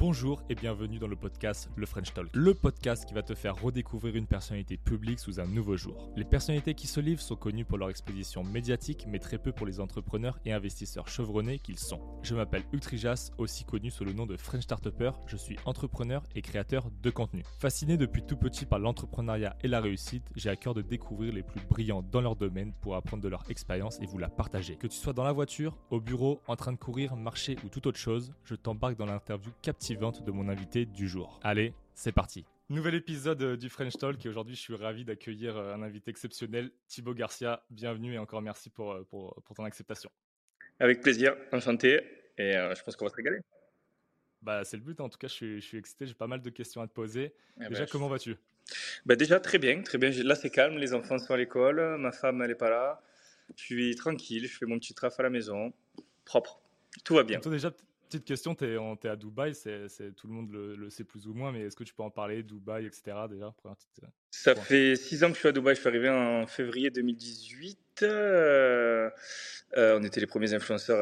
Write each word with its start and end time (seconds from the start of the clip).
Bonjour 0.00 0.42
et 0.48 0.54
bienvenue 0.54 0.98
dans 0.98 1.08
le 1.08 1.14
podcast 1.14 1.68
Le 1.76 1.84
French 1.84 2.14
Talk, 2.14 2.30
le 2.32 2.54
podcast 2.54 3.04
qui 3.04 3.12
va 3.12 3.22
te 3.22 3.34
faire 3.34 3.60
redécouvrir 3.60 4.16
une 4.16 4.26
personnalité 4.26 4.78
publique 4.78 5.18
sous 5.18 5.40
un 5.40 5.44
nouveau 5.44 5.76
jour. 5.76 6.10
Les 6.16 6.24
personnalités 6.24 6.72
qui 6.72 6.86
se 6.86 7.00
livrent 7.00 7.20
sont 7.20 7.36
connues 7.36 7.66
pour 7.66 7.76
leur 7.76 7.90
exposition 7.90 8.42
médiatique, 8.42 9.04
mais 9.06 9.18
très 9.18 9.36
peu 9.36 9.52
pour 9.52 9.66
les 9.66 9.78
entrepreneurs 9.78 10.38
et 10.46 10.54
investisseurs 10.54 11.06
chevronnés 11.06 11.58
qu'ils 11.58 11.78
sont. 11.78 12.00
Je 12.22 12.34
m'appelle 12.34 12.62
Hugues 12.72 12.80
Trijas, 12.80 13.30
aussi 13.36 13.64
connu 13.64 13.90
sous 13.90 14.06
le 14.06 14.14
nom 14.14 14.24
de 14.24 14.38
French 14.38 14.62
Startupper. 14.62 15.10
Je 15.26 15.36
suis 15.36 15.58
entrepreneur 15.66 16.22
et 16.34 16.40
créateur 16.40 16.90
de 17.02 17.10
contenu. 17.10 17.44
Fasciné 17.58 17.98
depuis 17.98 18.22
tout 18.22 18.38
petit 18.38 18.64
par 18.64 18.78
l'entrepreneuriat 18.78 19.54
et 19.62 19.68
la 19.68 19.82
réussite, 19.82 20.30
j'ai 20.34 20.48
à 20.48 20.56
cœur 20.56 20.72
de 20.72 20.80
découvrir 20.80 21.34
les 21.34 21.42
plus 21.42 21.60
brillants 21.68 22.02
dans 22.10 22.22
leur 22.22 22.36
domaine 22.36 22.72
pour 22.80 22.96
apprendre 22.96 23.22
de 23.22 23.28
leur 23.28 23.44
expérience 23.50 24.00
et 24.00 24.06
vous 24.06 24.16
la 24.16 24.30
partager. 24.30 24.76
Que 24.76 24.86
tu 24.86 24.96
sois 24.96 25.12
dans 25.12 25.24
la 25.24 25.32
voiture, 25.32 25.76
au 25.90 26.00
bureau, 26.00 26.40
en 26.46 26.56
train 26.56 26.72
de 26.72 26.78
courir, 26.78 27.16
marcher 27.16 27.58
ou 27.66 27.68
toute 27.68 27.86
autre 27.86 27.98
chose, 27.98 28.32
je 28.44 28.54
t'embarque 28.54 28.96
dans 28.96 29.04
l'interview 29.04 29.50
captivante 29.60 29.89
de 29.96 30.30
mon 30.30 30.48
invité 30.48 30.86
du 30.86 31.08
jour. 31.08 31.40
Allez, 31.42 31.74
c'est 31.94 32.12
parti. 32.12 32.44
Nouvel 32.68 32.94
épisode 32.94 33.42
euh, 33.42 33.56
du 33.56 33.68
French 33.68 33.94
Talk 33.98 34.24
et 34.24 34.28
aujourd'hui 34.28 34.54
je 34.54 34.60
suis 34.60 34.76
ravi 34.76 35.04
d'accueillir 35.04 35.56
euh, 35.56 35.74
un 35.74 35.82
invité 35.82 36.12
exceptionnel, 36.12 36.70
Thibaut 36.86 37.12
Garcia. 37.12 37.64
Bienvenue 37.70 38.14
et 38.14 38.18
encore 38.18 38.40
merci 38.40 38.70
pour, 38.70 38.92
euh, 38.92 39.02
pour, 39.10 39.42
pour 39.42 39.56
ton 39.56 39.64
acceptation. 39.64 40.08
Avec 40.78 41.00
plaisir, 41.00 41.34
enchanté 41.50 42.02
et 42.38 42.52
je 42.52 42.82
pense 42.84 42.94
qu'on 42.94 43.04
va 43.04 43.10
se 43.10 43.16
régaler. 43.16 43.40
Bah, 44.42 44.62
c'est 44.62 44.76
le 44.76 44.84
but, 44.84 45.00
en 45.00 45.08
tout 45.08 45.18
cas 45.18 45.26
je 45.26 45.34
suis, 45.34 45.60
je 45.60 45.66
suis 45.66 45.78
excité, 45.78 46.06
j'ai 46.06 46.14
pas 46.14 46.28
mal 46.28 46.40
de 46.40 46.50
questions 46.50 46.80
à 46.80 46.86
te 46.86 46.92
poser. 46.92 47.34
Eh 47.60 47.68
déjà, 47.68 47.80
ben, 47.80 47.88
comment 47.90 48.08
vas-tu? 48.08 48.36
Bah 49.06 49.16
Déjà 49.16 49.40
très 49.40 49.58
bien, 49.58 49.82
très 49.82 49.98
bien. 49.98 50.10
Là 50.22 50.36
c'est 50.36 50.50
calme, 50.50 50.78
les 50.78 50.94
enfants 50.94 51.18
sont 51.18 51.34
à 51.34 51.36
l'école, 51.36 51.98
ma 51.98 52.12
femme 52.12 52.40
elle 52.42 52.52
est 52.52 52.54
pas 52.54 52.70
là. 52.70 53.02
Je 53.56 53.64
suis 53.64 53.96
tranquille, 53.96 54.46
je 54.46 54.56
fais 54.56 54.66
mon 54.66 54.78
petit 54.78 54.94
traf 54.94 55.18
à 55.18 55.24
la 55.24 55.30
maison, 55.30 55.72
propre. 56.24 56.60
Tout 57.04 57.16
va 57.16 57.24
bien. 57.24 57.40
déjà, 57.40 57.72
Petite 58.10 58.24
question, 58.24 58.56
tu 58.56 58.64
es, 58.64 59.08
à 59.08 59.14
Dubaï, 59.14 59.54
c'est, 59.54 59.86
tout 60.16 60.26
le 60.26 60.32
monde 60.32 60.50
le, 60.50 60.90
sait 60.90 61.04
plus 61.04 61.28
ou 61.28 61.32
moins, 61.32 61.52
mais 61.52 61.60
est-ce 61.60 61.76
que 61.76 61.84
tu 61.84 61.94
peux 61.94 62.02
en 62.02 62.10
parler, 62.10 62.42
Dubaï, 62.42 62.84
etc. 62.84 63.12
déjà 63.30 63.54
euh, 63.64 63.70
Ça 64.32 64.56
fait 64.56 64.96
six 64.96 65.22
ans 65.22 65.28
que 65.28 65.34
je 65.34 65.38
suis 65.38 65.48
à 65.48 65.52
Dubaï, 65.52 65.76
je 65.76 65.80
suis 65.80 65.88
arrivé 65.88 66.08
en 66.08 66.44
février 66.48 66.90
2018. 66.90 67.78
Euh, 68.02 69.10
euh, 69.76 69.96
on 69.96 70.02
était 70.02 70.18
les 70.18 70.26
premiers 70.26 70.52
influenceurs 70.54 71.00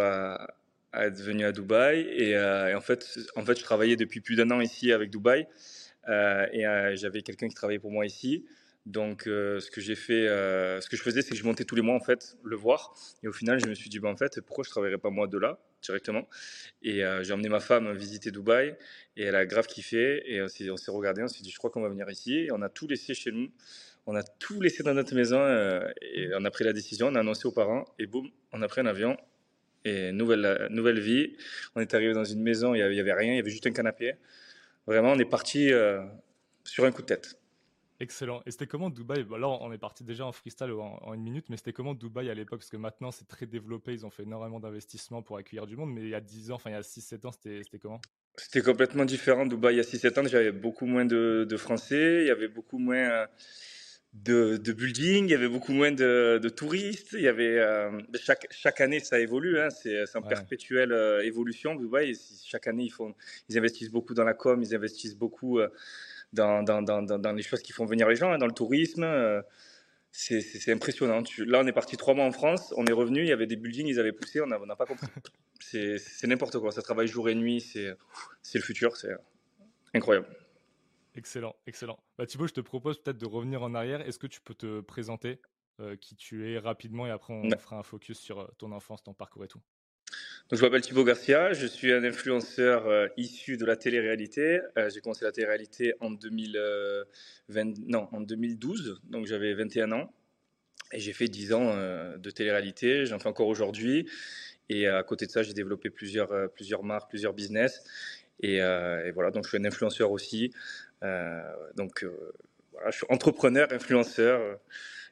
à, 0.92 1.06
être 1.06 1.19
venus 1.19 1.47
à 1.47 1.53
Dubaï. 1.53 2.00
Et, 2.00 2.39
en, 2.39 2.81
fait, 2.83 3.19
en 3.37 3.43
fait, 3.43 3.59
je 3.59 3.65
travaillais 3.65 3.97
depuis 3.97 4.20
plus 4.20 4.37
d'un 4.37 4.50
an 4.50 4.61
ici 4.61 4.93
avec 4.93 5.09
Dubaï. 5.09 5.47
et 6.06 6.95
j'avais 6.97 7.22
quelqu'un 7.22 7.48
qui 7.48 7.55
travaillait 7.55 7.81
pour 7.81 7.91
moi 7.91 8.05
ici. 8.05 8.45
Donc, 8.84 9.22
ce 9.25 9.70
que 9.70 9.81
j'ai 9.81 9.97
fait, 9.97 10.27
ce 10.27 10.87
que 10.91 10.98
je 10.98 11.03
faisais, 11.03 11.22
c'est 11.22 11.31
que 11.31 11.37
je 11.37 11.45
montais 11.45 11.65
tous 11.65 11.75
les 11.75 11.81
mois 11.81 11.95
en 11.95 12.05
fait 12.05 12.37
le 12.45 12.56
voir. 12.56 12.95
Et 13.22 13.28
au 13.28 13.33
final, 13.33 13.59
je 13.59 13.67
me 13.67 13.72
suis 13.72 13.89
dit, 13.89 13.98
bah, 13.98 14.11
en 14.11 14.17
fait, 14.17 14.43
pourquoi 14.43 14.62
je 14.62 14.69
travaillerais 14.69 14.98
pas 14.98 15.09
moi 15.09 15.27
de 15.27 15.39
là? 15.39 15.59
Directement. 15.83 16.29
Et 16.83 17.05
euh, 17.05 17.23
j'ai 17.23 17.33
emmené 17.33 17.48
ma 17.48 17.61
femme 17.61 17.93
visiter 17.97 18.31
Dubaï 18.31 18.77
et 19.17 19.25
elle 19.25 19.34
a 19.34 19.47
grave 19.47 19.67
kiffé. 19.67 20.23
Et 20.27 20.43
on 20.43 20.48
s'est 20.48 20.91
regardé, 20.91 21.23
on 21.23 21.29
s'est 21.29 21.43
dit, 21.43 21.51
je 21.51 21.59
crois 21.59 21.71
qu'on 21.71 21.83
va 21.83 21.89
venir 21.89 22.09
ici. 22.11 22.34
Et 22.34 22.53
on 22.53 22.62
a 22.62 22.69
tout 22.69 22.87
laissé 22.87 23.15
chez 23.15 23.33
nous. 23.33 23.51
On 24.06 24.17
a 24.17 24.23
tout 24.23 24.61
laissé 24.62 24.83
dans 24.83 24.95
notre 24.95 25.15
maison 25.15 25.39
euh, 25.39 25.87
et 26.01 26.31
on 26.34 26.43
a 26.47 26.51
pris 26.51 26.65
la 26.65 26.73
décision, 26.73 27.09
on 27.09 27.15
a 27.15 27.21
annoncé 27.21 27.47
aux 27.47 27.53
parents 27.53 27.84
et 27.99 28.06
boum, 28.06 28.31
on 28.53 28.62
a 28.62 28.67
pris 28.67 28.81
un 28.81 28.87
avion 28.87 29.19
et 29.84 30.12
nouvelle, 30.12 30.67
nouvelle 30.71 30.99
vie. 30.99 31.37
On 31.75 31.83
est 31.83 31.93
arrivé 31.93 32.15
dans 32.15 32.25
une 32.25 32.43
maison, 32.43 32.75
il 32.75 32.79
n'y 32.79 33.01
avait, 33.01 33.12
rien, 33.12 33.34
il 33.34 33.37
y 33.37 33.39
avait 33.39 33.51
juste 33.51 33.67
un 33.67 33.73
canapé. 33.73 34.15
Vraiment, 34.87 35.12
on 35.12 35.19
est 35.19 35.29
parti 35.29 35.71
euh, 35.73 36.03
sur 36.65 36.87
un 36.87 36.91
coup 36.91 37.03
de 37.03 37.06
tête. 37.06 37.39
Excellent. 38.01 38.43
Et 38.47 38.53
c'était 38.53 38.69
comment 38.69 38.91
Dubaï? 38.91 39.25
Bah 39.25 39.39
Là, 39.39 39.49
on 39.49 39.73
est 39.73 39.79
parti 39.79 40.05
déjà 40.05 40.25
en 40.25 40.31
freestyle 40.31 40.71
en, 40.71 41.15
une 41.15 41.23
minute, 41.23 41.47
mais 41.49 41.57
c'était 41.57 41.73
comment 41.73 41.95
Dubaï 41.95 42.31
à 42.31 42.35
l'époque? 42.35 42.61
Parce 42.61 42.71
que 42.71 42.77
maintenant, 42.77 43.11
c'est 43.11 43.27
très 43.27 43.47
développé, 43.47 43.93
ils 43.93 44.07
ont 44.07 44.11
fait 44.11 44.23
énormément 44.23 44.61
d'investissements 44.61 45.23
pour 45.23 45.37
accueillir 45.37 45.67
du 45.67 45.77
monde, 45.77 45.93
mais 45.93 46.03
il 46.03 46.09
y 46.09 46.15
a 46.15 46.21
10 46.21 46.53
ans, 46.53 46.55
enfin 46.55 46.71
il 46.71 46.75
y 46.75 46.77
a 46.77 46.81
6-7 46.81 47.27
ans, 47.27 47.33
c'était 47.33 47.79
comment? 47.81 48.01
C'était 48.37 48.63
complètement 48.63 49.05
différent. 49.05 49.47
Dubaï, 49.47 49.75
il 49.75 49.79
y 49.79 49.81
a 49.81 49.83
6-7 49.83 50.21
ans, 50.21 50.29
j'avais 50.29 50.53
beaucoup 50.53 50.87
moins 50.87 51.05
de, 51.05 51.57
Français, 51.57 52.23
il 52.23 52.29
y 52.29 52.31
avait 52.31 52.47
beaucoup 52.47 52.79
moins 52.79 53.11
euh, 53.11 53.27
de, 54.12 54.59
de 54.59 54.73
buildings, 54.73 55.25
il 55.25 55.33
y 55.33 55.35
avait 55.35 55.49
beaucoup 55.49 55.73
moins 55.73 55.91
de, 55.91 56.49
touristes, 56.57 57.15
il 57.15 57.22
y 57.22 57.28
avait, 57.28 57.59
euh, 57.59 57.91
chaque, 58.15 58.47
chaque 58.53 58.81
année, 58.81 59.01
ça 59.01 59.19
évolue, 59.19 59.59
hein, 59.59 59.71
c'est 59.71 60.05
en 60.15 60.22
perpétuelle 60.22 60.93
euh, 60.93 61.25
évolution. 61.25 61.75
Dubaï, 61.75 62.17
chaque 62.45 62.69
année, 62.69 62.84
ils, 62.84 62.93
font, 62.93 63.12
ils 63.49 63.59
investissent 63.59 63.91
beaucoup 63.91 64.15
dans 64.15 64.25
la 64.25 64.34
com, 64.34 64.62
ils 64.62 64.72
investissent 64.72 65.17
beaucoup 65.17 65.59
dans, 66.33 66.62
dans, 66.62 66.83
dans, 66.83 67.03
dans, 67.03 67.33
les 67.33 67.43
choses 67.43 67.62
qui 67.62 67.72
font 67.72 67.87
venir 67.87 68.09
les 68.09 68.16
gens, 68.16 68.33
hein, 68.33 68.39
dans 68.39 68.47
le 68.47 68.53
tourisme. 68.53 69.03
Euh, 69.05 69.43
c'est 70.11 70.72
impressionnant. 70.72 71.22
là, 71.39 71.61
on 71.62 71.66
est 71.66 71.72
parti 71.72 71.97
trois 71.97 72.15
mois 72.15 72.25
en 72.25 72.33
France, 72.33 72.72
on 72.77 72.87
est 72.87 72.93
revenu, 72.93 73.21
il 73.21 73.28
y 73.28 73.33
avait 73.33 73.47
des 73.47 73.56
buildings, 73.56 73.87
ils 73.87 74.00
avaient 74.00 74.12
poussé, 74.12 74.41
on 74.41 74.47
n'a 74.47 74.77
pas 74.77 74.87
compris. 74.87 75.06
C'est 75.61 76.27
n'importe 76.27 76.59
quoi. 76.59 76.72
Ça 76.72 76.83
travaille 76.83 77.09
jour 77.09 77.28
et 77.28 77.34
nuit, 77.34 77.61
c'est 77.61 77.94
le 78.55 78.61
futur, 78.61 78.97
c'est 78.97 79.11
incroyable. 79.94 80.27
Excellent, 81.15 81.56
excellent. 81.66 81.99
Bah, 82.16 82.27
Thibaut, 82.27 82.47
je 82.47 82.55
te 82.55 82.60
propose 82.60 83.03
peut-être 83.03 83.19
de 83.19 83.27
revenir 83.27 83.62
en 83.62 83.75
arrière. 83.75 84.00
Est-ce 84.00 84.19
que 84.19 84.27
tu 84.27 84.41
peux 84.41 84.55
te 84.55 84.81
présenter 84.81 85.41
euh, 85.81 85.97
qui 85.97 86.15
tu 86.15 86.53
es 86.53 86.59
rapidement 86.59 87.06
et 87.06 87.10
après 87.10 87.34
on 87.34 87.50
fera 87.59 87.77
un 87.77 87.83
focus 87.83 88.19
sur 88.19 88.41
euh, 88.41 88.47
ton 88.59 88.72
enfance, 88.72 89.03
ton 89.03 89.15
parcours 89.15 89.45
et 89.45 89.49
tout? 89.49 89.60
Donc, 90.51 90.59
je 90.61 90.65
m'appelle 90.65 90.81
Thibaut 90.81 91.05
Garcia, 91.05 91.53
je 91.53 91.67
suis 91.67 91.93
un 91.93 92.03
influenceur 92.05 92.87
euh, 92.87 93.06
issu 93.19 93.59
de 93.59 93.67
la 93.67 93.77
télé-réalité. 93.77 94.61
Euh, 94.79 94.89
j'ai 94.89 95.03
commencé 95.03 95.27
la 95.27 95.33
télé-réalité 95.33 95.93
en, 96.01 96.11
2020, 96.11 97.75
non, 97.87 98.09
en 98.12 98.23
2012, 98.23 99.03
donc 99.11 99.27
j'avais 99.27 99.53
21 99.53 99.93
ans. 99.93 100.11
Et 100.93 101.01
j'ai 101.01 101.12
fait 101.12 101.28
10 101.28 101.53
ans 101.53 101.71
euh, 101.75 102.17
de 102.17 102.31
télé-réalité, 102.31 103.05
j'en 103.05 103.19
fais 103.19 103.28
encore 103.28 103.49
aujourd'hui. 103.49 104.09
Et 104.71 104.87
à 104.87 105.03
côté 105.03 105.27
de 105.27 105.31
ça, 105.31 105.43
j'ai 105.43 105.53
développé 105.53 105.91
plusieurs, 105.91 106.51
plusieurs 106.53 106.83
marques, 106.83 107.11
plusieurs 107.11 107.34
business. 107.34 107.84
Et, 108.41 108.57
et, 108.57 109.11
voilà, 109.12 109.31
donc 109.31 109.45
je 109.45 109.51
suis 109.51 109.59
un 109.59 109.65
influenceur 109.67 110.11
aussi. 110.11 110.51
donc 111.77 112.07
voilà, 112.73 112.91
je 112.91 112.97
suis 112.97 113.07
entrepreneur, 113.11 113.71
influenceur. 113.71 114.41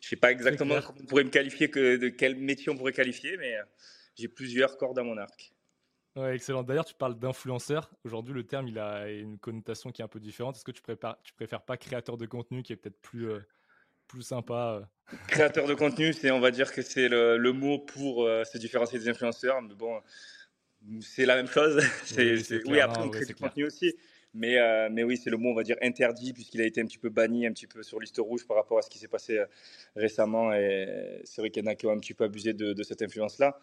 Je 0.01 0.07
ne 0.07 0.11
sais 0.11 0.17
pas 0.17 0.31
exactement 0.33 0.81
comment 0.81 0.99
on 1.01 1.07
pourrait 1.07 1.25
me 1.25 1.31
qualifier, 1.31 1.69
que, 1.69 1.97
de 1.97 2.09
quel 2.09 2.37
métier 2.37 2.71
on 2.71 2.77
pourrait 2.77 2.93
qualifier, 2.93 3.37
mais 3.39 3.57
j'ai 4.17 4.29
plusieurs 4.29 4.77
cordes 4.77 4.99
à 4.99 5.03
mon 5.03 5.17
arc. 5.17 5.53
Ouais, 6.17 6.35
excellent. 6.35 6.63
D'ailleurs, 6.63 6.87
tu 6.87 6.95
parles 6.95 7.19
d'influenceur. 7.19 7.91
Aujourd'hui, 8.05 8.33
le 8.33 8.43
terme, 8.43 8.69
il 8.69 8.79
a 8.79 9.11
une 9.11 9.39
connotation 9.39 9.93
qui 9.93 10.01
est 10.01 10.05
un 10.05 10.09
peu 10.09 10.19
différente. 10.19 10.57
Est-ce 10.57 10.65
que 10.65 10.73
tu 10.73 10.81
préfères, 10.81 11.17
tu 11.23 11.35
préfères 11.35 11.61
pas 11.61 11.77
créateur 11.77 12.17
de 12.17 12.25
contenu 12.25 12.63
qui 12.63 12.73
est 12.73 12.77
peut-être 12.77 12.99
plus, 13.03 13.29
euh, 13.29 13.41
plus 14.09 14.23
sympa 14.23 14.81
euh? 14.81 15.15
Créateur 15.29 15.67
de 15.67 15.75
contenu, 15.75 16.15
c'est, 16.15 16.31
on 16.31 16.41
va 16.41 16.51
dire 16.51 16.73
que 16.73 16.81
c'est 16.81 17.09
le, 17.09 17.37
le 17.37 17.53
mot 17.53 17.79
pour 17.79 18.25
euh, 18.25 18.45
se 18.45 18.57
différencier 18.57 18.99
des 18.99 19.11
influenceurs. 19.11 19.61
Mais 19.61 19.75
bon, 19.75 20.01
c'est 21.03 21.27
la 21.27 21.37
même 21.37 21.49
chose. 21.49 21.85
c'est, 22.07 22.67
oui, 22.67 22.81
après, 22.81 23.03
on 23.03 23.11
crée 23.11 23.27
du 23.27 23.35
contenu 23.35 23.67
aussi. 23.67 23.95
Mais, 24.33 24.57
mais 24.91 25.03
oui, 25.03 25.17
c'est 25.17 25.31
le 25.31 25.39
mot, 25.39 25.51
on 25.51 25.55
va 25.55 25.63
dire, 25.63 25.77
interdit, 25.81 26.35
puisqu'il 26.35 26.61
a 26.61 26.67
été 26.67 26.83
un 26.83 26.85
petit 26.85 26.99
peu 26.99 27.09
banni, 27.09 27.47
un 27.47 27.53
petit 27.53 27.67
peu 27.67 27.83
sur 27.83 27.99
liste 27.99 28.19
rouge 28.19 28.47
par 28.47 28.59
rapport 28.59 28.79
à 28.79 28.83
ce 28.83 28.91
qui 28.91 28.99
s'est 28.99 29.09
passé 29.09 29.43
récemment. 29.95 30.53
Et 30.53 31.23
c'est 31.25 31.41
vrai 31.41 31.49
qu'il 31.49 31.65
y 31.65 31.67
en 31.67 31.71
a 31.71 31.75
qui 31.75 31.87
ont 31.87 31.91
un 31.91 31.99
petit 31.99 32.13
peu 32.13 32.25
abusé 32.25 32.53
de, 32.53 32.75
de 32.75 32.83
cette 32.83 33.01
influence-là. 33.01 33.59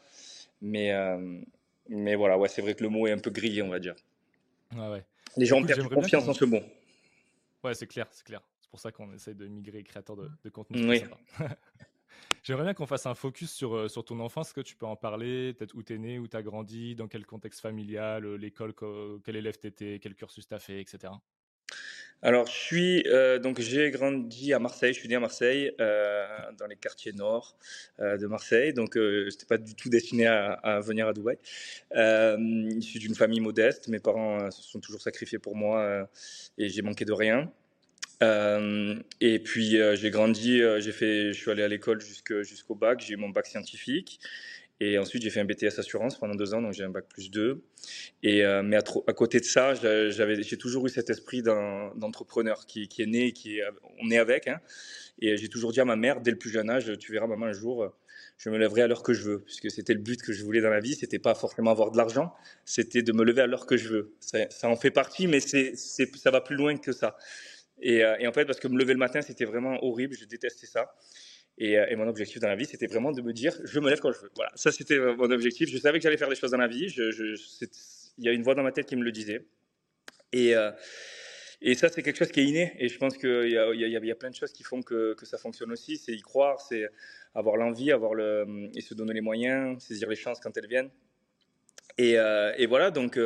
Mais, 0.62 0.92
euh, 0.92 1.42
mais 1.90 2.16
voilà, 2.16 2.38
ouais, 2.38 2.48
c'est 2.48 2.62
vrai 2.62 2.76
que 2.76 2.84
le 2.84 2.90
mot 2.90 3.08
est 3.08 3.12
un 3.12 3.20
peu 3.20 3.32
grillé, 3.32 3.62
on 3.62 3.70
va 3.70 3.80
dire. 3.80 3.96
ouais. 4.76 5.04
Les 5.38 5.46
gens 5.46 5.60
ont 5.60 5.66
perdu 5.66 5.88
confiance 5.90 6.28
en 6.28 6.34
ce 6.34 6.46
mot. 6.46 6.62
Ouais, 7.64 7.74
c'est 7.74 7.88
clair, 7.88 8.08
c'est 8.12 8.26
clair. 8.26 8.42
C'est 8.62 8.70
pour 8.70 8.80
ça 8.80 8.92
qu'on 8.92 9.12
essaye 9.14 9.36
de 9.36 9.48
migrer 9.48 9.84
créateur 9.84 10.16
de, 10.16 10.30
de 10.44 10.50
contenu. 10.50 10.88
Oui. 10.88 11.04
J'aimerais 12.44 12.64
bien 12.64 12.74
qu'on 12.74 12.86
fasse 12.86 13.06
un 13.06 13.16
focus 13.16 13.52
sur, 13.52 13.74
euh, 13.76 13.88
sur 13.88 14.04
ton 14.04 14.20
enfance. 14.20 14.48
Est-ce 14.48 14.54
que 14.54 14.62
tu 14.62 14.76
peux 14.76 14.86
en 14.86 14.98
parler? 14.98 15.54
Peut-être 15.54 15.76
où 15.76 15.82
tu 15.84 15.94
es 15.94 15.98
né, 15.98 16.20
où 16.20 16.28
tu 16.28 16.36
as 16.36 16.44
grandi, 16.44 16.94
dans 16.94 17.08
quel 17.08 17.26
contexte 17.26 17.62
familial, 17.62 18.26
euh, 18.26 18.36
l'école, 18.36 18.74
quel 19.24 19.36
élève 19.38 19.58
tu 19.58 19.68
étais, 19.68 20.00
quel 20.02 20.14
cursus 20.14 20.46
tu 20.48 20.54
as 20.54 20.60
fait, 20.60 20.82
etc. 20.82 21.14
Alors, 22.26 22.48
je 22.48 22.54
suis 22.54 23.04
euh, 23.08 23.38
donc 23.38 23.60
j'ai 23.60 23.92
grandi 23.92 24.54
à 24.54 24.60
Marseille. 24.60 24.94
Je 24.94 25.00
suis 25.00 25.10
né 25.10 25.16
à 25.16 25.20
Marseille, 25.20 25.74
euh, 25.82 26.26
dans 26.58 26.68
les 26.68 26.78
quartiers 26.78 27.12
nord 27.12 27.58
euh, 28.00 28.18
de 28.18 28.28
Marseille. 28.28 28.72
Donc, 28.72 28.94
je 28.96 29.26
n'étais 29.26 29.46
pas 29.46 29.58
du 29.58 29.76
tout 29.76 29.90
destiné 29.90 30.28
à, 30.28 30.80
venir 30.80 31.06
à 31.10 31.14
Dubaï. 31.14 31.38
je 31.92 32.80
suis 32.80 33.00
d'une 33.00 33.16
famille 33.16 33.42
modeste. 33.42 33.90
Mes 33.90 34.00
parents 34.00 34.50
se 34.52 34.64
sont 34.64 34.80
toujours 34.80 35.02
sacrifiés 35.02 35.38
pour 35.38 35.58
moi 35.58 36.08
et 36.58 36.70
j'ai 36.70 36.82
manqué 36.82 37.04
de 37.04 37.12
rien. 37.12 37.52
et 38.22 39.40
puis 39.40 39.78
j'ai 39.96 40.10
grandi, 40.10 40.62
j'ai 40.80 40.94
fait, 40.94 41.34
je 41.34 41.40
suis 41.42 41.52
allé 41.52 41.64
à 41.64 41.68
l'école 41.68 42.00
jusqu'au 42.00 42.76
bac. 42.76 43.02
J'ai 43.02 43.16
eu 43.16 43.18
mon 43.18 43.30
bac 43.30 43.48
scientifique. 43.48 44.22
Et 44.80 44.98
ensuite, 44.98 45.24
j'ai 45.24 45.30
fait 45.30 45.40
un 45.40 45.46
BTS 45.46 45.80
assurance 45.80 46.18
pendant 46.18 46.36
deux 46.36 46.54
ans, 46.54 46.62
donc 46.62 46.74
j'ai 46.74 46.84
un 46.84 46.90
bac 46.90 47.06
plus 47.08 47.32
deux. 47.32 47.64
Et, 48.22 48.44
euh, 48.44 48.64
mais 48.64 48.76
à, 48.76 49.14
côté 49.14 49.40
de 49.40 49.46
ça, 49.46 49.74
j'ai 49.76 50.58
toujours 50.58 50.86
eu 50.88 50.90
cet 50.90 51.10
esprit 51.10 51.42
d'entrepreneur 51.42 52.66
qui, 52.66 52.90
est 52.98 53.06
né, 53.06 53.32
qui 53.32 53.60
est, 53.60 53.64
on 54.02 54.10
est 54.12 54.18
avec. 54.18 54.48
Hein. 54.48 54.60
Et 55.20 55.38
j'ai 55.38 55.48
toujours 55.48 55.72
dit 55.72 55.80
à 55.80 55.86
ma 55.86 55.96
mère, 55.96 56.22
dès 56.22 56.32
le 56.32 56.38
plus 56.38 56.50
jeune 56.50 56.70
âge, 56.70 56.92
tu 57.00 57.12
verras, 57.12 57.28
maman, 57.28 57.46
un 57.46 57.54
jour, 57.54 57.94
je 58.38 58.50
me 58.50 58.58
lèverai 58.58 58.82
à 58.82 58.88
l'heure 58.88 59.04
que 59.04 59.14
je 59.14 59.24
veux, 59.24 59.40
puisque 59.40 59.72
c'était 59.72 59.94
le 59.94 60.00
but 60.00 60.22
que 60.22 60.34
je 60.34 60.44
voulais 60.44 60.62
dans 60.62 60.70
la 60.70 60.80
vie. 60.80 60.96
C'était 60.96 61.20
pas 61.20 61.36
forcément 61.36 61.72
avoir 61.72 61.92
de 61.92 61.98
l'argent, 61.98 62.34
c'était 62.66 63.04
de 63.04 63.14
me 63.14 63.24
lever 63.24 63.42
à 63.42 63.48
l'heure 63.48 63.66
que 63.66 63.78
je 63.78 63.90
veux. 63.90 64.16
Ça, 64.20 64.70
en 64.70 64.76
fait 64.76 64.92
partie, 64.92 65.28
mais 65.28 65.40
c'est, 65.40 65.76
ça 65.76 66.32
va 66.32 66.42
plus 66.42 66.56
loin 66.56 66.76
que 66.78 66.92
ça. 66.92 67.18
Euh, 67.86 68.16
et, 68.20 68.28
en 68.28 68.34
fait, 68.34 68.46
parce 68.46 68.60
que 68.60 68.68
me 68.68 68.78
lever 68.78 68.94
le 68.94 69.00
matin, 69.00 69.22
c'était 69.22 69.46
vraiment 69.46 69.84
horrible, 69.84 70.16
je 70.16 70.26
détestais 70.26 70.68
ça. 70.68 70.94
Euh, 71.62 71.86
et, 71.88 71.96
mon 71.96 72.08
objectif 72.08 72.40
dans 72.40 72.48
la 72.48 72.56
vie, 72.56 72.66
c'était 72.66 72.88
vraiment 72.88 73.12
de 73.12 73.22
me 73.22 73.32
dire, 73.32 73.56
je 73.64 73.80
me 73.80 73.90
lève 73.90 74.00
quand 74.00 74.12
je 74.12 74.20
veux. 74.20 74.32
Voilà, 74.36 74.52
ça 74.56 74.72
c'était 74.72 74.98
mon 74.98 75.30
objectif. 75.32 75.70
Je 75.70 75.78
savais 75.78 76.00
que 76.00 76.04
j'allais 76.04 76.18
faire 76.18 76.30
des 76.30 76.36
choses 76.36 76.52
dans 76.52 76.58
la 76.58 76.68
vie. 76.68 76.88
Il 78.18 78.26
y 78.26 78.30
a 78.30 78.32
une 78.32 78.44
voix 78.44 78.56
dans 78.56 78.64
ma 78.64 78.72
tête 78.72 78.88
qui 78.88 78.96
me 78.96 79.04
le 79.04 79.12
disait. 79.12 79.46
Et, 80.32 80.54
et 81.62 81.76
ça, 81.76 81.90
c'est 81.90 82.02
quelque 82.02 82.18
chose 82.18 82.32
qui 82.32 82.40
est 82.40 82.46
inné. 82.46 82.74
Et 82.80 82.90
je 82.90 82.98
pense 82.98 83.18
qu'il 83.18 83.50
y, 83.50 84.12
a 84.12 84.16
plein 84.16 84.30
de 84.30 84.36
choses 84.36 84.52
qui 84.52 84.64
font 84.64 84.82
que, 84.82 85.16
ça 85.24 85.38
fonctionne 85.38 85.72
aussi. 85.72 85.98
C'est 85.98 86.14
y 86.14 86.22
croire, 86.22 86.60
c'est 86.60 86.90
avoir 87.36 87.58
l'envie, 87.58 87.92
avoir 87.92 88.14
et 88.76 88.82
se 88.82 88.94
donner 88.96 89.14
les 89.14 89.22
moyens, 89.22 89.84
saisir 89.84 90.10
les 90.10 90.16
chances 90.16 90.40
quand 90.40 90.56
elles 90.58 90.68
viennent. 90.68 90.90
Et 92.00 92.66
voilà, 92.66 92.90
donc 92.90 93.20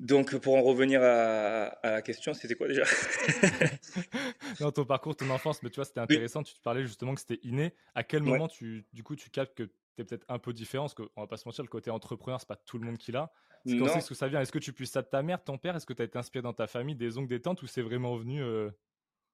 donc, 0.00 0.34
pour 0.38 0.56
en 0.56 0.62
revenir 0.62 1.02
à, 1.02 1.78
la 1.82 2.00
question, 2.00 2.32
c'était 2.32 2.54
quoi 2.54 2.68
déjà 2.68 2.84
Non, 4.60 4.72
ton 4.72 4.86
parcours, 4.86 5.14
ton 5.14 5.28
enfance, 5.28 5.62
mais 5.62 5.68
tu 5.68 5.76
vois, 5.76 5.84
c'était 5.84 6.00
intéressant. 6.00 6.42
Tu 6.42 6.54
te 6.54 6.60
parlais 6.62 6.86
justement 6.86 7.14
que 7.14 7.20
c'était 7.20 7.38
inné. 7.42 7.74
À 7.94 8.02
quel 8.02 8.22
moment, 8.22 8.48
tu, 8.48 8.86
du 8.94 9.02
coup, 9.02 9.14
tu 9.14 9.28
captes 9.28 9.54
que 9.54 9.64
tu 9.64 9.70
es 9.98 10.04
peut-être 10.04 10.24
un 10.28 10.38
peu 10.38 10.54
différent? 10.54 10.84
Parce 10.84 10.94
qu'on 10.94 11.20
va 11.20 11.26
pas 11.26 11.36
se 11.36 11.46
mentir, 11.46 11.62
le 11.62 11.68
côté 11.68 11.90
entrepreneur, 11.90 12.40
c'est 12.40 12.48
pas 12.48 12.56
tout 12.56 12.78
le 12.78 12.86
monde 12.86 12.96
qui 12.96 13.12
l'a. 13.12 13.30
Quand 13.66 13.88
c'est 13.88 14.00
ce 14.00 14.08
que 14.08 14.14
ça 14.14 14.26
vient 14.26 14.40
Est-ce 14.40 14.52
que 14.52 14.58
tu 14.58 14.72
puisses 14.72 14.92
ça 14.92 15.02
de 15.02 15.06
ta 15.06 15.22
mère, 15.22 15.44
ton 15.44 15.58
père? 15.58 15.76
Est-ce 15.76 15.84
que 15.84 15.92
tu 15.92 16.00
as 16.00 16.06
été 16.06 16.18
inspiré 16.18 16.42
dans 16.42 16.54
ta 16.54 16.66
famille, 16.66 16.94
des 16.94 17.18
oncles, 17.18 17.28
des 17.28 17.42
tantes, 17.42 17.60
ou 17.62 17.66
c'est 17.66 17.82
vraiment 17.82 18.16
venu 18.16 18.42
euh? 18.42 18.70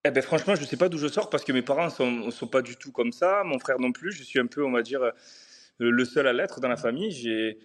eh 0.04 0.10
ben, 0.10 0.22
franchement, 0.22 0.56
je 0.56 0.64
sais 0.64 0.76
pas 0.76 0.88
d'où 0.88 0.98
je 0.98 1.06
sors 1.06 1.30
parce 1.30 1.44
que 1.44 1.52
mes 1.52 1.62
parents 1.62 1.90
sont, 1.90 2.30
sont 2.32 2.48
pas 2.48 2.62
du 2.62 2.76
tout 2.76 2.90
comme 2.90 3.12
ça. 3.12 3.44
Mon 3.44 3.60
frère 3.60 3.78
non 3.78 3.92
plus. 3.92 4.10
Je 4.10 4.24
suis 4.24 4.40
un 4.40 4.46
peu, 4.46 4.64
on 4.64 4.72
va 4.72 4.82
dire, 4.82 5.02
euh, 5.02 5.12
le 5.78 6.04
seul 6.04 6.26
à 6.26 6.32
l'être 6.32 6.60
dans 6.60 6.69
la 6.69 6.76
famille. 6.76 7.12
J'ai 7.12 7.58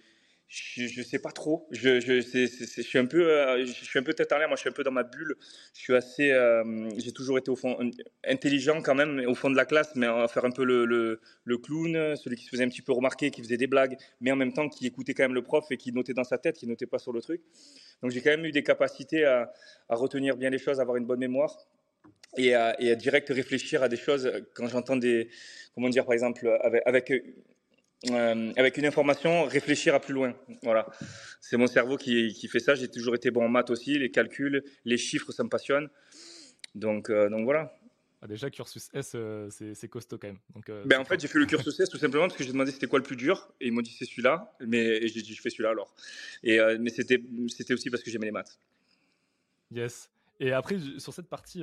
je, 0.52 0.86
je 0.86 1.02
sais 1.02 1.18
pas 1.18 1.32
trop. 1.32 1.66
Je, 1.70 2.20
suis 2.82 2.98
un 2.98 3.06
peu, 3.06 3.30
euh, 3.30 3.64
je 3.64 3.84
suis 3.84 3.98
un 3.98 4.02
peu 4.02 4.12
tête 4.12 4.32
en 4.32 4.38
l'air. 4.38 4.48
Moi, 4.48 4.56
je 4.56 4.60
suis 4.60 4.68
un 4.68 4.72
peu 4.72 4.84
dans 4.84 4.90
ma 4.90 5.02
bulle. 5.02 5.34
Je 5.74 5.80
suis 5.80 5.94
assez, 5.94 6.30
euh, 6.30 6.90
j'ai 6.98 7.12
toujours 7.12 7.38
été 7.38 7.50
intelligent 8.28 8.82
quand 8.82 8.94
même, 8.94 9.24
au 9.26 9.34
fond 9.34 9.48
de 9.48 9.56
la 9.56 9.64
classe, 9.64 9.92
mais 9.96 10.06
à 10.06 10.28
faire 10.28 10.44
un 10.44 10.50
peu 10.50 10.64
le, 10.64 11.20
clown, 11.56 12.16
celui 12.16 12.36
qui 12.36 12.44
se 12.44 12.50
faisait 12.50 12.64
un 12.64 12.68
petit 12.68 12.82
peu 12.82 12.92
remarquer, 12.92 13.30
qui 13.30 13.40
faisait 13.42 13.56
des 13.56 13.66
blagues, 13.66 13.96
mais 14.20 14.30
en 14.30 14.36
même 14.36 14.52
temps 14.52 14.68
qui 14.68 14.86
écoutait 14.86 15.14
quand 15.14 15.24
même 15.24 15.34
le 15.34 15.42
prof 15.42 15.64
et 15.70 15.78
qui 15.78 15.90
notait 15.90 16.12
dans 16.12 16.24
sa 16.24 16.36
tête, 16.36 16.56
qui 16.56 16.66
notait 16.66 16.86
pas 16.86 16.98
sur 16.98 17.14
le 17.14 17.22
truc. 17.22 17.40
Donc, 18.02 18.10
j'ai 18.10 18.20
quand 18.20 18.30
même 18.30 18.44
eu 18.44 18.52
des 18.52 18.62
capacités 18.62 19.24
à, 19.24 19.50
retenir 19.88 20.36
bien 20.36 20.50
les 20.50 20.58
choses, 20.58 20.80
à 20.80 20.82
avoir 20.82 20.98
une 20.98 21.06
bonne 21.06 21.20
mémoire 21.20 21.56
et 22.36 22.54
à, 22.54 22.76
direct 22.94 23.30
réfléchir 23.30 23.82
à 23.82 23.88
des 23.88 23.96
choses 23.96 24.30
quand 24.54 24.66
j'entends 24.66 24.96
des, 24.96 25.30
comment 25.74 25.88
dire, 25.88 26.04
par 26.04 26.12
exemple, 26.12 26.46
avec 26.84 27.10
euh, 28.10 28.52
avec 28.56 28.76
une 28.76 28.86
information, 28.86 29.44
réfléchir 29.44 29.94
à 29.94 30.00
plus 30.00 30.14
loin. 30.14 30.34
Voilà. 30.62 30.86
C'est 31.40 31.56
mon 31.56 31.66
cerveau 31.66 31.96
qui, 31.96 32.32
qui 32.34 32.48
fait 32.48 32.58
ça. 32.58 32.74
J'ai 32.74 32.88
toujours 32.88 33.14
été 33.14 33.30
bon 33.30 33.44
en 33.44 33.48
maths 33.48 33.70
aussi, 33.70 33.98
les 33.98 34.10
calculs, 34.10 34.64
les 34.84 34.96
chiffres, 34.96 35.32
ça 35.32 35.44
me 35.44 35.48
passionne. 35.48 35.88
Donc, 36.74 37.10
euh, 37.10 37.28
donc 37.28 37.44
voilà. 37.44 37.72
Ah, 38.20 38.26
déjà, 38.26 38.50
cursus 38.50 38.88
S, 38.92 39.12
euh, 39.14 39.48
c'est 39.50 39.88
costaud 39.88 40.16
quand 40.16 40.28
même. 40.28 40.38
Donc, 40.54 40.70
ben, 40.86 41.00
en 41.00 41.04
fait, 41.04 41.20
j'ai 41.20 41.26
fait 41.26 41.38
le 41.38 41.46
cursus 41.46 41.78
S 41.80 41.88
tout 41.88 41.98
simplement 41.98 42.28
parce 42.28 42.36
que 42.36 42.44
j'ai 42.44 42.52
demandé 42.52 42.70
c'était 42.70 42.86
quoi 42.86 42.98
le 42.98 43.04
plus 43.04 43.16
dur. 43.16 43.52
Et 43.60 43.66
ils 43.66 43.72
m'ont 43.72 43.82
dit 43.82 43.94
c'est 43.98 44.04
celui-là. 44.04 44.54
Mais 44.60 45.06
j'ai 45.08 45.22
dit 45.22 45.34
je 45.34 45.40
fais 45.40 45.50
celui-là 45.50 45.70
alors. 45.70 45.94
Et, 46.42 46.58
mais 46.78 46.90
c'était 46.90 47.20
aussi 47.72 47.90
parce 47.90 48.02
que 48.02 48.10
j'aimais 48.10 48.26
les 48.26 48.32
maths. 48.32 48.58
Yes. 49.72 50.08
Et 50.38 50.52
après, 50.52 50.76
sur 50.98 51.12
cette 51.12 51.28
partie 51.28 51.62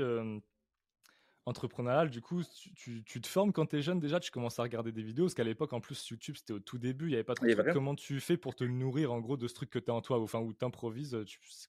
entrepreneurial, 1.46 2.10
du 2.10 2.22
coup, 2.22 2.44
tu, 2.76 3.04
te 3.04 3.28
formes 3.28 3.52
quand 3.52 3.68
tu 3.68 3.78
es 3.78 3.82
jeune 3.82 4.00
déjà, 4.00 4.20
tu 4.20 4.32
commences 4.32 4.60
à 4.60 4.64
regarder 4.64 4.92
des 4.92 5.04
vidéos, 5.04 5.26
parce 5.26 5.34
qu'à 5.34 5.44
l'époque, 5.44 5.74
en 5.74 5.82
plus, 5.82 6.10
YouTube, 6.10 6.36
c'était 6.38 6.54
au 6.54 6.60
tout 6.60 6.78
début, 6.78 7.06
il 7.06 7.10
n'y 7.10 7.16
avait 7.16 7.24
pas 7.24 7.36
trop 7.36 7.46
de 7.46 7.74
Comment 7.74 7.96
tu 7.96 8.20
fais 8.20 8.38
pour 8.38 8.56
te 8.56 8.64
nourrir, 8.64 9.12
en 9.12 9.20
gros, 9.20 9.38
de 9.38 9.48
ce 9.48 9.54
truc 9.54 9.70
que 9.70 9.80
tu 9.80 9.92
as 9.92 9.94
en 9.94 10.02
toi, 10.02 10.20
enfin, 10.20 10.40
où 10.40 10.54
tu 10.54 10.66
improvises, 10.66 11.18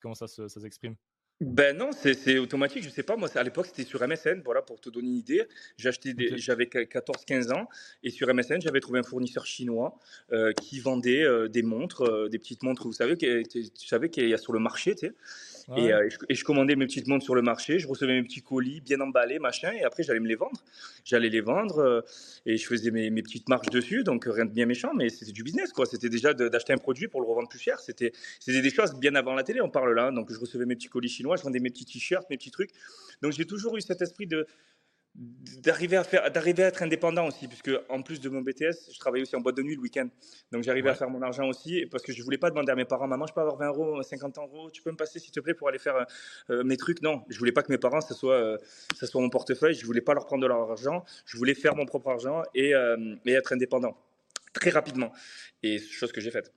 comment 0.00 0.14
ça, 0.14 0.26
ça 0.26 0.48
s'exprime? 0.48 0.96
Ben 1.40 1.74
non, 1.74 1.88
c'est 1.92 2.36
automatique, 2.36 2.84
je 2.84 2.90
sais 2.90 3.02
pas. 3.02 3.16
Moi, 3.16 3.28
à 3.34 3.42
l'époque, 3.42 3.64
c'était 3.64 3.84
sur 3.84 4.06
MSN, 4.06 4.42
voilà, 4.44 4.60
pour 4.60 4.78
te 4.78 4.90
donner 4.90 5.08
une 5.08 5.16
idée. 5.16 5.44
J'avais 5.78 6.66
14-15 6.66 7.50
ans 7.54 7.66
et 8.02 8.10
sur 8.10 8.32
MSN, 8.32 8.60
j'avais 8.60 8.80
trouvé 8.80 8.98
un 8.98 9.02
fournisseur 9.02 9.46
chinois 9.46 9.98
euh, 10.32 10.52
qui 10.52 10.80
vendait 10.80 11.22
euh, 11.22 11.48
des 11.48 11.62
montres, 11.62 12.02
euh, 12.02 12.28
des 12.28 12.38
petites 12.38 12.62
montres, 12.62 12.86
vous 12.86 12.92
savez, 12.92 13.16
tu 13.16 13.64
savais 13.74 14.10
qu'il 14.10 14.28
y 14.28 14.34
a 14.34 14.38
sur 14.38 14.52
le 14.52 14.58
marché, 14.58 14.94
tu 14.94 15.06
sais. 15.06 15.14
Et, 15.76 15.92
je, 16.30 16.42
commandais 16.42 16.74
mes 16.74 16.86
petites 16.86 17.06
montres 17.06 17.24
sur 17.24 17.36
le 17.36 17.42
marché, 17.42 17.78
je 17.78 17.86
recevais 17.86 18.14
mes 18.14 18.24
petits 18.24 18.42
colis 18.42 18.80
bien 18.80 19.00
emballés, 19.00 19.38
machin, 19.38 19.70
et 19.70 19.84
après 19.84 20.02
j'allais 20.02 20.18
me 20.18 20.26
les 20.26 20.34
vendre. 20.34 20.60
J'allais 21.04 21.28
les 21.28 21.40
vendre 21.40 22.04
et 22.44 22.56
je 22.56 22.66
faisais 22.66 22.90
mes, 22.90 23.22
petites 23.22 23.48
marges 23.48 23.68
dessus, 23.70 24.02
donc 24.02 24.24
rien 24.26 24.46
de 24.46 24.50
bien 24.50 24.66
méchant, 24.66 24.90
mais 24.96 25.10
c'était 25.10 25.30
du 25.30 25.44
business, 25.44 25.72
quoi. 25.72 25.86
C'était 25.86 26.08
déjà 26.08 26.34
d'acheter 26.34 26.72
un 26.72 26.78
produit 26.78 27.06
pour 27.06 27.20
le 27.20 27.28
revendre 27.28 27.48
plus 27.48 27.60
cher. 27.60 27.78
C'était 27.78 28.12
des 28.48 28.70
choses 28.70 28.94
bien 28.94 29.14
avant 29.14 29.34
la 29.34 29.44
télé, 29.44 29.60
on 29.60 29.70
parle 29.70 29.94
là. 29.94 30.10
Donc 30.10 30.32
je 30.32 30.40
recevais 30.40 30.66
mes 30.66 30.74
petits 30.74 30.88
colis 30.88 31.08
chinois, 31.08 31.29
je 31.36 31.42
vendais 31.42 31.60
mes 31.60 31.70
petits 31.70 31.84
t-shirts, 31.84 32.28
mes 32.30 32.36
petits 32.36 32.50
trucs. 32.50 32.70
Donc 33.22 33.32
j'ai 33.32 33.46
toujours 33.46 33.76
eu 33.76 33.80
cet 33.80 34.02
esprit 34.02 34.26
de 34.26 34.46
d'arriver 35.14 35.96
à 35.96 36.04
faire 36.04 36.30
d'arriver 36.30 36.62
à 36.62 36.68
être 36.68 36.82
indépendant 36.82 37.26
aussi 37.26 37.48
puisque 37.48 37.70
en 37.88 38.00
plus 38.00 38.20
de 38.20 38.28
mon 38.28 38.42
BTS 38.42 38.92
je 38.92 38.98
travaillais 39.00 39.22
aussi 39.22 39.34
en 39.34 39.40
boîte 39.40 39.56
de 39.56 39.62
nuit 39.62 39.74
le 39.74 39.80
week-end. 39.80 40.08
Donc 40.52 40.62
j'arrivais 40.62 40.90
à 40.90 40.94
faire 40.94 41.10
mon 41.10 41.20
argent 41.20 41.48
aussi 41.48 41.84
parce 41.86 42.04
que 42.04 42.12
je 42.12 42.22
voulais 42.22 42.38
pas 42.38 42.50
demander 42.50 42.70
à 42.70 42.76
mes 42.76 42.84
parents 42.84 43.08
maman 43.08 43.26
je 43.26 43.34
peux 43.34 43.40
avoir 43.40 43.56
20 43.56 43.66
euros 43.68 44.02
50 44.02 44.38
euros 44.38 44.70
tu 44.70 44.82
peux 44.82 44.92
me 44.92 44.96
passer 44.96 45.18
s'il 45.18 45.32
te 45.32 45.40
plaît 45.40 45.54
pour 45.54 45.68
aller 45.68 45.80
faire 45.80 45.96
euh, 45.96 46.04
euh, 46.50 46.64
mes 46.64 46.76
trucs? 46.76 47.02
Non 47.02 47.24
je 47.28 47.38
voulais 47.38 47.52
pas 47.52 47.62
que 47.62 47.72
mes 47.72 47.78
parents 47.78 48.00
ça 48.00 48.14
soit 48.14 48.34
euh, 48.34 48.56
ça 48.96 49.06
soit 49.06 49.20
mon 49.20 49.30
portefeuille. 49.30 49.74
Je 49.74 49.84
voulais 49.84 50.00
pas 50.00 50.14
leur 50.14 50.26
prendre 50.26 50.42
de 50.42 50.46
leur 50.46 50.70
argent. 50.70 51.04
Je 51.26 51.36
voulais 51.36 51.54
faire 51.54 51.74
mon 51.74 51.86
propre 51.86 52.10
argent 52.10 52.42
et, 52.54 52.72
et 53.26 53.32
être 53.32 53.52
indépendant 53.52 53.96
très 54.52 54.70
rapidement. 54.70 55.12
Et 55.62 55.78
chose 55.78 56.12
que 56.12 56.20
j'ai 56.20 56.30
faite. 56.30 56.52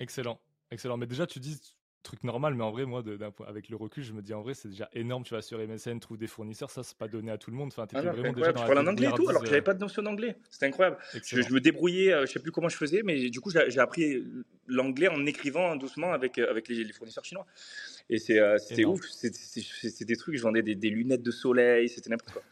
Excellent. 0.00 0.38
Excellent. 0.70 0.98
Mais 0.98 1.06
déjà 1.06 1.26
tu 1.26 1.40
dis 1.40 1.58
truc 2.02 2.24
normal, 2.24 2.54
mais 2.54 2.64
en 2.64 2.70
vrai, 2.70 2.84
moi, 2.84 3.02
de, 3.02 3.18
avec 3.46 3.68
le 3.68 3.76
recul, 3.76 4.02
je 4.02 4.12
me 4.12 4.22
dis 4.22 4.32
en 4.32 4.42
vrai, 4.42 4.54
c'est 4.54 4.68
déjà 4.68 4.88
énorme. 4.92 5.24
Tu 5.24 5.34
vas 5.34 5.42
sur 5.42 5.58
MSN, 5.58 5.98
trouves 6.00 6.18
des 6.18 6.26
fournisseurs, 6.26 6.70
ça, 6.70 6.82
c'est 6.82 6.96
pas 6.96 7.08
donné 7.08 7.30
à 7.30 7.38
tout 7.38 7.50
le 7.50 7.56
monde. 7.56 7.68
Enfin, 7.68 7.86
ah 7.94 8.00
vraiment 8.00 8.32
déjà 8.32 8.52
dans 8.52 8.66
je 8.66 8.72
en 8.72 8.86
anglais 8.86 9.08
et 9.08 9.12
tout, 9.12 9.28
alors 9.28 9.42
que 9.42 9.48
j'avais 9.48 9.62
pas 9.62 9.74
de 9.74 9.80
notion 9.80 10.02
d'anglais. 10.02 10.36
C'était 10.50 10.66
incroyable. 10.66 10.96
Je, 11.24 11.52
me 11.52 11.60
débrouillais, 11.60 12.12
euh, 12.12 12.26
je 12.26 12.32
sais 12.32 12.40
plus 12.40 12.52
comment 12.52 12.68
je 12.68 12.76
faisais, 12.76 13.02
mais 13.04 13.30
du 13.30 13.40
coup, 13.40 13.50
j'ai 13.50 13.80
appris 13.80 14.24
l'anglais 14.66 15.08
en 15.08 15.24
écrivant 15.26 15.76
doucement 15.76 16.12
avec, 16.12 16.38
euh, 16.38 16.50
avec 16.50 16.68
les, 16.68 16.92
fournisseurs 16.92 17.24
chinois. 17.24 17.46
Et 18.10 18.18
c'est 18.18 18.38
euh, 18.38 18.56
c'était 18.58 18.84
ouf. 18.84 19.00
C'est 19.10 20.04
des 20.04 20.16
trucs, 20.16 20.36
je 20.36 20.42
vendais 20.42 20.62
des, 20.62 20.74
des 20.74 20.90
lunettes 20.90 21.22
de 21.22 21.30
soleil, 21.30 21.88
c'était 21.88 22.10
n'importe 22.10 22.32
quoi. 22.32 22.42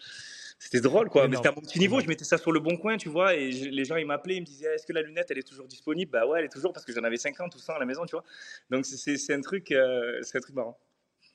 C'était 0.59 0.81
drôle, 0.81 1.11
quoi. 1.11 1.29
Mais 1.29 1.37
c'était 1.37 1.49
à 1.49 1.53
mon 1.53 1.61
petit 1.61 1.79
niveau. 1.79 2.01
Je 2.01 2.07
mettais 2.07 2.25
ça 2.25 2.39
sur 2.39 2.51
le 2.51 2.61
bon 2.61 2.77
coin, 2.77 2.97
tu 2.97 3.09
vois. 3.09 3.35
Et 3.35 3.51
les 3.51 3.85
gens, 3.85 3.97
ils 3.97 4.07
m'appelaient, 4.07 4.37
ils 4.37 4.41
me 4.41 4.47
disaient 4.47 4.75
Est-ce 4.75 4.87
que 4.87 4.93
la 4.93 5.03
lunette, 5.03 5.31
elle 5.31 5.39
est 5.39 5.47
toujours 5.47 5.67
disponible? 5.67 6.11
Bah 6.11 6.27
ouais, 6.27 6.39
elle 6.39 6.47
est 6.47 6.53
toujours 6.53 6.73
parce 6.73 6.87
que 6.87 6.93
j'en 6.93 7.05
avais 7.05 7.19
50 7.19 7.55
ou 7.55 7.59
100 7.59 7.75
à 7.75 7.79
la 7.79 7.85
maison, 7.85 8.07
tu 8.07 8.13
vois. 8.13 8.25
Donc 8.71 8.87
c'est 8.87 9.35
un, 9.35 9.41
truc, 9.41 9.71
euh, 9.73 10.19
c'est 10.23 10.39
un 10.39 10.41
truc 10.41 10.55
marrant. 10.55 10.79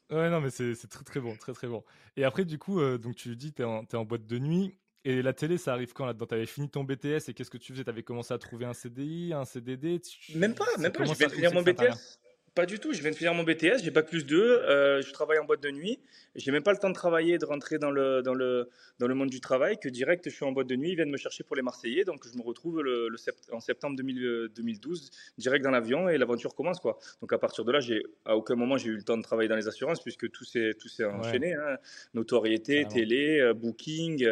Ouais, 0.10 0.30
non, 0.30 0.42
mais 0.42 0.50
c'est 0.50 0.76
très 0.90 1.04
très 1.04 1.20
bon, 1.20 1.36
très 1.38 1.54
très 1.54 1.68
bon. 1.68 1.84
Et 2.18 2.24
après, 2.24 2.46
du 2.46 2.58
coup, 2.58 2.82
euh, 2.82 2.98
donc 2.98 3.16
tu 3.16 3.36
dis, 3.36 3.54
tu 3.54 3.62
es, 3.62 3.66
es, 3.66 3.96
en 3.96 4.06
boîte 4.06 4.26
de 4.26 4.40
nuit. 4.40 4.76
Et 5.04 5.22
la 5.24 5.34
télé, 5.34 5.58
ça 5.58 5.74
arrive 5.74 5.94
quand 5.94 6.06
là-dedans 6.06 6.28
Tu 6.28 6.36
avais 6.36 6.46
fini 6.46 6.70
ton 6.70 6.84
BTS 6.84 7.30
et 7.30 7.34
qu'est-ce 7.34 7.50
que 7.50 7.58
tu 7.58 7.74
faisais? 7.74 7.84
Tu 7.84 7.90
avais 7.90 8.04
commencé 8.04 8.34
à 8.34 8.38
trouver 8.38 8.66
un 8.66 8.74
CDI, 8.74 9.34
un 9.34 9.46
CDD 9.46 10.00
Même 10.36 10.54
pas, 10.54 10.66
même 10.78 10.92
pas. 10.92 11.06
Je 11.06 11.14
de 11.14 11.30
finir 11.30 11.54
mon 11.54 11.64
BTS. 11.64 12.20
Pas 12.54 12.66
du 12.66 12.80
tout, 12.80 12.92
je 12.92 13.02
viens 13.02 13.12
de 13.12 13.16
finir 13.16 13.34
mon 13.34 13.44
BTS, 13.44 13.82
j'ai 13.82 13.92
pas 13.92 14.04
plus 14.04 14.26
2, 14.26 14.38
euh, 14.38 15.02
je 15.02 15.14
travaille 15.14 15.40
en 15.40 15.46
boîte 15.46 15.64
de 15.64 15.72
nuit, 15.72 16.02
j'ai 16.36 16.52
même 16.52 16.64
pas 16.64 16.74
le 16.74 16.80
temps 16.80 16.90
de 16.90 16.94
travailler 16.94 17.36
et 17.36 17.38
de 17.38 17.46
rentrer 17.46 17.78
dans 17.78 17.92
le, 17.92 18.22
dans, 18.22 18.34
le, 18.34 18.70
dans 19.00 19.08
le 19.08 19.16
monde 19.16 19.30
du 19.30 19.40
travail, 19.40 19.80
que 19.80 19.88
direct 19.88 20.30
je 20.30 20.36
suis 20.36 20.44
en 20.44 20.52
boîte 20.52 20.68
de 20.68 20.76
nuit, 20.76 20.90
ils 20.90 20.96
viennent 20.98 21.12
me 21.12 21.16
chercher 21.16 21.46
pour 21.46 21.56
les 21.56 21.62
Marseillais, 21.62 22.04
donc 22.04 22.28
je 22.28 22.38
me 22.38 22.44
retrouve 22.44 22.82
le, 22.82 23.08
en 23.54 23.62
septembre 23.62 23.96
2012, 23.96 25.12
direct 25.38 25.64
dans 25.64 25.72
l'avion 25.72 26.10
et 26.10 26.18
l'aventure 26.18 26.54
commence. 26.54 26.82
quoi. 26.82 27.00
Donc 27.22 27.32
à 27.32 27.38
partir 27.38 27.64
de 27.64 27.72
là, 27.72 27.80
j'ai, 27.80 28.04
à 28.26 28.36
aucun 28.36 28.56
moment 28.56 28.78
j'ai 28.78 28.90
eu 28.90 28.98
le 28.98 29.04
temps 29.04 29.16
de 29.18 29.24
travailler 29.24 29.48
dans 29.48 29.56
les 29.56 29.70
assurances 29.70 30.02
puisque 30.02 30.30
tout 30.30 30.44
s'est, 30.44 30.74
tout 30.78 30.90
s'est 30.90 31.06
enchaîné, 31.06 31.54
hein. 31.54 31.78
notoriété, 32.14 32.86
télé, 32.86 33.40
euh, 33.40 33.54
booking, 33.54 34.28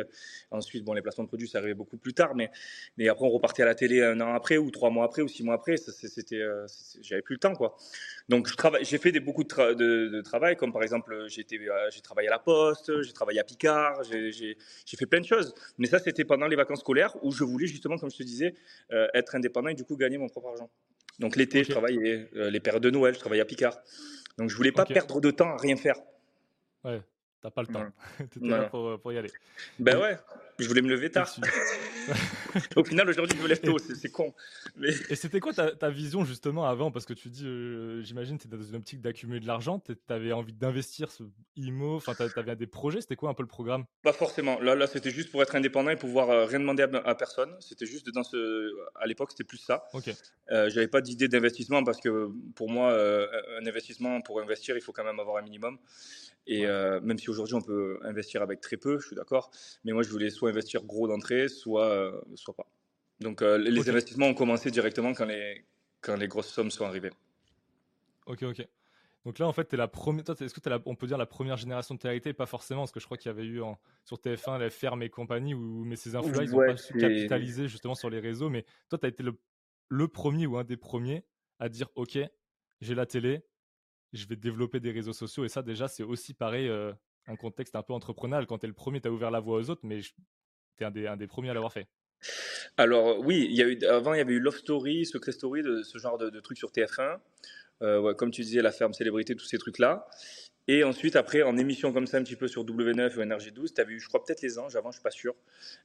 ensuite 0.51 0.83
bon, 0.83 0.91
les 0.91 1.01
placements 1.01 1.23
de 1.23 1.29
produits 1.29 1.47
ça 1.47 1.59
arrivait 1.59 1.73
beaucoup 1.73 1.95
plus 1.95 2.13
tard, 2.13 2.35
mais, 2.35 2.51
mais 2.97 3.07
après 3.07 3.23
on 3.25 3.29
repartait 3.29 3.63
à 3.63 3.65
la 3.65 3.75
télé 3.75 4.03
un 4.03 4.19
an 4.19 4.33
après 4.33 4.57
ou 4.57 4.71
trois 4.71 4.89
mois 4.89 5.05
après 5.05 5.21
ou 5.21 5.29
six 5.29 5.43
mois 5.43 5.55
après, 5.55 5.77
c'était, 5.77 6.41
euh, 6.41 6.67
j'avais 7.01 7.21
plus 7.21 7.35
le 7.35 7.39
temps. 7.39 7.55
quoi. 7.55 7.77
Donc, 8.27 8.47
j'ai 8.81 8.97
fait 8.97 9.11
des, 9.11 9.19
beaucoup 9.19 9.43
de, 9.43 9.73
de, 9.73 10.21
travail, 10.21 10.55
comme 10.55 10.71
par 10.71 10.83
exemple, 10.83 11.25
j'ai 11.27 11.45
euh, 11.53 11.89
travaillé 12.03 12.27
à 12.27 12.31
la 12.31 12.39
Poste, 12.39 13.01
j'ai 13.01 13.13
travaillé 13.13 13.39
à 13.39 13.43
Picard, 13.43 14.03
j'ai 14.03 14.55
fait 14.85 15.05
plein 15.05 15.19
de 15.19 15.25
choses. 15.25 15.53
Mais 15.77 15.87
ça, 15.87 15.99
c'était 15.99 16.25
pendant 16.25 16.47
les 16.47 16.55
vacances 16.55 16.81
scolaires 16.81 17.15
où 17.23 17.31
je 17.31 17.43
voulais 17.43 17.67
justement, 17.67 17.97
comme 17.97 18.11
je 18.11 18.17
te 18.17 18.23
disais, 18.23 18.53
euh, 18.91 19.07
être 19.13 19.35
indépendant 19.35 19.69
et 19.69 19.75
du 19.75 19.83
coup 19.83 19.95
gagner 19.95 20.17
mon 20.17 20.27
propre 20.27 20.49
argent. 20.49 20.69
Donc, 21.17 21.35
l'été, 21.35 21.63
je 21.63 21.71
travaillais, 21.71 22.29
euh, 22.35 22.49
les 22.49 22.59
périodes 22.59 22.83
de 22.83 22.91
Noël, 22.91 23.13
je 23.13 23.19
travaillais 23.19 23.41
à 23.41 23.45
Picard. 23.45 23.77
Donc, 24.37 24.49
je 24.49 24.55
voulais 24.55 24.71
pas 24.71 24.85
perdre 24.85 25.19
de 25.19 25.31
temps 25.31 25.49
à 25.49 25.57
rien 25.57 25.75
faire. 25.75 25.95
Ouais, 26.83 27.01
t'as 27.41 27.49
pas 27.49 27.61
le 27.61 27.67
temps. 27.67 27.85
tu 28.31 28.39
étais 28.39 28.47
là 28.47 28.63
pour, 28.69 28.99
pour, 29.01 29.11
y 29.11 29.17
aller. 29.17 29.31
Ben 29.79 29.97
ouais, 29.97 30.17
je 30.59 30.67
voulais 30.67 30.81
me 30.81 30.89
lever 30.89 31.09
tard. 31.09 31.33
Au 32.75 32.83
final, 32.83 33.09
aujourd'hui, 33.09 33.37
je 33.37 33.43
me 33.43 33.47
lève 33.47 33.61
tôt, 33.61 33.77
c'est 33.79 34.09
con. 34.09 34.33
Mais... 34.75 34.89
Et 35.09 35.15
c'était 35.15 35.39
quoi 35.39 35.53
ta, 35.53 35.71
ta, 35.71 35.89
vision 35.89 36.25
justement 36.25 36.65
avant? 36.65 36.91
Parce 36.91 37.05
que 37.05 37.13
tu 37.13 37.29
dis, 37.29 37.45
euh, 37.45 38.01
j'imagine, 38.03 38.37
tu 38.37 38.47
dans 38.47 38.61
une 38.61 38.75
optique 38.75 39.01
d'accumuler 39.01 39.39
de 39.39 39.47
l'argent, 39.47 39.79
tu 39.79 39.95
avais 40.09 40.31
envie 40.31 40.53
d'investir 40.53 41.11
ce 41.11 41.23
IMO, 41.55 41.95
enfin, 41.95 42.13
tu 42.15 42.39
avais 42.39 42.55
des 42.55 42.67
projets, 42.67 43.01
c'était 43.01 43.15
quoi 43.15 43.29
un 43.29 43.33
peu 43.33 43.43
le 43.43 43.47
programme? 43.47 43.85
Pas 44.01 44.13
forcément. 44.13 44.59
Là, 44.59 44.75
là 44.75 44.87
c'était 44.87 45.11
juste 45.11 45.31
pour 45.31 45.41
être 45.41 45.55
indépendant 45.55 45.91
et 45.91 45.95
pouvoir 45.95 46.29
euh, 46.29 46.45
rien 46.45 46.59
demander 46.59 46.83
à, 46.83 47.15
personne. 47.15 47.55
C'était 47.59 47.85
juste 47.85 48.09
dans 48.11 48.23
ce. 48.23 48.71
À 48.95 49.05
l'époque, 49.07 49.31
c'était 49.31 49.43
plus 49.43 49.57
ça. 49.57 49.85
Ok. 49.93 50.09
Euh, 50.51 50.69
J'avais 50.69 50.87
pas 50.87 51.01
d'idée 51.01 51.27
d'investissement 51.27 51.83
parce 51.83 51.99
que 51.99 52.29
pour 52.55 52.69
moi, 52.69 52.91
euh, 52.91 53.27
un 53.59 53.65
investissement, 53.65 54.21
pour 54.21 54.41
investir, 54.41 54.75
il 54.75 54.81
faut 54.81 54.91
quand 54.91 55.03
même 55.03 55.19
avoir 55.19 55.37
un 55.37 55.41
minimum. 55.41 55.77
Et 56.47 56.65
même 56.65 57.19
si 57.19 57.29
aujourd'hui 57.29 57.53
on 57.53 57.61
peut 57.61 57.99
investir 58.01 58.41
avec 58.41 58.59
très 58.59 58.77
peu, 58.77 58.97
je 58.97 59.05
suis 59.05 59.15
d'accord, 59.15 59.51
mais 59.83 59.91
moi 59.91 60.01
je 60.01 60.09
voulais 60.09 60.31
soit 60.31 60.48
investir 60.49 60.83
gros 60.83 61.07
d'entrée, 61.07 61.47
soit 61.47 62.11
soit 62.35 62.55
pas. 62.55 62.67
Donc 63.19 63.41
euh, 63.41 63.57
les 63.57 63.89
investissements 63.89 64.27
ont 64.27 64.33
commencé 64.33 64.71
directement 64.71 65.13
quand 65.13 65.25
les, 65.25 65.65
quand 66.01 66.15
les 66.15 66.27
grosses 66.27 66.49
sommes 66.49 66.71
sont 66.71 66.85
arrivées. 66.85 67.11
Ok, 68.25 68.43
ok. 68.43 68.65
Donc 69.25 69.37
là, 69.37 69.47
en 69.47 69.53
fait, 69.53 69.73
es 69.73 69.77
la 69.77 69.89
première. 69.89 70.23
Est-ce 70.29 70.53
que 70.53 70.69
es 70.69 70.81
on 70.85 70.95
peut 70.95 71.07
dire 71.07 71.17
la 71.17 71.25
première 71.25 71.57
génération 71.57 71.95
de 71.95 71.99
télé 71.99 72.33
Pas 72.33 72.45
forcément, 72.45 72.81
parce 72.81 72.91
que 72.91 73.01
je 73.01 73.05
crois 73.05 73.17
qu'il 73.17 73.29
y 73.29 73.33
avait 73.33 73.45
eu 73.45 73.61
sur 74.05 74.17
TF1 74.17 74.59
la 74.59 74.69
ferme 74.69 75.03
et 75.03 75.09
compagnie, 75.09 75.53
où, 75.53 75.83
mais 75.83 75.97
ces 75.97 76.15
infos-là, 76.15 76.43
ils 76.43 76.51
n'ont 76.51 76.65
pas 76.65 76.77
su 76.77 76.93
capitaliser 76.97 77.67
justement 77.67 77.95
sur 77.95 78.09
les 78.09 78.19
réseaux. 78.19 78.49
Mais 78.49 78.65
toi, 78.87 78.97
tu 78.97 79.05
as 79.05 79.09
été 79.09 79.23
le, 79.89 80.07
premier 80.07 80.47
ou 80.47 80.57
un 80.57 80.63
des 80.63 80.77
premiers 80.77 81.25
à 81.59 81.67
dire 81.67 81.89
Ok, 81.95 82.17
j'ai 82.79 82.95
la 82.95 83.05
télé, 83.05 83.43
je 84.13 84.25
vais 84.25 84.37
développer 84.37 84.79
des 84.79 84.91
réseaux 84.91 85.13
sociaux. 85.13 85.43
Et 85.43 85.49
ça, 85.49 85.63
déjà, 85.63 85.89
c'est 85.89 86.03
aussi 86.03 86.33
pareil, 86.33 86.69
euh, 86.69 86.93
un 87.27 87.35
contexte 87.35 87.75
un 87.75 87.83
peu 87.83 87.91
entrepreneurial. 87.91 88.47
Quand 88.47 88.59
tu 88.59 88.65
es 88.65 88.69
le 88.69 88.73
premier, 88.73 89.01
tu 89.01 89.09
as 89.09 89.11
ouvert 89.11 89.31
la 89.31 89.41
voie 89.41 89.57
aux 89.57 89.69
autres, 89.69 89.81
mais 89.83 89.99
tu 90.79 91.07
un 91.07 91.17
des, 91.17 91.27
premiers 91.27 91.49
à 91.49 91.53
l'avoir 91.53 91.73
fait. 91.73 91.87
Alors 92.77 93.19
oui, 93.19 93.47
il 93.49 93.55
y 93.55 93.61
a 93.61 93.67
eu, 93.67 93.79
avant 93.85 94.13
il 94.13 94.17
y 94.17 94.21
avait 94.21 94.33
eu 94.33 94.39
Love 94.39 94.57
Story, 94.57 95.05
Secret 95.05 95.31
Story, 95.31 95.61
de, 95.61 95.83
ce 95.83 95.97
genre 95.97 96.17
de, 96.17 96.29
de 96.29 96.39
trucs 96.39 96.57
sur 96.57 96.71
TF1. 96.71 97.19
Euh, 97.81 98.13
comme 98.13 98.31
tu 98.31 98.41
disais, 98.41 98.61
la 98.61 98.71
ferme 98.71 98.93
célébrité, 98.93 99.35
tous 99.35 99.45
ces 99.45 99.57
trucs-là. 99.57 100.05
Et 100.71 100.83
ensuite, 100.83 101.15
après, 101.15 101.41
en 101.41 101.57
émission 101.57 101.91
comme 101.91 102.05
ça, 102.05 102.17
un 102.17 102.23
petit 102.23 102.35
peu 102.35 102.47
sur 102.47 102.63
W9 102.63 103.15
ou 103.15 103.21
NRJ12, 103.21 103.73
tu 103.73 103.81
avais 103.81 103.93
eu, 103.93 103.99
je 103.99 104.07
crois, 104.07 104.23
peut-être 104.23 104.43
les 104.43 104.59
anges 104.59 104.75
avant, 104.75 104.91
je 104.91 104.97
suis 104.97 105.03
pas 105.03 105.09
sûr. 105.09 105.33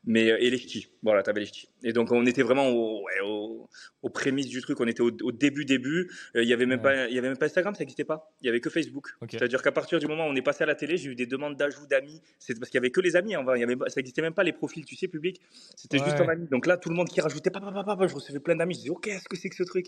Mais, 0.04 0.30
euh, 0.30 0.36
et 0.38 0.50
les 0.50 0.58
ch'tis. 0.58 0.88
Voilà, 1.02 1.22
tu 1.22 1.30
avais 1.30 1.40
les 1.40 1.46
ch'tis. 1.46 1.70
Et 1.82 1.94
donc, 1.94 2.12
on 2.12 2.26
était 2.26 2.42
vraiment 2.42 2.68
au, 2.68 3.02
ouais, 3.02 3.66
aux 4.02 4.10
prémices 4.10 4.48
du 4.48 4.60
truc. 4.60 4.78
On 4.80 4.86
était 4.86 5.00
au, 5.00 5.10
début, 5.32 5.64
début. 5.64 6.10
Euh, 6.36 6.42
il 6.42 6.48
y 6.50 6.52
avait 6.52 6.66
même 6.66 6.82
pas, 6.82 7.08
il 7.08 7.14
y 7.14 7.18
avait 7.18 7.28
même 7.28 7.38
pas 7.38 7.46
Instagram, 7.46 7.74
ça 7.74 7.78
n'existait 7.78 8.04
pas. 8.04 8.30
Il 8.42 8.46
y 8.46 8.50
avait 8.50 8.60
que 8.60 8.68
Facebook. 8.68 9.08
C'est-à-dire 9.30 9.62
qu'à 9.62 9.72
partir 9.72 9.98
du 10.00 10.06
moment 10.06 10.26
où 10.26 10.30
on 10.30 10.36
est 10.36 10.42
passé 10.42 10.64
à 10.64 10.66
la 10.66 10.74
télé, 10.74 10.98
j'ai 10.98 11.08
eu 11.08 11.14
des 11.14 11.24
demandes 11.24 11.56
d'ajout 11.56 11.86
d'amis. 11.86 12.20
C'est 12.38 12.52
parce 12.58 12.68
qu'il 12.68 12.76
y 12.76 12.82
avait 12.82 12.90
que 12.90 13.00
les 13.00 13.16
amis. 13.16 13.34
Hein. 13.34 13.42
Il 13.54 13.60
y 13.60 13.64
avait, 13.64 13.76
ça 13.86 14.00
n'existait 14.00 14.20
même 14.20 14.34
pas 14.34 14.44
les 14.44 14.52
profils, 14.52 14.84
tu 14.84 14.96
sais, 14.96 15.08
publics. 15.08 15.40
C'était 15.76 15.96
juste 15.96 16.20
en 16.20 16.28
ami. 16.28 16.46
Donc 16.48 16.66
là, 16.66 16.76
tout 16.76 16.90
le 16.90 16.94
monde 16.94 17.08
qui 17.08 17.22
rajoutait, 17.22 17.48
papa, 17.48 17.68
papa, 17.68 17.84
papa, 17.84 18.06
je 18.06 18.14
recevais 18.14 18.38
plein 18.38 18.54
d'amis. 18.54 18.74
Je 18.74 18.80
disais, 18.80 18.90
ok, 18.90 19.04
qu'est-ce 19.04 19.30
que 19.30 19.36
c'est 19.38 19.48
que 19.48 19.56
ce 19.56 19.62
truc? 19.62 19.86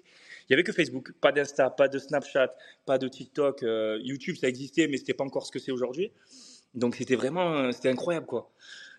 Il 0.49 0.53
y 0.53 0.55
avait 0.55 0.63
que 0.63 0.73
Facebook, 0.73 1.13
pas 1.21 1.33
d'Insta, 1.33 1.69
pas 1.69 1.89
de 1.89 1.99
Snapchat, 1.99 2.55
pas 2.87 2.97
de 2.97 3.09
TikTok, 3.09 3.63
YouTube, 4.01 4.37
ça 4.41 4.49
existait, 4.49 4.86
mais 4.89 4.97
c'était 4.97 5.15
pas 5.15 5.25
encore 5.25 5.47
ce 5.47 5.53
que 5.53 5.71
aujourd'hui. 5.71 6.13
Donc 6.75 6.97
c'était 6.97 7.17
vraiment, 7.17 7.73
c'était 7.73 7.91
incroyable 7.91 8.27
quoi. 8.27 8.53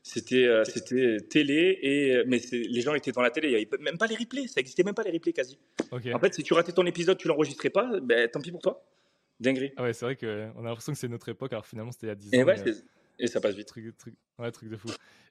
C'était, 0.04 0.46
euh, 0.46 0.64
c'était 0.64 1.18
télé 1.30 1.80
et 1.82 2.24
mais 2.28 2.40
les 2.52 2.82
gens 2.82 2.94
étaient 2.94 3.12
dans 3.12 3.22
la 3.22 3.30
télé. 3.30 3.50
Il 3.50 3.58
n'y 3.58 3.58
avait 3.58 3.84
même 3.84 3.98
pas 3.98 4.08
les 4.08 4.16
replays, 4.16 4.48
ça 4.48 4.62
existait 4.62 4.84
même 4.84 4.96
pas 4.96 5.04
les 5.04 5.12
replays 5.12 5.34
quasi. 5.34 5.60
En 5.92 6.20
fait, 6.20 6.34
si 6.34 6.44
tu 6.44 6.54
ratais 6.54 6.72
ton 6.72 6.86
épisode, 6.86 7.18
tu 7.18 7.28
l'enregistrais 7.28 7.70
pas, 7.70 8.00
ben 8.02 8.30
tant 8.30 8.42
pis 8.42 8.52
pour 8.52 8.62
toi. 8.62 8.86
Dinguerie. 9.40 9.72
Ah 9.76 9.84
ouais, 9.84 9.94
c'est 9.94 10.06
vrai 10.06 10.16
qu'on 10.16 10.28
a 10.28 10.64
l'impression 10.64 10.94
que 10.94 10.98
c'est 10.98 11.08
notre 11.08 11.30
époque, 11.30 11.54
alors 11.54 11.66
finalement 11.66 11.92
c'était 11.92 12.08
il 12.08 12.10
y 12.10 12.12
a 12.12 12.16
10 12.16 12.34
et 12.34 12.44
ans. 12.44 12.46
Ouais, 12.46 12.56
et 13.20 13.28
ça 13.28 13.42
passe 13.42 13.56
vite. 13.56 13.68
Truc, 13.68 13.98
truc, 13.98 14.16
ouais, 14.40 14.52
truc 14.52 14.70
de 14.70 14.78
fou. 14.78 14.90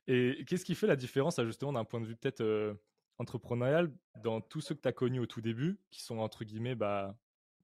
Et 0.08 0.44
qu'est-ce 0.46 0.64
qui 0.64 0.75
fait 0.75 0.86
la 0.86 0.96
différence, 0.96 1.40
justement, 1.44 1.72
d'un 1.72 1.84
point 1.84 2.00
de 2.00 2.06
vue 2.06 2.16
peut-être 2.16 2.40
euh, 2.40 2.75
entrepreneurial, 3.18 3.90
dans 4.22 4.40
tous 4.40 4.60
ceux 4.60 4.75
que 4.75 4.80
tu 4.80 4.88
as 4.88 4.92
connus 4.92 5.20
au 5.20 5.26
tout 5.26 5.40
début, 5.40 5.78
qui 5.90 6.02
sont 6.02 6.18
entre 6.18 6.44
guillemets 6.44 6.75
bah, 6.75 7.16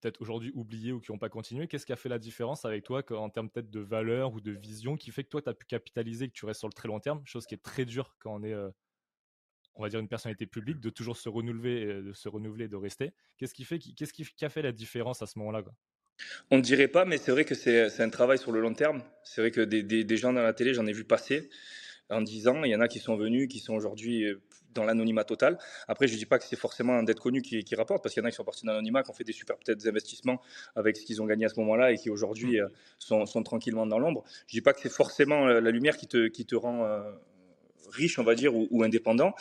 peut-être 0.03 0.21
aujourd'hui 0.21 0.51
oubliés 0.55 0.93
ou 0.93 1.01
qui 1.01 1.13
n'ont 1.13 1.19
pas 1.19 1.29
continué. 1.29 1.69
Qu'est-ce 1.69 1.87
qui 1.87 1.93
a 1.93 1.97
fait 1.97 2.09
la 2.09 2.19
différence 2.19 2.65
avec 2.65 2.85
toi 2.85 3.03
en 3.13 3.31
termes 3.31 3.49
peut-être 3.49 3.71
de 3.71 3.81
valeur 3.81 4.35
ou 4.35 4.41
de 4.41 4.51
vision 4.51 4.97
qui 4.97 5.13
fait 5.13 5.25
que 5.25 5.29
toi, 5.29 5.41
tu 5.41 5.49
as 5.49 5.55
pu 5.55 5.65
capitaliser, 5.65 6.29
que 6.29 6.35
tu 6.35 6.45
restes 6.45 6.61
sur 6.61 6.69
le 6.69 6.73
très 6.75 6.89
long 6.89 7.01
terme, 7.01 7.23
chose 7.25 7.47
qui 7.47 7.55
est 7.55 7.63
très 7.63 7.85
dure 7.85 8.17
quand 8.19 8.35
on 8.35 8.43
est, 8.43 8.53
euh, 8.53 8.69
on 9.77 9.83
va 9.83 9.89
dire, 9.89 10.01
une 10.01 10.09
personnalité 10.09 10.47
publique, 10.47 10.81
de 10.81 10.91
toujours 10.91 11.17
se 11.17 11.29
renouveler, 11.29 12.03
de 12.03 12.13
se 12.13 12.29
renouveler, 12.29 12.69
de 12.69 12.77
rester. 12.77 13.13
Qu'est-ce 13.39 13.55
qui 13.55 13.65
fait, 13.65 13.79
qu'est-ce 13.79 14.13
qui, 14.13 14.45
a 14.45 14.49
fait 14.49 14.63
la 14.63 14.73
différence 14.73 15.23
à 15.23 15.27
ce 15.27 15.39
moment-là 15.39 15.63
On 16.51 16.57
ne 16.57 16.63
dirait 16.63 16.89
pas, 16.89 17.05
mais 17.05 17.17
c'est 17.17 17.31
vrai 17.31 17.45
que 17.45 17.55
c'est 17.55 18.01
un 18.01 18.11
travail 18.11 18.39
sur 18.39 18.53
le 18.53 18.61
long 18.61 18.75
terme. 18.75 19.03
C'est 19.23 19.41
vrai 19.41 19.51
que 19.53 19.61
des, 19.61 19.83
des 19.83 20.17
gens 20.17 20.33
dans 20.33 20.43
la 20.43 20.53
télé, 20.53 20.75
j'en 20.75 20.87
ai 20.87 20.93
vu 20.93 21.05
passer 21.05 21.49
en 22.11 22.21
10 22.21 22.49
ans. 22.49 22.65
Il 22.65 22.71
y 22.71 22.77
en 22.77 22.81
a 22.81 22.89
qui 22.89 22.99
sont 22.99 23.17
venus, 23.17 23.49
qui 23.49 23.61
sont 23.61 23.75
aujourd'hui 23.75 24.25
euh, 24.25 24.43
dans 24.75 24.85
l'anonymat 24.85 25.25
total. 25.25 25.59
Après, 25.89 26.09
je 26.09 26.15
ne 26.15 26.19
dis 26.19 26.27
pas 26.27 26.39
que 26.39 26.45
c'est 26.45 26.57
forcément 26.57 26.95
un 26.95 27.03
dette 27.03 27.21
connu 27.21 27.43
qui, 27.43 27.65
qui 27.65 27.75
rapporte, 27.75 28.03
parce 28.03 28.15
qu'il 28.15 28.23
y 28.23 28.25
en 28.25 28.29
a 28.29 28.31
qui 28.31 28.37
sont 28.37 28.45
partis 28.45 28.67
dans 28.67 28.73
l'anonymat, 28.73 29.03
qui 29.03 29.11
ont 29.11 29.15
fait 29.15 29.25
des 29.25 29.33
super 29.33 29.57
peut-être 29.57 29.87
investissements 29.87 30.41
avec 30.77 30.97
ce 30.97 31.05
qu'ils 31.05 31.23
ont 31.23 31.27
gagné 31.27 31.47
à 31.47 31.49
ce 31.49 31.59
moment-là 31.61 31.93
et 31.93 31.97
qui 31.97 32.11
aujourd'hui 32.11 32.61
mmh. 32.61 32.65
euh, 32.65 32.69
sont, 32.99 33.27
sont, 33.27 33.43
tranquillement 33.43 33.87
dans 33.87 33.99
l'ombre. 33.99 34.25
Je 34.47 34.55
ne 34.55 34.59
dis 34.59 34.61
pas 34.61 34.73
que 34.73 34.81
c'est 34.81 34.93
forcément 34.93 35.47
euh, 35.47 35.61
la 35.61 35.71
lumière 35.71 35.97
qui 35.97 36.07
te, 36.07 36.29
qui 36.29 36.47
te 36.47 36.55
rend 36.55 36.89
riche, 37.91 38.19
on 38.19 38.25
va 38.25 38.35
dire, 38.35 38.55
ou, 38.55 38.83
indépendant. 38.83 39.35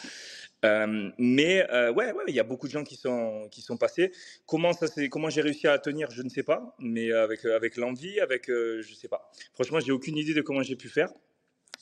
mais 0.64 1.66
ouais, 1.72 2.12
ouais, 2.12 2.24
il 2.28 2.36
y 2.36 2.40
a 2.40 2.44
beaucoup 2.44 2.68
de 2.68 2.72
gens 2.72 2.84
qui 2.84 2.96
sont 2.96 3.48
qui 3.52 3.62
sont 3.62 3.78
passés. 3.78 4.12
Comment 4.46 4.74
ça, 4.74 4.88
c'est 4.88 5.10
comment 5.10 5.30
j'ai 5.30 5.42
réussi 5.42 5.68
à 5.68 5.78
tenir, 5.80 6.12
je 6.12 6.22
ne 6.22 6.30
sais 6.30 6.44
pas, 6.44 6.76
mais 6.80 7.12
avec 7.12 7.46
avec 7.46 7.78
l'envie, 7.78 8.20
avec 8.20 8.48
je 8.48 8.94
sais 8.94 9.08
pas. 9.08 9.32
Franchement, 9.54 9.80
j'ai 9.80 9.92
aucune 9.92 10.18
idée 10.18 10.34
de 10.34 10.42
comment 10.42 10.64
j'ai 10.64 10.76
pu 10.76 10.90
faire 10.90 11.12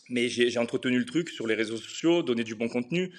mais 0.10 0.28
j'ai 0.30 0.58
entretenu 0.60 0.98
le 0.98 1.06
truc 1.06 1.30
sur 1.30 1.48
les 1.48 1.56
réseaux 1.56 1.78
sociaux, 1.78 2.24
donné 2.24 2.44
du 2.44 2.56
bon 2.56 2.68
contenu. 2.68 3.12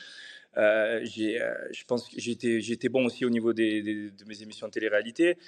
Euh, 0.56 1.04
euh, 1.18 1.54
je 1.70 1.84
pense 1.84 2.08
que 2.08 2.72
été, 2.72 2.88
bon 2.88 3.04
aussi 3.04 3.24
au 3.24 3.30
niveau 3.30 3.52
des, 3.52 3.82
de 3.82 4.24
mes 4.24 4.42
émissions 4.42 4.66
de 4.66 4.72
télé-réalité. 4.72 5.38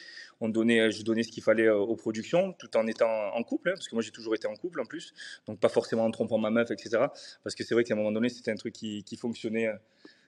On 0.40 0.48
donnait, 0.48 0.90
je 0.90 1.02
donnais 1.02 1.22
ce 1.22 1.32
qu'il 1.32 1.42
fallait 1.42 1.66
euh, 1.66 1.76
aux 1.76 1.96
productions, 1.96 2.52
tout 2.58 2.76
en 2.76 2.86
étant 2.86 3.34
en 3.34 3.42
couple, 3.42 3.70
hein, 3.70 3.74
parce 3.74 3.88
que 3.88 3.94
moi 3.94 4.02
j'ai 4.02 4.10
toujours 4.10 4.34
été 4.34 4.46
en 4.46 4.54
couple 4.54 4.80
en 4.80 4.84
plus, 4.84 5.12
donc 5.46 5.58
pas 5.58 5.68
forcément 5.68 6.04
en 6.04 6.10
trompant 6.10 6.38
ma 6.38 6.50
meuf, 6.50 6.70
etc. 6.70 7.06
Parce 7.42 7.54
que 7.56 7.64
c'est 7.64 7.74
vrai 7.74 7.84
qu'à 7.84 7.94
un 7.94 7.96
moment 7.96 8.12
donné, 8.12 8.28
c'était 8.28 8.50
un 8.50 8.56
truc 8.56 8.74
qui, 8.74 9.02
qui 9.04 9.16
fonctionnait 9.16 9.68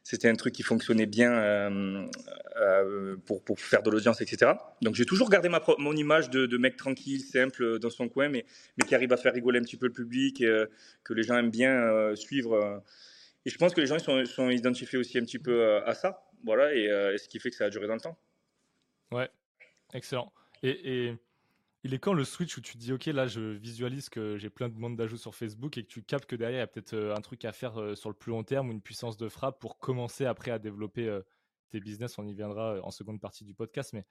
c'était 0.05 0.29
un 0.29 0.37
truc 0.37 0.55
qui 0.55 0.63
fonctionnait 0.63 1.07
bien 1.07 1.33
euh, 1.33 2.07
euh, 2.59 3.17
pour, 3.25 3.43
pour, 3.43 3.59
faire 3.59 3.83
de 3.83 3.91
l'audience, 3.91 4.21
etc. 4.21 4.53
Donc 4.83 4.95
j'ai 4.95 5.07
toujours 5.07 5.31
gardé 5.31 5.49
ma, 5.49 5.63
mon 5.79 5.97
image 5.97 6.29
de, 6.29 6.45
de, 6.45 6.59
mec 6.59 6.77
tranquille, 6.77 7.23
simple, 7.23 7.79
dans 7.79 7.89
son 7.89 8.11
coin, 8.11 8.29
mais, 8.29 8.45
mais 8.77 8.87
qui 8.87 8.95
arrive 8.95 9.13
à 9.15 9.17
faire 9.17 9.33
rigoler 9.33 9.59
un 9.59 9.63
petit 9.63 9.79
peu 9.79 9.87
le 9.87 9.93
public, 9.93 10.43
et, 10.43 10.47
euh, 10.47 10.67
que 11.05 11.15
les 11.15 11.23
gens 11.23 11.37
aiment 11.39 11.51
bien 11.51 12.15
suivre. 12.15 12.83
Et 13.47 13.51
je 13.51 13.57
pense 13.57 13.75
que 13.75 13.81
les 13.81 13.87
gens 13.87 13.99
sont, 13.99 14.25
sont, 14.27 14.51
identifiés 14.51 14.99
aussi 14.99 15.19
un 15.19 15.23
petit 15.23 15.39
peu 15.39 15.83
à 15.85 15.95
ça, 15.95 16.23
voilà, 16.45 16.75
et, 16.75 17.17
ce 17.17 17.27
qui 17.27 17.41
fait 17.41 17.49
que 17.49 17.57
ça 17.57 17.65
a 17.65 17.71
duré 17.71 17.87
dans 17.87 17.95
le 17.95 18.01
temps. 18.01 18.19
Ouais, 19.11 19.31
excellent. 19.95 20.33
Et 20.63 21.15
il 21.85 21.93
est 21.93 21.99
quand 21.99 22.15
le 22.15 22.25
switch 22.25 22.57
où 22.57 22.63
tu 22.63 22.73
te 22.73 22.79
dis, 22.79 22.93
OK, 22.95 23.05
là, 23.07 23.27
je 23.27 23.41
visualise 23.41 24.09
que 24.09 24.39
j'ai 24.39 24.49
plein 24.49 24.71
de 24.71 24.75
demandes 24.75 24.97
d'ajout 24.97 25.19
sur 25.19 25.35
Facebook 25.35 25.77
et 25.77 25.85
que 25.85 25.89
tu 25.89 26.03
captes 26.03 26.25
que 26.25 26.35
derrière, 26.35 26.59
il 26.59 26.61
y 26.61 26.63
a 26.63 26.67
peut-être 26.67 26.95
euh, 26.95 27.15
un 27.15 27.21
truc 27.21 27.45
à 27.45 27.53
faire 27.53 27.79
euh, 27.79 27.95
sur 27.95 28.09
le 28.09 28.15
plus 28.15 28.31
long 28.31 28.43
terme 28.43 28.71
ou 28.71 28.73
une 28.73 28.81
puissance 28.81 29.19
de 29.19 29.29
frappe 29.29 29.61
pour 29.61 29.79
commencer 29.79 30.25
après 30.25 30.51
à 30.51 30.59
développer 30.59 31.07
euh, 31.07 31.21
tes 31.69 31.81
business. 31.81 32.19
On 32.19 32.27
y 32.27 32.33
viendra 32.33 32.81
en 32.83 32.91
seconde 32.91 33.21
partie 33.21 33.45
du 33.45 33.53
podcast. 33.53 33.93
Mais 33.93 34.07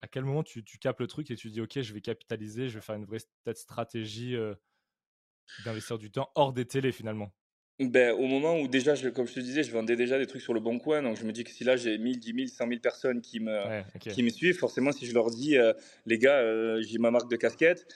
à 0.00 0.06
quel 0.06 0.24
moment 0.24 0.44
tu, 0.44 0.62
tu 0.62 0.78
captes 0.78 1.00
le 1.00 1.08
truc 1.08 1.28
et 1.32 1.36
tu 1.36 1.50
dis, 1.50 1.60
OK, 1.60 1.80
je 1.80 1.92
vais 1.92 2.00
capitaliser, 2.00 2.68
je 2.68 2.76
vais 2.76 2.82
faire 2.82 2.94
une 2.94 3.04
vraie 3.04 3.18
stratégie 3.54 4.36
d'investir 5.64 5.98
du 5.98 6.12
temps 6.12 6.30
hors 6.36 6.52
des 6.52 6.66
télés 6.66 6.92
finalement? 6.92 7.32
Ben, 7.80 8.12
au 8.12 8.26
moment 8.26 8.58
où 8.58 8.66
déjà, 8.66 8.96
je, 8.96 9.08
comme 9.08 9.28
je 9.28 9.34
te 9.34 9.40
disais, 9.40 9.62
je 9.62 9.70
vendais 9.70 9.94
déjà 9.94 10.18
des 10.18 10.26
trucs 10.26 10.42
sur 10.42 10.52
le 10.52 10.58
bon 10.58 10.80
coin, 10.80 11.00
donc 11.00 11.16
je 11.16 11.24
me 11.24 11.30
dis 11.30 11.44
que 11.44 11.50
si 11.50 11.62
là 11.62 11.76
j'ai 11.76 11.96
1000, 11.96 12.18
10 12.18 12.34
000, 12.34 12.46
100 12.48 12.66
000 12.66 12.80
personnes 12.80 13.20
qui 13.20 13.38
me, 13.38 13.56
qui 14.00 14.24
me 14.24 14.30
suivent, 14.30 14.58
forcément 14.58 14.90
si 14.90 15.06
je 15.06 15.14
leur 15.14 15.30
dis, 15.30 15.56
euh, 15.56 15.72
les 16.04 16.18
gars, 16.18 16.38
euh, 16.38 16.82
j'ai 16.82 16.98
ma 16.98 17.12
marque 17.12 17.30
de 17.30 17.36
casquette, 17.36 17.86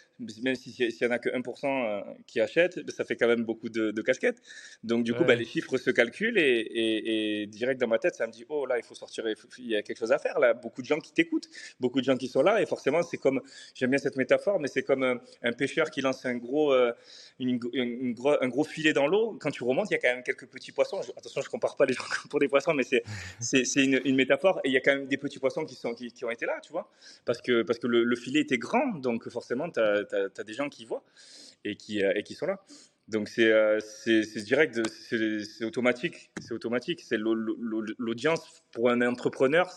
même 0.41 0.55
s'il 0.55 0.87
n'y 0.87 1.07
en 1.09 1.11
a 1.11 1.19
que 1.19 1.31
1% 1.31 1.65
euh, 1.67 2.01
qui 2.29 2.39
achètent, 2.41 2.77
ben, 2.77 2.93
ça 2.93 3.05
fait 3.05 3.17
quand 3.17 3.27
même 3.27 3.43
beaucoup 3.43 3.69
de, 3.69 4.01
casquettes. 4.03 4.41
Donc 4.85 5.03
du 5.03 5.15
coup, 5.15 5.25
ben, 5.25 5.37
les 5.37 5.45
chiffres 5.45 5.77
se 5.77 5.91
calculent 5.91 6.39
et, 6.39 7.41
et, 7.43 7.47
direct 7.47 7.81
dans 7.81 7.89
ma 7.89 7.99
tête, 7.99 8.15
ça 8.15 8.29
me 8.29 8.33
dit, 8.33 8.45
oh 8.49 8.67
là, 8.67 8.79
il 8.79 8.85
faut 8.85 8.95
sortir, 8.95 9.25
il, 9.59 9.67
y 9.67 9.75
a 9.75 9.83
quelque 9.83 9.99
chose 9.99 10.12
à 10.12 10.19
faire 10.19 10.39
là, 10.39 10.55
beaucoup 10.55 10.83
de 10.83 10.87
gens 10.87 11.01
qui 11.01 11.12
t'écoutent, 11.12 11.49
beaucoup 11.81 11.99
de 11.99 12.05
gens 12.05 12.17
qui 12.17 12.29
sont 12.29 12.43
là, 12.43 12.62
et 12.62 12.67
forcément 12.67 13.03
c'est 13.03 13.17
comme, 13.17 13.41
j'aime 13.75 13.91
bien 13.91 13.99
cette 13.99 14.17
métaphore, 14.17 14.61
mais 14.61 14.69
c'est 14.69 14.85
comme 14.85 15.03
un, 15.43 15.53
pêcheur 15.53 15.91
qui 15.91 16.03
lance 16.03 16.25
un 16.25 16.37
gros, 16.37 16.73
une, 17.41 17.59
un 18.41 18.49
gros 18.49 18.65
filet 18.65 18.93
dans 18.93 19.09
l'eau, 19.09 19.37
quand 19.41 19.51
tu 19.51 19.65
il 19.91 19.93
y 19.93 19.95
a 19.95 19.99
quand 19.99 20.14
même 20.14 20.23
quelques 20.23 20.47
petits 20.47 20.73
poissons. 20.73 21.00
attention, 21.17 21.41
je 21.41 21.47
ne 21.47 21.50
compare 21.50 21.76
pas 21.76 21.87
les 21.87 21.95
gens 21.95 22.05
pour 22.31 22.41
des 22.41 22.49
poissons, 22.49 22.75
mais 22.75 22.85
c'est 22.85 23.64
une, 23.76 24.14
métaphore. 24.14 24.61
Et 24.64 24.69
il 24.69 24.73
y 24.73 24.76
a 24.76 24.81
quand 24.81 24.95
même 24.95 25.07
des 25.07 25.17
petits 25.17 25.38
poissons 25.38 25.64
qui, 25.64 26.25
ont 26.25 26.31
été 26.31 26.47
là, 26.47 26.61
tu 26.62 26.73
vois. 26.73 26.91
Parce 27.25 27.41
que, 27.41 27.64
le, 27.85 28.17
filet 28.17 28.41
était 28.41 28.59
grand, 28.59 28.99
donc 28.99 29.29
forcément, 29.29 29.71
tu 29.71 29.81
as, 29.81 30.45
des 30.45 30.55
gens 30.55 30.69
qui 30.69 30.85
voient 30.85 31.05
et 31.64 31.76
qui, 31.76 32.02
euh, 32.02 32.12
et 32.14 32.23
qui 32.23 32.35
sont 32.35 32.47
là. 32.47 32.64
Donc 33.09 33.29
c'est 33.29 33.50
euh, 33.50 33.79
direct, 34.37 34.81
c'est 34.88 35.64
automatique, 35.64 36.31
c'est 36.41 36.55
automatique. 36.55 37.00
C'est 37.00 37.19
l'audience 37.19 38.62
pour 38.71 38.91
un 38.91 39.00
entrepreneur, 39.02 39.71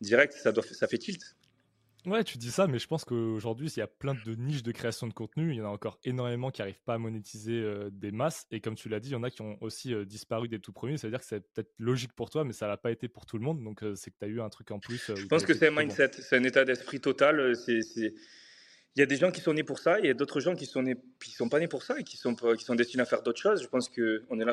direct, 0.00 0.34
ça 0.34 0.86
fait 0.86 0.98
tilt. 0.98 1.36
Ouais, 2.04 2.24
tu 2.24 2.36
dis 2.36 2.50
ça, 2.50 2.66
mais 2.66 2.78
je 2.78 2.86
pense 2.88 3.04
qu'aujourd'hui, 3.04 3.68
il 3.68 3.78
y 3.78 3.82
a 3.82 3.86
plein 3.86 4.14
de 4.14 4.34
niches 4.34 4.62
de 4.62 4.72
création 4.72 5.06
de 5.06 5.12
contenu. 5.12 5.52
Il 5.52 5.56
y 5.56 5.62
en 5.62 5.66
a 5.66 5.68
encore 5.68 5.98
énormément 6.04 6.50
qui 6.50 6.60
n'arrivent 6.60 6.82
pas 6.84 6.94
à 6.94 6.98
monétiser 6.98 7.60
euh, 7.60 7.90
des 7.92 8.10
masses. 8.10 8.46
Et 8.50 8.60
comme 8.60 8.74
tu 8.74 8.88
l'as 8.88 8.98
dit, 8.98 9.10
il 9.10 9.12
y 9.12 9.16
en 9.16 9.22
a 9.22 9.30
qui 9.30 9.42
ont 9.42 9.56
aussi 9.60 9.94
euh, 9.94 10.04
disparu 10.04 10.48
des 10.48 10.58
tout 10.58 10.72
premiers. 10.72 10.96
C'est-à-dire 10.96 11.20
que 11.20 11.26
c'est 11.26 11.40
peut-être 11.52 11.72
logique 11.78 12.12
pour 12.12 12.28
toi, 12.28 12.44
mais 12.44 12.52
ça 12.52 12.66
n'a 12.66 12.76
pas 12.76 12.90
été 12.90 13.06
pour 13.06 13.24
tout 13.24 13.38
le 13.38 13.44
monde. 13.44 13.62
Donc, 13.62 13.84
euh, 13.84 13.94
c'est 13.94 14.10
que 14.10 14.16
tu 14.18 14.24
as 14.24 14.28
eu 14.28 14.40
un 14.40 14.48
truc 14.48 14.72
en 14.72 14.80
plus. 14.80 15.12
je 15.14 15.26
pense 15.26 15.44
que 15.44 15.54
c'est 15.54 15.68
un 15.68 15.70
mindset, 15.70 16.10
c'est 16.18 16.36
un 16.36 16.44
état 16.44 16.64
d'esprit 16.64 17.00
total. 17.00 17.54
C'est 17.54 18.14
il 18.94 19.00
y 19.00 19.02
a 19.02 19.06
des 19.06 19.16
gens 19.16 19.30
qui 19.30 19.40
sont 19.40 19.54
nés 19.54 19.62
pour 19.62 19.78
ça, 19.78 19.98
et 19.98 20.02
il 20.02 20.06
y 20.06 20.10
a 20.10 20.14
d'autres 20.14 20.40
gens 20.40 20.54
qui 20.54 20.66
sont 20.66 20.82
nés, 20.82 20.96
qui 21.18 21.30
sont 21.30 21.48
pas 21.48 21.58
nés 21.58 21.68
pour 21.68 21.82
ça 21.82 21.98
et 21.98 22.04
qui 22.04 22.18
sont, 22.18 22.34
qui 22.34 22.64
sont 22.64 22.74
destinés 22.74 23.02
à 23.02 23.06
faire 23.06 23.22
d'autres 23.22 23.40
choses. 23.40 23.62
Je 23.62 23.68
pense 23.68 23.88
qu'on 23.88 24.38
est 24.38 24.44
là 24.44 24.52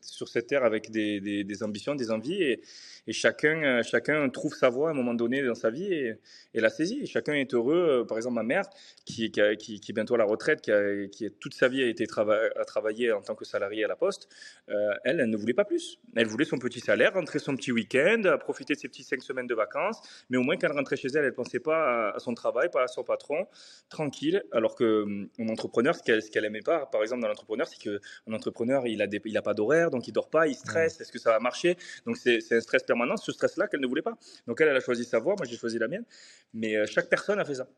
sur 0.00 0.28
cette 0.28 0.46
terre 0.46 0.64
avec 0.64 0.90
des, 0.90 1.20
des, 1.20 1.62
ambitions, 1.62 1.94
des 1.94 2.10
envies, 2.10 2.42
et, 2.42 2.62
et, 3.06 3.12
chacun, 3.12 3.62
euh, 3.62 3.82
chacun 3.82 4.26
trouve 4.30 4.54
sa 4.54 4.70
voie 4.70 4.88
à 4.88 4.92
un 4.92 4.94
moment 4.94 5.12
donné 5.12 5.42
dans 5.42 5.54
sa 5.54 5.68
vie 5.68 5.92
et, 5.92 6.14
et 6.54 6.60
la 6.60 6.70
saisit. 6.70 7.06
Chacun 7.06 7.34
est 7.34 7.52
heureux. 7.52 8.00
Euh, 8.00 8.04
par 8.04 8.16
exemple, 8.16 8.36
ma 8.36 8.42
mère, 8.42 8.64
qui, 9.04 9.30
qui, 9.30 9.80
qui, 9.80 9.92
est 9.92 9.92
bientôt 9.92 10.14
à 10.14 10.18
la 10.18 10.24
retraite, 10.24 10.62
qui, 10.62 10.72
a, 10.72 11.06
qui 11.06 11.30
toute 11.38 11.52
sa 11.52 11.68
vie 11.68 11.82
a 11.82 11.86
été 11.86 12.06
à 12.16 12.64
travailler 12.64 13.12
en 13.12 13.20
tant 13.20 13.34
que 13.34 13.44
salarié 13.44 13.84
à 13.84 13.88
la 13.88 13.96
Poste, 13.96 14.30
euh, 14.70 14.94
elle, 15.04 15.18
ne 15.28 15.36
voulait 15.36 15.52
pas 15.52 15.66
plus. 15.66 15.98
Elle 16.16 16.26
voulait 16.26 16.46
son 16.46 16.58
petit 16.58 16.80
salaire, 16.80 17.12
rentrer 17.12 17.38
son 17.38 17.54
petit 17.54 17.72
week-end, 17.72 18.22
profiter 18.40 18.74
de 18.74 18.78
ses 18.78 18.88
petites 18.88 19.08
cinq 19.08 19.22
semaines 19.22 19.46
de 19.46 19.54
vacances, 19.54 20.00
mais 20.30 20.38
au 20.38 20.42
moins 20.42 20.56
quand 20.56 20.68
elle 20.68 20.76
rentrait 20.76 20.96
chez 20.96 21.08
elle, 21.08 21.26
elle 21.26 21.34
pensait 21.34 21.60
pas 21.60 22.12
à 22.12 22.18
son 22.18 22.32
travail, 22.32 22.70
pas 22.70 22.84
à 22.84 22.88
son 22.88 23.04
patron 23.04 23.46
tranquille, 23.88 24.42
alors 24.52 24.74
que 24.74 25.02
hum, 25.02 25.28
mon 25.38 25.52
entrepreneur, 25.52 25.94
ce 25.94 26.02
qu'elle 26.02 26.22
ce 26.22 26.30
qu'elle 26.30 26.44
aimait 26.44 26.62
pas, 26.62 26.86
par 26.86 27.02
exemple 27.02 27.22
dans 27.22 27.28
l'entrepreneur, 27.28 27.66
c'est 27.66 27.80
que 27.80 28.00
un 28.26 28.32
entrepreneur, 28.32 28.86
il 28.86 29.02
a 29.02 29.06
des, 29.06 29.20
il 29.24 29.36
a 29.36 29.42
pas 29.42 29.54
d'horaire, 29.54 29.90
donc 29.90 30.08
il 30.08 30.12
dort 30.12 30.30
pas, 30.30 30.46
il 30.46 30.54
stresse, 30.54 31.00
est-ce 31.00 31.12
que 31.12 31.18
ça 31.18 31.30
va 31.30 31.40
marcher? 31.40 31.76
Donc 32.06 32.16
c'est 32.16 32.40
un 32.52 32.60
stress 32.60 32.82
permanent, 32.82 33.16
ce 33.16 33.32
stress-là 33.32 33.68
qu'elle 33.68 33.80
ne 33.80 33.86
voulait 33.86 34.02
pas. 34.02 34.16
Donc 34.46 34.60
elle, 34.60 34.68
elle 34.68 34.76
a 34.76 34.80
choisi 34.80 35.04
sa 35.04 35.18
voie, 35.18 35.34
moi 35.36 35.46
j'ai 35.46 35.56
choisi 35.56 35.78
la 35.78 35.88
mienne, 35.88 36.04
mais 36.52 36.76
euh, 36.76 36.86
chaque 36.86 37.08
personne 37.08 37.38
a 37.38 37.44
fait 37.44 37.56
ça. 37.56 37.68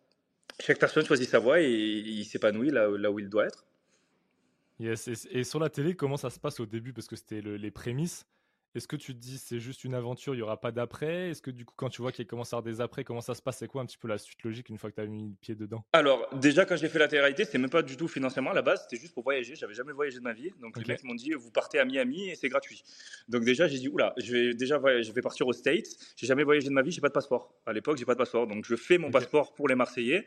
Chaque 0.61 0.79
personne 0.79 1.05
choisit 1.05 1.29
sa 1.29 1.38
voie 1.38 1.61
et 1.61 1.69
il 1.71 2.25
s'épanouit 2.25 2.71
là, 2.71 2.88
là 2.88 3.11
où 3.11 3.19
il 3.19 3.29
doit 3.29 3.47
être. 3.47 3.67
Yes, 4.79 5.09
et, 5.09 5.15
et, 5.31 5.45
sur 5.45 5.59
la 5.59 5.71
télé, 5.71 5.95
comment 5.95 6.17
ça 6.17 6.31
se 6.31 6.38
passe 6.38 6.61
au 6.61 6.67
début? 6.67 6.93
Parce 6.93 7.07
que 7.07 7.17
c'était 7.17 7.41
le, 7.41 7.57
les 7.57 7.71
prémices. 7.71 8.26
Est-ce 8.76 8.88
que 8.88 8.97
tu 8.97 9.14
te 9.14 9.18
dis 9.18 9.38
c'est 9.38 9.59
juste 9.59 9.85
une 9.85 9.95
aventure, 9.95 10.35
il 10.35 10.37
n'y 10.37 10.42
aura 10.42 10.61
pas 10.61 10.71
d'après? 10.71 11.30
Est-ce 11.30 11.40
que 11.40 11.50
du 11.50 11.64
coup, 11.64 11.73
quand 11.78 11.88
tu 11.88 12.02
vois 12.02 12.12
qu'il 12.12 12.26
commence 12.26 12.52
à 12.52 12.59
avoir 12.59 12.75
des 12.75 12.83
après, 12.83 13.04
comment 13.04 13.23
ça 13.23 13.35
se 13.35 13.40
passe? 13.40 13.56
C'est 13.56 13.68
quoi 13.68 13.80
un 13.80 13.87
petit 13.87 13.97
peu 13.97 14.06
la 14.06 14.18
suite 14.18 14.42
logique 14.42 14.68
une 14.68 14.76
fois 14.76 14.90
que 14.90 14.97
tu 14.97 15.00
as 15.00 15.06
mis 15.06 15.30
le 15.30 15.35
pied 15.40 15.54
dedans? 15.54 15.83
Alors, 15.95 16.28
déjà, 16.35 16.66
quand 16.66 16.76
j'ai 16.76 16.90
fait 16.90 16.99
la 16.99 17.09
télé-réalité, 17.09 17.47
c'était 17.47 17.56
même 17.56 17.71
pas 17.71 17.80
du 17.80 17.97
tout 17.97 18.06
financièrement 18.06 18.50
à 18.50 18.54
la 18.54 18.61
base, 18.61 18.83
c'était 18.83 19.00
juste 19.00 19.14
pour 19.14 19.25
voyager. 19.25 19.54
J'avais 19.54 19.73
jamais 19.73 19.92
voyagé 19.92 20.18
de 20.18 20.25
ma 20.25 20.35
vie. 20.35 20.50
Donc, 20.61 20.76
okay. 20.76 20.87
les 20.87 20.92
mecs 20.92 21.04
m'ont 21.04 21.14
dit 21.14 21.33
vous 21.33 21.50
partez 21.50 21.78
à 21.78 21.87
Miami 21.87 22.28
et 22.28 22.35
c'est 22.35 22.50
gratuit. 22.50 22.83
Donc, 23.28 23.45
déjà, 23.45 23.66
j'ai 23.66 23.78
dit 23.78 23.88
oula, 23.88 24.12
je 24.18 24.30
vais 24.30 24.54
déjà 24.54 24.78
je 25.00 25.11
vais 25.11 25.23
partir 25.23 25.47
aux 25.47 25.54
States. 25.54 25.87
J'ai 26.14 26.26
jamais 26.26 26.45
voyagé 26.45 26.68
de 26.68 26.75
ma 26.75 26.83
vie, 26.83 26.90
j'ai 26.90 27.00
pas 27.00 27.09
de 27.09 27.14
passeport. 27.14 27.54
À 27.64 27.73
l'époque, 27.73 27.97
j'ai 27.97 28.04
pas 28.04 28.12
de 28.12 28.18
passeport. 28.18 28.47
Donc, 28.47 28.66
je 28.66 28.76
fais 28.76 28.99
mon 28.99 29.06
okay. 29.06 29.21
passeport 29.21 29.54
pour 29.54 29.68
les 29.68 29.75
Marseillais. 29.75 30.26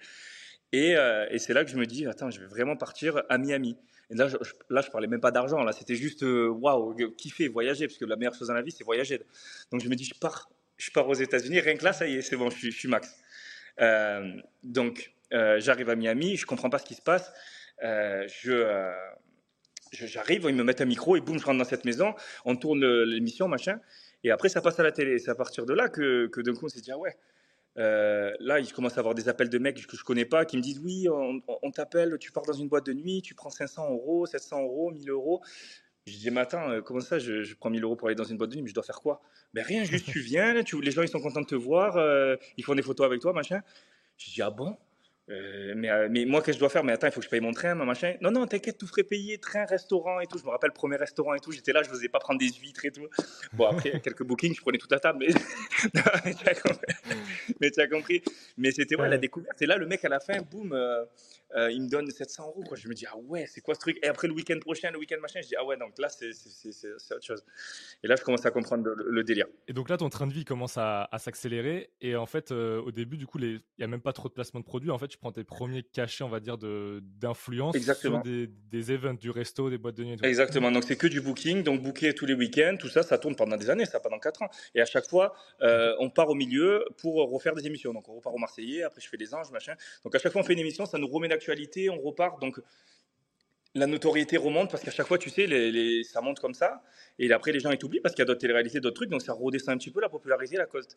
Et, 0.71 0.95
euh, 0.95 1.25
et 1.31 1.39
c'est 1.39 1.53
là 1.53 1.63
que 1.63 1.71
je 1.71 1.77
me 1.77 1.85
dis 1.85 2.05
attends, 2.05 2.29
je 2.29 2.39
vais 2.39 2.45
vraiment 2.45 2.75
partir 2.75 3.23
à 3.29 3.37
Miami. 3.37 3.77
Et 4.11 4.15
là, 4.15 4.27
je, 4.27 4.37
là, 4.69 4.83
parlais 4.83 5.07
même 5.07 5.21
pas 5.21 5.31
d'argent. 5.31 5.63
Là, 5.63 5.71
c'était 5.71 5.95
juste 5.95 6.23
euh, 6.23 6.47
waouh, 6.47 6.93
wow, 6.93 7.11
kiffer, 7.11 7.47
voyager, 7.47 7.87
parce 7.87 7.97
que 7.97 8.05
la 8.05 8.15
meilleure 8.15 8.33
chose 8.33 8.47
dans 8.47 8.55
la 8.55 8.61
vie, 8.61 8.71
c'est 8.71 8.83
voyager. 8.83 9.21
Donc, 9.71 9.81
je 9.81 9.89
me 9.89 9.95
dis, 9.95 10.03
je 10.03 10.15
pars, 10.15 10.49
je 10.77 10.89
pars 10.91 11.07
aux 11.07 11.13
États-Unis. 11.13 11.59
Rien 11.59 11.75
que 11.75 11.83
là, 11.83 11.93
ça 11.93 12.07
y 12.07 12.15
est, 12.15 12.21
c'est 12.21 12.35
bon, 12.35 12.49
je 12.49 12.69
suis, 12.69 12.87
max. 12.87 13.15
Euh, 13.81 14.33
donc, 14.63 15.13
j'arrive 15.31 15.89
à 15.89 15.95
Miami, 15.95 16.37
je 16.37 16.45
comprends 16.45 16.71
pas 16.71 16.79
ce 16.79 16.85
qui 16.85 16.95
se 16.95 17.03
passe. 17.03 17.31
Je, 17.81 18.91
j'arrive, 19.91 20.45
ils 20.49 20.55
me 20.55 20.63
mettent 20.63 20.81
un 20.81 20.85
micro 20.85 21.15
et 21.15 21.21
boum, 21.21 21.39
je 21.39 21.45
rentre 21.45 21.59
dans 21.59 21.63
cette 21.63 21.85
maison. 21.85 22.15
On 22.45 22.55
tourne 22.55 22.83
l'émission, 23.03 23.47
machin. 23.47 23.79
Et 24.23 24.31
après, 24.31 24.49
ça 24.49 24.61
passe 24.61 24.79
à 24.79 24.83
la 24.83 24.91
télé. 24.91 25.19
C'est 25.19 25.29
à 25.29 25.35
partir 25.35 25.67
de 25.67 25.73
là 25.73 25.87
que, 25.87 26.27
que 26.27 26.41
d'un 26.41 26.53
coup, 26.53 26.65
on 26.65 26.69
s'est 26.69 26.81
dit, 26.81 26.91
ah 26.91 26.97
ouais. 26.97 27.15
Euh, 27.77 28.33
là, 28.39 28.59
il 28.59 28.71
commence 28.73 28.97
à 28.97 28.99
avoir 28.99 29.15
des 29.15 29.29
appels 29.29 29.49
de 29.49 29.57
mecs 29.57 29.85
que 29.85 29.95
je 29.95 30.03
connais 30.03 30.25
pas 30.25 30.43
qui 30.45 30.57
me 30.57 30.61
disent 30.61 30.79
oui, 30.79 31.07
on, 31.09 31.41
on 31.61 31.71
t'appelle, 31.71 32.17
tu 32.19 32.31
pars 32.31 32.43
dans 32.43 32.53
une 32.53 32.67
boîte 32.67 32.85
de 32.85 32.93
nuit, 32.93 33.21
tu 33.21 33.35
prends 33.35 33.49
500 33.49 33.91
euros, 33.91 34.25
700 34.25 34.63
euros, 34.63 34.91
1000 34.91 35.09
euros. 35.09 35.41
Je 36.05 36.17
dis, 36.17 36.31
mais 36.31 36.41
attends, 36.41 36.69
euh, 36.69 36.81
comment 36.81 37.01
ça, 37.01 37.19
je, 37.19 37.43
je, 37.43 37.55
prends 37.55 37.69
1000 37.69 37.83
euros 37.83 37.95
pour 37.95 38.07
aller 38.07 38.15
dans 38.15 38.23
une 38.23 38.37
boîte 38.37 38.49
de 38.49 38.55
nuit, 38.55 38.63
mais 38.63 38.69
je 38.69 38.73
dois 38.73 38.83
faire 38.83 38.99
quoi? 39.01 39.21
Ben 39.53 39.63
rien, 39.63 39.83
juste 39.83 40.05
tu 40.11 40.19
viens, 40.19 40.63
tu, 40.63 40.81
les 40.81 40.91
gens 40.91 41.03
ils 41.03 41.07
sont 41.07 41.21
contents 41.21 41.41
de 41.41 41.45
te 41.45 41.55
voir, 41.55 41.97
euh, 41.97 42.35
ils 42.57 42.63
font 42.63 42.75
des 42.75 42.81
photos 42.81 43.05
avec 43.05 43.21
toi, 43.21 43.33
machin. 43.33 43.61
Je 44.17 44.31
dis, 44.31 44.41
ah 44.41 44.49
bon? 44.49 44.75
Euh, 45.29 45.73
mais, 45.75 45.89
euh, 45.89 46.07
mais, 46.09 46.25
moi, 46.25 46.41
qu'est-ce 46.41 46.47
que 46.47 46.53
je 46.53 46.59
dois 46.59 46.69
faire? 46.69 46.83
Mais 46.83 46.91
attends, 46.91 47.07
il 47.07 47.11
faut 47.11 47.19
que 47.19 47.25
je 47.25 47.29
paye 47.29 47.39
mon 47.39 47.51
train, 47.51 47.75
ma 47.75 47.85
machin. 47.85 48.15
Non, 48.21 48.31
non, 48.31 48.47
t'inquiète, 48.47 48.77
tout 48.77 48.87
frais 48.87 49.03
payé, 49.03 49.37
train, 49.37 49.65
restaurant 49.65 50.19
et 50.19 50.25
tout. 50.25 50.39
Je 50.39 50.43
me 50.43 50.49
rappelle, 50.49 50.71
premier 50.71 50.95
restaurant 50.95 51.33
et 51.35 51.39
tout, 51.39 51.51
j'étais 51.51 51.71
là, 51.71 51.83
je 51.83 51.89
n'osais 51.89 52.09
pas 52.09 52.19
prendre 52.19 52.39
des 52.39 52.49
huîtres 52.49 52.85
et 52.85 52.91
tout. 52.91 53.07
Bon, 53.53 53.67
après, 53.67 53.99
quelques 54.03 54.23
bookings, 54.23 54.55
je 54.55 54.61
prenais 54.61 54.77
toute 54.77 54.91
la 54.91 54.99
table, 54.99 55.19
mais, 55.19 55.27
mais 56.25 56.33
tu 56.33 56.49
as 56.49 56.55
compris. 56.55 56.95
Mais, 57.59 57.79
as 57.79 57.87
compris. 57.87 58.23
mais 58.57 58.71
c'était 58.71 58.95
ouais, 58.95 59.09
la 59.09 59.17
découverte. 59.17 59.61
Et 59.61 59.65
là, 59.67 59.77
le 59.77 59.85
mec, 59.85 60.03
à 60.03 60.09
la 60.09 60.19
fin, 60.19 60.41
boum, 60.41 60.73
euh, 60.73 61.05
euh, 61.55 61.71
il 61.71 61.83
me 61.83 61.89
donne 61.89 62.09
700 62.09 62.47
euros. 62.47 62.63
Quoi. 62.63 62.77
Je 62.77 62.87
me 62.87 62.93
dis, 62.93 63.05
ah 63.07 63.17
ouais, 63.17 63.45
c'est 63.47 63.61
quoi 63.61 63.75
ce 63.75 63.79
truc? 63.79 63.97
Et 64.03 64.07
après, 64.07 64.27
le 64.27 64.33
week-end 64.33 64.59
prochain, 64.59 64.91
le 64.91 64.99
week-end 64.99 65.19
machin, 65.21 65.39
je 65.41 65.47
dis, 65.47 65.55
ah 65.55 65.65
ouais, 65.65 65.77
donc 65.77 65.97
là, 65.97 66.09
c'est 66.09 66.29
autre 66.29 67.25
chose. 67.25 67.43
Et 68.03 68.07
là, 68.07 68.15
je 68.15 68.23
commence 68.23 68.45
à 68.45 68.51
comprendre 68.51 68.83
le, 68.83 68.95
le, 68.95 69.23
délire. 69.23 69.47
Et 69.67 69.73
donc 69.73 69.89
là, 69.89 69.97
ton 69.97 70.09
train 70.09 70.27
de 70.27 70.33
vie 70.33 70.45
commence 70.45 70.77
à, 70.77 71.09
à 71.11 71.17
s'accélérer. 71.17 71.91
Et 72.01 72.15
en 72.15 72.25
fait, 72.25 72.51
euh, 72.51 72.81
au 72.81 72.91
début, 72.91 73.17
du 73.17 73.25
coup, 73.25 73.39
il 73.39 73.61
n'y 73.77 73.83
a 73.83 73.87
même 73.87 74.01
pas 74.01 74.13
trop 74.13 74.29
de 74.29 74.33
placement 74.33 74.59
de 74.59 74.65
produits. 74.65 74.91
En 74.91 74.97
fait, 74.97 75.07
tu 75.07 75.17
prends 75.17 75.31
tes 75.31 75.43
premiers 75.43 75.83
cachets, 75.83 76.23
on 76.23 76.29
va 76.29 76.39
dire, 76.39 76.57
d'influence 76.57 77.75
sur 77.77 78.21
des, 78.21 78.47
des 78.47 78.91
events, 78.91 79.15
du 79.15 79.31
resto, 79.31 79.69
des 79.69 79.77
boîtes 79.77 79.95
de 79.95 80.03
nuit. 80.03 80.17
Exactement. 80.23 80.71
Donc, 80.71 80.83
c'est 80.83 80.97
que 80.97 81.07
du 81.07 81.21
booking. 81.21 81.63
Donc, 81.63 81.81
booker 81.81 82.13
tous 82.13 82.25
les 82.25 82.33
week-ends, 82.33 82.75
tout 82.79 82.89
ça, 82.89 83.01
ça 83.01 83.17
tourne 83.17 83.35
pendant 83.35 83.57
des 83.57 83.69
années, 83.69 83.85
ça 83.85 83.99
pendant 83.99 84.19
4 84.19 84.43
ans. 84.43 84.49
Et 84.75 84.81
à 84.81 84.85
chaque 84.85 85.07
fois, 85.09 85.33
euh, 85.61 85.95
on 85.99 86.09
part 86.09 86.29
au 86.29 86.35
milieu 86.35 86.85
pour 86.97 87.15
refaire 87.29 87.55
des 87.55 87.65
émissions. 87.65 87.93
Donc, 87.93 88.07
on 88.07 88.15
repart 88.15 88.35
au 88.35 88.39
Marseillais, 88.39 88.83
après, 88.83 89.01
je 89.01 89.09
fais 89.09 89.17
des 89.17 89.33
anges, 89.33 89.51
machin. 89.51 89.73
Donc, 90.03 90.13
à 90.13 90.19
chaque 90.19 90.31
fois, 90.31 90.41
on 90.41 90.43
fait 90.43 90.53
une 90.53 90.59
émission, 90.59 90.85
ça 90.85 90.97
nous 90.97 91.07
remet 91.07 91.27
on 91.89 92.01
repart. 92.01 92.41
Donc, 92.41 92.59
la 93.75 93.87
notoriété 93.87 94.37
remonte 94.37 94.71
parce 94.71 94.83
qu'à 94.83 94.91
chaque 94.91 95.07
fois, 95.07 95.17
tu 95.17 95.29
sais, 95.29 95.45
les, 95.45 95.71
les, 95.71 96.03
ça 96.03 96.21
monte 96.21 96.39
comme 96.39 96.53
ça. 96.53 96.81
Et 97.19 97.31
après, 97.31 97.51
les 97.51 97.59
gens, 97.59 97.71
ils 97.71 97.77
t'oublient 97.77 97.99
parce 98.01 98.15
qu'il 98.15 98.21
y 98.21 98.23
a 98.23 98.25
d'autres 98.25 98.39
télé-réalités, 98.39 98.79
d'autres 98.79 98.95
trucs. 98.95 99.09
Donc, 99.09 99.21
ça 99.21 99.33
redescend 99.33 99.75
un 99.75 99.77
petit 99.77 99.91
peu 99.91 100.01
la 100.01 100.09
popularité, 100.09 100.57
la 100.57 100.65
cause. 100.65 100.87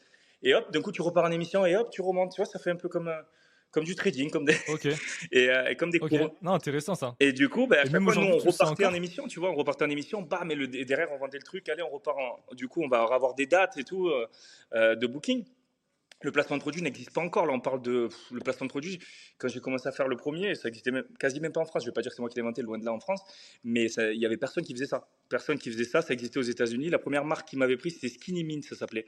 Et 0.42 0.54
hop, 0.54 0.72
d'un 0.72 0.80
coup, 0.80 0.92
tu 0.92 1.02
repars 1.02 1.24
en 1.24 1.30
émission 1.30 1.66
et 1.66 1.76
hop, 1.76 1.90
tu 1.90 2.02
remontes. 2.02 2.32
Tu 2.32 2.40
vois, 2.40 2.46
ça 2.46 2.58
fait 2.58 2.70
un 2.70 2.76
peu 2.76 2.88
comme, 2.88 3.12
comme 3.70 3.84
du 3.84 3.94
trading, 3.94 4.30
comme 4.30 4.44
des, 4.44 4.56
okay. 4.68 4.94
et, 5.32 5.50
euh, 5.50 5.70
et, 5.70 5.76
comme 5.76 5.90
des 5.90 5.98
okay. 5.98 6.18
cours. 6.18 6.36
Non, 6.42 6.52
intéressant 6.52 6.94
ça. 6.94 7.16
Et 7.20 7.32
du 7.32 7.48
coup, 7.48 7.66
bah, 7.66 7.78
à 7.80 7.84
chaque 7.84 8.02
fois, 8.02 8.14
nous, 8.14 8.22
on 8.22 8.38
repartait 8.38 8.86
en 8.86 8.94
émission, 8.94 9.26
tu 9.26 9.40
vois, 9.40 9.50
on 9.50 9.54
repartait 9.54 9.84
en 9.84 9.90
émission, 9.90 10.22
bam, 10.22 10.50
et, 10.50 10.54
le, 10.54 10.74
et 10.74 10.84
derrière, 10.84 11.10
on 11.12 11.18
vendait 11.18 11.38
le 11.38 11.44
truc. 11.44 11.68
Allez, 11.68 11.82
on 11.82 11.90
repart 11.90 12.18
en, 12.18 12.54
Du 12.54 12.68
coup, 12.68 12.82
on 12.82 12.88
va 12.88 13.02
avoir 13.02 13.34
des 13.34 13.46
dates 13.46 13.76
et 13.78 13.84
tout 13.84 14.08
euh, 14.08 14.26
euh, 14.74 14.94
de 14.94 15.06
booking 15.06 15.44
le 16.24 16.32
placement 16.32 16.56
de 16.56 16.62
produit 16.62 16.82
n'existe 16.82 17.12
pas 17.12 17.20
encore. 17.20 17.46
Là, 17.46 17.52
on 17.52 17.60
parle 17.60 17.82
de 17.82 18.08
le 18.30 18.40
placement 18.40 18.66
de 18.66 18.70
produit. 18.70 18.98
Quand 19.38 19.48
j'ai 19.48 19.60
commencé 19.60 19.88
à 19.88 19.92
faire 19.92 20.08
le 20.08 20.16
premier, 20.16 20.54
ça 20.54 20.68
existait 20.68 20.90
même, 20.90 21.04
quasi 21.18 21.40
même 21.40 21.52
pas 21.52 21.60
en 21.60 21.64
France. 21.64 21.82
Je 21.82 21.88
vais 21.88 21.92
pas 21.92 22.02
dire 22.02 22.10
que 22.10 22.16
c'est 22.16 22.22
moi 22.22 22.28
qui 22.28 22.36
l'ai 22.36 22.42
inventé, 22.42 22.62
loin 22.62 22.78
de 22.78 22.84
là 22.84 22.92
en 22.92 23.00
France, 23.00 23.22
mais 23.64 23.86
il 23.86 24.20
y 24.20 24.26
avait 24.26 24.36
personne 24.36 24.64
qui 24.64 24.72
faisait 24.72 24.86
ça. 24.86 25.08
Personne 25.28 25.58
qui 25.58 25.70
faisait 25.70 25.84
ça. 25.84 26.02
Ça 26.02 26.12
existait 26.12 26.38
aux 26.38 26.42
États-Unis. 26.42 26.90
La 26.90 26.98
première 26.98 27.24
marque 27.24 27.48
qui 27.48 27.56
m'avait 27.56 27.76
pris, 27.76 27.90
c'était 27.90 28.08
Skinny 28.08 28.44
Mint, 28.44 28.64
ça 28.64 28.76
s'appelait. 28.76 29.06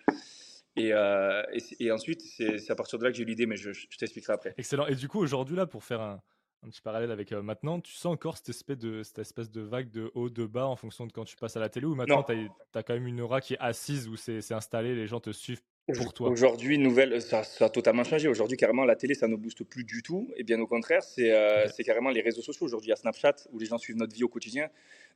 Et, 0.77 0.93
euh, 0.93 1.43
et, 1.53 1.87
et, 1.87 1.93
ensuite, 1.93 2.21
c'est 2.23 2.71
à 2.71 2.75
partir 2.75 2.99
de 2.99 3.05
là 3.05 3.11
que 3.11 3.17
j'ai 3.17 3.23
eu 3.23 3.27
l'idée, 3.27 3.47
mais 3.47 3.57
je, 3.57 3.73
je 3.73 3.97
t'expliquerai 3.97 4.33
après. 4.33 4.55
Excellent. 4.59 4.87
Et 4.87 4.97
du 4.97 5.07
coup, 5.07 5.21
aujourd'hui, 5.21 5.55
là, 5.55 5.67
pour 5.67 5.85
faire 5.85 6.01
un, 6.01 6.21
un 6.65 6.71
petit 6.71 6.81
parallèle 6.81 7.11
avec 7.11 7.33
euh, 7.33 7.43
maintenant, 7.43 7.81
tu 7.81 7.93
sens 7.93 8.13
encore 8.13 8.37
cette 8.37 8.49
espèce, 8.49 8.79
de, 8.79 9.03
cette 9.03 9.19
espèce 9.19 9.51
de 9.51 9.61
vague 9.61 9.91
de 9.91 10.11
haut, 10.15 10.31
de 10.31 10.47
bas 10.47 10.67
en 10.67 10.77
fonction 10.77 11.07
de 11.07 11.13
quand 11.13 11.25
tu 11.25 11.37
passes 11.37 11.57
à 11.57 11.61
la 11.61 11.69
télé 11.69 11.87
ou 11.87 11.95
maintenant 11.95 12.23
tu 12.23 12.33
as, 12.33 12.79
as, 12.79 12.83
quand 12.83 12.95
même 12.95 13.07
une 13.07 13.21
aura 13.21 13.41
qui 13.41 13.55
est 13.55 13.59
assise 13.61 14.09
où 14.09 14.17
c'est 14.17 14.53
installé, 14.53 14.95
les 14.95 15.07
gens 15.07 15.21
te 15.21 15.31
suivent 15.31 15.63
pour 15.93 16.15
toi 16.15 16.31
Aujourd'hui, 16.31 16.79
nouvelle, 16.79 17.21
ça, 17.21 17.43
ça, 17.43 17.67
a 17.67 17.69
totalement 17.69 18.05
changé. 18.05 18.29
Aujourd'hui, 18.29 18.57
carrément, 18.57 18.85
la 18.85 18.97
télé, 18.97 19.15
ça 19.15 19.29
ne 19.29 19.37
booste 19.37 19.65
plus 19.65 19.85
du 19.85 20.03
tout. 20.03 20.31
Et 20.37 20.43
bien 20.43 20.61
au 20.61 20.67
contraire, 20.67 21.03
c'est 21.03 21.31
euh, 21.31 21.67
ouais. 21.67 21.85
carrément 21.85 22.11
les 22.11 22.23
réseaux 22.23 22.43
sociaux. 22.43 22.65
Aujourd'hui, 22.67 22.89
il 22.89 22.91
y 22.91 22.93
a 22.95 22.97
Snapchat 22.97 23.35
où 23.53 23.59
les 23.59 23.67
gens 23.67 23.79
suivent 23.79 23.97
notre 23.97 24.15
vie 24.15 24.25
au 24.25 24.29
quotidien. 24.29 24.69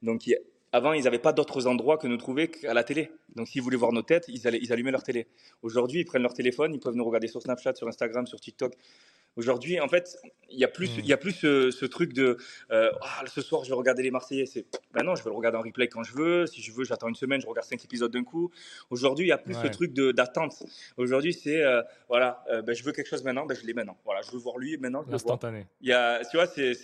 Donc, 0.03 0.27
il, 0.27 0.37
avant, 0.73 0.93
ils 0.93 1.05
n'avaient 1.05 1.19
pas 1.19 1.33
d'autres 1.33 1.67
endroits 1.67 1.97
que 1.97 2.07
nous 2.07 2.19
trouver 2.19 2.49
qu'à 2.49 2.75
la 2.75 2.85
télé. 2.85 3.11
Donc, 3.35 3.49
s'ils 3.49 3.63
voulaient 3.63 3.77
voir 3.77 3.93
nos 3.93 4.03
têtes, 4.03 4.27
ils, 4.29 4.47
allaient, 4.47 4.61
ils 4.61 4.73
allumaient 4.73 4.91
leur 4.91 5.03
télé. 5.03 5.27
Aujourd'hui, 5.63 6.01
ils 6.01 6.05
prennent 6.05 6.23
leur 6.23 6.35
téléphone, 6.35 6.75
ils 6.75 6.81
peuvent 6.81 6.95
nous 6.95 7.05
regarder 7.05 7.29
sur 7.29 7.41
Snapchat, 7.41 7.75
sur 7.75 7.89
Instagram, 7.89 8.27
sur 8.27 8.39
TikTok. 8.39 8.75
Aujourd'hui, 9.37 9.81
en 9.81 9.89
fait, 9.89 10.19
il 10.51 10.59
y 10.59 10.65
a 10.65 10.69
plus, 10.69 10.97
mmh. 10.97 11.01
il 11.01 11.07
y 11.07 11.13
a 11.13 11.17
plus 11.17 11.33
ce, 11.33 11.71
ce 11.71 11.87
truc 11.87 12.13
de 12.13 12.39
euh, 12.71 12.91
ah, 13.03 13.25
ce 13.27 13.41
soir, 13.41 13.65
je 13.65 13.69
vais 13.69 13.77
regarder 13.77 14.03
les 14.03 14.11
Marseillais. 14.11 14.47
C'est 14.47 14.67
ben 14.93 15.03
non, 15.03 15.15
je 15.15 15.23
vais 15.23 15.31
le 15.31 15.37
regarder 15.37 15.59
en 15.59 15.63
replay 15.63 15.89
quand 15.89 16.03
je 16.03 16.13
veux. 16.15 16.47
Si 16.47 16.63
je 16.63 16.73
veux, 16.73 16.85
j'attends 16.85 17.09
une 17.09 17.15
semaine, 17.15 17.41
je 17.41 17.47
regarde 17.47 17.67
cinq 17.67 17.85
épisodes 17.85 18.11
d'un 18.11 18.25
coup. 18.25 18.51
Aujourd'hui, 18.91 19.27
il 19.27 19.29
y 19.29 19.33
a 19.33 19.39
plus 19.39 19.55
ouais. 19.55 19.63
ce 19.63 19.69
truc 19.69 19.93
d'attente. 19.93 20.63
Aujourd'hui, 20.97 21.33
c'est 21.33 21.63
euh, 21.63 21.83
voilà, 22.09 22.45
euh, 22.51 22.63
ben, 22.63 22.75
je 22.75 22.83
veux 22.83 22.93
quelque 22.93 23.09
chose 23.09 23.23
maintenant, 23.25 23.47
ben, 23.47 23.57
je 23.57 23.67
l'ai 23.67 23.75
maintenant. 23.75 23.99
Voilà, 24.05 24.23
je 24.23 24.31
veux 24.33 24.39
voir 24.39 24.59
lui 24.59 24.77
maintenant. 24.79 25.05
Instantané. 25.11 25.67
Il 25.81 25.89
y 25.89 25.93
a, 25.93 26.25
tu 26.25 26.37
vois, 26.37 26.47
c'est 26.47 26.75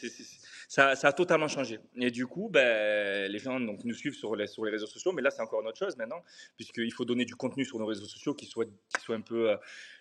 ça, 0.75 0.97
ça, 0.97 1.09
a 1.09 1.13
totalement 1.13 1.49
changé. 1.49 1.81
Et 1.97 2.11
du 2.11 2.27
coup, 2.27 2.49
ben, 2.51 3.31
les 3.31 3.39
gens 3.39 3.61
donc, 3.61 3.85
nous 3.85 3.95
suivent 3.95 4.15
sur 4.15 4.35
les, 4.37 4.47
sur 4.47 4.65
les 4.65 4.71
réseaux 4.71 4.87
sociaux, 4.87 5.13
mais 5.13 5.23
là, 5.23 5.31
c'est 5.31 5.43
encore 5.43 5.61
une 5.61 5.69
autre 5.69 5.79
chose 5.79 5.97
maintenant, 5.97 6.23
puisqu'il 6.57 6.93
faut 6.93 7.05
donner 7.05 7.25
du 7.25 7.37
contenu 7.37 7.65
sur 7.65 7.79
nos 7.79 7.87
réseaux 7.87 8.07
sociaux 8.07 8.35
qui 8.35 8.47
soit, 8.47 8.65
qui 8.65 9.01
soit 9.01 9.17
un 9.17 9.21
peu 9.21 9.51
euh, 9.51 9.57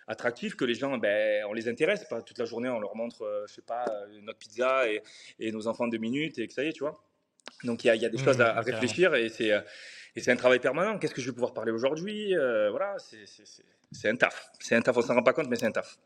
attractif, 0.06 0.56
que 0.56 0.64
les 0.64 0.74
gens, 0.74 0.98
ben, 0.98 1.44
on 1.48 1.52
les 1.52 1.68
intéresse. 1.68 2.04
Pas 2.04 2.22
toute 2.22 2.38
la 2.38 2.44
journée, 2.44 2.68
on 2.68 2.80
leur 2.80 2.96
montre, 2.96 3.22
euh, 3.22 3.44
je 3.48 3.54
sais 3.54 3.62
pas, 3.62 3.84
euh, 3.88 4.20
notre 4.22 4.38
pizza 4.38 4.88
et, 4.88 5.02
et, 5.38 5.52
nos 5.52 5.66
enfants 5.66 5.88
de 5.88 5.98
minutes 5.98 6.38
et 6.38 6.48
que 6.48 6.52
ça 6.52 6.64
y 6.64 6.68
est, 6.68 6.72
tu 6.72 6.82
vois. 6.82 7.04
Donc, 7.64 7.84
il 7.84 7.88
y 7.88 7.90
a, 7.90 7.96
y 7.96 8.04
a, 8.04 8.08
des 8.08 8.18
mmh, 8.18 8.24
choses 8.24 8.40
à, 8.40 8.56
à 8.56 8.60
réfléchir 8.60 9.14
et 9.14 9.28
c'est. 9.28 9.52
Et 10.16 10.20
c'est 10.20 10.30
un 10.30 10.36
travail 10.36 10.60
permanent. 10.60 10.98
Qu'est-ce 10.98 11.14
que 11.14 11.20
je 11.20 11.26
vais 11.30 11.34
pouvoir 11.34 11.52
parler 11.52 11.72
aujourd'hui 11.72 12.36
euh, 12.36 12.70
Voilà, 12.70 12.96
c'est 12.98 14.08
un 14.08 14.16
taf. 14.16 14.50
C'est 14.60 14.76
un 14.76 14.80
taf, 14.80 14.96
on 14.96 15.02
s'en 15.02 15.14
rend 15.14 15.22
pas 15.22 15.32
compte, 15.32 15.48
mais 15.48 15.56
c'est 15.56 15.66
un 15.66 15.72
taf. 15.72 15.98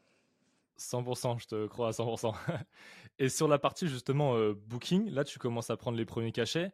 100%, 0.78 1.42
je 1.42 1.46
te 1.46 1.66
crois 1.66 1.88
à 1.88 1.90
100%. 1.90 2.34
Et 3.18 3.28
sur 3.28 3.48
la 3.48 3.58
partie 3.58 3.88
justement 3.88 4.36
euh, 4.36 4.54
booking, 4.54 5.10
là 5.10 5.24
tu 5.24 5.38
commences 5.38 5.70
à 5.70 5.76
prendre 5.76 5.96
les 5.98 6.04
premiers 6.04 6.32
cachets. 6.32 6.72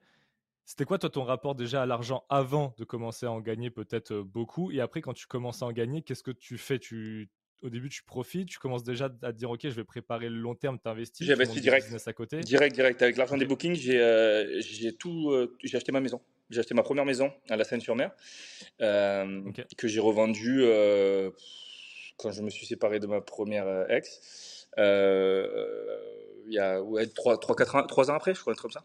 C'était 0.65 0.85
quoi 0.85 0.99
toi 0.99 1.11
ton 1.11 1.25
rapport 1.25 1.55
déjà 1.55 1.83
à 1.83 1.87
l'argent 1.87 2.25
avant 2.29 2.75
de 2.79 2.85
commencer 2.85 3.27
à 3.27 3.33
en 3.33 3.41
gagner 3.41 3.71
peut-être 3.71 4.13
euh, 4.13 4.25
beaucoup? 4.25 4.71
Et 4.71 4.81
après 4.81 5.01
quand 5.01 5.15
tu 5.15 5.27
commences 5.27 5.63
à 5.63 5.67
en 5.67 5.73
gagner, 5.73 6.03
qu'est-ce 6.03 6.23
que 6.23 6.31
tu 6.31 6.59
fais? 6.59 6.79
Tu... 6.79 7.29
au 7.63 7.71
début, 7.71 7.89
tu 7.89 8.03
profites, 8.03 8.49
tu 8.49 8.59
commences 8.59 8.85
déjà 8.85 9.07
à 9.23 9.33
te 9.33 9.39
dire, 9.39 9.51
OK, 9.51 9.61
je 9.63 9.69
vais 9.71 9.85
préparer 9.85 10.29
le 10.29 10.37
long 10.37 10.55
terme, 10.55 10.79
t'investis. 10.79 11.27
J'ai 11.27 11.33
investi 11.33 11.61
direct. 11.63 11.87
À 12.07 12.13
côté. 12.13 12.41
Direct, 12.41 12.75
direct. 12.75 13.01
Avec 13.01 13.17
l'argent 13.17 13.39
des 13.39 13.47
bookings, 13.47 13.75
j'ai 13.75 14.01
euh, 14.01 14.61
tout, 14.99 15.31
euh, 15.31 15.57
j'ai 15.65 15.77
acheté 15.77 15.93
ma 15.93 16.01
maison. 16.01 16.21
J'ai 16.51 16.61
acheté 16.61 16.75
ma 16.75 16.83
première 16.83 17.07
maison 17.07 17.33
à 17.49 17.57
la 17.57 17.65
Seine-sur-Mer, 17.65 18.11
euh, 18.83 19.51
que 19.79 19.89
j'ai 19.89 20.01
revendue 20.01 20.63
quand 22.19 22.31
je 22.33 22.43
me 22.43 22.51
suis 22.51 22.67
séparé 22.67 23.01
de 23.01 23.07
ma 23.07 23.23
première 23.23 23.91
ex. 23.91 24.69
Il 26.47 26.55
y 26.55 26.59
a 26.59 26.83
ouais, 26.83 27.07
3, 27.07 27.39
3, 27.39 27.57
4 27.57 27.75
ans, 27.77 27.87
3 27.87 28.11
ans 28.11 28.15
après, 28.15 28.35
je 28.35 28.41
crois, 28.41 28.53
un 28.53 28.57
truc 28.57 28.73
comme 28.73 28.83
ça. 28.83 28.85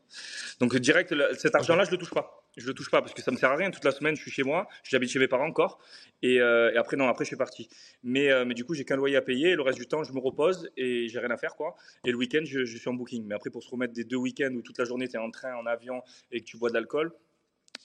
Donc 0.59 0.75
direct, 0.77 1.13
cet 1.37 1.55
argent-là, 1.55 1.83
je 1.83 1.91
le 1.91 1.97
touche 1.97 2.11
pas 2.11 2.39
je 2.59 2.67
le 2.67 2.73
touche 2.73 2.89
pas 2.89 3.01
parce 3.01 3.13
que 3.13 3.21
ça 3.21 3.31
me 3.31 3.37
sert 3.37 3.51
à 3.51 3.55
rien. 3.55 3.71
Toute 3.71 3.83
la 3.83 3.91
semaine, 3.91 4.15
je 4.15 4.21
suis 4.21 4.31
chez 4.31 4.43
moi, 4.43 4.67
j'habite 4.83 5.09
chez 5.09 5.19
mes 5.19 5.27
parents 5.27 5.47
encore, 5.47 5.79
et, 6.21 6.39
euh, 6.39 6.77
après 6.77 6.97
non, 6.97 7.07
après 7.07 7.25
je 7.25 7.29
suis 7.29 7.37
parti. 7.37 7.69
Mais, 8.03 8.31
euh, 8.31 8.45
mais 8.45 8.53
du 8.53 8.65
coup, 8.65 8.73
j'ai 8.73 8.85
qu'un 8.85 8.97
loyer 8.97 9.15
à 9.15 9.21
payer. 9.21 9.51
Et 9.51 9.55
le 9.55 9.61
reste 9.61 9.77
du 9.77 9.87
temps, 9.87 10.03
je 10.03 10.13
me 10.13 10.19
repose 10.19 10.69
et 10.77 11.07
j'ai 11.07 11.19
rien 11.19 11.31
à 11.31 11.37
faire 11.37 11.55
quoi. 11.55 11.75
Et 12.05 12.11
le 12.11 12.17
week-end, 12.17 12.41
je, 12.43 12.65
suis 12.65 12.89
en 12.89 12.93
booking. 12.93 13.25
Mais 13.25 13.35
après, 13.35 13.49
pour 13.49 13.63
se 13.63 13.69
remettre 13.69 13.93
des 13.93 14.03
deux 14.03 14.17
week-ends 14.17 14.53
où 14.53 14.61
toute 14.61 14.77
la 14.77 14.85
journée 14.85 15.07
tu 15.07 15.15
es 15.15 15.19
en 15.19 15.31
train, 15.31 15.55
en 15.55 15.65
avion 15.65 16.01
et 16.31 16.41
que 16.41 16.45
tu 16.45 16.57
bois 16.57 16.69
de 16.69 16.75
l'alcool. 16.75 17.11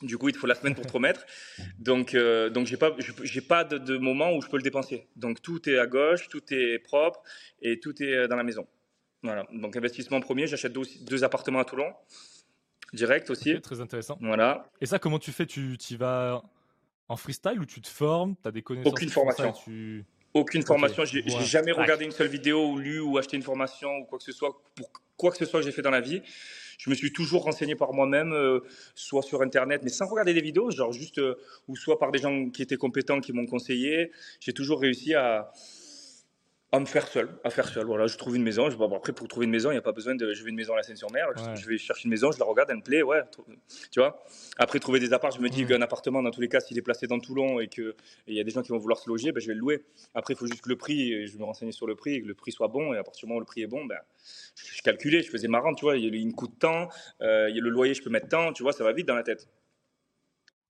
Du 0.02 0.18
coup, 0.18 0.28
il 0.28 0.32
te 0.32 0.38
faut 0.38 0.46
la 0.46 0.56
semaine 0.56 0.74
pour 0.74 0.86
te 0.86 0.92
remettre. 0.92 1.24
Donc, 1.78 2.14
euh, 2.14 2.50
donc 2.50 2.66
j'ai 2.66 2.76
pas, 2.76 2.96
j'ai 2.98 3.40
pas 3.40 3.64
de, 3.64 3.78
de, 3.78 3.96
moment 3.96 4.34
où 4.34 4.42
je 4.42 4.48
peux 4.48 4.56
le 4.56 4.62
dépenser. 4.62 5.06
Donc, 5.14 5.40
tout 5.40 5.68
est 5.68 5.78
à 5.78 5.86
gauche, 5.86 6.28
tout 6.28 6.42
est 6.52 6.78
propre 6.78 7.22
et 7.62 7.78
tout 7.78 8.02
est 8.02 8.26
dans 8.26 8.36
la 8.36 8.42
maison. 8.42 8.66
Voilà. 9.24 9.44
Donc, 9.52 9.76
investissement 9.76 10.20
premier, 10.20 10.46
j'achète 10.46 10.72
deux, 10.72 10.82
deux 11.00 11.24
appartements 11.24 11.58
à 11.58 11.64
Toulon 11.64 11.92
direct 12.92 13.30
aussi. 13.30 13.60
très 13.60 13.80
intéressant. 13.80 14.16
Voilà. 14.20 14.66
Et 14.80 14.86
ça, 14.86 14.98
comment 14.98 15.18
tu 15.18 15.32
fais? 15.32 15.46
Tu 15.46 15.76
y 15.90 15.96
vas 15.96 16.42
en 17.08 17.16
freestyle 17.16 17.58
ou 17.58 17.66
tu 17.66 17.80
te 17.80 17.88
formes? 17.88 18.36
Tu 18.40 18.48
as 18.48 18.52
des 18.52 18.62
connaissances 18.62 18.92
Aucune 18.92 19.08
formation. 19.08 19.54
Aucune 20.32 20.62
formation. 20.62 21.04
J'ai 21.04 21.24
jamais 21.40 21.72
regardé 21.72 22.04
une 22.04 22.12
seule 22.12 22.28
vidéo 22.28 22.70
ou 22.70 22.78
lu 22.78 23.00
ou 23.00 23.18
acheté 23.18 23.36
une 23.36 23.42
formation 23.42 23.90
ou 23.98 24.04
quoi 24.04 24.18
que 24.18 24.24
ce 24.24 24.32
soit 24.32 24.60
pour 24.76 24.90
quoi 25.16 25.30
que 25.30 25.36
ce 25.36 25.44
soit 25.44 25.60
que 25.60 25.66
j'ai 25.66 25.72
fait 25.72 25.82
dans 25.82 25.90
la 25.90 26.00
vie. 26.00 26.22
Je 26.76 26.90
me 26.90 26.94
suis 26.94 27.12
toujours 27.12 27.44
renseigné 27.44 27.76
par 27.76 27.92
moi-même, 27.92 28.32
euh, 28.32 28.60
soit 28.96 29.22
sur 29.22 29.42
Internet, 29.42 29.82
mais 29.84 29.90
sans 29.90 30.06
regarder 30.06 30.34
des 30.34 30.40
vidéos, 30.40 30.72
genre 30.72 30.92
juste, 30.92 31.18
euh, 31.18 31.38
ou 31.68 31.76
soit 31.76 32.00
par 32.00 32.10
des 32.10 32.18
gens 32.18 32.50
qui 32.50 32.62
étaient 32.62 32.76
compétents, 32.76 33.20
qui 33.20 33.32
m'ont 33.32 33.46
conseillé. 33.46 34.10
J'ai 34.40 34.52
toujours 34.52 34.80
réussi 34.80 35.14
à, 35.14 35.52
à 36.74 36.80
me 36.80 36.86
faire 36.86 37.06
seul, 37.06 37.28
à 37.44 37.50
faire 37.50 37.68
seul. 37.68 37.86
Voilà, 37.86 38.08
je 38.08 38.16
trouve 38.18 38.34
une 38.34 38.42
maison. 38.42 38.68
Je, 38.68 38.76
bon, 38.76 38.92
après, 38.96 39.12
pour 39.12 39.28
trouver 39.28 39.44
une 39.44 39.52
maison, 39.52 39.70
il 39.70 39.74
n'y 39.74 39.78
a 39.78 39.82
pas 39.82 39.92
besoin 39.92 40.16
de. 40.16 40.32
Je 40.32 40.42
veux 40.42 40.48
une 40.48 40.56
maison 40.56 40.72
à 40.72 40.76
la 40.76 40.82
Seine-sur-Mer. 40.82 41.28
Je 41.54 41.66
vais 41.68 41.78
chercher 41.78 42.06
une 42.06 42.10
maison, 42.10 42.32
je 42.32 42.38
la 42.40 42.44
regarde, 42.44 42.68
elle 42.70 42.78
me 42.78 42.82
plaît, 42.82 43.02
ouais. 43.02 43.22
Tu 43.92 44.00
vois. 44.00 44.24
Après, 44.58 44.80
trouver 44.80 44.98
des 44.98 45.12
apparts, 45.12 45.30
je 45.30 45.40
me 45.40 45.48
dis 45.48 45.64
mmh. 45.64 45.68
qu'un 45.68 45.82
appartement, 45.82 46.20
dans 46.20 46.32
tous 46.32 46.40
les 46.40 46.48
cas, 46.48 46.58
s'il 46.58 46.76
est 46.76 46.82
placé 46.82 47.06
dans 47.06 47.20
Toulon 47.20 47.60
et 47.60 47.68
qu'il 47.68 47.94
y 48.26 48.40
a 48.40 48.44
des 48.44 48.50
gens 48.50 48.62
qui 48.62 48.70
vont 48.70 48.78
vouloir 48.78 48.98
se 48.98 49.08
loger, 49.08 49.30
ben, 49.30 49.40
je 49.40 49.46
vais 49.46 49.54
le 49.54 49.60
louer. 49.60 49.84
Après, 50.14 50.34
il 50.34 50.36
faut 50.36 50.46
juste 50.46 50.62
que 50.62 50.68
le 50.68 50.76
prix, 50.76 51.28
je 51.28 51.38
me 51.38 51.44
renseigne 51.44 51.70
sur 51.70 51.86
le 51.86 51.94
prix, 51.94 52.20
que 52.20 52.26
le 52.26 52.34
prix 52.34 52.50
soit 52.50 52.68
bon. 52.68 52.92
Et 52.92 52.98
à 52.98 53.04
partir 53.04 53.20
du 53.20 53.26
moment 53.26 53.36
où 53.36 53.40
le 53.40 53.46
prix 53.46 53.62
est 53.62 53.68
bon, 53.68 53.84
ben, 53.84 53.98
je, 54.56 54.82
calculais, 54.82 55.22
je 55.22 55.30
faisais 55.30 55.48
marrant, 55.48 55.74
tu 55.74 55.84
vois. 55.84 55.96
Il 55.96 56.04
y 56.04 56.18
a 56.18 56.20
une 56.20 56.34
coût 56.34 56.48
de 56.48 56.56
temps, 56.56 56.88
euh, 57.20 57.48
il 57.50 57.56
y 57.56 57.60
a 57.60 57.62
le 57.62 57.70
loyer, 57.70 57.94
je 57.94 58.02
peux 58.02 58.10
mettre 58.10 58.28
temps, 58.28 58.52
tu 58.52 58.64
vois, 58.64 58.72
ça 58.72 58.82
va 58.82 58.92
vite 58.92 59.06
dans 59.06 59.14
la 59.14 59.22
tête. 59.22 59.48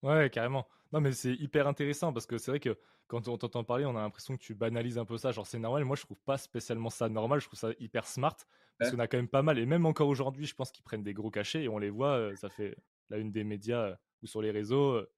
Ouais, 0.02 0.28
carrément. 0.28 0.66
Non, 0.94 1.00
mais 1.00 1.10
c'est 1.10 1.34
hyper 1.34 1.66
intéressant 1.66 2.12
parce 2.12 2.24
que 2.24 2.38
c'est 2.38 2.52
vrai 2.52 2.60
que 2.60 2.78
quand 3.08 3.26
on 3.26 3.36
t'entend 3.36 3.64
parler, 3.64 3.84
on 3.84 3.96
a 3.96 4.00
l'impression 4.00 4.36
que 4.36 4.40
tu 4.40 4.54
banalises 4.54 4.96
un 4.96 5.04
peu 5.04 5.18
ça. 5.18 5.32
Genre, 5.32 5.44
c'est 5.44 5.58
normal. 5.58 5.84
Moi, 5.84 5.96
je 5.96 6.02
trouve 6.02 6.20
pas 6.20 6.38
spécialement 6.38 6.88
ça 6.88 7.08
normal. 7.08 7.40
Je 7.40 7.46
trouve 7.46 7.58
ça 7.58 7.70
hyper 7.80 8.06
smart. 8.06 8.36
Parce 8.78 8.92
qu'on 8.92 9.00
a 9.00 9.08
quand 9.08 9.16
même 9.16 9.28
pas 9.28 9.42
mal. 9.42 9.58
Et 9.58 9.66
même 9.66 9.86
encore 9.86 10.06
aujourd'hui, 10.06 10.46
je 10.46 10.54
pense 10.54 10.70
qu'ils 10.70 10.84
prennent 10.84 11.02
des 11.02 11.12
gros 11.12 11.32
cachets 11.32 11.64
et 11.64 11.68
on 11.68 11.78
les 11.78 11.90
voit. 11.90 12.12
Euh, 12.12 12.36
ça 12.36 12.48
fait 12.48 12.76
la 13.10 13.18
une 13.18 13.32
des 13.32 13.42
médias 13.42 13.86
euh, 13.86 13.96
ou 14.22 14.28
sur 14.28 14.40
les 14.40 14.52
réseaux. 14.52 14.92
Euh, 14.92 15.10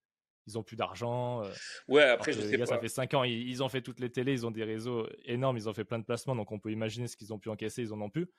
ils 0.46 0.56
ont 0.56 0.62
plus 0.62 0.76
d'argent. 0.76 1.42
ouais, 1.88 2.04
après, 2.04 2.32
je 2.32 2.40
sais 2.40 2.56
pas. 2.56 2.64
Ça 2.64 2.78
fait 2.78 2.88
5 2.88 3.12
ans. 3.12 3.24
Ils, 3.24 3.62
ont 3.62 3.68
fait 3.68 3.82
toutes 3.82 4.00
les 4.00 4.10
télés. 4.10 4.32
Ils 4.32 4.46
ont 4.46 4.50
des 4.50 4.64
réseaux 4.64 5.06
énormes. 5.26 5.58
Ils 5.58 5.68
ont 5.68 5.74
fait 5.74 5.84
plein 5.84 5.98
de 5.98 6.04
placements. 6.04 6.36
Donc, 6.36 6.52
on 6.52 6.58
peut 6.58 6.70
imaginer 6.70 7.06
ce 7.06 7.18
qu'ils 7.18 7.34
ont 7.34 7.38
pu 7.38 7.50
encaisser. 7.50 7.82
Ils 7.82 7.92
en 7.92 8.00
ont 8.00 8.08
plus. 8.08 8.30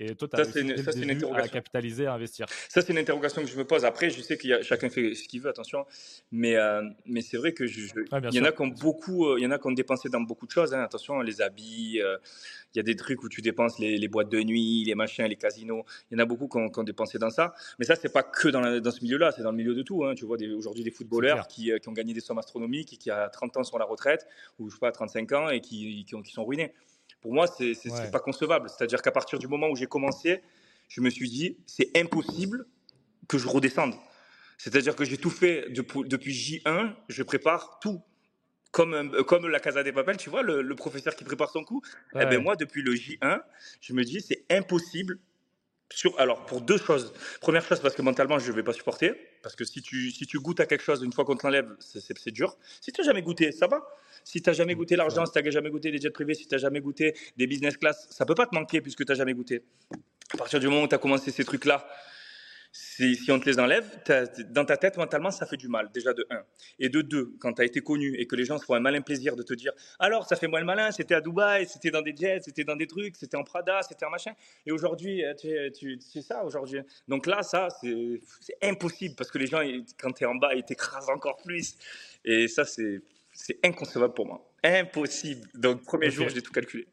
Et 0.00 0.14
toi, 0.14 0.28
tu 0.28 0.40
as 0.40 0.60
une, 0.60 0.70
une 0.70 1.36
à 1.36 1.48
capitaliser, 1.48 2.06
à 2.06 2.14
investir. 2.14 2.46
Ça, 2.68 2.82
c'est 2.82 2.92
une 2.92 2.98
interrogation 2.98 3.42
que 3.42 3.48
je 3.48 3.56
me 3.56 3.64
pose. 3.64 3.84
Après, 3.84 4.10
je 4.10 4.20
sais 4.20 4.38
a 4.52 4.62
chacun 4.62 4.90
fait 4.90 5.14
ce 5.14 5.26
qu'il 5.26 5.40
veut, 5.40 5.48
attention. 5.48 5.86
Mais, 6.30 6.56
euh, 6.56 6.82
mais 7.06 7.22
c'est 7.22 7.36
vrai 7.36 7.52
que 7.52 7.66
je, 7.66 7.86
il 8.30 8.34
y 8.34 8.40
en 8.40 8.44
a 8.44 8.52
qui 8.52 8.62
ont 8.62 8.68
beaucoup, 8.68 9.26
euh, 9.26 9.36
il 9.38 9.44
y 9.44 9.46
en 9.46 9.50
a 9.50 9.58
qui 9.58 9.66
ont 9.66 9.72
dépensé 9.72 10.08
dans 10.08 10.20
beaucoup 10.20 10.46
de 10.46 10.50
choses. 10.50 10.74
Hein. 10.74 10.82
Attention, 10.82 11.20
les 11.20 11.40
habits. 11.40 12.00
Euh, 12.02 12.18
il 12.74 12.78
y 12.78 12.80
a 12.80 12.82
des 12.82 12.96
trucs 12.96 13.22
où 13.22 13.28
tu 13.30 13.40
dépenses 13.40 13.78
les, 13.78 14.08
boîtes 14.08 14.28
de 14.28 14.38
nuit, 14.42 14.84
les 14.84 14.94
machins, 14.94 15.24
les 15.24 15.36
casinos. 15.36 15.86
Il 16.10 16.18
y 16.18 16.20
en 16.20 16.22
a 16.22 16.26
beaucoup 16.26 16.46
qui 16.46 16.58
ont, 16.58 16.84
dépensé 16.84 17.18
dans 17.18 17.30
ça. 17.30 17.54
Mais 17.78 17.86
ça, 17.86 17.94
c'est 17.96 18.12
pas 18.12 18.22
que 18.22 18.48
dans, 18.48 18.80
dans 18.80 18.90
ce 18.90 19.02
milieu-là. 19.02 19.32
C'est 19.32 19.42
dans 19.42 19.52
le 19.52 19.56
milieu 19.56 19.74
de 19.74 19.82
tout. 19.82 20.04
Hein. 20.04 20.14
Tu 20.14 20.26
vois 20.26 20.36
aujourd'hui 20.54 20.84
des 20.84 20.90
footballeurs 20.90 21.48
qui, 21.48 21.70
qui, 21.80 21.88
ont 21.88 21.92
gagné 21.92 22.12
des 22.12 22.20
sommes 22.20 22.38
astronomiques 22.38 22.92
et 22.92 22.96
qui 22.98 23.10
à 23.10 23.30
30 23.30 23.56
ans 23.56 23.64
sont 23.64 23.76
à 23.76 23.78
la 23.78 23.86
retraite 23.86 24.26
ou 24.58 24.68
je 24.68 24.74
sais 24.74 24.80
pas 24.80 24.88
à 24.88 24.92
35 24.92 25.32
ans 25.32 25.48
et 25.48 25.62
qui, 25.62 26.04
qui, 26.04 26.22
qui 26.22 26.32
sont 26.32 26.44
ruinés. 26.44 26.74
Pour 27.20 27.32
moi, 27.32 27.46
c'est 27.46 27.72
n'est 27.84 28.10
pas 28.10 28.20
concevable. 28.20 28.68
C'est-à-dire 28.68 29.02
qu'à 29.02 29.10
partir 29.10 29.38
du 29.38 29.48
moment 29.48 29.68
où 29.68 29.76
j'ai 29.76 29.86
commencé, 29.86 30.42
je 30.88 31.00
me 31.00 31.10
suis 31.10 31.28
dit, 31.28 31.58
c'est 31.66 31.96
impossible 31.96 32.66
que 33.28 33.38
je 33.38 33.48
redescende. 33.48 33.94
C'est-à-dire 34.58 34.96
que 34.96 35.04
j'ai 35.04 35.18
tout 35.18 35.30
fait 35.30 35.66
depuis, 35.70 36.32
J1, 36.32 36.94
je 37.08 37.22
prépare 37.22 37.78
tout. 37.80 38.02
Comme, 38.72 39.24
comme 39.24 39.48
la 39.48 39.58
Casa 39.58 39.82
des 39.82 39.92
Papel, 39.92 40.18
tu 40.18 40.28
vois, 40.28 40.42
le, 40.42 40.74
professeur 40.74 41.16
qui 41.16 41.24
prépare 41.24 41.50
son 41.50 41.64
coup. 41.64 41.80
Eh 42.14 42.26
ben 42.26 42.42
moi, 42.42 42.56
depuis 42.56 42.82
le 42.82 42.92
J1, 42.92 43.40
je 43.80 43.92
me 43.94 44.04
dis, 44.04 44.20
c'est 44.20 44.44
impossible 44.50 45.18
alors, 46.18 46.44
pour 46.46 46.60
deux 46.60 46.78
choses. 46.78 47.12
Première 47.40 47.64
chose, 47.64 47.80
parce 47.80 47.94
que 47.94 48.02
mentalement, 48.02 48.38
je 48.38 48.50
ne 48.50 48.56
vais 48.56 48.62
pas 48.62 48.72
supporter. 48.72 49.14
Parce 49.42 49.54
que 49.54 49.64
si 49.64 49.82
tu, 49.82 50.10
si 50.10 50.26
tu 50.26 50.38
goûtes 50.38 50.60
à 50.60 50.66
quelque 50.66 50.82
chose, 50.82 51.02
une 51.02 51.12
fois 51.12 51.24
qu'on 51.24 51.36
te 51.36 51.46
l'enlève, 51.46 51.68
c'est 51.78 52.30
dur. 52.30 52.56
Si 52.80 52.92
tu 52.92 53.00
n'as 53.00 53.06
jamais 53.06 53.22
goûté, 53.22 53.52
ça 53.52 53.66
va. 53.66 53.86
Si 54.24 54.42
tu 54.42 54.50
n'as 54.50 54.54
jamais 54.54 54.74
goûté 54.74 54.96
l'argent, 54.96 55.24
si 55.24 55.32
tu 55.32 55.42
n'as 55.42 55.50
jamais 55.50 55.70
goûté 55.70 55.90
les 55.90 55.98
jets 55.98 56.10
privés, 56.10 56.34
si 56.34 56.46
tu 56.46 56.54
n'as 56.54 56.58
jamais 56.60 56.80
goûté 56.80 57.14
des 57.36 57.46
business 57.46 57.76
class, 57.76 58.08
ça 58.10 58.26
peut 58.26 58.34
pas 58.34 58.46
te 58.46 58.54
manquer 58.54 58.80
puisque 58.80 59.04
tu 59.04 59.12
n'as 59.12 59.14
jamais 59.16 59.34
goûté. 59.34 59.62
À 60.34 60.36
partir 60.36 60.58
du 60.58 60.66
moment 60.68 60.82
où 60.82 60.88
tu 60.88 60.94
as 60.94 60.98
commencé 60.98 61.30
ces 61.30 61.44
trucs-là, 61.44 61.86
si, 62.96 63.30
on 63.30 63.38
te 63.38 63.48
les 63.48 63.58
enlève, 63.58 63.84
dans 64.50 64.64
ta 64.64 64.76
tête, 64.76 64.96
mentalement, 64.96 65.30
ça 65.30 65.46
fait 65.46 65.56
du 65.56 65.68
mal, 65.68 65.90
déjà 65.92 66.12
de 66.12 66.26
1. 66.30 66.42
Et 66.78 66.88
de 66.88 67.02
2, 67.02 67.36
quand 67.38 67.52
tu 67.52 67.62
as 67.62 67.64
été 67.64 67.80
connu 67.80 68.14
et 68.16 68.26
que 68.26 68.36
les 68.36 68.44
gens 68.44 68.58
se 68.58 68.64
font 68.64 68.74
un 68.74 68.80
malin 68.80 69.00
plaisir 69.00 69.36
de 69.36 69.42
te 69.42 69.54
dire 69.54 69.72
Alors, 69.98 70.26
ça 70.26 70.36
fait 70.36 70.46
moi 70.46 70.60
le 70.60 70.66
malin, 70.66 70.90
c'était 70.90 71.14
à 71.14 71.20
Dubaï, 71.20 71.66
c'était 71.66 71.90
dans 71.90 72.02
des 72.02 72.14
jets, 72.16 72.40
c'était 72.42 72.64
dans 72.64 72.76
des 72.76 72.86
trucs, 72.86 73.16
c'était 73.16 73.36
en 73.36 73.44
Prada, 73.44 73.82
c'était 73.82 74.04
un 74.04 74.10
machin. 74.10 74.32
Et 74.64 74.72
aujourd'hui, 74.72 75.24
euh, 75.24 75.34
tu, 75.70 75.98
c'est 76.00 76.22
ça 76.22 76.44
aujourd'hui. 76.44 76.80
Donc 77.08 77.26
là, 77.26 77.42
ça, 77.42 77.68
c'est 77.80 78.56
impossible 78.62 79.14
parce 79.14 79.30
que 79.30 79.38
les 79.38 79.46
gens, 79.46 79.60
quand 79.98 80.12
tu 80.12 80.24
es 80.24 80.26
en 80.26 80.34
bas, 80.34 80.54
ils 80.54 80.64
t'écrasent 80.64 81.10
encore 81.10 81.36
plus. 81.36 81.76
Et 82.24 82.48
ça, 82.48 82.64
c'est 82.64 83.02
inconcevable 83.64 84.14
pour 84.14 84.26
moi. 84.26 84.50
Impossible. 84.62 85.48
Donc, 85.54 85.84
premier 85.84 86.10
jour, 86.10 86.28
j'ai 86.28 86.42
tout 86.42 86.52
calculé. 86.52 86.86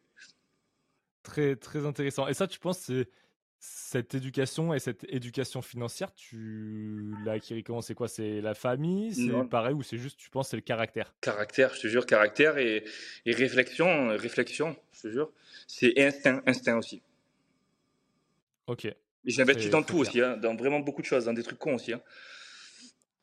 Très, 1.24 1.56
très 1.56 1.86
intéressant. 1.86 2.28
Et 2.28 2.34
ça, 2.34 2.48
tu 2.48 2.60
penses, 2.60 2.80
c'est 2.80 3.08
cette 3.66 4.14
éducation 4.14 4.74
et 4.74 4.80
cette 4.80 5.06
éducation 5.08 5.62
financière, 5.62 6.14
tu 6.14 7.14
l'as 7.24 7.34
acquis 7.34 7.64
comment? 7.64 7.80
C'est 7.80 7.94
quoi? 7.94 8.10
C'est 8.10 8.42
la 8.42 8.56
famille? 8.56 9.16
C'est 9.16 9.50
pareil 9.50 9.74
ou 9.74 9.82
c'est 9.82 9.98
juste, 9.98 10.20
tu 10.20 10.30
penses, 10.30 10.50
c'est 10.50 10.58
le 10.58 10.62
caractère? 10.62 11.16
Caractère, 11.22 11.74
je 11.74 11.80
te 11.80 11.88
jure, 11.88 12.06
caractère 12.06 12.58
et, 12.58 12.84
réflexion, 13.26 14.10
réflexion, 14.10 14.76
je 14.92 15.02
te 15.04 15.12
jure. 15.12 15.32
C'est 15.66 15.98
instinct, 15.98 16.42
instinct 16.46 16.78
aussi. 16.78 17.02
Ok. 18.68 18.84
Et 18.84 18.96
j'investis 19.26 19.70
dans 19.70 19.82
tout 19.82 20.00
aussi, 20.00 20.20
hein, 20.20 20.36
dans 20.36 20.56
vraiment 20.58 20.82
beaucoup 20.82 21.02
de 21.02 21.08
choses, 21.08 21.24
dans 21.24 21.34
des 21.34 21.44
trucs 21.44 21.60
cons 21.60 21.76
aussi. 21.76 21.94
Hein. 21.94 22.02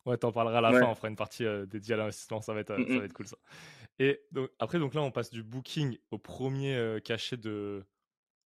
Ouais, 0.07 0.17
t'en 0.17 0.33
parleras 0.33 0.59
à 0.59 0.63
la 0.63 0.73
fin, 0.73 0.87
on 0.87 0.95
fera 0.95 1.09
une 1.09 1.17
partie 1.17 1.45
euh, 1.45 1.67
dédiée 1.67 1.95
à 1.95 1.99
l'investissement, 1.99 2.41
ça, 2.41 2.55
va 2.55 2.61
être, 2.61 2.75
ça 2.75 2.99
va 2.99 3.05
être 3.05 3.13
cool 3.13 3.27
ça. 3.27 3.37
Et 3.99 4.23
donc, 4.33 4.49
après, 4.59 4.79
donc 4.79 4.95
là, 4.95 5.03
on 5.03 5.11
passe 5.11 5.29
du 5.29 5.43
booking 5.43 5.99
au 6.11 6.17
premier 6.17 6.77
euh, 6.77 6.99
cachet 6.99 7.37
de, 7.37 7.85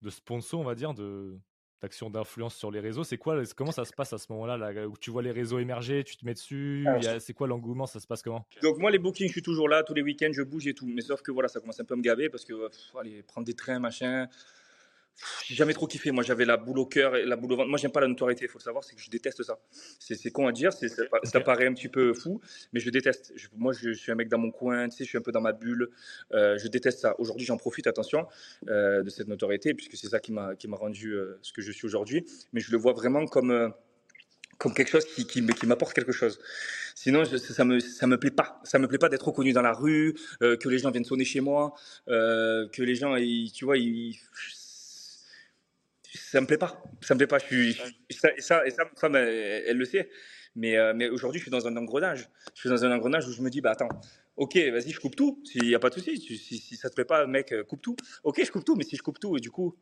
de 0.02 0.11
sponsor, 0.11 0.59
on 0.59 0.64
va 0.64 0.74
dire, 0.74 0.92
de, 0.94 1.38
d'action 1.84 2.10
d'influence 2.10 2.56
sur 2.56 2.70
les 2.70 2.80
réseaux. 2.80 3.04
C'est 3.04 3.18
quoi 3.18 3.42
Comment 3.56 3.72
ça 3.72 3.84
se 3.84 3.92
passe 3.92 4.12
à 4.12 4.18
ce 4.18 4.26
moment-là 4.32 4.56
là, 4.56 4.88
où 4.88 4.96
tu 4.98 5.10
vois 5.10 5.22
les 5.22 5.30
réseaux 5.30 5.58
émerger, 5.58 6.02
tu 6.04 6.16
te 6.16 6.24
mets 6.24 6.34
dessus 6.34 6.86
C'est 7.20 7.34
quoi 7.34 7.46
l'engouement 7.46 7.86
Ça 7.86 8.00
se 8.00 8.06
passe 8.06 8.22
comment? 8.22 8.46
Donc 8.62 8.78
moi 8.78 8.90
les 8.90 8.98
bookings, 8.98 9.28
je 9.28 9.32
suis 9.32 9.42
toujours 9.42 9.68
là 9.68 9.82
tous 9.82 9.94
les 9.94 10.02
week-ends, 10.02 10.32
je 10.32 10.42
bouge 10.42 10.66
et 10.66 10.74
tout. 10.74 10.86
Mais 10.86 11.02
sauf 11.02 11.22
que 11.22 11.30
voilà, 11.30 11.48
ça 11.48 11.60
commence 11.60 11.78
un 11.80 11.84
peu 11.84 11.94
à 11.94 11.96
me 11.96 12.02
gaver 12.02 12.28
parce 12.28 12.44
que 12.44 12.54
aller 12.98 13.22
prendre 13.22 13.46
des 13.46 13.54
trains, 13.54 13.78
machin 13.78 14.28
j'ai 15.46 15.55
jamais 15.55 15.74
trop 15.74 15.87
kiffé. 15.87 16.11
Moi, 16.11 16.22
j'avais 16.22 16.44
la 16.44 16.57
boule 16.57 16.79
au 16.79 16.87
cœur 16.87 17.16
et 17.16 17.24
la 17.24 17.37
boule 17.37 17.53
au 17.53 17.57
ventre. 17.57 17.68
Moi, 17.68 17.79
j'aime 17.79 17.92
pas 17.92 18.00
la 18.00 18.09
notoriété. 18.09 18.44
Il 18.44 18.48
faut 18.48 18.59
le 18.59 18.64
savoir, 18.64 18.85
c'est 18.85 18.94
que 18.94 19.00
je 19.00 19.11
déteste 19.11 19.42
ça. 19.42 19.59
C'est 19.98 20.31
con 20.31 20.46
à 20.46 20.53
dire, 20.53 20.72
ça, 20.72 21.40
paraît 21.40 21.66
un 21.66 21.74
petit 21.74 21.88
peu 21.88 22.14
fou, 22.14 22.40
mais 22.72 22.81
je 22.81 22.90
déteste. 22.90 23.33
moi, 23.57 23.72
je, 23.72 23.92
suis 23.92 24.12
un 24.12 24.14
mec 24.14 24.29
dans 24.29 24.38
mon 24.38 24.50
coin, 24.50 24.88
tu 24.88 24.96
sais, 24.96 25.05
je 25.05 25.09
suis 25.11 25.18
un 25.18 25.22
peu 25.22 25.33
dans 25.33 25.40
ma 25.40 25.53
bulle. 25.53 25.90
Euh, 26.33 26.59
je 26.59 26.68
déteste 26.68 27.00
ça. 27.00 27.14
Aujourd'hui, 27.18 27.46
j'en 27.46 27.57
profite, 27.57 27.87
attention, 27.87 28.27
euh, 28.68 29.03
de 29.03 29.11
cette 29.11 29.29
notoriété, 29.29 29.74
puisque 29.74 29.96
c'est 29.96 30.09
ça 30.09 30.20
qui 30.20 30.33
m'a 30.33 30.57
rendu 30.72 31.12
euh, 31.12 31.38
ce 31.42 31.53
que 31.53 31.62
je 31.62 31.72
suis 31.72 31.87
aujourd'hui. 31.87 32.24
Mais 32.53 32.61
je 32.61 32.70
le 32.70 32.79
vois 32.79 32.92
vraiment 32.92 33.27
comme 33.27 33.72
comme 34.57 34.72
quelque 34.72 34.90
chose 34.90 35.05
qui, 35.05 35.27
qui, 35.27 35.44
qui 35.44 35.66
m'apporte 35.66 35.94
quelque 35.94 36.12
chose. 36.12 36.38
Sinon, 36.94 37.24
ça 37.24 37.64
me 37.64 37.81
ça 37.81 38.07
me 38.07 38.18
plaît 38.18 38.31
pas. 38.31 38.61
Ça 38.62 38.79
me 38.79 38.87
plaît 38.87 38.98
pas 38.98 39.09
d'être 39.09 39.27
reconnu 39.27 39.53
dans 39.53 39.62
la 39.62 39.72
rue, 39.72 40.14
que 40.40 40.68
les 40.68 40.79
gens 40.79 40.90
viennent 40.92 41.05
sonner 41.05 41.24
chez 41.24 41.40
moi, 41.40 41.74
que 42.07 42.83
les 42.83 42.94
gens, 42.94 43.16
ils, 43.16 43.50
tu 43.53 43.64
vois, 43.64 43.79
ils 43.79 44.16
ça 46.14 46.40
me 46.40 46.46
plaît 46.46 46.59
pas. 46.59 46.83
Ça 47.00 47.14
me 47.14 47.18
plaît 47.18 47.27
pas. 47.27 47.38
Je 47.38 47.72
ça, 48.11 48.66
et 48.66 48.70
ça, 48.70 48.85
ma 48.85 48.90
femme, 48.96 49.16
elle, 49.16 49.77
le 49.77 49.85
sait. 49.85 50.09
Mais, 50.57 50.77
euh, 50.77 50.92
mais 50.94 51.09
aujourd'hui, 51.09 51.40
je 51.40 51.44
suis 51.44 51.50
dans 51.50 51.66
un 51.66 51.77
engrenage. 51.77 52.29
Je 52.55 52.61
suis 52.61 52.68
dans 52.68 52.85
un 52.85 52.92
engrenage 52.92 53.27
où 53.27 53.33
je 53.33 53.42
me 53.42 53.50
dis, 53.50 53.61
bah 53.61 53.72
attends, 53.72 53.88
ok, 54.37 54.57
vas-y, 54.57 54.90
je 54.90 55.00
coupe 55.00 55.16
tout. 55.16 55.42
S'il 55.44 55.64
n'y 55.64 55.74
a 55.74 55.81
pas 55.81 55.90
de 55.90 55.94
souci, 55.94 56.18
si, 56.18 56.38
si, 56.38 56.59
si, 56.59 56.77
ça 56.77 56.88
te 56.88 56.94
plaît 56.94 57.05
pas, 57.05 57.27
mec, 57.27 57.53
euh, 57.53 57.64
coupe 57.64 57.83
tout. 57.83 57.96
Ok, 58.22 58.40
je 58.44 58.50
coupe 58.53 58.64
tout, 58.64 58.77
mais 58.77 58.85
si 58.85 58.96
je 58.96 59.03
coupe 59.03 59.18
tout, 59.18 59.37
et 59.37 59.40
du 59.40 59.50
coup, 59.50 59.77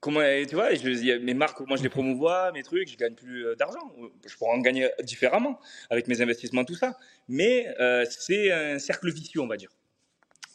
comment, 0.00 0.20
tu 0.48 0.54
vois, 0.54 0.74
je, 0.74 1.18
mes 1.18 1.34
marques, 1.34 1.60
moi 1.60 1.76
je 1.76 1.82
les 1.82 1.90
promouvois, 1.90 2.52
mes 2.52 2.62
trucs, 2.62 2.88
je 2.88 2.96
gagne 2.96 3.14
plus 3.14 3.46
euh, 3.46 3.54
d'argent. 3.54 3.92
Je 4.26 4.34
pourrais 4.36 4.52
en 4.52 4.60
gagner 4.60 4.88
différemment 5.02 5.60
avec 5.90 6.08
mes 6.08 6.22
investissements, 6.22 6.64
tout 6.64 6.76
ça. 6.76 6.96
Mais 7.28 7.66
c'est 8.08 8.50
un 8.50 8.78
cercle 8.78 9.10
vicieux, 9.12 9.42
on 9.42 9.46
va 9.46 9.58
dire. 9.58 9.70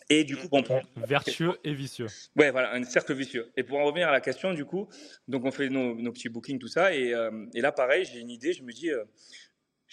Et 0.09 0.23
du 0.23 0.35
coup, 0.37 0.47
bon, 0.49 0.63
vertueux 0.95 1.57
et 1.63 1.73
vicieux. 1.73 2.07
Ouais, 2.35 2.51
voilà, 2.51 2.73
un 2.73 2.83
cercle 2.83 3.13
vicieux. 3.13 3.51
Et 3.57 3.63
pour 3.63 3.77
en 3.79 3.85
revenir 3.85 4.09
à 4.09 4.11
la 4.11 4.21
question, 4.21 4.53
du 4.53 4.65
coup, 4.65 4.89
donc 5.27 5.45
on 5.45 5.51
fait 5.51 5.69
nos, 5.69 6.11
petits 6.11 6.29
bookings, 6.29 6.59
tout 6.59 6.67
ça, 6.67 6.93
et, 6.93 7.13
et 7.53 7.61
là, 7.61 7.71
pareil, 7.71 8.05
j'ai 8.05 8.19
une 8.19 8.29
idée, 8.29 8.53
je 8.53 8.63
me 8.63 8.71
dis, 8.71 8.91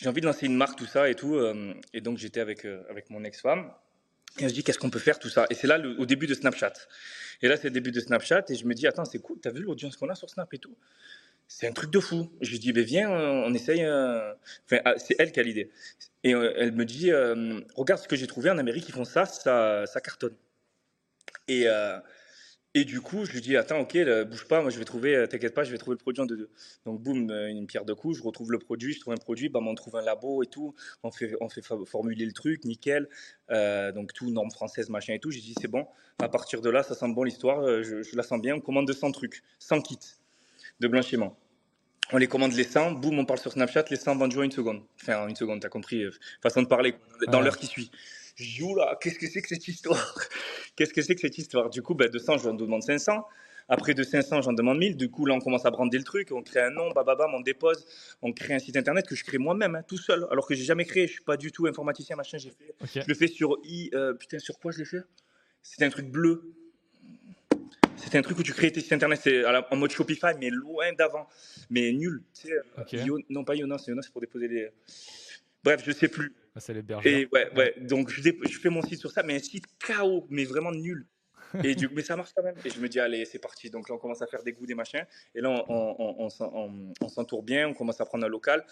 j'ai 0.00 0.08
envie 0.08 0.22
de 0.22 0.26
lancer 0.26 0.46
une 0.46 0.56
marque, 0.56 0.78
tout 0.78 0.86
ça 0.86 1.10
et 1.10 1.14
tout. 1.14 1.34
Euh, 1.34 1.74
et 1.92 2.00
donc, 2.00 2.16
j'étais 2.16 2.40
avec, 2.40 2.64
euh, 2.64 2.82
avec 2.88 3.10
mon 3.10 3.22
ex-femme. 3.22 3.70
Et 4.38 4.42
je 4.42 4.44
me 4.46 4.50
dis, 4.50 4.64
qu'est-ce 4.64 4.78
qu'on 4.78 4.88
peut 4.88 4.98
faire, 4.98 5.18
tout 5.18 5.28
ça? 5.28 5.46
Et 5.50 5.54
c'est 5.54 5.66
là, 5.66 5.78
au 5.98 6.06
début 6.06 6.26
de 6.26 6.32
Snapchat. 6.32 6.72
Et 7.42 7.48
là, 7.48 7.56
c'est 7.56 7.68
le 7.68 7.74
début 7.74 7.92
de 7.92 8.00
Snapchat. 8.00 8.44
Et 8.48 8.54
je 8.54 8.64
me 8.64 8.72
dis, 8.72 8.86
attends, 8.86 9.04
c'est 9.04 9.18
cool, 9.18 9.38
t'as 9.40 9.50
vu 9.50 9.60
l'audience 9.60 9.96
qu'on 9.96 10.08
a 10.08 10.14
sur 10.14 10.30
Snap 10.30 10.52
et 10.54 10.58
tout? 10.58 10.74
C'est 11.52 11.66
un 11.66 11.72
truc 11.72 11.90
de 11.90 11.98
fou. 12.00 12.30
Je 12.40 12.50
lui 12.52 12.58
dis, 12.60 12.72
ben 12.72 12.84
viens, 12.84 13.10
on 13.10 13.52
essaye. 13.52 13.80
Enfin, 13.82 14.80
ah, 14.84 14.94
c'est 14.96 15.16
elle 15.18 15.32
qui 15.32 15.40
a 15.40 15.42
l'idée. 15.42 15.70
Et 16.22 16.34
euh, 16.34 16.52
elle 16.56 16.72
me 16.72 16.84
dit, 16.84 17.10
regarde 17.74 18.00
ce 18.00 18.08
que 18.08 18.16
j'ai 18.16 18.26
trouvé 18.26 18.50
en 18.50 18.58
Amérique, 18.58 18.88
ils 18.88 18.92
font 18.92 19.04
ça, 19.04 19.26
ça, 19.26 19.84
ça 19.86 20.00
cartonne. 20.00 20.36
Et, 21.48 21.66
et 22.72 22.84
du 22.84 23.00
coup, 23.00 23.24
je 23.24 23.32
lui 23.32 23.40
dis, 23.40 23.56
attends, 23.56 23.80
ok, 23.80 23.98
bouge 24.28 24.46
pas, 24.46 24.62
moi 24.62 24.70
je 24.70 24.78
vais 24.78 24.84
trouver, 24.84 25.16
euh, 25.16 25.26
t'inquiète 25.26 25.54
pas, 25.54 25.64
je 25.64 25.72
vais 25.72 25.78
trouver 25.78 25.94
le 25.94 25.98
produit 25.98 26.22
en 26.22 26.26
deux. 26.26 26.48
Donc, 26.86 27.00
boum, 27.02 27.28
euh, 27.28 27.48
une 27.48 27.66
pierre 27.66 27.84
de 27.84 27.92
coups, 27.92 28.18
je 28.18 28.22
retrouve 28.22 28.52
le 28.52 28.60
produit, 28.60 28.92
je 28.92 29.00
trouve 29.00 29.12
un 29.12 29.16
produit, 29.16 29.48
bah, 29.48 29.58
on 29.60 29.74
trouve 29.74 29.96
un 29.96 30.02
labo 30.02 30.44
et 30.44 30.46
tout, 30.46 30.76
on 31.02 31.10
fait, 31.10 31.34
on 31.40 31.48
fait 31.48 31.62
formuler 31.62 32.24
le 32.24 32.32
truc, 32.32 32.64
nickel. 32.64 33.08
Euh, 33.50 33.90
donc, 33.90 34.12
tout, 34.12 34.30
norme 34.30 34.52
française, 34.52 34.88
machin 34.88 35.14
et 35.14 35.18
tout. 35.18 35.32
J'ai 35.32 35.40
dit, 35.40 35.54
c'est 35.60 35.66
bon, 35.66 35.84
à 36.20 36.28
partir 36.28 36.60
de 36.60 36.70
là, 36.70 36.84
ça 36.84 36.94
sent 36.94 37.08
bon 37.08 37.24
l'histoire, 37.24 37.82
je, 37.82 38.16
la 38.16 38.22
sens 38.22 38.40
bien, 38.40 38.54
on 38.54 38.60
commande 38.60 38.86
200 38.86 39.10
trucs, 39.10 39.42
100 39.58 39.80
kits 39.80 39.98
de 40.80 40.88
blanchiment. 40.88 41.36
On 42.12 42.16
les 42.16 42.26
commande 42.26 42.52
les 42.52 42.64
100, 42.64 42.92
boum, 42.92 43.18
on 43.18 43.24
parle 43.24 43.38
sur 43.38 43.52
Snapchat, 43.52 43.84
les 43.90 43.96
100 43.96 44.16
vendus 44.16 44.38
en 44.38 44.42
une 44.42 44.50
seconde. 44.50 44.82
Enfin, 45.00 45.22
en 45.22 45.28
une 45.28 45.36
seconde, 45.36 45.60
t'as 45.60 45.68
compris, 45.68 46.04
façon 46.42 46.62
de 46.62 46.66
parler, 46.66 46.94
dans 47.28 47.40
l'heure 47.40 47.56
qui 47.56 47.66
suit. 47.66 47.90
Je 48.34 48.64
là, 48.76 48.98
qu'est-ce 49.00 49.18
que 49.18 49.28
c'est 49.28 49.42
que 49.42 49.48
cette 49.48 49.68
histoire? 49.68 50.14
Qu'est-ce 50.76 50.94
que 50.94 51.02
c'est 51.02 51.14
que 51.14 51.20
cette 51.20 51.36
histoire? 51.36 51.68
Du 51.68 51.82
coup, 51.82 51.94
ben, 51.94 52.08
de 52.08 52.18
100, 52.18 52.38
je 52.38 52.50
demande 52.50 52.82
500. 52.82 53.24
Après 53.68 53.92
de 53.92 54.02
500, 54.02 54.42
j'en 54.42 54.52
demande 54.52 54.78
1000. 54.78 54.96
Du 54.96 55.10
coup, 55.10 55.26
là, 55.26 55.34
on 55.34 55.40
commence 55.40 55.66
à 55.66 55.70
brander 55.70 55.98
le 55.98 56.04
truc. 56.04 56.32
On 56.32 56.42
crée 56.42 56.60
un 56.60 56.70
nom, 56.70 56.90
bababam, 56.90 57.34
on 57.34 57.40
dépose. 57.40 57.84
On 58.22 58.32
crée 58.32 58.54
un 58.54 58.58
site 58.58 58.76
internet 58.76 59.06
que 59.06 59.14
je 59.14 59.24
crée 59.24 59.38
moi-même, 59.38 59.74
hein, 59.74 59.82
tout 59.86 59.98
seul. 59.98 60.26
Alors 60.30 60.46
que 60.46 60.54
j'ai 60.54 60.64
jamais 60.64 60.86
créé. 60.86 61.06
Je 61.06 61.12
suis 61.12 61.22
pas 61.22 61.36
du 61.36 61.52
tout 61.52 61.66
informaticien, 61.66 62.16
machin. 62.16 62.38
J'ai 62.38 62.50
fait. 62.50 63.02
Je 63.02 63.06
le 63.06 63.14
fais 63.14 63.28
sur 63.28 63.58
i. 63.64 63.90
Euh, 63.94 64.14
putain, 64.14 64.38
sur 64.38 64.58
quoi 64.58 64.72
je 64.72 64.78
l'ai 64.78 64.84
fait 64.86 65.02
C'était 65.62 65.84
un 65.84 65.90
truc 65.90 66.06
bleu. 66.10 66.54
C'était 68.02 68.18
un 68.18 68.22
truc 68.22 68.38
où 68.38 68.42
tu 68.42 68.52
crées 68.52 68.72
tes 68.72 68.80
sites 68.80 68.92
internet. 68.92 69.20
C'est 69.22 69.44
en 69.44 69.76
mode 69.76 69.90
Shopify, 69.90 70.34
mais 70.38 70.50
loin 70.50 70.92
d'avant. 70.92 71.28
Mais 71.68 71.92
nul. 71.92 72.22
Tu 72.34 72.48
sais, 72.48 73.04
non, 73.28 73.44
pas 73.44 73.54
Yonas. 73.54 73.84
Yonas, 73.86 74.02
c'est 74.02 74.12
pour 74.12 74.20
déposer 74.20 74.48
les. 74.48 74.70
Bref, 75.62 75.82
je 75.84 75.92
sais 75.92 76.08
plus. 76.08 76.34
Ah, 76.54 76.60
c'est 76.60 76.72
les 76.72 76.82
Et 77.04 77.28
ouais, 77.32 77.50
ouais. 77.54 77.74
Donc, 77.80 78.10
je, 78.10 78.22
je, 78.22 78.58
fais 78.58 78.70
mon 78.70 78.82
site 78.82 78.98
sur 78.98 79.10
ça, 79.10 79.22
mais 79.22 79.36
un 79.36 79.38
site 79.38 79.64
chaos, 79.78 80.26
mais 80.30 80.44
vraiment 80.44 80.72
nul. 80.72 81.06
Et 81.64 81.74
du, 81.74 81.88
mais 81.88 82.02
ça 82.02 82.16
marche 82.16 82.30
quand 82.34 82.42
même. 82.42 82.54
Et 82.64 82.70
je 82.70 82.80
me 82.80 82.88
dis, 82.88 82.98
allez, 83.00 83.24
c'est 83.24 83.38
parti. 83.38 83.70
Donc 83.70 83.88
là, 83.88 83.96
on 83.96 83.98
commence 83.98 84.22
à 84.22 84.26
faire 84.26 84.42
des 84.42 84.52
goûts, 84.52 84.66
des 84.66 84.74
machins. 84.74 85.04
Et 85.34 85.40
là, 85.40 85.64
on, 85.68 86.28
on, 87.00 87.08
s'entoure 87.08 87.42
bien, 87.42 87.68
on 87.68 87.74
commence 87.74 88.00
à 88.00 88.06
prendre 88.06 88.24
un 88.24 88.28
local. 88.28 88.64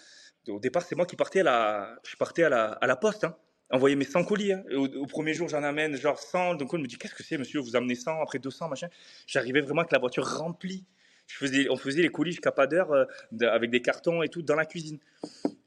Au 0.47 0.59
départ, 0.59 0.83
c'est 0.83 0.95
moi 0.95 1.05
qui 1.05 1.15
partais 1.15 1.41
à 1.41 1.43
la, 1.43 1.99
je 2.03 2.15
partais 2.15 2.43
à 2.43 2.49
la, 2.49 2.71
à 2.71 2.87
la 2.87 2.95
poste, 2.95 3.25
hein. 3.25 3.35
Envoyer 3.71 3.95
mes 3.95 4.05
100 4.05 4.23
colis. 4.23 4.53
Hein. 4.53 4.63
Au, 4.75 5.05
premier 5.05 5.33
jour, 5.33 5.47
j'en 5.47 5.63
amène 5.63 5.95
genre 5.95 6.19
100. 6.19 6.55
Donc, 6.55 6.73
on 6.73 6.79
me 6.79 6.87
dit, 6.87 6.97
qu'est-ce 6.97 7.15
que 7.15 7.23
c'est, 7.23 7.37
monsieur? 7.37 7.59
Vous 7.59 7.75
amenez 7.75 7.95
100, 7.95 8.21
après 8.21 8.39
200, 8.39 8.69
machin. 8.69 8.87
J'arrivais 9.27 9.61
vraiment 9.61 9.81
avec 9.81 9.91
la 9.91 9.99
voiture 9.99 10.25
remplie. 10.25 10.85
Je 11.27 11.37
faisais, 11.37 11.69
on 11.69 11.77
faisait 11.77 12.01
les 12.01 12.09
colis 12.09 12.31
jusqu'à 12.31 12.51
pas 12.51 12.65
d'heure 12.65 12.91
euh, 12.91 13.05
avec 13.41 13.69
des 13.69 13.81
cartons 13.81 14.23
et 14.23 14.29
tout 14.29 14.41
dans 14.41 14.55
la 14.55 14.65
cuisine. 14.65 14.97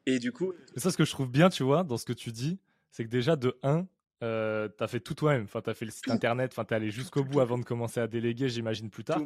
Et 0.06 0.18
du 0.18 0.32
coup. 0.32 0.52
Et 0.74 0.80
ça, 0.80 0.90
ce 0.90 0.96
que 0.96 1.04
je 1.04 1.10
trouve 1.10 1.30
bien, 1.30 1.48
tu 1.50 1.62
vois, 1.62 1.84
dans 1.84 1.96
ce 1.96 2.04
que 2.04 2.12
tu 2.12 2.32
dis, 2.32 2.58
c'est 2.90 3.04
que 3.04 3.08
déjà, 3.08 3.36
de 3.36 3.56
1, 3.62 3.86
euh, 4.24 4.68
tu 4.76 4.82
as 4.82 4.88
fait 4.88 5.00
tout 5.00 5.14
toi-même. 5.14 5.44
Enfin, 5.44 5.60
tu 5.62 5.70
as 5.70 5.74
fait 5.74 5.84
le 5.84 5.92
site 5.92 6.10
internet, 6.10 6.52
enfin, 6.52 6.64
tu 6.64 6.74
es 6.74 6.76
allé 6.76 6.90
jusqu'au 6.90 7.22
bout 7.22 7.40
avant 7.40 7.58
de 7.58 7.64
commencer 7.64 8.00
à 8.00 8.08
déléguer, 8.08 8.48
j'imagine, 8.48 8.90
plus 8.90 9.04
tard. 9.04 9.22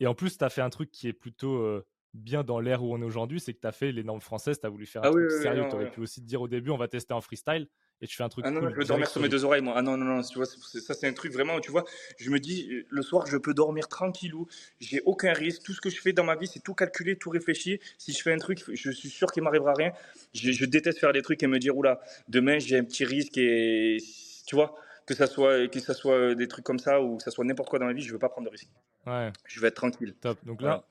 Et 0.00 0.06
en 0.06 0.14
plus, 0.14 0.38
tu 0.38 0.44
as 0.44 0.50
fait 0.50 0.62
un 0.62 0.70
truc 0.70 0.90
qui 0.90 1.08
est 1.08 1.12
plutôt 1.12 1.56
euh, 1.56 1.86
bien 2.14 2.42
dans 2.42 2.60
l'ère 2.60 2.82
où 2.82 2.94
on 2.94 3.00
est 3.02 3.04
aujourd'hui, 3.04 3.40
c'est 3.40 3.52
que 3.52 3.60
tu 3.60 3.66
as 3.66 3.72
fait 3.72 3.92
les 3.92 4.02
normes 4.02 4.20
françaises, 4.20 4.58
tu 4.60 4.66
as 4.66 4.70
voulu 4.70 4.86
faire 4.86 5.02
un 5.02 5.08
ah 5.08 5.10
truc 5.10 5.30
sérieux. 5.30 5.66
tu 5.68 5.76
aurais 5.76 5.90
pu 5.90 6.00
aussi 6.00 6.20
te 6.22 6.26
dire 6.26 6.40
au 6.40 6.48
début, 6.48 6.70
on 6.70 6.78
va 6.78 6.88
tester 6.88 7.12
en 7.12 7.20
freestyle 7.20 7.68
et 8.00 8.06
tu 8.06 8.16
fais 8.16 8.24
un 8.24 8.28
truc. 8.28 8.44
Ah 8.46 8.50
non, 8.50 8.68
je 8.68 8.74
veux 8.74 8.84
dormir 8.84 9.08
sur 9.08 9.20
mes 9.20 9.28
deux 9.28 9.44
oreilles, 9.44 9.62
moi. 9.62 9.74
Ah 9.76 9.82
non, 9.82 9.96
non, 9.96 10.04
non, 10.04 10.22
tu 10.22 10.36
vois, 10.36 10.46
ça, 10.46 10.94
c'est 10.94 11.06
un 11.06 11.12
truc 11.12 11.32
vraiment, 11.32 11.60
tu 11.60 11.70
vois, 11.70 11.84
je 12.18 12.30
me 12.30 12.38
dis, 12.38 12.84
le 12.88 13.02
soir, 13.02 13.26
je 13.26 13.36
peux 13.36 13.54
dormir 13.54 13.88
tranquillou, 13.88 14.46
j'ai 14.80 15.00
aucun 15.04 15.32
risque. 15.32 15.62
Tout 15.62 15.72
ce 15.72 15.80
que 15.80 15.90
je 15.90 16.00
fais 16.00 16.12
dans 16.12 16.24
ma 16.24 16.36
vie, 16.36 16.46
c'est 16.46 16.60
tout 16.60 16.74
calculé, 16.74 17.16
tout 17.16 17.30
réfléchi. 17.30 17.80
Si 17.98 18.12
je 18.12 18.22
fais 18.22 18.32
un 18.32 18.38
truc, 18.38 18.62
je 18.72 18.90
suis 18.90 19.08
sûr 19.08 19.32
qu'il 19.32 19.42
m'arrivera 19.42 19.74
rien. 19.74 19.92
Je, 20.32 20.64
déteste 20.64 20.98
faire 20.98 21.12
des 21.12 21.22
trucs 21.22 21.42
et 21.42 21.46
me 21.46 21.58
dire, 21.58 21.76
oula, 21.76 22.00
demain, 22.28 22.58
j'ai 22.58 22.78
un 22.78 22.84
petit 22.84 23.04
risque 23.04 23.38
et, 23.38 23.98
tu 24.46 24.54
vois, 24.54 24.74
que 25.06 25.14
ça 25.14 25.26
soit, 25.26 25.68
que 25.68 25.80
ça 25.80 25.94
soit 25.94 26.34
des 26.34 26.48
trucs 26.48 26.64
comme 26.64 26.78
ça 26.78 27.00
ou 27.00 27.18
que 27.18 27.22
ça 27.22 27.30
soit 27.30 27.44
n'importe 27.44 27.68
quoi 27.68 27.78
dans 27.78 27.86
ma 27.86 27.92
vie, 27.92 28.02
je 28.02 28.12
veux 28.12 28.18
pas 28.18 28.28
prendre 28.28 28.46
de 28.46 28.52
risque. 28.52 28.68
Ouais. 29.06 29.30
Je 29.46 29.60
vais 29.60 29.68
être 29.68 29.76
tranquille. 29.76 30.14
Top. 30.20 30.38
Donc 30.44 30.62
là, 30.62 30.84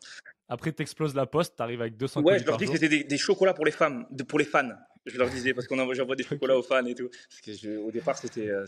après, 0.49 0.71
tu 0.71 0.81
exploses 0.81 1.15
la 1.15 1.25
poste, 1.25 1.55
tu 1.55 1.63
arrives 1.63 1.81
avec 1.81 1.97
200 1.97 2.21
Ouais, 2.21 2.39
je 2.39 2.45
leur 2.45 2.57
dis 2.57 2.65
que 2.65 2.77
c'était 2.77 3.03
des, 3.03 3.17
chocolats 3.17 3.53
pour 3.53 3.65
les 3.65 3.71
femmes, 3.71 4.05
pour 4.27 4.39
les 4.39 4.45
fans. 4.45 4.69
Je 5.05 5.17
leur 5.17 5.29
disais 5.29 5.53
parce 5.53 5.67
qu'on 5.67 5.93
j'envoie 5.93 6.15
des 6.15 6.23
chocolats 6.23 6.57
aux 6.57 6.63
fans 6.63 6.85
et 6.85 6.95
tout. 6.95 7.09
Parce 7.45 7.59
que 7.59 7.77
au 7.77 7.91
départ, 7.91 8.17
c'était, 8.17 8.47
euh, 8.49 8.65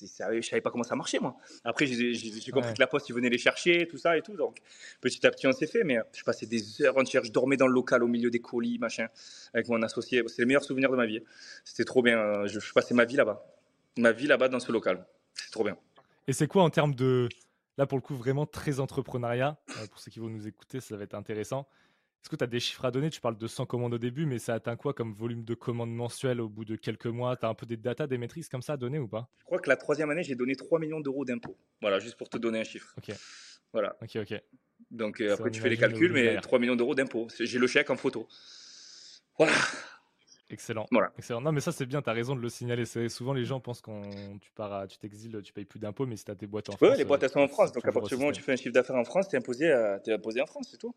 je 0.00 0.40
savais 0.40 0.60
pas 0.60 0.70
comment 0.70 0.84
ça 0.84 0.96
marchait 0.96 1.18
moi. 1.18 1.36
Après, 1.64 1.86
j'ai 1.86 2.50
compris 2.50 2.74
que 2.74 2.80
la 2.80 2.86
poste, 2.86 3.08
ils 3.08 3.14
venaient 3.14 3.28
les 3.28 3.38
chercher, 3.38 3.86
tout 3.86 3.98
ça 3.98 4.16
et 4.16 4.22
tout. 4.22 4.36
Donc, 4.36 4.58
petit 5.00 5.26
à 5.26 5.30
petit, 5.30 5.46
on 5.46 5.52
s'est 5.52 5.66
fait. 5.66 5.84
Mais 5.84 5.98
je 6.12 6.22
passais 6.24 6.46
des 6.46 6.82
heures 6.82 6.96
entières. 6.96 7.24
Je 7.24 7.32
dormais 7.32 7.56
dans 7.56 7.66
le 7.66 7.74
local 7.74 8.02
au 8.02 8.08
milieu 8.08 8.30
des 8.30 8.40
colis, 8.40 8.78
machin, 8.78 9.08
avec 9.52 9.68
mon 9.68 9.82
associé. 9.82 10.22
C'est 10.28 10.42
le 10.42 10.46
meilleur 10.46 10.64
souvenir 10.64 10.90
de 10.90 10.96
ma 10.96 11.06
vie. 11.06 11.20
C'était 11.64 11.84
trop 11.84 12.02
bien. 12.02 12.46
Je, 12.46 12.60
je 12.60 12.72
passais 12.72 12.94
ma 12.94 13.04
vie 13.04 13.16
là-bas. 13.16 13.44
Ma 13.98 14.12
vie 14.12 14.26
là-bas 14.26 14.48
dans 14.48 14.60
ce 14.60 14.72
local. 14.72 15.06
C'est 15.34 15.50
trop 15.50 15.64
bien. 15.64 15.76
Et 16.28 16.32
c'est 16.32 16.46
quoi 16.46 16.62
en 16.62 16.70
termes 16.70 16.94
de, 16.94 17.28
Là, 17.78 17.86
pour 17.86 17.98
le 17.98 18.02
coup, 18.02 18.14
vraiment 18.14 18.46
très 18.46 18.80
entrepreneuriat? 18.80 19.58
Euh, 19.68 19.86
pour 19.88 20.00
ceux 20.00 20.10
qui 20.10 20.18
vont 20.18 20.30
nous 20.30 20.48
écouter, 20.48 20.80
ça 20.80 20.96
va 20.96 21.04
être 21.04 21.14
intéressant. 21.14 21.68
Est-ce 22.26 22.30
que 22.32 22.34
tu 22.34 22.42
as 22.42 22.48
des 22.48 22.58
chiffres 22.58 22.84
à 22.84 22.90
donner? 22.90 23.08
Tu 23.08 23.20
parles 23.20 23.38
de 23.38 23.46
100 23.46 23.66
commandes 23.66 23.94
au 23.94 23.98
début, 23.98 24.26
mais 24.26 24.40
ça 24.40 24.54
atteint 24.54 24.74
quoi 24.74 24.92
comme 24.92 25.14
volume 25.14 25.44
de 25.44 25.54
commandes 25.54 25.94
mensuelles 25.94 26.40
au 26.40 26.48
bout 26.48 26.64
de 26.64 26.74
quelques 26.74 27.06
mois? 27.06 27.36
Tu 27.36 27.46
as 27.46 27.48
un 27.48 27.54
peu 27.54 27.66
des 27.66 27.76
datas, 27.76 28.08
des 28.08 28.18
maîtrises 28.18 28.48
comme 28.48 28.62
ça 28.62 28.72
à 28.72 28.76
donner 28.76 28.98
ou 28.98 29.06
pas? 29.06 29.30
Je 29.38 29.44
crois 29.44 29.60
que 29.60 29.68
la 29.68 29.76
troisième 29.76 30.10
année, 30.10 30.24
j'ai 30.24 30.34
donné 30.34 30.56
3 30.56 30.80
millions 30.80 30.98
d'euros 30.98 31.24
d'impôts. 31.24 31.56
Voilà, 31.80 32.00
juste 32.00 32.16
pour 32.16 32.28
te 32.28 32.36
donner 32.36 32.58
un 32.58 32.64
chiffre. 32.64 32.92
Ok. 32.98 33.14
Voilà. 33.72 33.96
Ok, 34.02 34.16
ok. 34.16 34.42
Donc 34.90 35.20
euh, 35.20 35.34
après, 35.34 35.52
tu 35.52 35.60
fais 35.60 35.68
les 35.68 35.76
calculs, 35.76 36.10
mais 36.10 36.40
3 36.40 36.58
millions 36.58 36.74
d'euros 36.74 36.96
d'impôts. 36.96 37.28
J'ai 37.38 37.60
le 37.60 37.68
chèque 37.68 37.90
en 37.90 37.96
photo. 37.96 38.26
Voilà. 39.38 39.52
Excellent. 40.48 40.86
Voilà. 40.92 41.12
Excellent. 41.18 41.40
Non, 41.40 41.50
mais 41.50 41.60
ça, 41.60 41.72
c'est 41.72 41.86
bien, 41.86 42.00
tu 42.00 42.08
as 42.08 42.12
raison 42.12 42.36
de 42.36 42.40
le 42.40 42.48
signaler. 42.48 42.84
Souvent, 43.08 43.32
les 43.32 43.44
gens 43.44 43.58
pensent 43.58 43.80
quand 43.80 44.02
tu 44.40 44.50
pars, 44.52 44.86
tu 44.86 44.96
t'exiles, 44.96 45.40
tu 45.42 45.52
payes 45.52 45.64
plus 45.64 45.80
d'impôts, 45.80 46.06
mais 46.06 46.16
si 46.16 46.24
tu 46.24 46.30
as 46.30 46.36
tes 46.36 46.46
boîtes 46.46 46.68
en 46.68 46.76
France. 46.76 46.90
Oui, 46.92 46.96
les 46.96 47.04
boîtes, 47.04 47.24
elles 47.24 47.30
sont 47.30 47.40
en 47.40 47.48
France. 47.48 47.72
Donc, 47.72 47.86
à 47.86 47.90
partir 47.90 48.10
du 48.10 48.16
moment 48.16 48.30
où 48.30 48.32
tu 48.32 48.42
fais 48.42 48.52
un 48.52 48.56
chiffre 48.56 48.72
d'affaires 48.72 48.94
en 48.94 49.04
France, 49.04 49.28
tu 49.28 49.34
es 49.34 49.38
imposé, 49.38 49.66
es 49.66 50.12
imposé 50.12 50.40
en 50.40 50.46
France, 50.46 50.68
c'est 50.70 50.76
tout. 50.76 50.94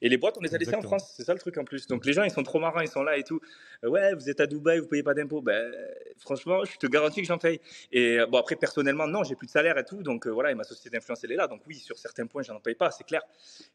Et 0.00 0.08
les 0.08 0.16
boîtes, 0.16 0.36
on 0.38 0.40
les 0.40 0.54
a 0.54 0.58
laissées 0.58 0.76
en 0.76 0.82
France. 0.82 1.14
C'est 1.16 1.24
ça 1.24 1.32
le 1.32 1.40
truc 1.40 1.58
en 1.58 1.64
plus. 1.64 1.88
Donc, 1.88 2.06
les 2.06 2.12
gens, 2.12 2.22
ils 2.22 2.30
sont 2.30 2.44
trop 2.44 2.60
marrants, 2.60 2.80
ils 2.80 2.88
sont 2.88 3.02
là 3.02 3.16
et 3.16 3.24
tout. 3.24 3.40
Euh, 3.82 3.88
ouais, 3.88 4.14
vous 4.14 4.30
êtes 4.30 4.40
à 4.40 4.46
Dubaï, 4.46 4.78
vous 4.78 4.86
payez 4.86 5.02
pas 5.02 5.14
d'impôts. 5.14 5.42
Ben, 5.42 5.72
franchement, 6.18 6.64
je 6.64 6.76
te 6.76 6.86
garantis 6.86 7.22
que 7.22 7.26
j'en 7.26 7.38
paye. 7.38 7.60
Et 7.90 8.20
euh, 8.20 8.26
bon, 8.26 8.38
après, 8.38 8.54
personnellement, 8.54 9.08
non, 9.08 9.24
j'ai 9.24 9.34
plus 9.34 9.46
de 9.46 9.52
salaire 9.52 9.76
et 9.78 9.84
tout. 9.84 10.02
Donc, 10.02 10.26
euh, 10.26 10.30
voilà, 10.30 10.52
et 10.52 10.54
ma 10.54 10.64
société 10.64 10.90
d'influence, 10.90 11.24
elle 11.24 11.32
est 11.32 11.36
là. 11.36 11.48
Donc, 11.48 11.62
oui, 11.66 11.74
sur 11.74 11.98
certains 11.98 12.26
points, 12.26 12.42
j'en 12.42 12.60
paye 12.60 12.76
pas, 12.76 12.92
c'est 12.92 13.04
clair. 13.04 13.22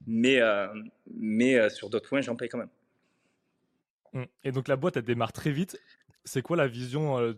Mais, 0.07 0.39
mais 1.13 1.69
sur 1.69 1.89
d'autres 1.89 2.07
points, 2.07 2.21
j'en 2.21 2.37
paye 2.37 2.47
quand 2.47 2.59
même. 2.59 2.69
Mmh. 4.13 4.23
Et 4.43 4.51
donc 4.51 4.67
la 4.67 4.75
boîte, 4.75 4.97
elle 4.97 5.03
démarre 5.03 5.33
très 5.33 5.51
vite. 5.51 5.79
C'est 6.25 6.41
quoi 6.41 6.57
la 6.57 6.67
vision, 6.67 7.17
euh, 7.17 7.33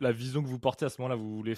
la 0.00 0.12
vision 0.12 0.42
que 0.42 0.48
vous 0.48 0.58
portez 0.58 0.84
à 0.84 0.88
ce 0.88 1.00
moment-là? 1.00 1.16
Vous 1.16 1.36
voulez, 1.36 1.54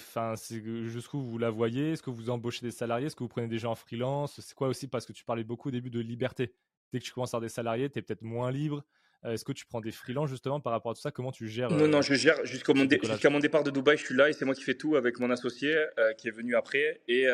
jusqu'où 0.89 1.21
vous 1.21 1.37
la 1.37 1.49
voyez? 1.49 1.93
Est-ce 1.93 2.03
que 2.03 2.09
vous 2.09 2.29
embauchez 2.29 2.65
des 2.65 2.71
salariés? 2.71 3.07
Est-ce 3.07 3.15
que 3.15 3.23
vous 3.23 3.29
prenez 3.29 3.47
des 3.47 3.59
gens 3.59 3.71
en 3.71 3.75
freelance? 3.75 4.39
C'est 4.41 4.55
quoi 4.55 4.67
aussi? 4.67 4.87
Parce 4.87 5.05
que 5.05 5.13
tu 5.13 5.23
parlais 5.23 5.43
beaucoup 5.43 5.69
au 5.69 5.71
début 5.71 5.89
de 5.89 5.99
liberté. 5.99 6.53
Dès 6.91 6.99
que 6.99 7.05
tu 7.05 7.11
commences 7.11 7.33
à 7.33 7.37
avoir 7.37 7.47
des 7.47 7.53
salariés, 7.53 7.89
tu 7.89 7.99
es 7.99 8.01
peut-être 8.01 8.21
moins 8.21 8.51
libre. 8.51 8.83
Euh, 9.25 9.33
est-ce 9.33 9.43
que 9.43 9.51
tu 9.51 9.65
prends 9.65 9.81
des 9.81 9.91
freelances 9.91 10.29
justement 10.29 10.59
par 10.59 10.73
rapport 10.73 10.91
à 10.91 10.95
tout 10.95 11.01
ça? 11.01 11.09
Comment 11.09 11.31
tu 11.31 11.47
gères 11.47 11.71
Non, 11.71 11.87
non, 11.87 11.97
euh, 11.97 12.01
je 12.01 12.13
gère 12.13 12.45
jusqu'à 12.45 12.73
mon, 12.73 12.87
mon, 13.31 13.39
départ 13.39 13.63
de 13.63 13.71
Dubaï, 13.71 13.97
je 13.97 14.05
suis 14.05 14.15
là 14.15 14.29
et 14.29 14.33
c'est 14.33 14.45
moi 14.45 14.53
qui 14.53 14.61
fais 14.61 14.75
tout 14.75 14.95
avec 14.95 15.19
mon 15.19 15.31
associé 15.31 15.75
qui 16.19 16.27
est 16.27 16.31
venu 16.31 16.55
après 16.55 17.01
et, 17.07 17.25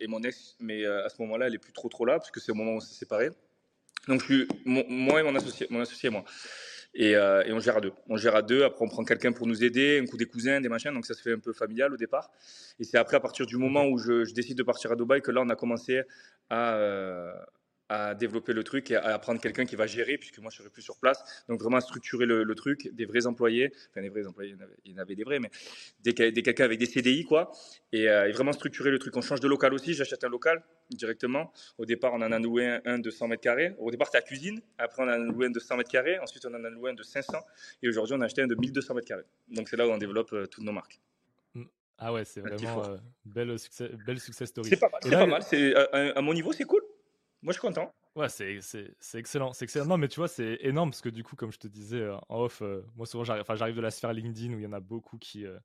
et 0.00 0.06
mon 0.08 0.22
ex. 0.22 0.56
Mais 0.60 0.84
à 0.84 1.08
ce 1.08 1.22
moment-là, 1.22 1.46
elle 1.46 1.54
est 1.54 1.58
plus 1.58 1.72
trop 1.72 1.88
trop 1.88 2.04
là 2.04 2.18
parce 2.18 2.30
que 2.30 2.38
c'est 2.38 2.52
au 2.52 2.54
moment 2.54 2.72
où 2.72 2.76
on 2.76 2.80
s'est 2.80 2.94
séparés. 2.94 3.30
Donc 4.08 4.20
je 4.20 4.26
suis 4.26 4.48
moi 4.64 5.20
et 5.20 5.22
mon 5.22 5.34
associé, 5.34 5.66
mon 5.70 5.80
associé 5.80 6.08
et 6.08 6.12
moi. 6.12 6.24
Euh, 7.00 7.42
et, 7.44 7.52
on 7.52 7.60
gère 7.60 7.76
à 7.76 7.80
deux. 7.80 7.92
On 8.08 8.16
gère 8.16 8.36
à 8.36 8.42
deux. 8.42 8.64
Après, 8.64 8.84
on 8.84 8.88
prend 8.88 9.04
quelqu'un 9.04 9.32
pour 9.32 9.46
nous 9.46 9.64
aider, 9.64 10.00
un 10.02 10.06
coup 10.06 10.16
des 10.16 10.26
cousins, 10.26 10.60
des 10.60 10.68
machins. 10.68 10.92
Donc, 10.92 11.06
ça 11.06 11.14
se 11.14 11.22
fait 11.22 11.32
un 11.32 11.38
peu 11.38 11.52
familial 11.52 11.92
au 11.92 11.96
départ. 11.96 12.30
Et 12.78 12.84
c'est 12.84 12.98
après, 12.98 13.16
à 13.16 13.20
partir 13.20 13.46
du 13.46 13.56
moment 13.56 13.86
où 13.86 13.98
je, 13.98 14.32
décide 14.32 14.58
de 14.58 14.62
partir 14.62 14.92
à 14.92 14.96
Dubaï, 14.96 15.22
que 15.22 15.30
là, 15.30 15.40
on 15.42 15.48
a 15.48 15.56
commencé 15.56 16.02
à, 16.50 16.74
euh, 16.74 17.32
à 17.92 18.14
développer 18.14 18.54
le 18.54 18.64
truc 18.64 18.90
et 18.90 18.96
à 18.96 19.18
prendre 19.18 19.40
quelqu'un 19.40 19.66
qui 19.66 19.76
va 19.76 19.86
gérer, 19.86 20.16
puisque 20.16 20.38
moi 20.38 20.50
je 20.50 20.56
serai 20.56 20.70
plus 20.70 20.82
sur 20.82 20.98
place. 20.98 21.44
Donc 21.48 21.60
vraiment 21.60 21.76
à 21.76 21.80
structurer 21.82 22.24
le, 22.24 22.54
truc, 22.54 22.88
des 22.92 23.04
vrais 23.04 23.26
employés, 23.26 23.70
enfin 23.90 24.00
des 24.00 24.08
vrais 24.08 24.26
employés, 24.26 24.54
il 24.84 24.92
y 24.92 24.94
en 24.94 24.98
avait, 24.98 25.14
des 25.14 25.24
vrais, 25.24 25.38
mais 25.38 25.50
des, 26.00 26.12
des 26.12 26.42
quelqu'un 26.42 26.64
avec 26.64 26.78
des 26.78 26.86
CDI 26.86 27.24
quoi, 27.24 27.52
et, 27.92 28.08
euh, 28.08 28.28
et, 28.28 28.32
vraiment 28.32 28.52
structurer 28.52 28.90
le 28.90 28.98
truc. 28.98 29.14
On 29.16 29.20
change 29.20 29.40
de 29.40 29.48
local 29.48 29.74
aussi, 29.74 29.92
j'achète 29.92 30.24
un 30.24 30.30
local 30.30 30.62
directement. 30.90 31.52
Au 31.76 31.84
départ, 31.84 32.12
on 32.14 32.22
en 32.22 32.32
a 32.32 32.38
loué 32.38 32.80
un, 32.84 32.98
de 32.98 33.10
100 33.10 33.28
mètres 33.28 33.42
carrés. 33.42 33.74
Au 33.78 33.90
départ, 33.90 34.06
c'était 34.06 34.18
la 34.18 34.22
cuisine, 34.22 34.60
après 34.78 35.02
on 35.02 35.06
en 35.06 35.08
a 35.08 35.18
loué 35.18 35.46
un 35.46 35.50
de 35.50 35.60
100 35.60 35.76
mètres 35.76 35.90
carrés, 35.90 36.18
ensuite 36.18 36.46
on 36.46 36.54
en 36.54 36.64
a 36.64 36.70
loué 36.70 36.90
un 36.90 36.94
de 36.94 37.02
500, 37.02 37.38
et 37.82 37.88
aujourd'hui 37.88 38.16
on 38.16 38.20
a 38.22 38.24
acheté 38.24 38.42
un 38.42 38.46
de 38.46 38.54
1200 38.54 38.94
mètres 38.94 39.08
carrés. 39.08 39.26
Donc 39.48 39.68
c'est 39.68 39.76
là 39.76 39.86
où 39.86 39.90
on 39.90 39.98
développe 39.98 40.32
euh, 40.32 40.46
toutes 40.46 40.64
nos 40.64 40.72
marques. 40.72 41.00
Mm. 41.54 41.64
Ah 41.98 42.12
ouais, 42.12 42.24
c'est 42.24 42.40
vraiment 42.40 42.84
euh, 42.84 42.96
belle, 43.24 43.58
succès, 43.58 43.90
belle 44.06 44.18
success 44.18 44.48
story. 44.48 44.70
C'est 44.70 44.80
pas 44.80 44.88
mal, 44.88 45.00
c'est 45.42 45.72
pas 45.74 45.88
mal. 45.92 46.14
À, 46.14 46.18
à 46.18 46.20
mon 46.22 46.32
niveau, 46.32 46.52
c'est 46.52 46.64
cool. 46.64 46.82
Moi, 47.42 47.52
je 47.52 47.58
suis 47.58 47.66
content. 47.66 47.92
Ouais, 48.14 48.28
c'est 48.28 48.54
excellent. 49.14 49.52
C'est 49.54 49.64
excellent. 49.64 49.86
Non, 49.86 49.96
mais 49.96 50.08
tu 50.08 50.20
vois, 50.20 50.28
c'est 50.28 50.58
énorme 50.60 50.90
parce 50.90 51.00
que 51.00 51.08
du 51.08 51.24
coup, 51.24 51.34
comme 51.34 51.50
je 51.50 51.58
te 51.58 51.66
disais 51.68 52.00
euh, 52.00 52.16
en 52.28 52.42
off, 52.42 52.60
euh, 52.60 52.82
moi, 52.94 53.06
souvent, 53.06 53.24
j'arrive 53.24 53.74
de 53.76 53.80
la 53.80 53.90
sphère 53.90 54.12
LinkedIn 54.12 54.52
où 54.54 54.58
il 54.58 54.62
y 54.62 54.66
en 54.66 54.72
a 54.72 54.80
beaucoup 54.80 55.16
qui 55.18 55.46
euh, 55.46 55.58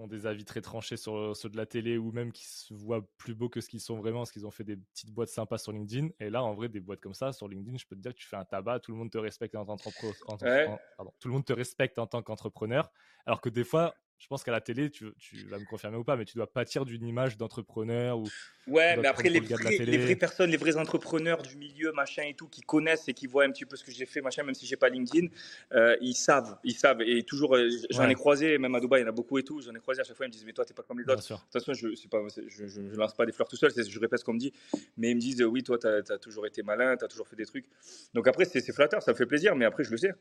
ont 0.00 0.08
des 0.08 0.26
avis 0.26 0.44
très 0.44 0.60
tranchés 0.60 0.96
sur 0.96 1.36
ceux 1.36 1.48
de 1.48 1.56
la 1.56 1.66
télé 1.66 1.98
ou 1.98 2.10
même 2.10 2.32
qui 2.32 2.44
se 2.46 2.74
voient 2.74 3.08
plus 3.16 3.34
beaux 3.34 3.48
que 3.48 3.60
ce 3.60 3.68
qu'ils 3.68 3.80
sont 3.80 3.96
vraiment 3.96 4.18
parce 4.20 4.32
qu'ils 4.32 4.46
ont 4.46 4.50
fait 4.50 4.64
des 4.64 4.76
petites 4.76 5.12
boîtes 5.12 5.28
sympas 5.28 5.58
sur 5.58 5.70
LinkedIn. 5.70 6.08
Et 6.18 6.30
là, 6.30 6.42
en 6.42 6.52
vrai, 6.54 6.68
des 6.68 6.80
boîtes 6.80 7.00
comme 7.00 7.14
ça 7.14 7.32
sur 7.32 7.48
LinkedIn, 7.48 7.78
je 7.78 7.86
peux 7.86 7.94
te 7.94 8.00
dire 8.00 8.12
que 8.12 8.18
tu 8.18 8.26
fais 8.26 8.36
un 8.36 8.44
tabac, 8.44 8.80
tout 8.80 8.90
le 8.90 8.98
monde 8.98 9.10
te 9.10 9.18
respecte 9.18 9.54
en 9.54 9.64
tant 9.64 9.76
qu'entrepreneur. 9.76 10.80
Tout 11.20 11.28
le 11.28 11.34
monde 11.34 11.44
te 11.44 11.52
respecte 11.52 11.98
en 11.98 12.06
tant 12.08 12.22
qu'entrepreneur. 12.22 12.90
Alors 13.24 13.40
que 13.40 13.48
des 13.48 13.64
fois, 13.64 13.94
je 14.18 14.26
pense 14.28 14.42
qu'à 14.42 14.52
la 14.52 14.60
télé, 14.60 14.90
tu, 14.90 15.12
vas 15.48 15.58
me 15.58 15.66
confirmer 15.66 15.98
ou 15.98 16.04
pas, 16.04 16.16
mais 16.16 16.24
tu 16.24 16.36
dois 16.36 16.50
pâtir 16.50 16.84
d'une 16.84 17.06
image 17.06 17.36
d'entrepreneur 17.36 18.18
ou. 18.18 18.26
Ouais, 18.66 18.96
mais 18.96 19.06
après, 19.06 19.28
les, 19.28 19.40
les, 19.40 19.98
vraies 19.98 20.16
personnes, 20.16 20.50
les 20.50 20.56
vrais 20.56 20.78
entrepreneurs 20.78 21.42
du 21.42 21.56
milieu, 21.56 21.92
machin 21.92 22.22
et 22.22 22.32
tout, 22.32 22.48
qui 22.48 22.62
connaissent 22.62 23.06
et 23.08 23.12
qui 23.12 23.26
voient 23.26 23.44
un 23.44 23.50
petit 23.50 23.66
peu 23.66 23.76
ce 23.76 23.84
que 23.84 23.90
j'ai 23.90 24.06
fait, 24.06 24.22
machin, 24.22 24.42
même 24.42 24.54
si 24.54 24.64
j'ai 24.64 24.76
pas 24.76 24.88
LinkedIn, 24.88 25.26
euh, 25.72 25.96
ils 26.00 26.14
savent, 26.14 26.56
ils 26.64 26.74
savent. 26.74 27.02
Et 27.02 27.22
toujours, 27.24 27.56
euh, 27.56 27.68
j'en 27.90 28.08
ai 28.08 28.14
croisé, 28.14 28.56
même 28.56 28.74
à 28.74 28.80
Dubaï, 28.80 29.02
il 29.02 29.04
y 29.04 29.06
en 29.06 29.10
a 29.10 29.12
beaucoup 29.12 29.36
et 29.36 29.42
tout, 29.42 29.60
j'en 29.60 29.74
ai 29.74 29.80
croisé 29.80 30.00
à 30.00 30.04
chaque 30.04 30.16
fois, 30.16 30.24
ils 30.24 30.30
me 30.30 30.32
disent, 30.32 30.46
mais 30.46 30.54
toi, 30.54 30.64
t'es 30.64 30.72
pas 30.72 30.82
comme 30.82 30.98
les 30.98 31.04
autres. 31.04 31.16
De 31.22 31.36
toute 31.36 31.52
façon, 31.52 31.74
je, 31.74 32.08
pas, 32.08 32.22
je, 32.48 32.66
je, 32.66 32.80
lance 32.96 33.14
pas 33.14 33.26
des 33.26 33.32
fleurs 33.32 33.48
tout 33.48 33.56
seul, 33.56 33.70
je 33.76 34.00
répète 34.00 34.20
ce 34.20 34.24
qu'on 34.24 34.32
me 34.32 34.38
dit, 34.38 34.54
mais 34.96 35.10
ils 35.10 35.16
me 35.16 35.20
disent, 35.20 35.42
oui, 35.42 35.62
toi, 35.62 35.76
tu 35.78 35.86
as, 35.86 36.18
toujours 36.18 36.46
été 36.46 36.62
malin, 36.62 36.96
tu 36.96 37.04
as 37.04 37.08
toujours 37.08 37.28
fait 37.28 37.36
des 37.36 37.46
trucs. 37.46 37.66
Donc 38.14 38.26
après, 38.26 38.46
c'est 38.46 38.72
flatteur, 38.72 39.02
ça 39.02 39.12
me 39.12 39.16
fait 39.16 39.26
plaisir, 39.26 39.54
mais 39.54 39.66
après, 39.66 39.84
je 39.84 39.90
le 39.90 39.98
sais. 39.98 40.14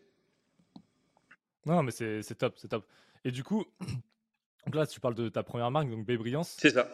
Non, 1.65 1.81
mais 1.81 1.91
c'est 1.91 2.35
top, 2.35 2.55
c'est 2.57 2.67
top. 2.67 2.83
Et 3.25 3.31
du 3.31 3.43
coup, 3.43 3.65
donc 4.65 4.75
là, 4.75 4.85
tu 4.85 4.99
parles 4.99 5.15
de 5.15 5.29
ta 5.29 5.43
première 5.43 5.71
marque, 5.71 5.89
donc 5.89 6.05
Brillance. 6.05 6.57
C'est 6.59 6.71
ça. 6.71 6.87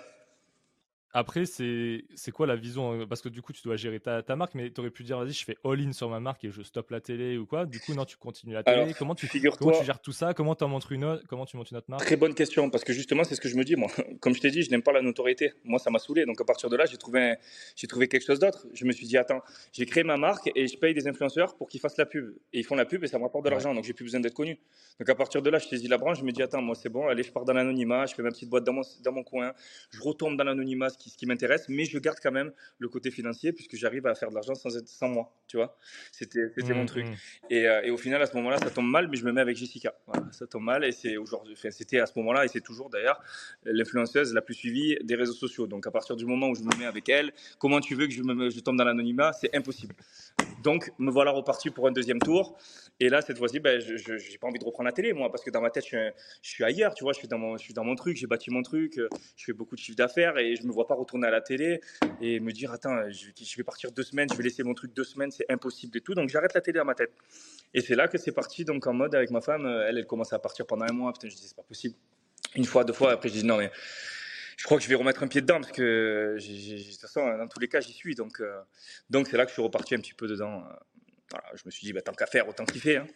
Après, 1.11 1.45
c'est 1.45 2.31
quoi 2.33 2.45
la 2.45 2.55
vision 2.55 3.07
Parce 3.07 3.21
que 3.21 3.29
du 3.29 3.41
coup, 3.41 3.51
tu 3.51 3.63
dois 3.63 3.75
gérer 3.77 3.99
ta, 3.99 4.21
ta 4.21 4.35
marque, 4.35 4.53
mais 4.53 4.71
tu 4.71 4.79
aurais 4.79 4.91
pu 4.91 5.03
dire, 5.03 5.17
vas-y, 5.17 5.33
je 5.33 5.43
fais 5.43 5.57
all-in 5.63 5.91
sur 5.91 6.09
ma 6.09 6.19
marque 6.19 6.43
et 6.43 6.51
je 6.51 6.61
stoppe 6.61 6.91
la 6.91 7.01
télé 7.01 7.37
ou 7.37 7.45
quoi. 7.45 7.65
Du 7.65 7.79
coup, 7.79 7.93
non, 7.93 8.05
tu 8.05 8.17
continues 8.17 8.53
la 8.53 8.63
télé. 8.63 8.93
comment, 8.97 9.15
tu, 9.15 9.27
comment 9.57 9.71
tu 9.79 9.85
gères 9.85 10.01
tout 10.01 10.11
ça? 10.11 10.33
Comment, 10.33 10.55
en 10.59 10.67
montres 10.67 10.91
une 10.91 11.05
autre, 11.05 11.23
comment 11.27 11.45
tu 11.45 11.57
montes 11.57 11.71
une 11.71 11.77
autre 11.77 11.89
marque? 11.89 12.05
Très 12.05 12.15
bonne 12.15 12.35
question, 12.35 12.69
parce 12.69 12.83
que 12.83 12.93
justement, 12.93 13.23
c'est 13.23 13.35
ce 13.35 13.41
que 13.41 13.49
je 13.49 13.55
me 13.55 13.63
dis, 13.63 13.75
moi. 13.75 13.89
Comme 14.19 14.35
je 14.35 14.41
t'ai 14.41 14.51
dit, 14.51 14.61
je 14.61 14.69
n'aime 14.69 14.83
pas 14.83 14.91
la 14.91 15.01
notoriété. 15.01 15.53
Moi, 15.63 15.79
ça 15.79 15.89
m'a 15.89 15.99
saoulé. 15.99 16.25
Donc, 16.25 16.39
à 16.39 16.45
partir 16.45 16.69
de 16.69 16.75
là, 16.75 16.85
j'ai 16.85 16.97
trouvé, 16.97 17.35
trouvé 17.87 18.07
quelque 18.07 18.25
chose 18.25 18.39
d'autre. 18.39 18.67
Je 18.73 18.85
me 18.85 18.91
suis 18.91 19.07
dit, 19.07 19.17
attends, 19.17 19.41
j'ai 19.73 19.85
créé 19.85 20.03
ma 20.03 20.17
marque 20.17 20.51
et 20.55 20.67
je 20.67 20.77
paye 20.77 20.93
des 20.93 21.07
influenceurs 21.07 21.55
pour 21.55 21.69
qu'ils 21.69 21.79
fassent 21.79 21.97
la 21.97 22.05
pub. 22.05 22.35
Et 22.53 22.59
ils 22.59 22.65
font 22.65 22.75
la 22.75 22.85
pub 22.85 23.03
et 23.03 23.07
ça 23.07 23.17
me 23.17 23.23
rapporte 23.23 23.45
de 23.45 23.49
l'argent. 23.49 23.73
Donc, 23.73 23.83
j'ai 23.83 23.93
plus 23.93 24.05
besoin 24.05 24.19
d'être 24.19 24.35
connu. 24.35 24.59
Donc, 24.99 25.09
à 25.09 25.15
partir 25.15 25.41
de 25.41 25.49
là, 25.49 25.57
je 25.57 25.67
saisis 25.67 25.87
la 25.87 25.97
branche. 25.97 26.19
Je 26.19 26.23
me 26.23 26.31
dis, 26.31 26.43
attends, 26.43 26.61
moi, 26.61 26.75
c'est 26.75 26.89
bon, 26.89 27.07
allez, 27.07 27.23
je 27.23 27.31
pars 27.31 27.45
dans 27.45 27.53
l'anonymat, 27.53 28.05
je 28.05 28.13
fais 28.13 28.21
ma 28.21 28.29
petite 28.29 28.49
boîte 28.49 28.63
dans 28.63 28.73
mon, 28.73 28.83
dans 29.03 29.11
mon 29.11 29.23
coin, 29.23 29.53
je 29.91 30.01
retombe 30.01 30.37
dans 30.37 30.43
l'anonymat, 30.43 30.89
qui, 30.99 31.09
ce 31.09 31.17
qui 31.17 31.25
m'intéresse 31.25 31.65
mais 31.69 31.85
je 31.85 31.97
garde 31.97 32.17
quand 32.21 32.31
même 32.31 32.51
le 32.77 32.89
côté 32.89 33.11
financier 33.11 33.53
puisque 33.53 33.75
j'arrive 33.75 34.05
à 34.07 34.15
faire 34.15 34.29
de 34.29 34.35
l'argent 34.35 34.55
sans, 34.55 34.69
sans 34.85 35.07
moi, 35.07 35.33
tu 35.47 35.57
vois. 35.57 35.77
C'était 36.11 36.51
mon 36.73 36.83
mmh, 36.83 36.85
truc. 36.85 37.05
Mmh. 37.05 37.13
Et, 37.49 37.67
euh, 37.67 37.81
et, 37.83 37.91
au 37.91 37.97
final, 37.97 38.21
à 38.21 38.25
ce 38.25 38.35
moment-là, 38.35 38.57
ça 38.57 38.69
tombe 38.69 38.89
mal, 38.89 39.07
mais 39.07 39.17
je 39.17 39.25
me 39.25 39.31
mets 39.31 39.41
avec 39.41 39.57
Jessica. 39.57 39.93
ça 40.31 40.47
tombe 40.47 40.63
mal 40.63 40.83
et 40.83 40.91
c'est 40.91 41.17
aujourd'hui, 41.17 41.55
c'était 41.71 41.99
à 41.99 42.05
ce 42.05 42.13
moment-là 42.17 42.45
et 42.45 42.47
c'est 42.47 42.61
toujours 42.61 42.89
d'ailleurs 42.89 43.21
l'influenceuse 43.65 44.33
la 44.33 44.41
plus 44.41 44.53
suivie 44.53 44.97
des 45.03 45.15
réseaux 45.15 45.33
sociaux. 45.33 45.67
Donc 45.67 45.87
à 45.87 45.91
partir 45.91 46.15
du 46.15 46.25
moment 46.25 46.49
où 46.49 46.55
je 46.55 46.61
me 46.61 46.77
mets 46.77 46.85
avec 46.85 47.09
elle, 47.09 47.31
comment 47.57 47.79
tu 47.79 47.95
veux 47.95 48.07
que 48.07 48.13
je, 48.13 48.23
me, 48.23 48.49
je 48.49 48.59
tombe 48.59 48.77
dans 48.77 48.83
l'anonymat? 48.83 49.33
C'est 49.33 49.55
impossible. 49.55 49.95
Donc 50.63 50.91
me 50.97 51.11
voilà 51.11 51.31
reparti 51.31 51.69
pour 51.69 51.87
un 51.87 51.91
deuxième 51.91 52.19
tour. 52.19 52.57
Et 52.99 53.07
là, 53.07 53.21
cette 53.21 53.37
fois-ci, 53.37 53.59
ben, 53.59 53.79
je 53.79 54.31
n'ai 54.31 54.37
pas 54.37 54.47
envie 54.47 54.59
de 54.59 54.65
reprendre 54.65 54.87
la 54.87 54.91
télé, 54.91 55.13
moi, 55.13 55.31
parce 55.31 55.43
que 55.43 55.49
dans 55.49 55.61
ma 55.61 55.69
tête, 55.69 55.85
je 55.85 56.11
suis, 56.41 56.63
ailleurs, 56.63 56.93
tu 56.93 57.05
vois, 57.05 57.13
je 57.13 57.19
suis, 57.19 57.29
dans 57.29 57.37
mon, 57.37 57.57
je 57.57 57.63
suis 57.63 57.73
dans 57.73 57.85
mon 57.85 57.95
truc, 57.95 58.17
j'ai 58.17 58.27
bâti 58.27 58.51
mon 58.51 58.61
truc, 58.61 58.97
euh, 58.97 59.07
je 59.37 59.45
fais 59.45 59.53
beaucoup 59.53 59.75
de 59.75 59.79
chiffre 59.79 59.95
d'affaires 59.95 60.37
et 60.37 60.57
je 60.57 60.63
ne 60.63 60.67
me 60.67 60.73
vois 60.73 60.85
pas 60.85 60.95
retourner 60.95 61.27
à 61.27 61.31
la 61.31 61.39
télé 61.39 61.79
et 62.19 62.41
me 62.41 62.51
dire, 62.51 62.73
attends, 62.73 63.09
je, 63.09 63.27
je, 63.41 63.55
vais 63.55 63.63
partir 63.63 63.91
deux 63.91 64.03
semaines, 64.03 64.27
je 64.29 64.35
vais 64.35 64.43
laisser 64.43 64.63
mon 64.63 64.73
truc 64.73 64.93
deux 64.93 65.05
semaines, 65.05 65.31
c'est 65.31 65.49
impossible 65.49 65.97
et 65.97 66.01
tout. 66.01 66.13
Donc 66.13 66.27
j'arrête 66.27 66.53
la 66.53 66.61
télé 66.61 66.79
dans 66.79 66.85
ma 66.85 66.95
tête. 66.95 67.11
Et 67.73 67.79
c'est 67.79 67.95
là 67.95 68.09
que 68.09 68.17
c'est 68.17 68.33
parti, 68.33 68.65
donc 68.65 68.85
en 68.85 68.93
mode 68.93 69.15
avec 69.15 69.31
ma 69.31 69.39
femme, 69.39 69.65
elle, 69.65 69.97
elle 69.97 70.05
commence 70.05 70.33
à 70.33 70.39
partir 70.39 70.65
pendant 70.65 70.85
un 70.85 70.93
mois. 70.93 71.13
Putain, 71.13 71.29
je 71.29 71.35
dis, 71.35 71.47
c'est 71.47 71.55
pas 71.55 71.63
possible. 71.63 71.95
Une 72.55 72.65
fois, 72.65 72.83
deux 72.83 72.93
fois, 72.93 73.11
après, 73.13 73.29
je 73.29 73.35
dis, 73.35 73.45
non, 73.45 73.57
mais 73.57 73.71
je 74.59 74.65
crois 74.65 74.77
que 74.77 74.83
je 74.83 74.89
vais 74.89 74.95
remettre 74.95 75.23
un 75.23 75.29
pied 75.29 75.39
dedans 75.39 75.61
parce 75.61 75.71
que 75.71 76.35
de 76.37 76.91
toute 76.91 76.99
façon, 76.99 77.25
dans 77.37 77.47
tous 77.47 77.61
les 77.61 77.69
cas, 77.69 77.79
j'y 77.79 77.93
suis. 77.93 78.13
Donc, 78.13 78.41
euh, 78.41 78.59
donc 79.09 79.27
c'est 79.27 79.37
là 79.37 79.45
que 79.45 79.51
je 79.51 79.53
suis 79.53 79.61
reparti 79.61 79.95
un 79.95 79.99
petit 79.99 80.13
peu 80.13 80.27
dedans. 80.27 80.65
Voilà, 81.31 81.47
je 81.55 81.61
me 81.65 81.71
suis 81.71 81.85
dit, 81.85 81.93
bah, 81.93 82.01
tant 82.01 82.11
qu'à 82.11 82.25
faire, 82.25 82.45
autant 82.45 82.65
kiffer. 82.65 82.97
Hein. 82.97 83.07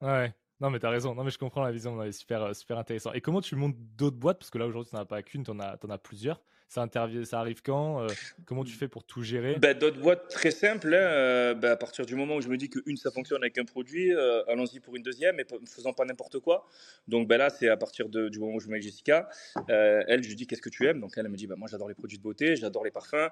Ouais. 0.00 0.32
Non, 0.60 0.70
mais 0.70 0.78
t'as 0.78 0.90
raison. 0.90 1.16
Non, 1.16 1.24
mais 1.24 1.32
je 1.32 1.38
comprends 1.38 1.64
la 1.64 1.72
vision. 1.72 2.00
C'est 2.04 2.12
super, 2.12 2.42
euh, 2.44 2.52
super 2.52 2.78
intéressant. 2.78 3.12
Et 3.12 3.20
comment 3.20 3.40
tu 3.40 3.56
montes 3.56 3.74
d'autres 3.96 4.18
boîtes? 4.18 4.38
Parce 4.38 4.50
que 4.50 4.58
là, 4.58 4.66
aujourd'hui, 4.66 4.90
tu 4.90 4.94
n'en 4.94 5.02
as 5.02 5.06
pas 5.06 5.20
qu'une, 5.24 5.42
tu 5.42 5.50
en, 5.50 5.58
as 5.58 5.98
plusieurs. 5.98 6.40
Ça, 6.70 6.88
ça 7.24 7.40
arrive 7.40 7.62
quand 7.62 8.00
euh, 8.00 8.08
Comment 8.46 8.64
tu 8.64 8.72
fais 8.72 8.88
pour 8.88 9.04
tout 9.04 9.22
gérer? 9.22 9.56
Bah, 9.58 9.74
D'autres 9.74 10.00
boîtes 10.00 10.28
très 10.28 10.52
simples. 10.52 10.94
Hein, 10.94 10.98
euh, 10.98 11.54
bah, 11.54 11.72
à 11.72 11.76
partir 11.76 12.06
du 12.06 12.14
moment 12.14 12.36
où 12.36 12.40
je 12.40 12.48
me 12.48 12.56
dis 12.56 12.70
qu'une, 12.70 12.96
ça 12.96 13.10
fonctionne 13.10 13.42
avec 13.42 13.58
un 13.58 13.64
produit, 13.64 14.12
allons-y 14.48 14.80
pour 14.80 14.96
une 14.96 15.02
deuxième, 15.02 15.36
ne 15.36 15.66
faisant 15.66 15.92
pas 15.92 16.04
n'importe 16.04 16.38
quoi. 16.38 16.66
Donc 17.08 17.28
bah, 17.28 17.36
là, 17.36 17.50
c'est 17.50 17.68
à 17.68 17.76
partir 17.76 18.08
du 18.08 18.38
moment 18.38 18.54
où 18.54 18.60
je 18.60 18.68
me 18.68 18.72
mets 18.74 18.80
Jessica. 18.80 19.28
elle, 19.68 20.22
je 20.22 20.28
lui 20.28 20.36
dis 20.36 20.46
Qu'est-ce 20.46 20.62
que 20.62 20.70
tu 20.70 20.86
aimes? 20.86 21.00
Donc 21.00 21.12
elle, 21.16 21.26
elle 21.26 21.32
me 21.32 21.36
dit 21.36 21.48
Moi, 21.48 21.68
j'adore 21.70 21.88
les 21.88 21.94
produits 21.94 22.18
de 22.18 22.22
beauté, 22.22 22.56
j'adore 22.56 22.84
les 22.84 22.92
parfums. 22.92 23.30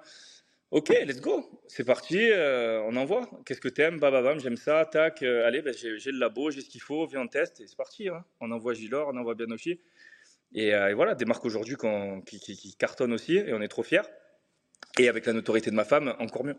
Ok, 0.70 0.90
let's 0.90 1.22
go. 1.22 1.48
C'est 1.66 1.84
parti, 1.84 2.18
euh, 2.20 2.82
on 2.82 2.94
envoie. 2.96 3.26
Qu'est-ce 3.46 3.60
que 3.60 3.70
t'aimes? 3.70 3.98
Bam, 3.98 4.12
bam, 4.12 4.38
j'aime 4.38 4.58
ça. 4.58 4.84
Tac, 4.84 5.22
euh, 5.22 5.46
allez, 5.46 5.62
j'ai 5.72 6.10
le 6.10 6.18
labo, 6.18 6.50
j'ai 6.50 6.60
ce 6.60 6.68
qu'il 6.68 6.82
faut, 6.82 7.06
viens, 7.06 7.22
on 7.22 7.26
teste 7.26 7.60
et 7.60 7.66
c'est 7.66 7.76
parti. 7.76 8.10
Hein. 8.10 8.22
On 8.40 8.50
envoie 8.50 8.74
Gilor, 8.74 9.08
on 9.08 9.16
envoie 9.16 9.34
Bianochi. 9.34 9.80
Et, 10.52 10.74
euh, 10.74 10.90
et 10.90 10.94
voilà, 10.94 11.14
des 11.14 11.24
marques 11.24 11.44
aujourd'hui 11.44 11.76
qui, 12.26 12.76
cartonnent 12.78 13.12
aussi 13.12 13.36
et 13.36 13.52
on 13.52 13.60
est 13.60 13.68
trop 13.68 13.82
fiers. 13.82 14.02
Et 14.98 15.08
avec 15.08 15.26
la 15.26 15.32
notoriété 15.32 15.70
de 15.70 15.76
ma 15.76 15.84
femme, 15.84 16.14
encore 16.18 16.44
mieux. 16.44 16.56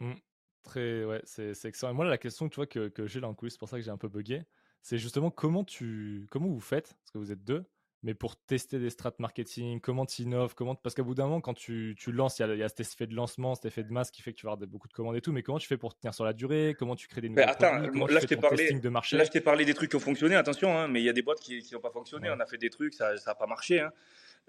Mmh. 0.00 0.14
très, 0.62 1.04
ouais, 1.04 1.20
c'est 1.24 1.64
excellent. 1.64 1.92
Et 1.92 1.94
moi, 1.94 2.04
la 2.04 2.18
question 2.18 2.48
tu 2.48 2.56
vois, 2.56 2.66
que, 2.66 2.88
que 2.88 3.06
j'ai 3.06 3.20
là 3.20 3.28
en 3.28 3.34
coulisses, 3.34 3.54
c'est 3.54 3.58
pour 3.58 3.68
ça 3.68 3.76
que 3.76 3.82
j'ai 3.82 3.90
un 3.90 3.96
peu 3.96 4.08
bugué, 4.08 4.42
c'est 4.82 4.98
justement 4.98 5.30
comment, 5.30 5.64
tu, 5.64 6.26
comment 6.30 6.48
vous 6.48 6.60
faites, 6.60 6.94
parce 6.94 7.10
que 7.12 7.18
vous 7.18 7.32
êtes 7.32 7.44
deux, 7.44 7.64
mais 8.02 8.14
pour 8.14 8.36
tester 8.36 8.78
des 8.78 8.90
strates 8.90 9.18
marketing, 9.18 9.80
comment 9.80 10.06
tu 10.06 10.22
innoves, 10.22 10.54
comment 10.54 10.74
parce 10.74 10.94
qu'à 10.94 11.02
bout 11.02 11.14
d'un 11.14 11.24
moment, 11.24 11.40
quand 11.40 11.54
tu, 11.54 11.96
tu 11.98 12.12
lances, 12.12 12.38
il 12.38 12.56
y, 12.56 12.62
a 12.62 12.68
cet 12.68 12.80
effet 12.80 13.06
de 13.06 13.14
lancement, 13.14 13.54
cet 13.54 13.66
effet 13.66 13.82
de 13.82 13.92
masse 13.92 14.10
qui 14.10 14.22
fait 14.22 14.32
que 14.32 14.38
tu 14.38 14.46
vas 14.46 14.52
avoir 14.52 14.68
beaucoup 14.68 14.88
de 14.88 14.92
commandes 14.92 15.16
et 15.16 15.20
tout, 15.20 15.32
mais 15.32 15.42
comment 15.42 15.58
tu 15.58 15.66
fais 15.66 15.76
pour 15.76 15.96
tenir 15.96 16.14
sur 16.14 16.24
la 16.24 16.32
durée? 16.32 16.76
Comment 16.78 16.94
tu 16.94 17.08
crées 17.08 17.20
des 17.20 17.28
nouvelles 17.28 17.48
attends, 17.48 17.78
là, 17.78 18.20
je 18.20 18.26
t'ai 18.26 18.36
parlé, 18.36 18.72
de 18.72 18.88
marché? 18.88 19.16
là, 19.16 19.24
je 19.24 19.30
t'ai 19.30 19.40
parlé 19.40 19.64
des 19.64 19.74
trucs 19.74 19.90
qui 19.90 19.96
ont 19.96 20.00
fonctionné, 20.00 20.36
attention, 20.36 20.76
hein, 20.78 20.86
mais 20.88 21.00
il 21.00 21.04
y 21.04 21.08
a 21.08 21.12
des 21.12 21.22
boîtes 21.22 21.40
qui 21.40 21.64
n'ont 21.72 21.80
pas 21.80 21.90
fonctionné. 21.90 22.30
On 22.30 22.40
a 22.40 22.46
fait 22.46 22.58
des 22.58 22.70
trucs, 22.70 22.94
ça 22.94 23.14
n'a 23.26 23.34
pas 23.34 23.46
marché. 23.46 23.80
Hein. 23.80 23.92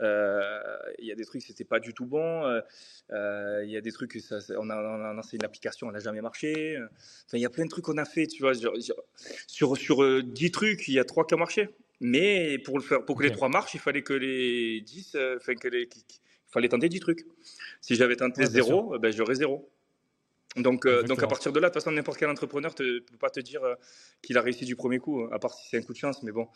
Euh, 0.01 0.59
il 0.99 1.07
y 1.07 1.11
a 1.11 1.15
des 1.15 1.25
trucs, 1.25 1.41
c'était 1.41 1.65
pas 1.65 1.79
du 1.79 1.93
tout 1.93 2.05
bon. 2.05 2.45
Euh, 2.45 2.61
euh, 3.11 3.63
il 3.65 3.71
y 3.71 3.77
a 3.77 3.81
des 3.81 3.91
trucs, 3.91 4.13
ça, 4.21 4.37
on, 4.57 4.69
a, 4.69 4.77
on, 4.77 5.03
a, 5.03 5.13
lancé 5.13 5.37
une 5.37 5.43
application, 5.43 5.87
elle 5.87 5.93
n'a 5.93 5.99
jamais 5.99 6.21
marché. 6.21 6.77
Enfin, 7.25 7.37
il 7.37 7.41
y 7.41 7.45
a 7.45 7.49
plein 7.49 7.65
de 7.65 7.69
trucs 7.69 7.85
qu'on 7.85 7.97
a 7.97 8.05
fait, 8.05 8.27
tu 8.27 8.43
vois. 8.43 8.53
Sur, 9.47 9.77
sur 9.77 10.23
10 10.23 10.51
trucs, 10.51 10.87
il 10.87 10.93
y 10.93 10.99
a 10.99 11.03
3 11.03 11.25
qui 11.25 11.33
ont 11.33 11.39
marché. 11.39 11.69
Mais 12.01 12.57
pour, 12.59 12.77
le 12.77 12.83
faire, 12.83 13.03
pour 13.03 13.17
que 13.17 13.23
les 13.23 13.31
trois 13.31 13.49
marchent, 13.49 13.73
il 13.73 13.79
fallait 13.79 14.03
que 14.03 14.13
les 14.13 14.81
10, 14.81 15.15
euh, 15.15 15.37
enfin, 15.37 15.55
que 15.55 15.67
les, 15.67 15.83
il 15.83 16.51
fallait 16.51 16.69
tenter 16.69 16.87
10 16.87 16.99
trucs. 16.99 17.25
Si 17.81 17.95
j'avais 17.95 18.15
tenté 18.15 18.45
0, 18.45 18.97
ben, 18.99 19.11
j'aurais 19.11 19.35
0. 19.35 19.69
Donc, 20.55 20.85
euh, 20.85 21.03
donc 21.03 21.21
à 21.21 21.27
partir 21.27 21.51
de 21.51 21.59
là, 21.59 21.69
de 21.69 21.73
toute 21.73 21.83
façon, 21.83 21.91
n'importe 21.91 22.17
quel 22.17 22.29
entrepreneur 22.29 22.73
ne 22.79 22.99
peut 22.99 23.17
pas 23.19 23.29
te 23.29 23.39
dire 23.39 23.63
euh, 23.63 23.75
qu'il 24.21 24.37
a 24.37 24.41
réussi 24.41 24.65
du 24.65 24.75
premier 24.75 24.97
coup, 24.97 25.27
à 25.31 25.39
part 25.39 25.53
si 25.53 25.69
c'est 25.69 25.77
un 25.77 25.81
coup 25.81 25.93
de 25.93 25.97
chance. 25.97 26.23
Mais 26.23 26.31
bon, 26.31 26.47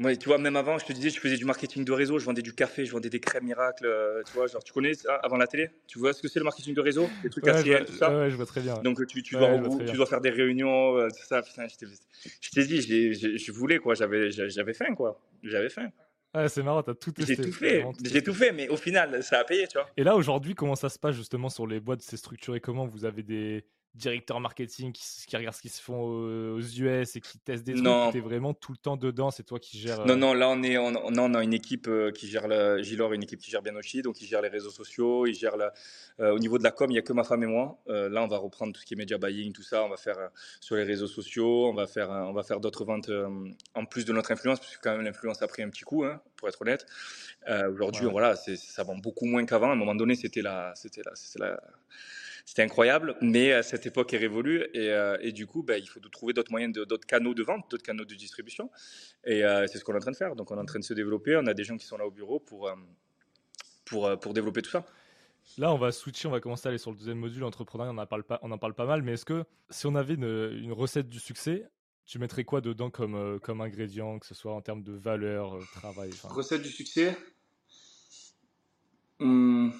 moi, 0.00 0.16
tu 0.16 0.30
vois, 0.30 0.38
même 0.38 0.56
avant, 0.56 0.78
je 0.78 0.86
te 0.86 0.94
disais, 0.94 1.10
je 1.10 1.20
faisais 1.20 1.36
du 1.36 1.44
marketing 1.44 1.84
de 1.84 1.92
réseau, 1.92 2.18
je 2.18 2.24
vendais 2.24 2.40
du 2.40 2.54
café, 2.54 2.86
je 2.86 2.92
vendais 2.92 3.10
des 3.10 3.20
crèmes 3.20 3.44
miracles. 3.44 3.84
Euh, 3.84 4.22
tu 4.24 4.32
vois, 4.32 4.46
genre, 4.46 4.64
tu 4.64 4.72
connais 4.72 4.94
ça 4.94 5.16
avant 5.16 5.36
la 5.36 5.46
télé? 5.46 5.68
Tu 5.86 5.98
vois 5.98 6.14
ce 6.14 6.22
que 6.22 6.28
c'est 6.28 6.38
le 6.38 6.46
marketing 6.46 6.74
de 6.74 6.80
réseau? 6.80 7.06
Les 7.22 7.28
trucs 7.28 7.44
ouais, 7.44 7.84
tout 7.84 7.92
ça? 7.92 8.10
Ouais, 8.10 8.30
je 8.30 8.36
vois 8.36 8.46
très 8.46 8.62
bien. 8.62 8.78
Donc, 8.78 9.06
tu, 9.06 9.22
tu, 9.22 9.34
dois, 9.36 9.58
tu 9.86 9.92
dois, 9.92 10.06
faire 10.06 10.22
des 10.22 10.30
réunions, 10.30 10.96
euh, 10.96 11.08
tout 11.08 11.26
ça. 11.26 11.42
Putain, 11.42 11.66
je 11.68 12.48
t'ai 12.48 12.64
dit, 12.64 12.80
je 12.80 13.52
voulais, 13.52 13.78
quoi. 13.78 13.92
J'avais 13.94 14.72
faim, 14.72 14.94
quoi. 14.94 15.20
J'avais 15.42 15.68
faim. 15.68 15.90
Ouais, 16.34 16.48
c'est 16.48 16.62
marrant, 16.62 16.82
t'as 16.82 16.94
tout 16.94 17.12
testé. 17.12 17.34
J'ai 17.34 17.42
tout 17.42 17.52
fait, 17.52 17.84
j'ai 18.02 18.22
tout 18.22 18.32
fait, 18.32 18.52
mais 18.52 18.68
au 18.68 18.76
final, 18.78 19.22
ça 19.22 19.40
a 19.40 19.44
payé, 19.44 19.66
tu 19.66 19.76
vois. 19.76 19.90
Et 19.98 20.04
là, 20.04 20.16
aujourd'hui, 20.16 20.54
comment 20.54 20.76
ça 20.76 20.88
se 20.88 20.98
passe 20.98 21.14
justement 21.14 21.50
sur 21.50 21.66
les 21.66 21.78
boîtes 21.78 22.00
C'est 22.00 22.16
structuré 22.16 22.60
comment? 22.60 22.86
Vous 22.86 23.04
avez 23.04 23.22
des, 23.22 23.64
directeur 23.94 24.38
marketing 24.38 24.92
qui, 24.92 25.02
qui, 25.26 25.36
regarde 25.36 25.54
ce 25.54 25.62
qui 25.62 25.68
se 25.68 25.82
font 25.82 26.00
aux, 26.00 26.60
US 26.60 27.16
et 27.16 27.20
qui 27.20 27.38
teste 27.38 27.64
des 27.64 27.74
trucs. 27.74 28.12
Tu 28.12 28.18
es 28.18 28.20
vraiment 28.20 28.54
tout 28.54 28.72
le 28.72 28.78
temps 28.78 28.96
dedans, 28.96 29.30
c'est 29.30 29.42
toi 29.42 29.58
qui 29.58 29.78
gères. 29.78 30.06
Non, 30.06 30.14
euh, 30.14 30.16
non, 30.16 30.34
là 30.34 30.48
on 30.48 30.62
est, 30.62 30.78
on, 30.78 30.94
on 30.94 31.34
a 31.34 31.42
une 31.42 31.52
équipe 31.52 31.90
qui 32.14 32.28
gère 32.28 32.46
la, 32.46 32.80
Gilor, 32.80 33.12
une 33.12 33.22
équipe 33.22 33.40
qui 33.40 33.50
gère 33.50 33.62
bien 33.62 33.74
aussi, 33.76 34.02
donc 34.02 34.20
il 34.20 34.26
gère 34.26 34.42
les 34.42 34.48
réseaux 34.48 34.70
sociaux, 34.70 35.26
il 35.26 35.34
gère 35.34 35.56
la, 35.56 35.72
euh, 36.20 36.32
au 36.32 36.38
niveau 36.38 36.58
de 36.58 36.62
la 36.62 36.70
com, 36.70 36.90
il 36.90 36.94
n'y 36.94 36.98
a 36.98 37.02
que 37.02 37.12
ma 37.12 37.24
femme 37.24 37.42
et 37.42 37.46
moi. 37.46 37.78
Euh, 37.88 38.08
là, 38.08 38.22
on 38.22 38.28
va 38.28 38.38
reprendre 38.38 38.72
tout 38.72 38.80
ce 38.80 38.86
qui 38.86 38.94
est 38.94 38.96
media 38.96 39.18
buying, 39.18 39.52
tout 39.52 39.62
ça, 39.62 39.84
on 39.84 39.88
va 39.88 39.96
faire 39.96 40.30
sur 40.60 40.76
les 40.76 40.84
réseaux 40.84 41.08
sociaux, 41.08 41.66
on 41.66 41.74
va 41.74 41.86
faire, 41.86 42.10
on 42.10 42.32
va 42.32 42.42
faire 42.42 42.60
d'autres 42.60 42.84
ventes 42.84 43.10
en 43.74 43.84
plus 43.84 44.04
de 44.04 44.12
notre 44.12 44.30
influence, 44.30 44.60
parce 44.60 44.76
que 44.76 44.80
quand 44.82 44.92
même 44.96 45.04
l'influence 45.04 45.42
a 45.42 45.48
pris 45.48 45.62
un 45.62 45.68
petit 45.68 45.82
coup, 45.84 46.04
hein, 46.04 46.20
pour 46.36 46.48
être 46.48 46.60
honnête. 46.62 46.86
Aujourd'hui, 47.72 48.06
Ouais. 48.06 48.12
voilà, 48.12 48.36
ça 48.36 48.82
vend 48.84 48.96
beaucoup 48.96 49.26
moins 49.26 49.44
qu'avant. 49.44 49.70
À 49.70 49.72
un 49.72 49.76
moment 49.76 49.94
donné, 49.94 50.14
c'était 50.14 50.42
la, 50.42 50.72
c'était 50.74 51.02
la, 51.04 51.60
c'était 52.50 52.62
incroyable, 52.62 53.16
mais 53.20 53.52
euh, 53.52 53.62
cette 53.62 53.86
époque 53.86 54.12
est 54.12 54.16
révolue 54.16 54.66
et, 54.74 54.90
euh, 54.90 55.16
et 55.20 55.30
du 55.30 55.46
coup, 55.46 55.62
bah, 55.62 55.78
il 55.78 55.86
faut 55.86 56.00
trouver 56.00 56.32
d'autres 56.32 56.50
moyens, 56.50 56.72
d'autres 56.72 57.06
canaux 57.06 57.32
de 57.32 57.44
vente, 57.44 57.70
d'autres 57.70 57.84
canaux 57.84 58.04
de 58.04 58.14
distribution. 58.16 58.72
Et 59.24 59.44
euh, 59.44 59.68
c'est 59.68 59.78
ce 59.78 59.84
qu'on 59.84 59.92
est 59.92 59.98
en 59.98 60.00
train 60.00 60.10
de 60.10 60.16
faire. 60.16 60.34
Donc, 60.34 60.50
on 60.50 60.56
est 60.56 60.60
en 60.60 60.64
train 60.64 60.80
de 60.80 60.84
se 60.84 60.92
développer. 60.92 61.36
On 61.36 61.46
a 61.46 61.54
des 61.54 61.62
gens 61.62 61.76
qui 61.76 61.86
sont 61.86 61.96
là 61.96 62.04
au 62.04 62.10
bureau 62.10 62.40
pour, 62.40 62.68
pour, 63.84 64.18
pour 64.18 64.34
développer 64.34 64.62
tout 64.62 64.70
ça. 64.70 64.84
Là, 65.58 65.72
on 65.72 65.78
va 65.78 65.92
switcher, 65.92 66.26
on 66.26 66.32
va 66.32 66.40
commencer 66.40 66.66
à 66.66 66.70
aller 66.70 66.78
sur 66.78 66.90
le 66.90 66.96
deuxième 66.96 67.18
module, 67.18 67.44
entrepreneuriat, 67.44 67.92
on 67.92 67.98
en 67.98 68.06
parle, 68.06 68.24
pas, 68.24 68.40
on 68.42 68.50
en 68.50 68.58
parle 68.58 68.74
pas 68.74 68.86
mal, 68.86 69.02
mais 69.02 69.12
est-ce 69.12 69.24
que 69.24 69.44
si 69.68 69.86
on 69.86 69.94
avait 69.94 70.14
une, 70.14 70.50
une 70.60 70.72
recette 70.72 71.08
du 71.08 71.20
succès, 71.20 71.70
tu 72.04 72.18
mettrais 72.18 72.42
quoi 72.42 72.60
dedans 72.60 72.90
comme, 72.90 73.14
euh, 73.14 73.38
comme 73.38 73.60
ingrédient, 73.60 74.18
que 74.18 74.26
ce 74.26 74.34
soit 74.34 74.52
en 74.52 74.60
termes 74.60 74.82
de 74.82 74.92
valeur, 74.92 75.54
euh, 75.54 75.62
travail 75.72 76.10
Recette 76.24 76.62
du 76.62 76.68
succès? 76.68 77.16
Hum, 79.20 79.72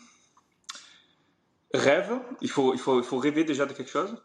Rêve. 1.74 2.20
Il 2.40 2.50
faut, 2.50 2.74
il, 2.74 2.80
faut, 2.80 2.98
il 2.98 3.04
faut 3.04 3.18
rêver 3.18 3.44
déjà 3.44 3.66
de 3.66 3.72
quelque 3.72 3.90
chose. 3.90 4.16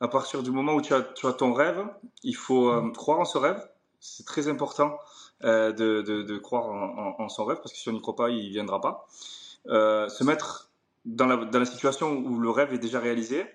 À 0.00 0.08
partir 0.08 0.42
du 0.42 0.50
moment 0.50 0.74
où 0.74 0.80
tu 0.80 0.92
as, 0.92 1.02
tu 1.02 1.26
as 1.26 1.32
ton 1.32 1.52
rêve, 1.52 1.86
il 2.22 2.36
faut 2.36 2.68
euh, 2.68 2.90
croire 2.92 3.20
en 3.20 3.24
ce 3.24 3.38
rêve. 3.38 3.62
C'est 4.00 4.26
très 4.26 4.48
important 4.48 4.98
euh, 5.44 5.72
de, 5.72 6.02
de, 6.02 6.22
de 6.22 6.38
croire 6.38 6.66
en, 6.66 7.16
en- 7.18 7.22
en 7.22 7.28
son 7.28 7.44
rêve 7.44 7.58
parce 7.58 7.72
que 7.72 7.78
si 7.78 7.88
on 7.88 7.92
n'y 7.92 8.00
croit 8.00 8.16
pas, 8.16 8.30
il 8.30 8.46
ne 8.46 8.50
viendra 8.52 8.80
pas. 8.80 9.06
Euh, 9.68 10.08
se 10.08 10.24
mettre 10.24 10.70
dans 11.04 11.26
la, 11.26 11.36
dans 11.36 11.58
la 11.58 11.66
situation 11.66 12.12
où 12.12 12.38
le 12.38 12.50
rêve 12.50 12.72
est 12.74 12.78
déjà 12.78 13.00
réalisé 13.00 13.46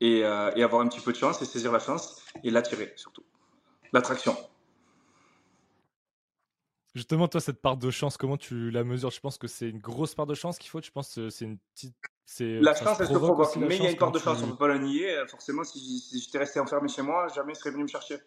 et, 0.00 0.20
et 0.20 0.62
avoir 0.62 0.80
un 0.80 0.88
petit 0.88 1.00
peu 1.00 1.12
de 1.12 1.16
chance 1.16 1.42
et 1.42 1.44
saisir 1.44 1.72
la 1.72 1.78
chance 1.78 2.22
et 2.42 2.50
l'attirer 2.50 2.92
surtout. 2.96 3.22
L'attraction. 3.92 4.36
Justement, 6.94 7.28
toi, 7.28 7.40
cette 7.40 7.60
part 7.60 7.76
de 7.76 7.90
chance, 7.90 8.16
comment 8.16 8.36
tu 8.36 8.70
la 8.70 8.82
mesures? 8.82 9.10
Je 9.10 9.20
pense 9.20 9.38
que 9.38 9.46
c'est 9.46 9.68
une 9.68 9.78
grosse 9.78 10.14
part 10.14 10.26
de 10.26 10.34
chance 10.34 10.58
qu'il 10.58 10.70
faut. 10.70 10.80
Tu 10.80 10.90
penses 10.90 11.14
que 11.14 11.30
c'est 11.30 11.44
une 11.44 11.58
petite. 11.74 11.94
La 12.38 12.74
chance, 12.74 13.00
elle 13.00 13.06
se 13.08 13.12
provoque 13.12 13.40
aussi, 13.40 13.58
la 13.58 13.66
mais 13.66 13.76
il 13.76 13.82
y 13.82 13.86
a 13.86 13.90
une 13.90 13.96
part 13.96 14.12
de 14.12 14.18
chance, 14.18 14.38
on 14.42 14.44
tu- 14.44 14.50
peut 14.52 14.56
pas 14.58 14.68
le 14.68 14.78
nier. 14.78 15.10
Euh, 15.10 15.26
Forcément, 15.26 15.64
si, 15.64 16.20
j'étais 16.24 16.38
resté 16.38 16.60
enfermé 16.60 16.88
chez 16.88 17.02
moi, 17.02 17.26
jamais 17.28 17.52
il 17.54 17.56
serait 17.56 17.70
venu 17.70 17.82
me 17.82 17.88
chercher. 17.88 18.18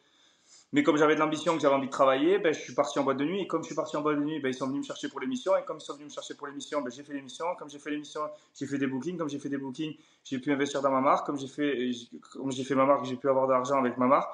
Mais 0.73 0.83
comme 0.83 0.97
j'avais 0.97 1.13
de 1.15 1.19
l'ambition, 1.19 1.55
que 1.55 1.61
j'avais 1.61 1.75
envie 1.75 1.85
de 1.87 1.91
travailler, 1.91 2.39
ben, 2.39 2.53
je 2.53 2.59
suis 2.59 2.73
parti 2.73 2.97
en 2.99 3.03
boîte 3.03 3.17
de 3.17 3.25
nuit. 3.25 3.41
Et 3.41 3.47
comme 3.47 3.61
je 3.61 3.67
suis 3.67 3.75
parti 3.75 3.95
en 3.95 4.01
boîte 4.01 4.17
de 4.17 4.23
nuit, 4.23 4.39
ben, 4.39 4.49
ils 4.49 4.55
sont 4.55 4.67
venus 4.67 4.81
me 4.81 4.85
chercher 4.87 5.07
pour 5.07 5.19
l'émission. 5.19 5.55
Et 5.55 5.63
comme 5.63 5.77
ils 5.77 5.81
sont 5.81 5.93
venus 5.93 6.07
me 6.09 6.13
chercher 6.13 6.33
pour 6.33 6.47
l'émission, 6.47 6.81
ben, 6.81 6.91
j'ai 6.91 7.03
fait 7.03 7.13
l'émission. 7.13 7.45
Comme 7.57 7.69
j'ai 7.69 7.77
fait 7.79 7.91
l'émission, 7.91 8.21
j'ai 8.59 8.65
fait 8.65 8.77
des 8.79 8.87
bookings. 8.87 9.17
Comme 9.17 9.29
j'ai 9.29 9.39
fait 9.39 9.49
des 9.49 9.57
bookings, 9.57 9.95
j'ai 10.23 10.39
pu 10.39 10.51
investir 10.51 10.81
dans 10.81 10.89
ma 10.91 10.99
marque. 10.99 11.25
Comme 11.27 11.37
j'ai 11.37 11.47
fait, 11.47 11.91
comme 12.33 12.51
j'ai 12.51 12.63
fait 12.63 12.75
ma 12.75 12.85
marque, 12.85 13.05
j'ai 13.05 13.15
pu 13.15 13.29
avoir 13.29 13.47
de 13.47 13.53
l'argent 13.53 13.77
avec 13.79 13.97
ma 13.97 14.07
marque, 14.07 14.29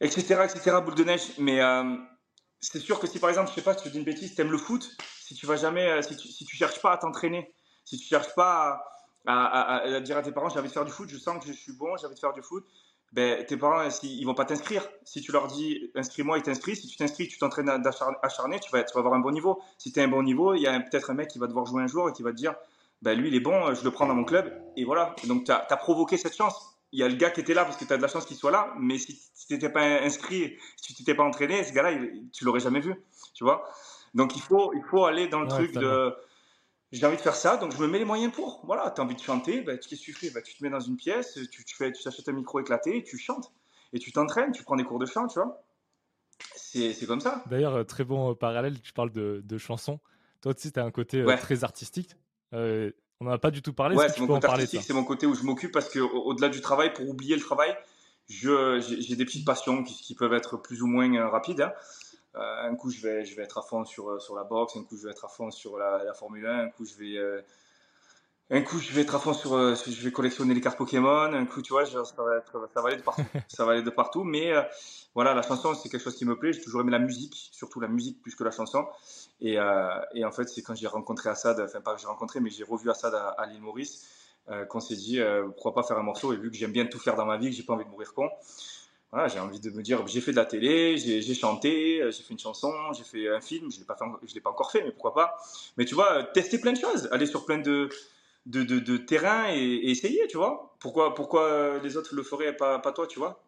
etc., 0.00 0.44
etc. 0.44 0.76
Boule 0.84 0.96
de 0.96 1.04
neige. 1.04 1.38
Mais 1.38 1.60
euh, 1.60 1.94
c'est 2.60 2.80
sûr 2.80 2.98
que 2.98 3.06
si 3.06 3.18
par 3.20 3.30
exemple, 3.30 3.50
je 3.50 3.54
sais 3.54 3.62
pas, 3.62 3.74
si 3.76 3.84
tu 3.84 3.90
dis 3.90 3.98
une 3.98 4.04
bêtise, 4.04 4.34
t'aimes 4.34 4.50
le 4.50 4.58
foot, 4.58 4.90
si 5.20 5.34
tu 5.34 5.46
vas 5.46 5.56
jamais, 5.56 5.88
euh, 5.88 6.02
si 6.02 6.16
tu, 6.16 6.28
si 6.28 6.44
tu 6.44 6.56
cherches 6.56 6.82
pas 6.82 6.92
à 6.92 6.96
t'entraîner, 6.98 7.52
si 7.86 7.96
tu 7.96 8.04
cherches 8.04 8.34
pas 8.34 8.84
à, 9.24 9.46
à- 9.46 9.76
à- 9.76 9.94
à 9.94 10.00
dire 10.00 10.18
à 10.18 10.22
tes 10.22 10.32
parents 10.32 10.50
j'ai 10.50 10.58
envie 10.58 10.68
de 10.68 10.72
faire 10.74 10.84
du 10.84 10.92
foot, 10.92 11.08
je 11.08 11.16
sens 11.16 11.42
que 11.42 11.50
je 11.50 11.56
suis 11.56 11.72
bon, 11.72 11.96
j'ai 11.96 12.06
envie 12.06 12.14
de 12.14 12.20
faire 12.20 12.34
du 12.34 12.42
foot, 12.42 12.66
ben, 13.12 13.44
tes 13.46 13.56
parents, 13.56 13.88
ils 14.02 14.24
vont 14.24 14.34
pas 14.34 14.44
t'inscrire. 14.44 14.86
Si 15.04 15.22
tu 15.22 15.32
leur 15.32 15.46
dis 15.46 15.90
inscris-moi, 15.94 16.38
ils 16.38 16.42
t'inscrivent. 16.42 16.76
Si 16.76 16.86
tu 16.86 16.96
t'inscris, 16.96 17.28
tu 17.28 17.38
t'entraînes 17.38 17.70
acharné, 18.22 18.60
tu 18.60 18.70
vas, 18.70 18.82
tu 18.82 18.92
vas 18.94 19.00
avoir 19.00 19.14
un 19.14 19.20
bon 19.20 19.30
niveau. 19.30 19.62
Si 19.78 19.92
tu 19.92 20.00
as 20.00 20.02
un 20.02 20.08
bon 20.08 20.22
niveau, 20.22 20.54
il 20.54 20.62
y 20.62 20.66
a 20.66 20.78
peut-être 20.80 21.10
un 21.10 21.14
mec 21.14 21.28
qui 21.28 21.38
va 21.38 21.46
devoir 21.46 21.64
jouer 21.66 21.82
un 21.82 21.86
jour 21.86 22.08
et 22.08 22.12
qui 22.12 22.22
va 22.22 22.32
te 22.32 22.36
dire 22.36 22.54
ben, 23.02 23.16
lui 23.18 23.28
il 23.28 23.34
est 23.34 23.40
bon, 23.40 23.72
je 23.74 23.84
le 23.84 23.90
prends 23.90 24.06
dans 24.06 24.14
mon 24.14 24.24
club. 24.24 24.52
Et 24.76 24.84
voilà. 24.84 25.14
Donc 25.24 25.44
tu 25.44 25.52
as, 25.52 25.76
provoqué 25.76 26.16
cette 26.16 26.36
chance. 26.36 26.76
Il 26.92 27.00
y 27.00 27.02
a 27.02 27.08
le 27.08 27.14
gars 27.14 27.30
qui 27.30 27.40
était 27.40 27.54
là 27.54 27.64
parce 27.64 27.76
que 27.76 27.84
tu 27.84 27.92
as 27.92 27.96
de 27.96 28.02
la 28.02 28.08
chance 28.08 28.26
qu'il 28.26 28.36
soit 28.36 28.50
là, 28.50 28.72
mais 28.78 28.98
si, 28.98 29.18
tu 29.46 29.54
n'étais 29.54 29.68
pas 29.68 29.82
inscrit, 29.82 30.56
si 30.76 30.88
tu 30.88 30.94
t'étais 30.94 31.14
pas 31.14 31.24
entraîné, 31.24 31.62
ce 31.64 31.72
gars-là, 31.72 31.98
tu 32.32 32.44
l'aurais 32.44 32.60
jamais 32.60 32.80
vu. 32.80 32.94
Tu 33.34 33.44
vois? 33.44 33.68
Donc 34.14 34.36
il 34.36 34.42
faut, 34.42 34.72
il 34.74 34.82
faut 34.82 35.04
aller 35.04 35.28
dans 35.28 35.40
le 35.40 35.46
Ouais, 35.46 35.52
truc 35.52 35.72
de 35.72 36.14
j'ai 36.92 37.04
envie 37.06 37.16
de 37.16 37.20
faire 37.22 37.34
ça, 37.34 37.56
donc 37.56 37.72
je 37.74 37.78
me 37.82 37.86
mets 37.88 37.98
les 37.98 38.04
moyens 38.04 38.32
pour. 38.32 38.60
Voilà, 38.64 38.90
tu 38.90 39.00
as 39.00 39.04
envie 39.04 39.14
de 39.16 39.20
chanter, 39.20 39.60
bah, 39.60 39.76
qu'est-ce 39.76 40.00
que 40.00 40.04
tu 40.04 40.12
fais? 40.12 40.30
Bah, 40.30 40.40
Tu 40.42 40.54
te 40.56 40.62
mets 40.64 40.70
dans 40.70 40.80
une 40.80 40.96
pièce, 40.96 41.38
tu, 41.50 41.64
tu, 41.64 41.76
fais, 41.76 41.92
tu 41.92 42.02
t'achètes 42.02 42.28
un 42.28 42.32
micro 42.32 42.60
éclaté, 42.60 43.02
tu 43.02 43.18
chantes. 43.18 43.52
Et 43.92 43.98
tu 43.98 44.12
t'entraînes, 44.12 44.52
tu 44.52 44.62
prends 44.62 44.76
des 44.76 44.84
cours 44.84 44.98
de 44.98 45.06
chant, 45.06 45.26
tu 45.28 45.38
vois. 45.38 45.62
C'est 46.54 46.92
c'est 46.92 47.06
comme 47.06 47.20
ça. 47.20 47.42
D'ailleurs, 47.48 47.74
euh, 47.76 47.84
très 47.84 48.04
bon 48.04 48.32
euh, 48.32 48.34
parallèle, 48.34 48.80
tu 48.80 48.92
parles 48.92 49.10
de, 49.12 49.42
de 49.44 49.58
chansons. 49.58 50.00
Toi 50.42 50.52
aussi, 50.56 50.72
tu 50.72 50.80
as 50.80 50.84
un 50.84 50.90
côté 50.90 51.20
euh, 51.20 51.26
Ouais. 51.26 51.36
très 51.36 51.64
artistique. 51.64 52.16
Euh, 52.52 52.90
on 53.20 53.24
n'en 53.24 53.32
a 53.32 53.38
pas 53.38 53.50
du 53.50 53.62
tout 53.62 53.72
parlé. 53.72 53.96
Ouais, 53.96 54.08
c'est 54.08 54.20
mon 54.20 54.26
côté 54.26 54.46
artistique, 54.46 54.82
c'est 54.86 54.92
mon 54.92 55.04
côté 55.04 55.26
où 55.26 55.34
je 55.34 55.42
m'occupe 55.42 55.72
parce 55.72 55.88
que 55.88 55.98
au- 56.00 56.24
au-delà 56.26 56.48
du 56.50 56.60
travail, 56.60 56.92
pour 56.92 57.08
oublier 57.08 57.34
le 57.34 57.40
travail, 57.42 57.74
je- 58.28 58.80
j'ai 58.80 59.00
j'ai 59.00 59.16
des 59.16 59.24
petites 59.24 59.46
passions 59.46 59.82
qui, 59.84 59.94
qui 59.94 60.14
peuvent 60.14 60.34
être 60.34 60.56
plus 60.58 60.82
ou 60.82 60.86
moins 60.86 61.12
euh, 61.14 61.28
rapides. 61.28 61.62
hein. 61.62 61.72
Euh, 62.36 62.68
un 62.68 62.74
coup, 62.76 62.90
je 62.90 63.00
vais, 63.00 63.24
je 63.24 63.34
vais 63.36 63.42
être 63.42 63.58
à 63.58 63.62
fond 63.62 63.84
sur, 63.84 64.10
euh, 64.10 64.18
sur 64.18 64.34
la 64.36 64.44
boxe, 64.44 64.76
un 64.76 64.84
coup, 64.84 64.96
je 64.96 65.04
vais 65.04 65.10
être 65.10 65.24
à 65.24 65.28
fond 65.28 65.50
sur 65.50 65.78
la, 65.78 66.04
la 66.04 66.12
Formule 66.14 66.46
1, 66.46 66.58
un 66.66 66.68
coup, 66.68 66.84
je 66.84 66.94
vais, 66.96 67.16
euh, 67.16 67.40
un 68.50 68.62
coup, 68.62 68.78
je 68.78 68.92
vais 68.92 69.02
être 69.02 69.14
à 69.14 69.18
fond 69.18 69.32
sur, 69.32 69.50
je 69.74 70.04
vais 70.04 70.12
collectionner 70.12 70.54
les 70.54 70.60
cartes 70.60 70.78
Pokémon, 70.78 71.32
un 71.32 71.46
coup, 71.46 71.62
tu 71.62 71.72
vois, 71.72 71.84
ça 71.86 72.02
va, 72.18 72.36
être- 72.38 72.68
ça 72.72 72.80
va 72.82 72.88
aller 72.88 72.96
de 72.98 73.02
partout. 73.02 73.22
ça 73.48 73.64
va 73.64 73.72
aller 73.72 73.82
de 73.82 73.90
partout, 73.90 74.22
mais 74.22 74.52
voilà, 75.14 75.34
la 75.34 75.42
chanson, 75.42 75.74
c'est 75.74 75.88
quelque 75.88 76.02
chose 76.04 76.14
qui 76.14 76.24
me 76.24 76.36
plaît. 76.38 76.52
J'ai 76.52 76.60
toujours 76.60 76.82
aimé 76.82 76.92
la 76.92 77.00
musique, 77.00 77.48
surtout 77.52 77.80
la 77.80 77.88
musique 77.88 78.22
plus 78.22 78.36
que 78.36 78.44
la 78.44 78.52
chanson. 78.52 78.86
Et, 79.40 79.54
et 80.14 80.24
en 80.24 80.30
fait, 80.30 80.48
c'est 80.48 80.62
quand 80.62 80.74
j'ai 80.76 80.86
rencontré 80.86 81.28
Assad, 81.28 81.58
enfin 81.58 81.80
pas 81.80 81.94
que 81.94 82.00
j'ai 82.00 82.06
rencontré, 82.06 82.38
mais 82.40 82.50
j'ai 82.50 82.62
revu 82.64 82.88
Assad 82.90 83.14
à, 83.14 83.30
à 83.30 83.46
l'île 83.46 83.62
Maurice, 83.62 84.06
qu'on 84.68 84.78
s'est 84.80 84.94
dit, 84.94 85.18
pourquoi 85.54 85.74
pas 85.74 85.82
faire 85.82 85.98
un 85.98 86.02
morceau. 86.04 86.32
Et 86.32 86.36
vu 86.36 86.50
que 86.50 86.56
j'aime 86.56 86.72
bien 86.72 86.86
tout 86.86 87.00
faire 87.00 87.16
dans 87.16 87.26
ma 87.26 87.38
vie, 87.38 87.50
que 87.50 87.56
j'ai 87.56 87.64
pas 87.64 87.72
envie 87.74 87.84
de 87.84 87.90
mourir 87.90 88.14
con, 88.14 88.28
voilà, 89.12 89.28
j'ai 89.28 89.38
envie 89.38 89.60
de 89.60 89.70
me 89.70 89.82
dire, 89.82 90.06
j'ai 90.06 90.20
fait 90.20 90.32
de 90.32 90.36
la 90.36 90.44
télé, 90.44 90.98
j'ai 90.98 91.34
chanté, 91.34 92.02
euh, 92.02 92.10
j'ai 92.10 92.22
fait 92.22 92.32
une 92.34 92.38
chanson, 92.38 92.72
j'ai 92.92 93.04
fait 93.04 93.28
un 93.28 93.40
film, 93.40 93.70
je 93.70 93.76
je 93.76 94.34
l'ai 94.34 94.40
pas 94.40 94.50
encore 94.50 94.70
fait, 94.70 94.82
mais 94.82 94.90
pourquoi 94.90 95.14
pas. 95.14 95.36
Mais 95.76 95.84
tu 95.84 95.94
vois, 95.94 96.12
euh, 96.18 96.22
tester 96.34 96.60
plein 96.60 96.72
de 96.72 96.78
choses, 96.78 97.08
aller 97.12 97.26
sur 97.26 97.44
plein 97.46 97.58
de 97.58 97.88
de, 98.46 98.62
de, 98.62 98.78
de 98.78 98.96
terrains 98.96 99.48
et, 99.52 99.58
et 99.58 99.90
essayer, 99.90 100.26
tu 100.28 100.36
vois. 100.36 100.76
Pourquoi 100.80 101.14
pourquoi 101.14 101.44
euh, 101.44 101.80
les 101.82 101.96
autres 101.96 102.14
le 102.14 102.22
feraient 102.22 102.48
et 102.48 102.52
pas 102.52 102.78
pas 102.78 102.92
toi, 102.92 103.06
tu 103.06 103.18
vois. 103.18 103.42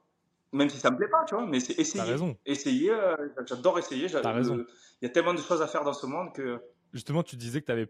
Même 0.52 0.70
si 0.70 0.78
ça 0.78 0.90
me 0.90 0.96
plaît 0.96 1.09
pas, 1.09 1.24
tu 1.26 1.34
vois, 1.34 1.44
mais 1.46 1.61
c'est 1.61 1.78
essayer. 1.78 2.02
raison. 2.04 2.36
Essayer, 2.46 2.90
euh, 2.90 3.14
j'adore 3.46 3.78
essayer. 3.78 4.09
j'a- 4.09 4.22
T'as 4.22 4.32
raison. 4.32 4.54
le- 4.56 4.66
Il 5.02 5.04
y 5.04 5.09
a 5.09 5.11
tellement 5.11 5.34
de 5.34 5.40
choses 5.42 5.61
à 5.61 5.66
faire 5.68 5.84
dans 5.84 5.92
ce 5.92 6.06
monde 6.06 6.32
que 6.32 6.61
Justement, 6.94 7.22
tu 7.22 7.36
disais 7.36 7.61
que 7.61 7.66
tu 7.66 7.72
avais, 7.72 7.86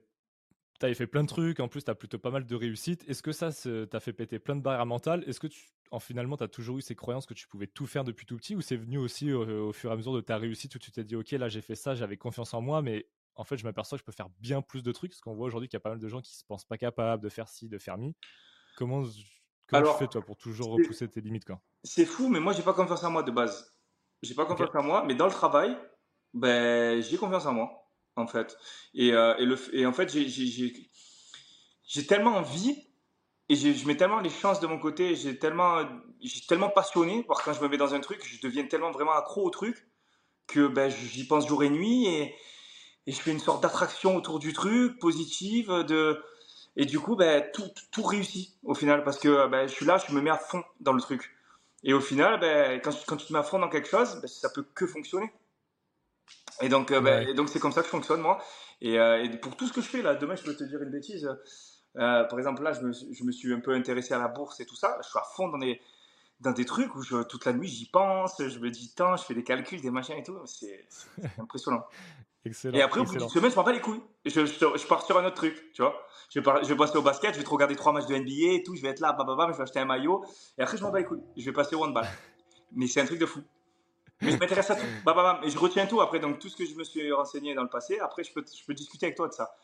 fait 0.95 1.07
plein 1.07 1.22
de 1.22 1.29
trucs. 1.29 1.61
En 1.61 1.68
plus, 1.68 1.85
tu 1.85 1.91
as 1.91 1.95
plutôt 1.95 2.18
pas 2.18 2.31
mal 2.31 2.47
de 2.47 2.55
réussites. 2.55 3.05
Est-ce 3.09 3.22
que 3.22 3.33
ça 3.33 3.51
t'a 3.87 4.01
fait 4.01 4.12
péter 4.12 4.39
plein 4.39 4.57
de 4.57 4.62
barrières 4.62 4.87
mentales 4.87 5.24
Est-ce 5.26 5.41
que 5.41 5.47
tu, 5.47 5.68
en 5.91 6.01
finalement, 6.01 6.37
tu 6.37 6.45
as 6.45 6.49
toujours 6.49 6.79
eu 6.79 6.83
ces 6.83 6.95
croyances 6.95 7.26
que 7.26 7.35
tu 7.35 7.47
pouvais 7.49 7.66
tout 7.66 7.87
faire 7.87 8.05
depuis 8.05 8.26
tout 8.26 8.37
petit 8.37 8.55
ou 8.55 8.61
c'est 8.61 8.76
venu 8.76 8.99
aussi 8.99 9.33
au, 9.33 9.68
au 9.68 9.72
fur 9.72 9.91
et 9.91 9.93
à 9.93 9.97
mesure 9.97 10.12
de 10.12 10.20
ta 10.20 10.39
réussite 10.39 10.74
où 10.74 10.79
tu 10.79 10.91
t'es 10.91 11.05
dit, 11.05 11.16
OK, 11.16 11.31
là, 11.33 11.49
j'ai 11.49 11.61
fait 11.61 11.74
ça, 11.74 11.95
j'avais 11.95 12.16
confiance 12.16 12.55
en 12.55 12.61
moi, 12.61 12.83
mais 12.83 13.09
en 13.35 13.45
fait, 13.45 13.57
je 13.57 13.64
m'aperçois 13.64 13.97
que 13.99 14.01
je 14.01 14.05
peux 14.05 14.12
faire 14.12 14.31
bien 14.41 14.62
plus 14.62 14.83
de 14.83 14.93
trucs 14.93 15.12
parce 15.12 15.20
qu'on 15.20 15.35
voit 15.35 15.47
aujourd'hui 15.47 15.68
qu'il 15.68 15.76
y 15.76 15.79
a 15.79 15.81
pas 15.81 15.91
mal 15.91 16.01
de 16.01 16.09
gens 16.09 16.20
qui 16.20 16.35
se 16.37 16.45
pensent 16.45 16.64
pas 16.64 16.76
capables 16.79 17.22
de 17.22 17.29
faire 17.29 17.49
ci, 17.49 17.68
de 17.68 17.79
faire 17.79 17.97
mi. 17.97 18.16
Comment, 18.76 19.05
comment 19.66 19.83
Alors, 19.83 19.97
tu 19.97 20.05
fais, 20.05 20.09
toi, 20.09 20.22
pour 20.22 20.37
toujours 20.37 20.70
repousser 20.70 21.09
tes 21.09 21.20
limites 21.20 21.45
quoi? 21.45 21.61
c'est 21.85 22.05
fou, 22.05 22.29
mais 22.29 22.41
moi 22.41 22.53
j'ai 22.53 22.62
pas 22.62 22.74
confiance 22.74 23.03
en 23.05 23.11
moi 23.11 23.22
de 23.22 23.31
base. 23.31 23.74
J'ai 24.22 24.35
pas 24.35 24.45
confiance 24.45 24.74
en 24.74 24.83
moi, 24.83 25.05
mais 25.07 25.14
dans 25.14 25.26
le 25.26 25.33
travail, 25.33 25.76
ben 26.35 27.01
j'ai 27.01 27.16
confiance 27.16 27.47
en 27.47 27.55
moi, 27.55 27.88
en 28.19 28.27
fait. 28.27 28.57
Et, 28.95 29.12
euh, 29.12 29.35
et, 29.73 29.87
en 29.87 29.93
fait, 29.93 30.09
j'ai- 30.11 32.07
tellement 32.07 32.37
envie 32.37 32.77
et 33.49 33.57
je 33.57 33.87
mets 33.87 33.97
tellement 33.97 34.21
les 34.21 34.31
chances 34.31 34.61
de 34.61 34.66
mon 34.66 34.79
côté, 34.79 35.14
j'ai 35.16 35.39
tellement, 35.39 35.83
tellement 36.49 36.69
passionné, 36.69 37.25
parce 37.27 37.43
quand 37.43 37.55
je 37.55 37.62
me 37.62 37.69
mets 37.69 37.79
dans 37.79 37.95
un 37.95 38.01
truc, 38.01 38.23
je 38.23 38.41
deviens 38.43 38.66
tellement 38.66 38.91
vraiment 38.91 39.14
accro 39.14 39.47
au 39.47 39.51
truc 39.51 39.89
que 40.47 40.66
ben, 40.69 40.91
j'y 40.91 41.27
pense 41.27 41.47
jour 41.49 41.62
et 41.64 41.71
nuit 41.71 42.07
et, 42.07 42.35
je 43.07 43.14
fais 43.14 43.31
une 43.33 43.39
sorte 43.39 43.62
d'attraction 43.62 44.16
autour 44.16 44.39
du 44.39 44.53
truc, 44.53 44.99
positive, 44.99 45.73
et 46.77 46.85
du 46.85 47.01
coup, 47.01 47.16
ben, 47.16 47.45
tout, 47.53 48.03
réussit 48.03 48.55
au 48.62 48.75
final 48.75 49.03
parce 49.03 49.19
que 49.19 49.49
ben, 49.49 49.66
je 49.66 49.73
suis 49.73 49.87
là, 49.87 49.97
je 50.07 50.14
me 50.14 50.21
mets 50.21 50.31
à 50.31 50.39
fond 50.39 50.62
dans 50.81 50.93
le 50.93 51.01
truc. 51.01 51.35
Et 51.85 51.95
au 51.95 52.01
final, 52.01 52.39
quand, 52.83 52.93
quand 53.07 53.16
tu 53.16 53.27
te 53.27 53.33
mets 53.33 53.39
à 53.39 53.43
fond 53.43 53.59
dans 53.59 53.71
quelque 53.71 53.89
chose, 53.89 54.21
ben, 54.21 54.29
ça 54.29 54.51
peut 54.51 54.66
que 54.75 54.87
fonctionner. 54.87 55.33
Et 56.61 56.68
donc, 56.68 56.91
euh, 56.91 57.01
Ouais. 57.01 57.31
et 57.31 57.35
donc 57.35 57.49
c'est 57.49 57.61
comme 57.61 57.72
ça 57.72 57.81
que 57.81 57.87
je 57.87 57.91
fonctionne 57.91 58.20
moi. 58.20 58.43
Et, 58.81 58.99
euh, 58.99 59.22
et 59.22 59.29
pour 59.39 59.57
tout 59.57 59.66
ce 59.66 59.72
que 59.72 59.81
je 59.81 59.89
fais 59.89 60.03
là, 60.03 60.14
demain 60.14 60.35
je 60.35 60.43
peux 60.43 60.55
te 60.55 60.64
dire 60.64 60.83
une 60.83 60.91
bêtise. 60.91 61.29
Euh, 61.97 62.24
par 62.24 62.39
exemple 62.39 62.62
là, 62.62 62.72
je 62.72 62.81
me, 62.81 62.93
je 62.93 63.24
me 63.24 63.33
suis 63.33 63.53
un 63.53 63.61
peu 63.61 63.74
intéressé 63.74 64.14
à 64.14 64.18
la 64.18 64.29
bourse 64.29 64.61
et 64.61 64.66
tout 64.66 64.76
ça. 64.76 64.99
Je 65.03 65.09
suis 65.09 65.18
à 65.18 65.22
fond 65.35 65.49
dans 65.49 65.59
des, 65.59 65.81
dans 66.41 66.53
des 66.53 66.64
trucs 66.64 66.95
où 66.95 67.03
je, 67.03 67.22
toute 67.24 67.45
la 67.45 67.53
nuit 67.53 67.68
j'y 67.68 67.89
pense, 67.91 68.37
je 68.39 68.59
me 68.59 68.70
dis 68.70 68.93
tant, 68.95 69.16
je 69.16 69.24
fais 69.24 69.35
des 69.35 69.45
calculs, 69.45 69.81
des 69.81 69.91
machins 69.91 70.16
et 70.16 70.22
tout. 70.22 70.39
C'est 70.47 70.87
impressionnant. 71.39 71.85
Excellent. 72.45 72.79
Et 72.79 72.83
après, 72.83 73.01
au 73.01 73.05
bout 73.05 73.16
d'une 73.16 73.29
semaine, 73.29 73.51
je 73.51 73.57
m'en 73.57 73.64
bats 73.64 73.72
les 73.72 73.81
couilles. 73.81 74.01
Je, 74.24 74.47
je, 74.47 74.87
pars 74.87 75.05
sur 75.05 75.18
un 75.18 75.24
autre 75.24 75.35
truc, 75.35 75.72
tu 75.74 75.83
vois. 75.83 75.95
Je 76.31 76.39
vais, 76.39 76.51
je 76.62 76.68
vais 76.68 76.76
passer 76.76 76.97
au 76.97 77.03
basket, 77.03 77.35
je 77.35 77.39
vais 77.39 77.45
te 77.45 77.51
regarder 77.51 77.74
trois 77.74 77.93
matchs 77.93 78.07
de 78.07 78.14
NBA 78.16 78.55
et 78.55 78.62
tout, 78.62 78.76
je 78.76 78.83
vais 78.83 78.89
être 78.89 79.01
là, 79.01 79.12
bababa, 79.12 79.49
je 79.53 79.57
vais 79.57 79.62
acheter 79.62 79.81
un 79.81 79.85
maillot. 79.85 80.24
Et 80.57 80.62
après, 80.62 80.76
je 80.76 80.83
m'en 80.83 80.91
bats 80.91 80.99
les 80.99 81.05
couilles. 81.05 81.22
Je 81.37 81.45
vais 81.45 81.53
passer 81.53 81.74
au 81.74 81.85
handball. 81.85 82.07
Mais 82.72 82.87
c'est 82.87 83.01
un 83.01 83.07
truc 83.07 83.18
de 83.18 83.26
fou. 83.26 83.41
Mais 84.21 84.33
je 84.33 84.37
m'intéresse 84.37 84.71
à 84.71 84.77
tout. 84.77 84.87
Bah, 85.05 85.41
Et 85.45 85.51
je 85.51 85.59
retiens 85.59 85.87
tout 85.87 86.01
après. 86.01 86.19
Donc, 86.19 86.39
tout 86.39 86.49
ce 86.49 86.57
que 86.57 86.64
je 86.64 86.75
me 86.75 86.85
suis 86.85 87.12
renseigné 87.12 87.55
dans 87.55 87.62
le 87.62 87.69
passé, 87.69 87.99
après, 88.01 88.25
je 88.25 88.33
peux, 88.33 88.45
je 88.45 88.64
peux 88.64 88.75
discuter 88.75 89.07
avec 89.07 89.16
toi 89.16 89.29
de 89.29 89.33
ça. 89.33 89.55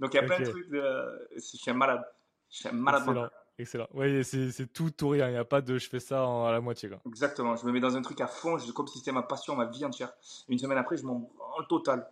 Donc, 0.00 0.14
il 0.14 0.16
y 0.16 0.20
a 0.20 0.22
plein 0.22 0.40
de 0.40 0.44
trucs. 0.44 0.68
De... 0.70 1.28
Je 1.34 1.40
suis 1.40 1.70
un 1.70 1.74
malade. 1.74 2.04
Je 2.50 2.58
suis 2.58 2.68
un 2.68 2.72
malade. 2.72 3.02
Excellent. 3.02 3.28
Excellent. 3.56 3.88
Oui, 3.94 4.24
c'est 4.24 4.72
tout 4.72 4.90
tout 4.90 5.10
rien. 5.10 5.28
Il 5.28 5.32
n'y 5.32 5.38
a 5.38 5.44
pas 5.44 5.60
de 5.60 5.78
je 5.78 5.88
fais 5.88 6.00
ça 6.00 6.24
à 6.24 6.50
la 6.50 6.60
moitié. 6.60 6.88
Quoi. 6.88 7.00
Exactement. 7.06 7.56
Je 7.56 7.64
me 7.66 7.72
mets 7.72 7.80
dans 7.80 7.96
un 7.96 8.02
truc 8.02 8.20
à 8.20 8.26
fond, 8.26 8.58
comme 8.74 8.88
si 8.88 8.98
c'était 8.98 9.12
ma 9.12 9.22
passion, 9.22 9.54
ma 9.54 9.66
vie 9.66 9.84
entière. 9.84 10.12
Une 10.48 10.58
semaine 10.58 10.78
après, 10.78 10.96
je 10.96 11.04
m'en 11.04 11.30
le 11.58 11.66
total. 11.66 12.08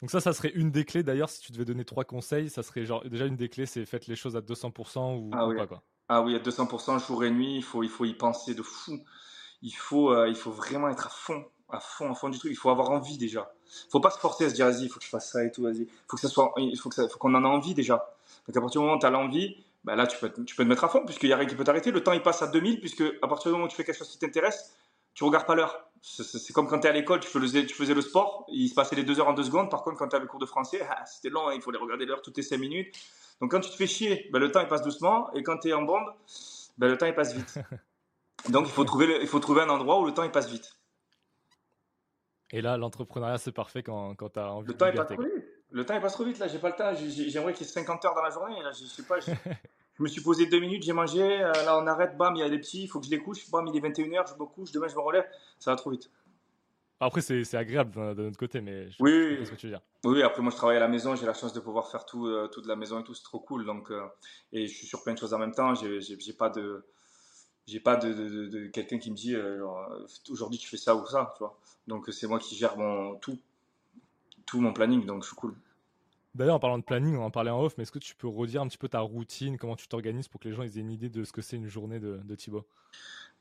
Donc 0.00 0.10
ça, 0.10 0.20
ça 0.20 0.32
serait 0.32 0.52
une 0.54 0.70
des 0.70 0.86
clés. 0.86 1.02
D'ailleurs, 1.02 1.28
si 1.28 1.42
tu 1.42 1.52
devais 1.52 1.66
donner 1.66 1.84
trois 1.84 2.04
conseils, 2.04 2.48
ça 2.48 2.62
serait 2.62 2.86
genre 2.86 3.04
déjà 3.04 3.26
une 3.26 3.36
des 3.36 3.50
clés, 3.50 3.66
c'est 3.66 3.84
faites 3.84 4.06
les 4.06 4.16
choses 4.16 4.36
à 4.36 4.40
200% 4.40 5.18
ou, 5.18 5.30
ah, 5.34 5.46
oui. 5.46 5.56
pas 5.56 5.66
quoi. 5.66 5.82
Ah 6.08 6.22
oui, 6.22 6.34
à 6.34 6.38
200% 6.38 7.06
jour 7.06 7.24
et 7.24 7.30
nuit. 7.30 7.56
Il 7.56 7.62
faut, 7.62 7.82
il 7.82 7.90
faut 7.90 8.06
y 8.06 8.14
penser 8.14 8.54
de 8.54 8.62
fou. 8.62 8.98
Il 9.62 9.72
faut, 9.72 10.10
euh, 10.12 10.28
il 10.28 10.36
faut 10.36 10.50
vraiment 10.50 10.88
être 10.88 11.06
à 11.06 11.10
fond 11.10 11.44
à 11.72 11.80
fond, 11.80 12.10
à 12.10 12.14
fond 12.14 12.28
du 12.28 12.38
truc. 12.38 12.52
Il 12.52 12.56
faut 12.56 12.70
avoir 12.70 12.90
envie 12.90 13.18
déjà. 13.18 13.52
Il 13.66 13.90
faut 13.90 14.00
pas 14.00 14.10
se 14.10 14.18
forcer 14.18 14.44
à 14.44 14.50
se 14.50 14.54
dire, 14.54 14.66
vas-y, 14.66 14.84
il 14.84 14.88
faut 14.88 14.98
que 14.98 15.04
je 15.04 15.10
fasse 15.10 15.30
ça 15.30 15.44
et 15.44 15.52
tout, 15.52 15.62
vas-y. 15.62 15.82
Il 15.82 16.78
faut 16.78 16.90
qu'on 17.18 17.34
en 17.34 17.44
ait 17.44 17.46
envie 17.46 17.74
déjà. 17.74 18.14
Donc 18.46 18.56
à 18.56 18.60
partir 18.60 18.80
du 18.80 18.84
moment 18.84 18.96
où 18.96 19.00
tu 19.00 19.06
as 19.06 19.10
l'envie, 19.10 19.56
bah 19.84 19.96
là, 19.96 20.06
tu 20.06 20.18
peux, 20.18 20.30
tu 20.44 20.54
peux 20.54 20.64
te 20.64 20.68
mettre 20.68 20.84
à 20.84 20.88
fond, 20.88 21.04
puisqu'il 21.04 21.30
y 21.30 21.32
a 21.32 21.36
rien 21.36 21.46
qui 21.46 21.54
peut 21.54 21.64
t'arrêter. 21.64 21.90
Le 21.90 22.02
temps, 22.02 22.12
il 22.12 22.22
passe 22.22 22.42
à 22.42 22.48
2000, 22.48 22.80
puisque 22.80 23.04
à 23.22 23.28
partir 23.28 23.50
du 23.50 23.52
moment 23.52 23.64
où 23.64 23.68
tu 23.68 23.76
fais 23.76 23.84
quelque 23.84 23.96
chose 23.96 24.08
qui 24.08 24.18
t'intéresse, 24.18 24.74
tu 25.14 25.24
regardes 25.24 25.46
pas 25.46 25.54
l'heure. 25.54 25.88
C'est 26.02 26.52
comme 26.52 26.66
quand 26.66 26.80
tu 26.80 26.86
es 26.86 26.90
à 26.90 26.92
l'école, 26.92 27.20
tu, 27.20 27.28
faisais, 27.28 27.94
le 27.94 28.00
sport, 28.02 28.46
il 28.48 28.68
se 28.68 28.74
passait 28.74 28.96
les 28.96 29.04
deux 29.04 29.20
heures 29.20 29.28
en 29.28 29.32
deux 29.32 29.44
secondes. 29.44 29.70
Par 29.70 29.82
contre, 29.82 29.96
quand 29.98 30.08
tu 30.08 30.16
avais 30.16 30.26
cours 30.26 30.40
de 30.40 30.46
français, 30.46 30.80
ah, 30.88 31.04
c'était 31.06 31.30
long, 31.30 31.48
hein, 31.48 31.54
il 31.54 31.72
les 31.72 31.78
regarder 31.78 32.06
l'heure 32.06 32.22
toutes 32.22 32.36
les 32.36 32.42
cinq 32.42 32.58
minutes. 32.58 32.94
Donc 33.40 33.50
quand 33.50 33.60
tu 33.60 33.70
te 33.70 33.76
fais 33.76 33.86
chier, 33.86 34.28
bah, 34.32 34.38
le 34.38 34.50
temps, 34.50 34.60
il 34.60 34.68
passe 34.68 34.82
doucement. 34.82 35.32
Et 35.32 35.42
quand 35.42 35.58
tu 35.58 35.68
es 35.68 35.72
en 35.72 35.82
bombe, 35.82 36.06
bah, 36.78 36.88
le 36.88 36.98
temps, 36.98 37.06
il 37.06 37.14
passe 37.14 37.34
vite. 37.34 37.58
Donc 38.48 38.66
il 38.66 38.72
faut, 38.72 38.84
trouver 38.84 39.18
il 39.20 39.26
faut 39.26 39.40
trouver 39.40 39.62
un 39.62 39.68
endroit 39.68 40.00
où 40.00 40.06
le 40.06 40.12
temps, 40.12 40.22
il 40.22 40.30
passe 40.30 40.48
vite. 40.48 40.76
Et 42.52 42.60
là, 42.60 42.76
l'entrepreneuriat, 42.76 43.38
c'est 43.38 43.52
parfait 43.52 43.82
quand, 43.82 44.14
quand 44.14 44.30
tu 44.30 44.40
as 44.40 44.52
envie 44.52 44.68
le 44.68 44.76
temps, 44.76 44.86
il 44.86 44.94
passe 44.94 45.06
trop 45.06 45.22
vite. 45.22 45.32
Le 45.70 45.86
temps, 45.86 45.94
il 45.94 46.00
passe 46.00 46.12
trop 46.14 46.24
vite. 46.24 46.38
Là, 46.38 46.48
j'ai 46.48 46.58
pas 46.58 46.70
le 46.70 46.76
temps. 46.76 46.92
J'aimerais 46.94 47.52
qu'il 47.52 47.66
y 47.66 47.68
ait 47.68 47.72
50 47.72 48.04
heures 48.04 48.14
dans 48.14 48.22
la 48.22 48.30
journée. 48.30 48.60
Là, 48.62 48.72
je 48.72 48.84
sais 48.84 49.04
pas. 49.04 49.16
Je, 49.98 50.04
me 50.04 50.08
suis 50.08 50.22
posé 50.22 50.46
deux 50.46 50.60
minutes, 50.60 50.82
j'ai 50.82 50.94
mangé. 50.94 51.20
Euh, 51.20 51.52
là, 51.52 51.78
on 51.78 51.86
arrête. 51.86 52.16
Bam, 52.16 52.34
il 52.34 52.38
y 52.38 52.42
a 52.42 52.48
des 52.48 52.58
petits. 52.58 52.84
Il 52.84 52.88
faut 52.88 53.00
que 53.00 53.04
je 53.04 53.10
les 53.10 53.18
couche. 53.18 53.50
Bam, 53.50 53.66
il 53.66 53.76
est 53.76 53.86
21h. 53.86 54.28
Je 54.28 54.32
me 54.32 54.46
couche. 54.46 54.72
Demain, 54.72 54.88
je 54.88 54.94
me 54.94 55.00
relève. 55.00 55.26
Ça 55.58 55.72
va 55.72 55.76
trop 55.76 55.90
vite. 55.90 56.10
Après, 57.00 57.20
c'est 57.20 57.54
agréable 57.54 58.14
de 58.14 58.22
notre 58.22 58.38
côté, 58.38 58.62
mais 58.62 58.90
je 58.90 58.96
oui, 59.00 59.44
ce 59.44 59.50
que 59.50 59.56
tu 59.56 59.66
veux 59.66 59.72
dire. 59.72 59.82
Oui, 60.04 60.22
après, 60.22 60.40
moi, 60.40 60.50
je 60.50 60.56
travaille 60.56 60.78
à 60.78 60.80
la 60.80 60.88
maison. 60.88 61.16
J'ai 61.16 61.26
la 61.26 61.34
chance 61.34 61.52
de 61.52 61.60
pouvoir 61.60 61.90
faire 61.90 62.06
tout, 62.06 62.26
euh, 62.26 62.48
tout 62.48 62.62
de 62.62 62.68
la 62.68 62.76
maison 62.76 63.00
et 63.00 63.04
tout. 63.04 63.12
C'est 63.12 63.24
trop 63.24 63.40
cool. 63.40 63.66
Donc, 63.66 63.90
euh, 63.90 64.06
et 64.54 64.66
je 64.66 64.74
suis 64.74 64.86
sur 64.86 65.02
plein 65.02 65.12
de 65.12 65.18
choses 65.18 65.34
en 65.34 65.38
même 65.38 65.52
temps. 65.52 65.74
J'ai 65.74 66.32
pas 66.32 66.48
de 66.48 66.82
j'ai 67.66 67.80
pas 67.80 67.96
de, 67.96 68.12
de, 68.12 68.66
quelqu'un 68.66 68.98
qui 68.98 69.10
me 69.10 69.16
dit 69.16 69.34
euh, 69.34 69.64
aujourd'hui 70.28 70.58
tu 70.58 70.68
fais 70.68 70.76
ça 70.76 70.94
ou 70.96 71.06
ça, 71.06 71.32
tu 71.36 71.40
vois. 71.40 71.58
Donc 71.86 72.08
c'est 72.12 72.26
moi 72.26 72.38
qui 72.38 72.56
gère 72.56 72.76
mon 72.76 73.16
tout, 73.16 73.38
tout 74.46 74.60
mon 74.60 74.72
planning, 74.72 75.06
donc 75.06 75.22
je 75.22 75.28
suis 75.28 75.36
cool. 75.36 75.54
D'ailleurs, 76.34 76.54
en 76.54 76.60
parlant 76.60 76.78
de 76.78 76.84
planning, 76.84 77.16
on 77.16 77.24
en 77.24 77.30
parlait 77.30 77.50
en 77.50 77.60
off, 77.60 77.74
mais 77.76 77.82
est-ce 77.82 77.90
que 77.90 77.98
tu 77.98 78.14
peux 78.14 78.28
redire 78.28 78.62
un 78.62 78.68
petit 78.68 78.78
peu 78.78 78.88
ta 78.88 79.00
routine, 79.00 79.58
comment 79.58 79.74
tu 79.74 79.88
t'organises 79.88 80.28
pour 80.28 80.40
que 80.40 80.48
les 80.48 80.54
gens 80.54 80.62
aient 80.62 80.76
une 80.76 80.90
idée 80.90 81.08
de 81.08 81.24
ce 81.24 81.32
que 81.32 81.42
c'est 81.42 81.56
une 81.56 81.68
journée 81.68 81.98
de, 81.98 82.20
de 82.22 82.34
Thibaut? 82.36 82.64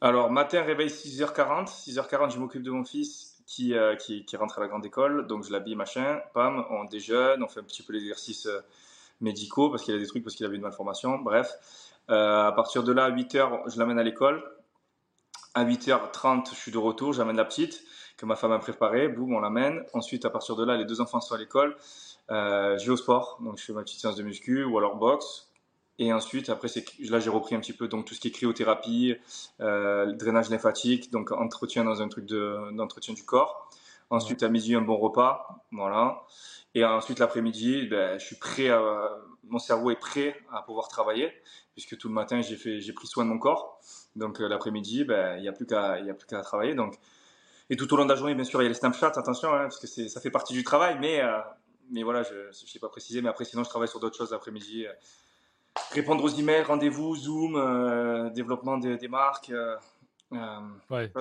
Alors, 0.02 0.32
matin, 0.32 0.64
réveil 0.64 0.88
6h40. 0.88 1.68
6h40, 1.68 2.32
je 2.32 2.40
m'occupe 2.40 2.64
de 2.64 2.72
mon 2.72 2.84
fils 2.84 3.44
qui, 3.46 3.76
euh, 3.76 3.96
qui, 3.96 4.26
qui, 4.26 4.38
rentre 4.38 4.58
à 4.58 4.62
la 4.62 4.68
grande 4.68 4.86
école, 4.86 5.28
donc 5.28 5.44
je 5.44 5.52
l'habille, 5.52 5.76
machin, 5.76 6.22
pam, 6.34 6.66
on 6.70 6.86
déjeune, 6.86 7.44
on 7.44 7.48
fait 7.48 7.60
un 7.60 7.64
petit 7.64 7.84
peu 7.84 7.94
l'exercice 7.94 8.46
euh, 8.46 8.62
médicaux 9.22 9.70
parce 9.70 9.84
qu'il 9.84 9.94
a 9.94 9.98
des 9.98 10.08
trucs, 10.08 10.24
parce 10.24 10.36
qu'il 10.36 10.46
avait 10.46 10.56
une 10.56 10.62
malformation, 10.62 11.20
bref. 11.20 11.52
Euh, 12.10 12.48
à 12.48 12.52
partir 12.52 12.84
de 12.84 12.92
là, 12.92 13.06
à 13.06 13.12
8h, 13.12 13.70
je 13.72 13.80
l'amène 13.80 14.00
à 14.00 14.04
l'école. 14.04 14.44
À 15.54 15.66
8h30, 15.66 16.50
je 16.50 16.56
suis 16.56 16.72
de 16.72 16.78
retour, 16.78 17.14
j'amène 17.14 17.38
la 17.38 17.46
petite 17.46 17.84
que 18.20 18.26
ma 18.26 18.36
femme 18.36 18.52
a 18.52 18.60
préparée, 18.60 19.08
boum, 19.08 19.34
on 19.34 19.40
l'amène. 19.40 19.84
Ensuite, 19.94 20.26
à 20.26 20.30
partir 20.30 20.56
de 20.58 20.66
là, 20.66 20.76
les 20.76 20.84
deux 20.84 21.00
enfants 21.00 21.22
sont 21.22 21.36
à 21.36 21.38
l'école. 21.38 21.78
Euh, 22.32 22.78
je 22.78 22.86
vais 22.86 22.92
au 22.92 22.98
sport, 22.98 23.40
donc 23.42 23.58
je 23.58 23.64
fais 23.64 23.74
ma 23.74 23.82
petite 23.82 24.02
séance 24.02 24.18
de 24.18 24.24
muscu 24.24 24.64
ou 24.66 24.78
alors 24.78 24.98
boxe. 24.98 25.50
Et 26.00 26.12
ensuite, 26.14 26.50
après, 26.50 26.68
là, 27.10 27.20
j'ai 27.20 27.30
repris 27.30 27.56
un 27.56 27.60
petit 27.60 27.74
peu 27.74 27.88
donc 27.88 28.06
tout 28.06 28.14
ce 28.14 28.20
qui 28.20 28.28
est 28.28 28.32
cryothérapie, 28.32 29.16
euh, 29.62 30.12
drainage 30.14 30.50
lymphatique, 30.50 31.12
donc 31.12 31.32
entretien 31.32 31.84
dans 31.86 32.02
un 32.02 32.10
truc 32.10 32.26
d'entretien 32.26 33.14
du 33.14 33.24
corps. 33.24 33.70
Ensuite, 34.10 34.44
à 34.44 34.50
midi, 34.50 34.76
un 34.76 34.82
bon 34.82 34.98
repas, 34.98 35.64
voilà. 35.72 36.24
Et 36.76 36.84
ensuite, 36.84 37.20
l'après-midi, 37.20 37.88
ben, 37.88 38.20
je 38.20 38.26
suis 38.26 38.38
prêt 38.38 38.70
à, 38.70 39.12
mon 39.44 39.60
cerveau 39.60 39.92
est 39.92 40.00
prêt 40.00 40.36
à 40.52 40.62
pouvoir 40.62 40.88
travailler 40.88 41.32
puisque 41.74 41.98
tout 41.98 42.08
le 42.08 42.14
matin 42.14 42.42
j'ai 42.42 42.56
fait, 42.56 42.82
j'ai 42.82 42.94
pris 42.94 43.08
soin 43.08 43.26
de 43.26 43.30
mon 43.30 43.40
corps. 43.40 43.80
Donc 44.16 44.42
euh, 44.42 44.48
l'après-midi, 44.48 45.04
ben, 45.06 45.38
il 45.38 45.42
n'y 45.42 45.48
a 45.48 45.54
plus 45.54 45.66
qu'à, 45.66 46.00
il 46.00 46.10
a 46.10 46.14
plus 46.14 46.28
qu'à 46.28 46.42
travailler. 46.42 46.76
Donc 46.76 46.96
et 47.70 47.76
tout 47.76 47.92
au 47.94 47.98
long 47.98 48.06
de 48.06 48.10
la 48.10 48.16
journée, 48.16 48.34
bien 48.34 48.44
sûr, 48.44 48.62
il 48.62 48.66
y 48.66 48.68
a 48.68 48.70
les 48.70 48.76
Snapchat, 48.76 49.14
attention, 49.16 49.54
hein, 49.54 49.64
parce 49.64 49.80
que 49.80 49.88
ça 49.88 50.20
fait 50.20 50.32
partie 50.32 50.54
du 50.54 50.64
travail, 50.64 50.98
mais 51.00 51.22
euh, 51.22 51.40
mais 51.92 52.04
voilà, 52.04 52.24
je 52.24 52.48
ne 52.48 52.52
sais 52.52 52.80
pas 52.80 52.90
préciser, 52.90 53.22
mais 53.22 53.30
après 53.30 53.46
sinon 53.46 53.64
je 53.64 53.70
travaille 53.70 53.88
sur 53.88 54.00
d'autres 54.00 54.18
choses 54.18 54.32
l'après-midi. 54.32 54.86
Euh, 54.86 54.94
répondre 55.92 56.24
aux 56.24 56.30
emails, 56.30 56.64
rendez-vous, 56.64 57.16
Zoom, 57.16 58.32
développement 58.34 58.78
des 58.78 59.08
marques. 59.08 59.52
ouais. 60.90 61.12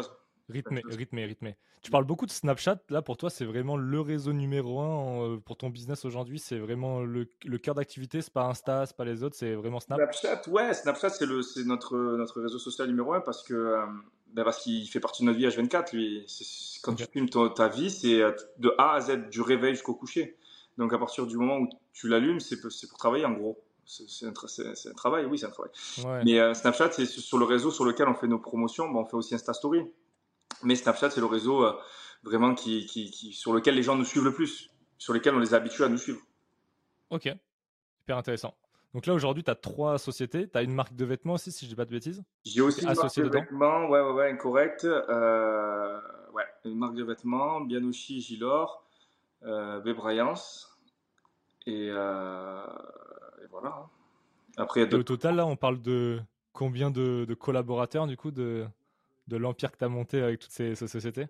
Rythmé, 0.49 0.83
rythmé, 0.87 1.25
rythmé. 1.27 1.57
Tu 1.83 1.91
parles 1.91 2.05
beaucoup 2.05 2.25
de 2.25 2.31
Snapchat. 2.31 2.81
Là, 2.89 3.03
pour 3.03 3.17
toi, 3.17 3.29
c'est 3.29 3.45
vraiment 3.45 3.77
le 3.77 4.01
réseau 4.01 4.33
numéro 4.33 4.81
un 4.81 5.23
euh, 5.23 5.37
pour 5.37 5.57
ton 5.57 5.69
business 5.69 6.05
aujourd'hui. 6.05 6.39
C'est 6.39 6.59
vraiment 6.59 7.01
le, 7.01 7.29
le 7.45 7.59
cœur 7.59 7.75
d'activité. 7.75 8.23
C'est 8.23 8.33
pas 8.33 8.45
Insta, 8.45 8.87
c'est 8.87 8.97
pas 8.97 9.05
les 9.05 9.23
autres. 9.23 9.37
C'est 9.37 9.55
vraiment 9.55 9.79
Snap? 9.79 9.99
Snapchat, 9.99 10.49
ouais. 10.51 10.73
Snapchat, 10.73 11.11
c'est 11.11 11.27
notre, 11.65 11.97
notre 12.17 12.41
réseau 12.41 12.59
social 12.59 12.89
numéro 12.89 13.13
un 13.13 13.21
parce 13.21 13.43
que, 13.43 13.55
euh, 13.55 13.87
ben 14.33 14.45
parce 14.45 14.63
qu'il 14.63 14.89
fait 14.89 15.01
partie 15.01 15.23
de 15.23 15.27
notre 15.27 15.39
vie 15.39 15.47
H24. 15.47 15.95
Lui, 15.95 16.27
quand 16.83 16.95
tu 16.95 17.05
filmes 17.13 17.29
ta 17.29 17.69
vie, 17.69 17.91
c'est 17.91 18.23
euh, 18.23 18.33
de 18.59 18.75
A 18.79 18.95
à 18.95 19.01
Z, 19.01 19.29
du 19.31 19.43
réveil 19.43 19.75
jusqu'au 19.75 19.95
coucher. 19.95 20.37
Donc, 20.79 20.93
à 20.95 20.99
partir 20.99 21.27
du 21.27 21.37
moment 21.37 21.59
où 21.59 21.69
tu 21.93 22.09
l'allumes, 22.09 22.41
c'est, 22.41 22.61
pour 22.61 22.99
travailler 22.99 23.25
en 23.27 23.33
gros. 23.33 23.63
C'est 23.85 24.27
un, 24.27 24.29
un, 24.29 24.95
travail, 24.95 25.25
oui, 25.25 25.39
c'est 25.39 25.47
un 25.47 25.51
travail. 25.51 25.73
Mais 26.25 26.55
Snapchat, 26.55 26.93
c'est 26.93 27.07
sur 27.07 27.39
le 27.39 27.47
réseau 27.47 27.71
sur 27.71 27.85
lequel 27.85 28.07
on 28.09 28.15
fait 28.15 28.29
nos 28.29 28.39
promotions. 28.39 28.89
Ben, 28.91 29.01
on 29.01 29.05
fait 29.07 29.17
aussi 29.17 29.35
Insta 29.35 29.55
Story. 29.55 29.83
Mais 30.63 30.75
Snapchat, 30.77 31.11
c'est 31.11 31.21
le 31.21 31.27
réseau 31.27 31.65
euh, 31.65 31.73
vraiment 32.23 32.55
qui, 32.55 32.87
qui, 32.87 33.11
qui, 33.11 33.33
sur 33.33 33.53
lequel 33.53 33.75
les 33.75 33.83
gens 33.83 33.97
nous 33.97 34.05
suivent 34.05 34.25
le 34.25 34.33
plus, 34.33 34.71
sur 34.99 35.13
lequel 35.13 35.35
on 35.35 35.39
les 35.39 35.55
habitue 35.55 35.85
à 35.85 35.89
nous 35.89 35.99
suivre. 35.99 36.21
Ok, 37.11 37.29
super 38.01 38.17
intéressant. 38.17 38.55
Donc 38.95 39.07
là, 39.07 39.15
aujourd'hui, 39.15 39.45
tu 39.45 39.51
as 39.51 39.55
trois 39.55 39.99
sociétés. 39.99 40.49
Tu 40.49 40.57
as 40.57 40.63
une 40.63 40.73
marque 40.73 40.95
de 40.95 41.05
vêtements 41.05 41.35
aussi, 41.35 41.53
si 41.53 41.67
je 41.67 41.71
dis 41.71 41.77
pas 41.77 41.85
de 41.85 41.91
bêtises 41.91 42.23
J'ai 42.45 42.63
aussi 42.63 42.83
une 42.83 42.95
marque 42.95 43.17
de 43.17 43.29
vêtements, 43.29 43.87
ouais, 43.89 44.01
ouais, 44.01 44.13
ouais, 44.13 44.31
incorrect. 44.31 44.85
Euh, 44.85 46.01
ouais, 46.33 46.45
une 46.65 46.79
marque 46.79 46.95
de 46.95 47.05
vêtements, 47.05 47.61
Bianouchi, 47.61 48.21
Gilor, 48.21 48.85
euh, 49.45 49.83
Et, 51.67 51.89
euh, 51.91 52.67
et, 53.43 53.47
voilà. 53.51 53.69
Hein. 53.69 53.87
Après, 54.57 54.81
et 54.81 54.95
au 54.95 55.03
total, 55.03 55.37
là, 55.37 55.47
on 55.47 55.57
parle 55.57 55.81
de 55.83 56.21
combien 56.53 56.91
de, 56.91 57.27
de 57.29 57.35
collaborateurs, 57.35 58.07
du 58.07 58.17
coup, 58.17 58.31
de, 58.31 58.67
de 59.29 59.37
l'empire 59.37 59.71
que 59.71 59.79
tu 59.79 59.85
as 59.85 59.89
monté 59.89 60.21
avec 60.21 60.41
toutes 60.41 60.51
ces, 60.51 60.75
sociétés? 60.75 61.27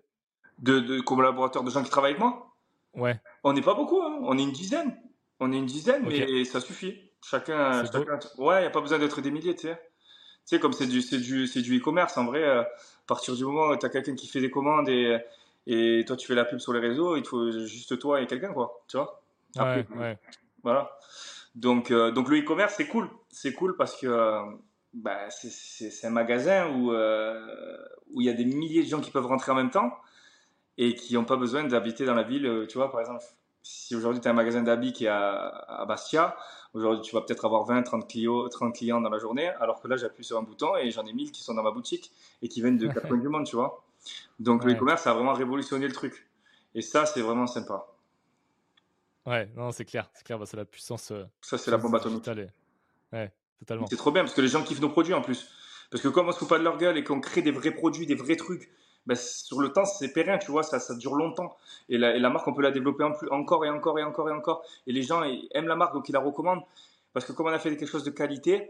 De, 0.57 0.99
collaborateurs, 1.01 1.63
de 1.63 1.69
gens 1.69 1.83
qui 1.83 1.89
travaillent 1.89 2.13
avec 2.13 2.21
moi? 2.21 2.55
Ouais. 2.95 3.19
On 3.43 3.53
n'est 3.53 3.61
pas 3.61 3.75
beaucoup, 3.75 4.01
hein. 4.01 4.19
on 4.23 4.37
est 4.37 4.43
une 4.43 4.51
dizaine. 4.51 4.97
On 5.39 5.53
est 5.53 5.57
une 5.57 5.65
dizaine, 5.65 6.05
mais 6.05 6.43
ça 6.45 6.59
suffit. 6.59 6.95
Chacun, 7.23 7.85
chacun... 7.85 8.19
ouais, 8.37 8.59
il 8.59 8.61
n'y 8.61 8.67
a 8.67 8.69
pas 8.69 8.81
besoin 8.81 8.97
d'être 8.97 9.21
des 9.21 9.31
milliers, 9.31 9.53
tu 9.53 9.67
sais. 9.67 9.75
Tu 9.75 10.55
sais, 10.55 10.59
comme 10.59 10.73
c'est 10.73 10.87
du, 10.87 11.01
du, 11.01 11.61
du 11.61 11.77
e-commerce, 11.77 12.17
en 12.17 12.25
vrai, 12.25 12.43
euh, 12.43 12.61
à 12.61 12.67
partir 13.05 13.35
du 13.35 13.43
moment 13.43 13.67
où 13.67 13.77
tu 13.77 13.85
as 13.85 13.89
quelqu'un 13.89 14.15
qui 14.15 14.27
fait 14.27 14.41
des 14.41 14.49
commandes 14.49 14.87
et, 14.89 15.17
et 15.67 16.03
toi 16.07 16.15
tu 16.15 16.25
fais 16.25 16.35
la 16.35 16.45
pub 16.45 16.59
sur 16.59 16.73
les 16.73 16.79
réseaux, 16.79 17.17
il 17.17 17.25
faut 17.25 17.51
juste 17.51 17.99
toi 17.99 18.21
et 18.21 18.27
quelqu'un, 18.27 18.53
quoi, 18.53 18.81
tu 18.87 18.97
vois? 18.97 19.21
ouais, 19.57 19.85
ouais. 19.97 20.17
Voilà. 20.63 20.97
Donc, 21.55 21.91
euh, 21.91 22.11
donc 22.11 22.29
le 22.29 22.39
e-commerce, 22.39 22.75
c'est 22.77 22.87
cool. 22.87 23.09
C'est 23.29 23.53
cool 23.53 23.75
parce 23.75 23.95
que 23.99 24.07
euh, 24.07 24.41
bah, 24.93 25.29
c'est 25.29 26.05
un 26.05 26.09
magasin 26.09 26.69
où 26.69 26.91
euh, 26.91 27.77
où 28.11 28.21
il 28.21 28.27
y 28.27 28.29
a 28.29 28.33
des 28.33 28.45
milliers 28.45 28.83
de 28.83 28.87
gens 28.87 29.01
qui 29.01 29.11
peuvent 29.11 29.25
rentrer 29.25 29.51
en 29.51 29.55
même 29.55 29.69
temps 29.69 29.91
et 30.77 30.95
qui 30.95 31.13
n'ont 31.13 31.25
pas 31.25 31.35
besoin 31.35 31.63
d'habiter 31.65 32.05
dans 32.05 32.15
la 32.15 32.23
ville. 32.23 32.45
Euh, 32.45 32.65
tu 32.65 32.77
vois, 32.77 32.89
par 32.89 33.01
exemple, 33.01 33.23
si 33.61 33.95
aujourd'hui 33.95 34.21
tu 34.21 34.27
as 34.27 34.31
un 34.31 34.33
magasin 34.35 34.63
d'habits 34.63 34.93
qui 34.93 35.05
est 35.05 35.09
à, 35.09 35.85
Bastia, 35.87 36.35
aujourd'hui 36.73 37.01
tu 37.01 37.13
vas 37.13 37.21
peut-être 37.21 37.45
avoir 37.45 37.65
20, 37.65 37.83
30, 37.83 38.09
clients, 38.09 38.47
30 38.47 38.75
clients 38.75 39.01
dans 39.01 39.09
la 39.09 39.19
journée, 39.19 39.49
alors 39.59 39.81
que 39.81 39.87
là 39.87 39.97
j'appuie 39.97 40.23
sur 40.23 40.37
un 40.37 40.43
bouton 40.43 40.75
et 40.77 40.89
j'en 40.91 41.05
ai 41.05 41.13
1000 41.13 41.31
qui 41.31 41.43
sont 41.43 41.53
dans 41.53 41.63
ma 41.63 41.71
boutique 41.71 42.11
et 42.41 42.47
qui 42.47 42.61
viennent 42.61 42.77
de 42.77 42.87
quatre 42.87 43.07
coins 43.07 43.17
du 43.17 43.27
monde, 43.27 43.45
tu 43.45 43.55
vois. 43.55 43.83
Donc 44.39 44.63
le 44.63 44.73
e-commerce 44.73 45.05
a 45.07 45.13
vraiment 45.13 45.33
révolutionné 45.33 45.87
le 45.87 45.93
truc. 45.93 46.27
Et 46.73 46.81
ça, 46.81 47.05
c'est 47.05 47.21
vraiment 47.21 47.47
sympa. 47.47 47.85
Ouais, 49.25 49.49
non, 49.55 49.71
c'est 49.71 49.85
clair, 49.85 50.09
c'est 50.13 50.23
clair, 50.23 50.39
bah, 50.39 50.45
c'est 50.45 50.57
la 50.57 50.65
puissance. 50.65 51.11
Euh, 51.11 51.25
ça, 51.41 51.57
c'est 51.57 51.71
la 51.71 51.77
bombe 51.77 51.95
atomique. 51.95 52.25
Ouais, 53.11 53.31
C'est 53.67 53.97
trop 53.97 54.11
bien 54.11 54.23
parce 54.23 54.33
que 54.33 54.41
les 54.41 54.47
gens 54.47 54.63
kiffent 54.63 54.81
nos 54.81 54.89
produits 54.89 55.13
en 55.13 55.21
plus. 55.21 55.49
Parce 55.91 56.03
que 56.03 56.07
comme 56.07 56.27
on 56.27 56.31
se 56.31 56.39
fout 56.39 56.47
pas 56.47 56.59
de 56.59 56.63
leur 56.63 56.77
gueule 56.77 56.97
et 56.97 57.03
qu'on 57.03 57.19
crée 57.19 57.41
des 57.41 57.51
vrais 57.51 57.71
produits, 57.71 58.05
des 58.05 58.15
vrais 58.15 58.35
trucs, 58.35 58.71
ben, 59.05 59.15
sur 59.15 59.59
le 59.59 59.71
temps, 59.71 59.85
c'est 59.85 60.13
pérenne, 60.13 60.39
tu 60.39 60.51
vois, 60.51 60.63
ça, 60.63 60.79
ça 60.79 60.95
dure 60.95 61.15
longtemps. 61.15 61.57
Et 61.89 61.97
la, 61.97 62.29
marque, 62.29 62.47
on 62.47 62.53
peut 62.53 62.61
la 62.61 62.71
développer 62.71 63.03
encore 63.03 63.65
et 63.65 63.69
encore 63.69 63.97
et 63.97 64.03
encore 64.03 64.29
et 64.29 64.33
encore. 64.33 64.63
Et 64.87 64.91
les 64.91 65.01
gens 65.01 65.23
aiment 65.51 65.67
la 65.67 65.75
marque, 65.75 65.93
donc 65.93 66.07
ils 66.09 66.11
la 66.11 66.19
recommandent. 66.19 66.63
Parce 67.13 67.25
que 67.25 67.31
comme 67.31 67.47
on 67.47 67.51
a 67.51 67.59
fait 67.59 67.75
quelque 67.75 67.89
chose 67.89 68.03
de 68.03 68.11
qualité, 68.11 68.69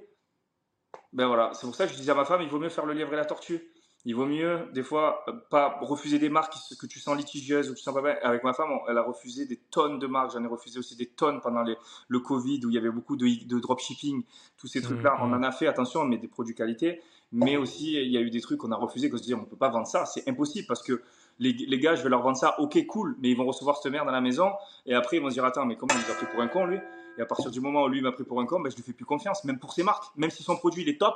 ben 1.11 1.27
voilà, 1.27 1.51
c'est 1.53 1.67
pour 1.67 1.75
ça 1.75 1.85
que 1.87 1.93
je 1.93 1.97
disais 1.97 2.11
à 2.11 2.15
ma 2.15 2.25
femme, 2.25 2.41
il 2.41 2.49
vaut 2.49 2.59
mieux 2.59 2.69
faire 2.69 2.85
le 2.85 2.93
lièvre 2.93 3.13
et 3.13 3.17
la 3.17 3.25
tortue. 3.25 3.61
Il 4.05 4.15
vaut 4.15 4.25
mieux, 4.25 4.69
des 4.73 4.81
fois, 4.81 5.25
pas 5.49 5.77
refuser 5.81 6.19
des 6.19 6.29
marques 6.29 6.53
que 6.79 6.85
tu 6.85 6.99
sens 6.99 7.17
litigieuses 7.17 7.69
ou 7.69 7.75
tu 7.75 7.81
sens 7.81 7.93
pas 7.93 8.01
bien. 8.01 8.15
Avec 8.23 8.45
ma 8.45 8.53
femme, 8.53 8.69
elle 8.87 8.97
a 8.97 9.01
refusé 9.01 9.45
des 9.45 9.57
tonnes 9.57 9.99
de 9.99 10.07
marques. 10.07 10.31
J'en 10.31 10.43
ai 10.43 10.47
refusé 10.47 10.79
aussi 10.79 10.95
des 10.95 11.07
tonnes 11.07 11.41
pendant 11.41 11.63
les, 11.63 11.75
le 12.07 12.19
Covid 12.19 12.61
où 12.65 12.69
il 12.69 12.75
y 12.75 12.77
avait 12.77 12.91
beaucoup 12.91 13.17
de, 13.17 13.27
de 13.45 13.59
dropshipping, 13.59 14.23
tous 14.57 14.67
ces 14.67 14.81
trucs-là. 14.81 15.15
Mmh, 15.15 15.21
on 15.21 15.33
en 15.33 15.39
mmh. 15.39 15.43
a 15.43 15.51
fait, 15.51 15.67
attention, 15.67 16.05
mais 16.05 16.17
des 16.17 16.29
produits 16.29 16.55
qualité. 16.55 17.01
Mais 17.31 17.57
aussi, 17.57 17.93
il 17.93 18.11
y 18.11 18.17
a 18.17 18.21
eu 18.21 18.29
des 18.29 18.41
trucs 18.41 18.59
qu'on 18.59 18.71
a 18.71 18.75
refusé, 18.75 19.09
qu'on 19.09 19.17
se 19.17 19.23
dit, 19.23 19.33
on 19.33 19.43
peut 19.43 19.57
pas 19.57 19.69
vendre 19.69 19.85
ça. 19.85 20.05
C'est 20.05 20.27
impossible 20.29 20.65
parce 20.67 20.81
que 20.81 21.03
les, 21.37 21.51
les, 21.51 21.79
gars, 21.79 21.95
je 21.95 22.01
vais 22.01 22.09
leur 22.09 22.21
vendre 22.21 22.37
ça, 22.37 22.59
ok, 22.59 22.85
cool, 22.87 23.17
mais 23.19 23.29
ils 23.29 23.37
vont 23.37 23.45
recevoir 23.45 23.77
cette 23.77 23.91
merde 23.91 24.07
à 24.07 24.11
la 24.11 24.21
maison. 24.21 24.51
Et 24.85 24.95
après, 24.95 25.17
ils 25.17 25.21
vont 25.21 25.29
se 25.29 25.35
dire, 25.35 25.45
attends, 25.45 25.65
mais 25.65 25.75
comment 25.75 25.93
il 25.93 26.05
nous 26.05 26.11
a 26.11 26.15
pris 26.15 26.25
pour 26.25 26.41
un 26.41 26.47
con, 26.47 26.65
lui? 26.65 26.79
Et 27.17 27.21
à 27.21 27.25
partir 27.25 27.51
du 27.51 27.59
moment 27.59 27.83
où 27.83 27.87
lui 27.89 28.01
m'a 28.01 28.13
pris 28.13 28.23
pour 28.23 28.39
un 28.39 28.45
con, 28.45 28.61
ben, 28.61 28.71
je 28.71 28.77
lui 28.77 28.83
fais 28.83 28.93
plus 28.93 29.05
confiance, 29.05 29.43
même 29.43 29.59
pour 29.59 29.73
ses 29.73 29.83
marques. 29.83 30.05
Même 30.15 30.29
si 30.29 30.41
son 30.41 30.55
produit, 30.55 30.83
il 30.83 30.89
est 30.89 30.97
top, 30.97 31.15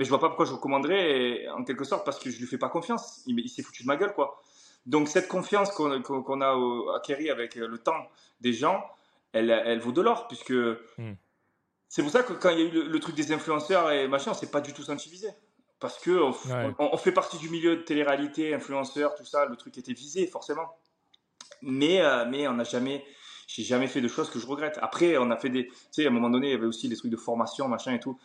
mais 0.00 0.06
je 0.06 0.08
vois 0.08 0.18
pas 0.18 0.28
pourquoi 0.28 0.46
je 0.46 0.52
recommanderais 0.52 1.46
en 1.48 1.62
quelque 1.62 1.84
sorte 1.84 2.06
parce 2.06 2.18
que 2.18 2.30
je 2.30 2.38
lui 2.38 2.46
fais 2.46 2.56
pas 2.56 2.70
confiance. 2.70 3.22
Il, 3.26 3.46
s'est 3.50 3.62
foutu 3.62 3.82
de 3.82 3.86
ma 3.86 3.96
gueule, 3.96 4.14
quoi. 4.14 4.40
Donc 4.86 5.08
cette 5.08 5.28
confiance 5.28 5.70
qu'on 5.72 6.40
a 6.40 6.96
acquérie 6.96 7.28
avec 7.28 7.56
le 7.56 7.76
temps 7.76 8.08
des 8.40 8.54
gens, 8.54 8.82
elle, 9.34 9.50
elle 9.50 9.78
vaut 9.78 9.92
de 9.92 10.00
l'or 10.00 10.26
puisque 10.26 10.52
hmm. 10.52 11.12
c'est 11.90 12.00
pour 12.00 12.10
ça 12.10 12.22
que 12.22 12.32
quand 12.32 12.48
il 12.48 12.60
y 12.60 12.62
a 12.62 12.64
eu 12.64 12.88
le, 12.88 12.98
truc 12.98 13.14
des 13.14 13.30
influenceurs 13.30 13.90
et 13.90 14.08
machin, 14.08 14.32
c'est 14.32 14.50
pas 14.50 14.62
du 14.62 14.72
tout 14.72 14.82
scientifique 14.82 15.26
parce 15.80 15.98
que 15.98 16.18
on, 16.78 16.96
fait 16.96 17.12
partie 17.12 17.36
du 17.36 17.50
milieu 17.50 17.76
de 17.76 17.82
télé-réalité, 17.82 18.54
influenceurs, 18.54 19.14
tout 19.16 19.26
ça. 19.26 19.44
Le 19.44 19.56
truc 19.56 19.76
était 19.76 19.92
visé 19.92 20.26
forcément, 20.26 20.78
mais 21.60 22.00
euh, 22.00 22.24
mais 22.26 22.48
on 22.48 22.54
n'a 22.54 22.64
jamais 22.64 23.04
j'ai 23.48 23.64
jamais 23.64 23.88
fait 23.88 24.00
de 24.00 24.08
choses 24.08 24.30
que 24.30 24.38
je 24.38 24.46
regrette. 24.46 24.78
Après, 24.80 25.18
on 25.18 25.30
a 25.30 25.36
fait 25.36 25.50
des, 25.50 25.66
tu 25.66 25.74
sais, 25.90 26.06
à 26.06 26.08
un 26.08 26.12
moment 26.12 26.30
donné, 26.30 26.46
il 26.46 26.52
y 26.52 26.54
avait 26.54 26.66
aussi 26.66 26.88
des 26.88 26.96
trucs 26.96 27.10
de 27.10 27.16
formation, 27.16 27.68
machin 27.68 27.92
et 27.92 28.00
tout 28.00 28.18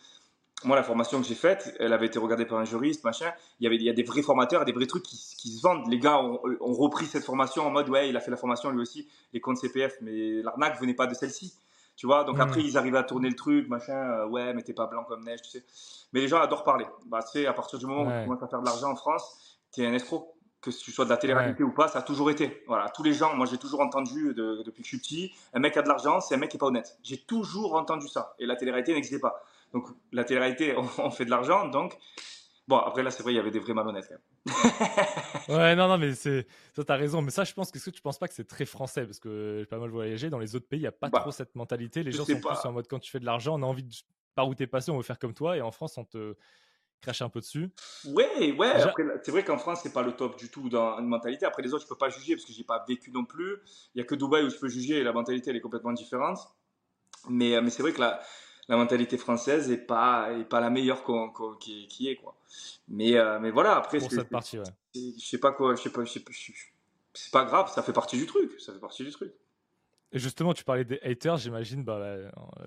moi, 0.64 0.74
la 0.74 0.82
formation 0.82 1.20
que 1.20 1.26
j'ai 1.26 1.34
faite, 1.34 1.76
elle 1.78 1.92
avait 1.92 2.06
été 2.06 2.18
regardée 2.18 2.46
par 2.46 2.58
un 2.58 2.64
juriste, 2.64 3.04
machin. 3.04 3.30
Il 3.60 3.64
y 3.64 3.66
avait, 3.66 3.76
il 3.76 3.82
y 3.82 3.90
a 3.90 3.92
des 3.92 4.02
vrais 4.02 4.22
formateurs 4.22 4.64
des 4.64 4.72
vrais 4.72 4.86
trucs 4.86 5.02
qui, 5.02 5.18
qui 5.36 5.50
se 5.50 5.60
vendent. 5.60 5.88
Les 5.90 5.98
gars 5.98 6.18
ont, 6.18 6.40
ont, 6.60 6.72
repris 6.72 7.04
cette 7.04 7.24
formation 7.24 7.66
en 7.66 7.70
mode, 7.70 7.90
ouais, 7.90 8.08
il 8.08 8.16
a 8.16 8.20
fait 8.20 8.30
la 8.30 8.38
formation 8.38 8.70
lui 8.70 8.80
aussi, 8.80 9.06
les 9.34 9.40
comptes 9.40 9.58
CPF, 9.58 9.98
mais 10.00 10.42
l'arnaque 10.42 10.80
venait 10.80 10.94
pas 10.94 11.06
de 11.06 11.14
celle-ci. 11.14 11.54
Tu 11.94 12.06
vois, 12.06 12.24
donc 12.24 12.38
hmm. 12.38 12.42
après, 12.42 12.62
ils 12.62 12.76
arrivaient 12.76 12.98
à 12.98 13.02
tourner 13.02 13.28
le 13.28 13.36
truc, 13.36 13.68
machin, 13.68 13.94
euh, 13.94 14.26
ouais, 14.26 14.52
mais 14.54 14.62
t'es 14.62 14.74
pas 14.74 14.86
blanc 14.86 15.04
comme 15.04 15.24
neige, 15.24 15.42
tu 15.42 15.50
sais. 15.50 15.64
Mais 16.12 16.20
les 16.20 16.28
gens 16.28 16.38
adorent 16.40 16.64
parler. 16.64 16.86
Bah, 17.06 17.22
tu 17.22 17.38
sais, 17.38 17.46
à 17.46 17.52
partir 17.52 17.78
du 17.78 17.86
moment 17.86 18.02
où 18.02 18.20
tu 18.20 18.26
commences 18.26 18.42
à 18.42 18.48
faire 18.48 18.60
de 18.60 18.66
l'argent 18.66 18.90
en 18.90 18.96
France, 18.96 19.58
t'es 19.72 19.86
un 19.86 19.92
escroc. 19.92 20.32
Que 20.62 20.70
tu 20.70 20.90
sois 20.90 21.04
de 21.04 21.10
la 21.10 21.16
télé-réalité 21.16 21.62
ou 21.62 21.70
pas, 21.70 21.86
ça 21.86 22.00
a 22.00 22.02
toujours 22.02 22.28
été. 22.28 22.64
Voilà, 22.66 22.88
tous 22.88 23.04
les 23.04 23.12
gens, 23.12 23.36
moi 23.36 23.46
j'ai 23.46 23.58
toujours 23.58 23.80
entendu 23.80 24.34
depuis 24.34 24.82
que 24.82 24.88
je 24.88 24.88
suis 24.88 24.98
petit, 24.98 25.32
un 25.54 25.60
mec 25.60 25.76
a 25.76 25.82
de 25.82 25.86
l'argent, 25.86 26.20
c'est 26.20 26.34
un 26.34 26.38
mec 26.38 26.50
qui 26.50 26.56
est 26.56 26.58
pas 26.58 26.66
honnête. 26.66 26.98
J'ai 27.04 27.18
toujours 27.18 27.74
entendu 27.74 28.08
ça. 28.08 28.34
Et 28.40 28.46
la 28.46 28.56
télé-réalité 28.56 28.92
n'existait 28.92 29.20
pas. 29.20 29.44
Donc 29.72 29.88
la 30.12 30.24
télé-réalité, 30.24 30.74
on, 30.98 31.10
fait 31.10 31.24
de 31.24 31.30
l'argent, 31.30 31.68
donc 31.68 31.96
Bon, 32.68 32.78
après 32.78 33.04
là, 33.04 33.12
c'est 33.12 33.22
vrai, 33.22 33.32
il 33.32 33.36
y 33.36 33.38
avait 33.38 33.52
des 33.52 33.60
vrais 33.60 33.74
malhonnêtes 33.74 34.10
ouais, 35.48 35.76
non, 35.76 35.86
non, 35.86 35.98
mais 35.98 36.14
c'est 36.14 36.48
ça, 36.74 36.82
t'as 36.82 36.96
raison. 36.96 37.22
Mais 37.22 37.30
ça, 37.30 37.44
je 37.44 37.54
pense 37.54 37.70
que, 37.70 37.78
que 37.78 37.90
tu 37.90 38.02
penses 38.02 38.18
pas 38.18 38.26
que 38.26 38.34
c'est 38.34 38.48
très 38.48 38.64
français? 38.64 39.04
Parce 39.04 39.20
que 39.20 39.58
j'ai 39.60 39.66
pas 39.66 39.78
mal 39.78 39.90
voyagé 39.90 40.30
dans 40.30 40.40
les 40.40 40.56
autres 40.56 40.66
pays, 40.66 40.80
il 40.80 40.82
y 40.82 40.88
a 40.88 40.92
pas 40.92 41.08
bah, 41.08 41.20
trop 41.20 41.30
cette 41.30 41.54
mentalité. 41.54 42.02
Les 42.02 42.10
gens 42.10 42.24
sont 42.24 42.40
plus 42.40 42.64
en 42.64 42.72
mode 42.72 42.88
quand 42.88 42.98
tu 42.98 43.08
fais 43.08 43.20
de 43.20 43.24
l'argent, 43.24 43.56
on 43.56 43.62
a 43.62 43.66
envie 43.66 43.84
de 43.84 43.94
par 44.34 44.48
où 44.48 44.54
t'es 44.54 44.66
passé, 44.66 44.90
on 44.90 44.96
veut 44.96 45.04
faire 45.04 45.18
comme 45.18 45.32
toi. 45.32 45.56
Et 45.56 45.62
en 45.62 45.70
France, 45.70 45.96
on 45.96 46.04
te 46.04 46.34
crache 47.00 47.22
un 47.22 47.28
peu 47.28 47.40
dessus. 47.40 47.70
Ouais, 48.04 48.52
ouais. 48.52 48.72
C'est 49.22 49.30
vrai 49.30 49.44
qu'en 49.44 49.58
France, 49.58 49.80
c'est 49.82 49.92
pas 49.92 50.02
le 50.02 50.12
top 50.12 50.36
du 50.36 50.50
tout 50.50 50.68
dans 50.68 50.98
une 50.98 51.06
mentalité. 51.06 51.46
Après 51.46 51.62
les 51.62 51.72
autres, 51.72 51.84
je 51.84 51.88
peux 51.88 51.98
pas 51.98 52.08
juger 52.08 52.34
parce 52.34 52.44
que 52.44 52.52
j'ai 52.52 52.64
pas 52.64 52.84
vécu 52.88 53.12
non 53.12 53.24
plus. 53.24 53.58
Il 53.94 53.98
y 53.98 54.00
a 54.00 54.04
que 54.04 54.14
Dubaï 54.14 54.44
où 54.44 54.50
je 54.50 54.58
peux 54.58 54.68
juger 54.68 54.98
et 54.98 55.04
la 55.04 55.12
mentalité 55.12 55.50
elle 55.50 55.56
est 55.56 55.60
complètement 55.60 55.92
différente. 55.92 56.38
Mais, 57.28 57.60
mais 57.60 57.70
c'est 57.70 57.82
vrai 57.82 57.92
que 57.92 58.00
la, 58.00 58.20
la 58.68 58.76
mentalité 58.76 59.16
française 59.16 59.70
est 59.70 59.76
pas 59.76 60.32
est 60.32 60.44
pas 60.44 60.60
la 60.60 60.70
meilleure 60.70 61.04
qui, 61.60 61.86
qui, 61.88 62.08
est 62.08 62.16
quoi. 62.16 62.36
Mais 62.88 63.16
euh, 63.16 63.38
mais 63.40 63.50
voilà 63.50 63.76
après 63.76 63.98
pour 63.98 64.10
cette 64.10 64.28
partie 64.28 64.58
ouais. 64.58 64.64
Je 64.94 65.24
sais 65.24 65.38
pas 65.38 65.52
quoi, 65.52 65.74
je 65.74 65.82
sais 65.82 65.90
pas, 65.90 66.04
je 66.04 66.12
sais 66.12 66.20
pas 66.20 66.32
c'est 67.16 67.32
pas 67.32 67.44
grave, 67.44 67.72
ça 67.72 67.82
fait 67.82 67.92
partie 67.92 68.18
du 68.18 68.26
truc, 68.26 68.60
ça 68.60 68.72
fait 68.72 68.78
partie 68.78 69.04
du 69.04 69.10
truc. 69.10 69.32
Et 70.12 70.18
justement, 70.18 70.54
tu 70.54 70.64
parlais 70.64 70.84
des 70.84 71.00
haters, 71.02 71.36
j'imagine, 71.38 71.82
bah, 71.82 72.16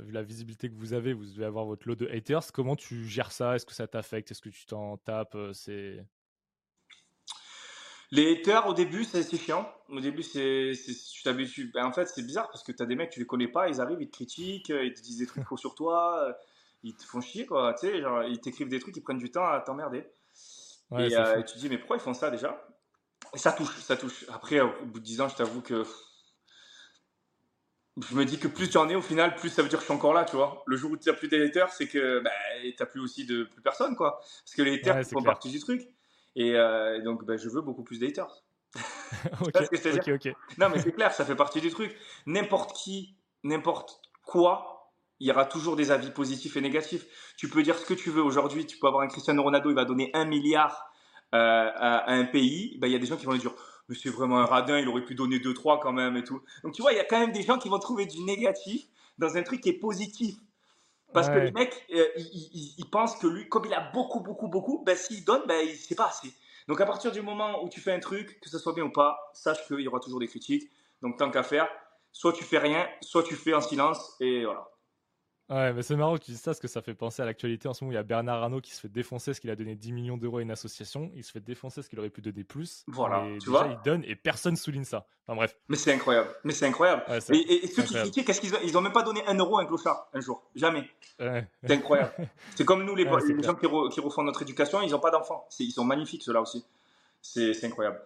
vu 0.01 0.11
la 0.11 0.23
visibilité 0.23 0.69
que 0.69 0.75
vous 0.75 0.93
avez, 0.93 1.13
vous 1.13 1.25
devez 1.25 1.45
avoir 1.45 1.65
votre 1.65 1.87
lot 1.87 1.95
de 1.95 2.07
haters. 2.07 2.51
Comment 2.51 2.75
tu 2.75 3.07
gères 3.07 3.31
ça? 3.31 3.55
Est-ce 3.55 3.65
que 3.65 3.73
ça 3.73 3.87
t'affecte? 3.87 4.31
Est-ce 4.31 4.41
que 4.41 4.49
tu 4.49 4.65
t'en 4.65 4.97
tapes? 4.97 5.35
Euh, 5.35 5.53
C'est 5.53 6.05
les 8.11 8.31
haters, 8.31 8.67
au 8.67 8.73
début, 8.73 9.03
c'est 9.03 9.23
chiant. 9.37 9.71
Au 9.89 9.99
début, 9.99 10.23
c'est, 10.23 10.71
tu 11.13 11.23
t'habitues. 11.23 11.71
Ben, 11.73 11.85
en 11.85 11.91
fait, 11.91 12.07
c'est 12.07 12.23
bizarre 12.23 12.49
parce 12.49 12.63
que 12.63 12.71
tu 12.71 12.81
as 12.81 12.85
des 12.85 12.95
mecs, 12.95 13.11
tu 13.11 13.19
les 13.19 13.25
connais 13.25 13.47
pas, 13.47 13.69
ils 13.69 13.81
arrivent, 13.81 14.01
ils 14.01 14.09
te 14.09 14.15
critiquent, 14.15 14.69
ils 14.69 14.93
te 14.93 15.01
disent 15.01 15.19
des 15.19 15.27
trucs 15.27 15.43
faux 15.47 15.57
sur 15.57 15.75
toi, 15.75 16.23
euh, 16.23 16.33
ils 16.83 16.95
te 16.95 17.03
font 17.03 17.21
chier, 17.21 17.45
quoi. 17.45 17.73
Tu 17.73 17.87
sais, 17.87 18.01
genre, 18.01 18.23
ils 18.23 18.39
t'écrivent 18.39 18.69
des 18.69 18.79
trucs, 18.79 18.97
ils 18.97 19.01
prennent 19.01 19.19
du 19.19 19.31
temps 19.31 19.45
à 19.45 19.59
t'emmerder. 19.59 20.07
et, 20.97 21.15
euh, 21.15 21.41
tu 21.43 21.53
te 21.53 21.59
dis, 21.59 21.69
mais 21.69 21.77
pourquoi 21.77 21.97
ils 21.97 22.01
font 22.01 22.15
ça 22.15 22.31
déjà? 22.31 22.65
Et 23.35 23.37
ça 23.37 23.51
touche, 23.51 23.77
ça 23.77 23.95
touche. 23.95 24.25
Après, 24.29 24.59
au 24.59 24.85
bout 24.85 24.99
de 24.99 25.05
10 25.05 25.21
ans, 25.21 25.29
je 25.29 25.35
t'avoue 25.35 25.61
que. 25.61 25.85
Je 28.09 28.15
me 28.15 28.23
dis 28.23 28.39
que 28.39 28.47
plus 28.47 28.69
tu 28.69 28.77
en 28.77 28.87
es, 28.89 28.95
au 28.95 29.01
final, 29.01 29.35
plus 29.35 29.49
ça 29.49 29.61
veut 29.61 29.67
dire 29.67 29.77
que 29.77 29.83
je 29.83 29.89
suis 29.89 29.93
encore 29.93 30.13
là, 30.13 30.23
tu 30.23 30.35
vois. 30.35 30.63
Le 30.65 30.77
jour 30.77 30.91
où 30.91 30.97
tu 30.97 31.09
n'as 31.09 31.15
plus 31.15 31.27
des 31.27 31.43
haters, 31.45 31.71
c'est 31.73 31.87
que 31.87 32.21
bah, 32.21 32.31
tu 32.61 32.73
n'as 32.79 32.85
plus 32.85 33.01
aussi 33.01 33.25
de 33.25 33.43
plus 33.43 33.61
personne, 33.61 33.95
quoi. 33.95 34.19
Parce 34.19 34.55
que 34.55 34.61
les 34.61 34.75
haters 34.75 35.05
font 35.05 35.21
partie 35.21 35.51
du 35.51 35.59
truc. 35.59 35.87
Euh, 36.37 36.97
et 36.97 37.01
donc, 37.01 37.25
ben, 37.25 37.37
je 37.37 37.49
veux 37.49 37.61
beaucoup 37.61 37.83
plus 37.83 37.99
d'haters. 37.99 38.43
Non, 40.57 40.69
mais 40.69 40.79
c'est 40.79 40.91
clair, 40.91 41.11
ça 41.11 41.25
fait 41.25 41.35
partie 41.35 41.61
du 41.61 41.69
truc. 41.69 41.95
N'importe 42.25 42.73
qui, 42.73 43.15
n'importe 43.43 44.01
quoi, 44.23 44.91
il 45.19 45.27
y 45.27 45.31
aura 45.31 45.45
toujours 45.45 45.75
des 45.75 45.91
avis 45.91 46.11
positifs 46.11 46.55
et 46.55 46.61
négatifs. 46.61 47.05
Tu 47.37 47.49
peux 47.49 47.63
dire 47.63 47.77
ce 47.77 47.85
que 47.85 47.93
tu 47.93 48.09
veux 48.09 48.23
aujourd'hui. 48.23 48.65
Tu 48.65 48.77
peux 48.77 48.87
avoir 48.87 49.03
un 49.03 49.07
Cristiano 49.07 49.43
Ronaldo, 49.43 49.69
il 49.69 49.75
va 49.75 49.85
donner 49.85 50.11
un 50.13 50.25
milliard 50.25 50.91
euh, 51.33 51.37
à, 51.75 52.11
un 52.11 52.25
pays. 52.25 52.77
Ben, 52.79 52.87
il 52.87 52.93
y 52.93 52.95
a 52.95 52.99
des 52.99 53.07
gens 53.07 53.17
qui 53.17 53.25
vont 53.25 53.35
dire 53.35 53.53
mais 53.89 53.95
c'est 53.95 54.09
vraiment 54.09 54.37
un 54.37 54.45
radin, 54.45 54.77
il 54.77 54.87
aurait 54.87 55.03
pu 55.03 55.15
donner 55.15 55.39
2-3 55.39 55.79
quand 55.81 55.91
même 55.91 56.15
et 56.15 56.23
tout. 56.23 56.41
Donc 56.63 56.73
tu 56.73 56.81
vois, 56.83 56.93
il 56.93 56.97
y 56.97 56.99
a 56.99 57.05
quand 57.05 57.19
même 57.19 57.31
des 57.31 57.41
gens 57.41 57.57
qui 57.57 57.69
vont 57.69 57.79
trouver 57.79 58.05
du 58.05 58.21
négatif 58.21 58.85
dans 59.17 59.35
un 59.35 59.41
truc 59.41 59.61
qui 59.61 59.69
est 59.69 59.79
positif. 59.79 60.35
Parce 61.13 61.29
que 61.29 61.37
les 61.39 61.51
mecs, 61.51 61.85
euh, 61.93 62.05
ils, 62.17 62.89
pensent 62.91 63.17
que 63.17 63.27
lui, 63.27 63.49
comme 63.49 63.65
il 63.65 63.73
a 63.73 63.91
beaucoup, 63.93 64.19
beaucoup, 64.19 64.47
beaucoup, 64.47 64.83
ben, 64.85 64.95
s'il 64.95 65.25
donne, 65.25 65.41
ben, 65.47 65.67
c'est 65.75 65.95
pas 65.95 66.07
assez. 66.07 66.31
Donc 66.67 66.79
à 66.81 66.85
partir 66.85 67.11
du 67.11 67.21
moment 67.21 67.63
où 67.63 67.69
tu 67.69 67.81
fais 67.81 67.91
un 67.91 67.99
truc, 67.99 68.39
que 68.41 68.49
ce 68.49 68.59
soit 68.59 68.73
bien 68.73 68.83
ou 68.83 68.91
pas, 68.91 69.17
sache 69.33 69.65
qu'il 69.67 69.79
y 69.79 69.87
aura 69.87 69.99
toujours 69.99 70.19
des 70.19 70.27
critiques. 70.27 70.69
Donc 71.01 71.17
tant 71.17 71.31
qu'à 71.31 71.43
faire, 71.43 71.67
soit 72.11 72.33
tu 72.33 72.43
fais 72.43 72.59
rien, 72.59 72.87
soit 73.01 73.23
tu 73.23 73.35
fais 73.35 73.53
en 73.53 73.61
silence, 73.61 74.15
et 74.19 74.45
voilà. 74.45 74.69
Ouais, 75.49 75.73
mais 75.73 75.81
c'est 75.81 75.95
marrant 75.95 76.15
que 76.15 76.23
tu 76.23 76.31
dises 76.31 76.41
ça 76.41 76.51
parce 76.51 76.59
que 76.59 76.67
ça 76.67 76.81
fait 76.83 76.93
penser 76.93 77.23
à 77.23 77.25
l'actualité. 77.25 77.67
En 77.67 77.73
ce 77.73 77.83
moment, 77.83 77.91
il 77.91 77.95
y 77.95 77.99
a 77.99 78.03
Bernard 78.03 78.43
Arnault 78.43 78.61
qui 78.61 78.71
se 78.71 78.81
fait 78.81 78.87
défoncer 78.89 79.31
parce 79.31 79.39
qu'il 79.39 79.49
a 79.49 79.55
donné 79.55 79.75
10 79.75 79.91
millions 79.93 80.17
d'euros 80.17 80.37
à 80.37 80.41
une 80.43 80.51
association. 80.51 81.11
Il 81.15 81.23
se 81.23 81.31
fait 81.31 81.39
défoncer 81.39 81.77
parce 81.77 81.87
qu'il 81.87 81.99
aurait 81.99 82.11
pu 82.11 82.21
donner 82.21 82.43
plus. 82.43 82.83
Voilà, 82.87 83.23
tu 83.23 83.47
déjà, 83.47 83.51
vois. 83.51 83.67
il 83.67 83.79
donne 83.83 84.03
et 84.05 84.15
personne 84.15 84.55
souligne 84.55 84.83
ça. 84.83 85.07
Enfin 85.25 85.35
bref. 85.35 85.57
Mais 85.67 85.75
c'est 85.75 85.91
incroyable. 85.91 86.29
Mais 86.43 86.53
c'est 86.53 86.67
incroyable. 86.67 87.03
et, 87.09 87.67
ceux 87.67 87.81
qui 87.81 87.95
critiquent, 87.95 88.27
qu'est-ce 88.27 88.41
qu'ils 88.41 88.53
ont 88.53 88.59
Ils 88.63 88.77
ont 88.77 88.81
même 88.81 88.93
pas 88.93 89.01
donné 89.01 89.25
un 89.25 89.33
euro 89.35 89.57
à 89.57 89.63
un 89.63 89.65
clochard 89.65 90.07
un 90.13 90.19
jour. 90.19 90.43
Jamais. 90.55 90.87
C'est 91.17 91.71
incroyable. 91.71 92.13
c'est 92.55 92.65
comme 92.65 92.83
nous, 92.83 92.95
les, 92.95 93.05
les 93.05 93.43
gens 93.43 93.55
qui, 93.55 93.67
qui, 93.91 94.01
refont 94.01 94.21
notre 94.21 94.43
éducation, 94.43 94.81
ils 94.81 94.91
n'ont 94.91 94.99
pas 94.99 95.11
d'enfants. 95.11 95.47
Ils 95.59 95.71
sont 95.71 95.83
magnifiques, 95.83 96.21
ceux-là 96.21 96.41
aussi. 96.41 96.63
C'est 97.21 97.63
incroyable. 97.63 97.99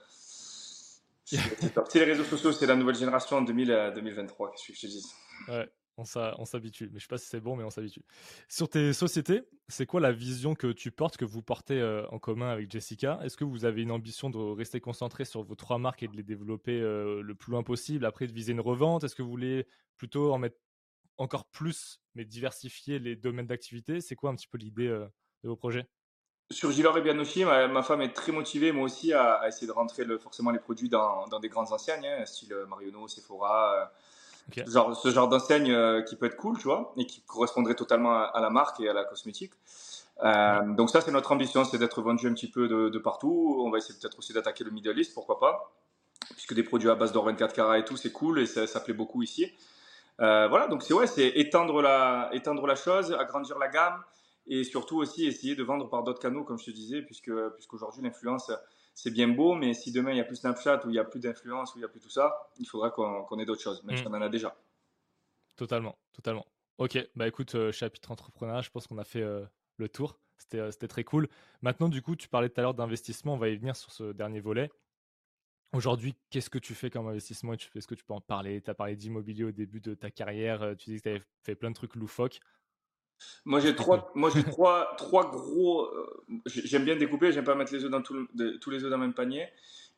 C'est 1.26 2.00
les 2.00 2.06
réseaux 2.06 2.24
sociaux, 2.26 2.52
c'est 2.52 2.68
la 2.68 2.76
nouvelle 2.76 2.96
génération 2.96 3.38
en 3.38 3.42
2023, 3.42 4.52
qu'est-ce 4.52 4.68
que 4.68 4.74
je 4.76 4.82
te 4.82 4.88
dis? 4.88 5.06
Ouais. 5.48 5.68
On 5.98 6.06
s'habitue, 6.46 6.90
mais 6.92 6.98
je 6.98 7.04
sais 7.04 7.08
pas 7.08 7.20
si 7.20 7.28
c'est 7.28 7.40
bon, 7.40 7.56
mais 7.56 7.64
on 7.64 7.70
s'habitue. 7.70 8.02
Sur 8.50 8.68
tes 8.68 8.94
sociétés, 8.94 9.44
c'est 9.68 9.86
quoi 9.86 10.02
la 10.02 10.12
vision 10.12 10.56
que 10.56 10.72
tu 10.72 10.90
portes, 10.90 11.18
que 11.18 11.26
vous 11.26 11.44
portez 11.44 11.80
euh, 11.80 12.08
en 12.10 12.18
commun 12.18 12.50
avec 12.50 12.72
Jessica? 12.72 13.20
Est-ce 13.24 13.38
que 13.38 13.44
vous 13.44 13.64
avez 13.64 13.84
une 13.84 13.92
ambition 13.92 14.32
de 14.32 14.38
rester 14.38 14.82
concentré 14.82 15.24
sur 15.24 15.44
vos 15.44 15.54
trois 15.54 15.78
marques 15.78 16.02
et 16.02 16.08
de 16.08 16.16
les 16.16 16.24
développer 16.24 16.80
euh, 16.82 17.22
le 17.22 17.36
plus 17.36 17.52
loin 17.52 17.62
possible, 17.62 18.06
après 18.06 18.26
de 18.26 18.34
viser 18.34 18.54
une 18.54 18.60
revente? 18.60 19.04
Est-ce 19.04 19.14
que 19.14 19.22
vous 19.22 19.30
voulez 19.30 19.68
plutôt 19.96 20.34
en 20.34 20.40
mettre 20.40 20.58
encore 21.18 21.46
plus, 21.46 22.02
mais 22.16 22.26
diversifier 22.26 22.98
les 22.98 23.16
domaines 23.16 23.48
d'activité? 23.48 24.02
C'est 24.02 24.16
quoi 24.16 24.32
un 24.32 24.36
petit 24.36 24.48
peu 24.48 24.58
l'idée 24.58 24.88
euh, 24.88 25.06
de 25.44 25.50
vos 25.50 25.56
projets? 25.56 25.86
Sur 26.50 26.72
Gilor 26.72 26.98
et 26.98 27.02
Bianochi, 27.02 27.46
ma, 27.46 27.84
femme 27.84 28.02
est 28.02 28.14
très 28.14 28.32
motivée, 28.32 28.72
moi 28.72 28.86
aussi, 28.86 29.14
à, 29.14 29.48
essayer 29.48 29.68
de 29.68 29.72
rentrer 29.72 30.06
forcément 30.18 30.50
les 30.50 30.60
produits 30.60 30.90
dans, 30.90 31.28
des 31.40 31.50
grandes 31.50 31.72
enseignes, 31.72 32.06
hein, 32.06 32.26
style 32.26 32.54
Marionneau, 32.68 33.08
Sephora, 33.08 33.92
Genre, 34.68 34.96
ce 34.96 35.10
genre 35.10 35.30
d'enseigne 35.30 35.72
euh, 35.72 36.02
qui 36.02 36.16
peut 36.16 36.26
être 36.26 36.36
cool, 36.36 36.58
tu 36.58 36.66
vois, 36.66 36.94
et 36.98 37.06
qui 37.06 37.22
correspondrait 37.22 37.76
totalement 37.76 38.12
à, 38.12 38.40
la 38.42 38.50
marque 38.50 38.80
et 38.82 38.90
à 38.90 38.94
la 38.94 39.06
cosmétique. 39.06 39.54
Euh, 40.24 40.62
donc 40.74 40.90
ça, 40.90 41.02
c'est 41.02 41.12
notre 41.12 41.32
ambition, 41.32 41.64
c'est 41.64 41.78
d'être 41.78 42.02
vendu 42.02 42.28
un 42.28 42.34
petit 42.34 42.50
peu 42.50 42.68
de, 42.68 43.00
partout. 43.00 43.62
On 43.66 43.70
va 43.70 43.78
essayer 43.78 43.98
peut-être 44.00 44.20
aussi 44.20 44.34
d'attaquer 44.34 44.64
le 44.64 44.72
Middle 44.72 45.00
East, 45.00 45.14
pourquoi 45.14 45.40
pas, 45.40 45.74
puisque 46.32 46.54
des 46.54 46.64
produits 46.64 46.90
à 46.90 46.96
base 46.96 47.12
d'or 47.12 47.26
24 47.26 47.54
carats 47.54 47.80
et 47.80 47.86
tout, 47.86 47.98
c'est 47.98 48.12
cool 48.12 48.40
et 48.40 48.46
ça, 48.46 48.68
ça, 48.68 48.80
plaît 48.80 48.94
beaucoup 48.94 49.24
ici. 49.24 49.52
Euh, 50.20 50.48
voilà, 50.48 50.68
donc 50.68 50.84
c'est 50.84 50.94
ouais, 50.94 51.08
c'est 51.08 51.28
étendre 51.28 51.82
la, 51.82 52.30
étendre 52.34 52.68
la 52.68 52.76
chose, 52.76 53.14
agrandir 53.14 53.58
la 53.58 53.68
gamme 53.68 54.04
et 54.46 54.64
surtout 54.64 54.98
aussi 54.98 55.26
essayer 55.26 55.56
de 55.56 55.64
vendre 55.64 55.90
par 55.90 56.04
d'autres 56.04 56.20
canaux, 56.20 56.44
comme 56.44 56.60
je 56.60 56.66
te 56.66 56.72
disais, 56.72 57.02
puisque 57.02 57.32
puisqu'aujourd'hui 57.56 58.04
l'influence 58.04 58.52
c'est 58.94 59.12
bien 59.12 59.28
beau, 59.28 59.56
mais 59.56 59.74
si 59.74 59.92
demain 59.92 60.12
il 60.12 60.16
n'y 60.16 60.22
a 60.22 60.26
plus 60.26 60.38
Snapchat, 60.38 60.86
ou 60.86 60.90
il 60.90 60.94
n'y 60.94 61.00
a 61.00 61.04
plus 61.04 61.20
d'influence, 61.20 61.74
ou 61.74 61.78
il 61.78 61.82
n'y 61.82 61.86
a 61.86 61.90
plus 61.90 62.00
tout 62.00 62.10
ça, 62.10 62.50
il 62.60 62.66
faudra 62.66 62.92
qu'on 62.92 63.40
ait 63.40 63.46
d'autres 63.46 63.62
choses, 63.62 63.84
même 63.84 63.98
si 63.98 64.04
mm. 64.04 64.08
on 64.08 64.14
en 64.14 64.22
a 64.22 64.30
déjà. 64.30 64.56
Totalement, 65.56 65.98
totalement. 66.14 66.46
Ok, 66.78 66.98
bah 67.16 67.28
écoute, 67.28 67.54
euh, 67.56 67.72
chapitre 67.72 68.12
entrepreneuriat, 68.12 68.62
je 68.62 68.70
pense 68.70 68.88
qu'on 68.88 68.98
a 68.98 69.04
fait 69.04 69.22
euh, 69.22 69.46
le 69.78 69.90
tour. 69.90 70.20
Euh, 70.56 70.72
c'était 70.72 70.88
très 70.88 71.04
cool. 71.04 71.28
Maintenant, 71.62 71.90
du 71.90 72.02
coup, 72.02 72.16
tu 72.16 72.28
parlais 72.28 72.50
tout 72.50 72.60
à 72.60 72.64
l'heure 72.64 72.74
d'investissement, 72.74 73.36
on 73.36 73.38
va 73.38 73.50
y 73.50 73.56
venir 73.56 73.76
sur 73.76 73.92
ce 73.92 74.12
dernier 74.12 74.40
volet. 74.40 74.70
Aujourd'hui, 75.72 76.16
qu'est-ce 76.30 76.50
que 76.50 76.60
tu 76.60 76.76
fais 76.76 76.90
comme 76.90 77.08
investissement? 77.08 77.54
Est-ce 77.54 77.88
que 77.88 77.96
tu 77.96 78.04
peux 78.04 78.14
en 78.14 78.22
parler? 78.22 78.62
Tu 78.62 78.70
as 78.70 78.76
parlé 78.76 78.96
d'immobilier 78.96 79.44
au 79.44 79.52
début 79.52 79.82
de 79.82 79.96
ta 79.96 80.12
carrière, 80.12 80.76
tu 80.78 80.92
dis 80.92 80.98
que 80.98 81.02
tu 81.02 81.10
avais 81.10 81.22
fait 81.44 81.56
plein 81.56 81.70
de 81.70 81.76
trucs 81.76 81.96
loufoques. 81.96 82.40
Moi, 83.46 83.60
j'ai 83.60 83.76
trois, 83.76 84.12
moi, 84.16 84.30
j'ai 84.34 84.44
trois, 84.44 84.96
trois 84.98 85.30
gros. 85.30 85.90
j'aime 86.46 86.86
bien 86.86 86.96
découper, 86.96 87.32
j'aime 87.32 87.44
pas 87.44 87.56
mettre 87.56 87.74
les 87.74 87.84
œufs 87.84 87.92
dans 87.92 88.02
tous 88.02 88.70
les 88.70 88.84
œufs 88.84 88.90
dans 88.90 88.98
le 88.98 89.04
même 89.04 89.14
panier. 89.14 89.48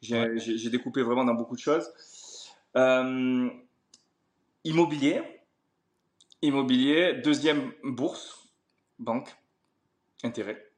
J'ai, 0.01 0.69
découpé 0.69 1.01
vraiment 1.01 1.23
dans 1.26 1.34
beaucoup 1.34 1.55
de 1.55 1.61
choses. 1.61 1.89
immobilier, 4.63 5.21
Immobilier. 6.45 7.13
Deuxième, 7.23 7.73
bourse, 7.84 8.49
banque, 8.99 9.36
intérêt. 10.23 10.71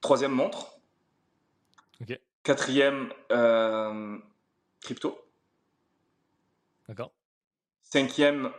Troisième, 0.00 0.32
montre. 0.32 0.80
Quatrième, 2.42 3.12
euh, 3.30 4.18
crypto. 4.80 5.18
D'accord. 6.88 7.12
Cinquième, 7.82 8.50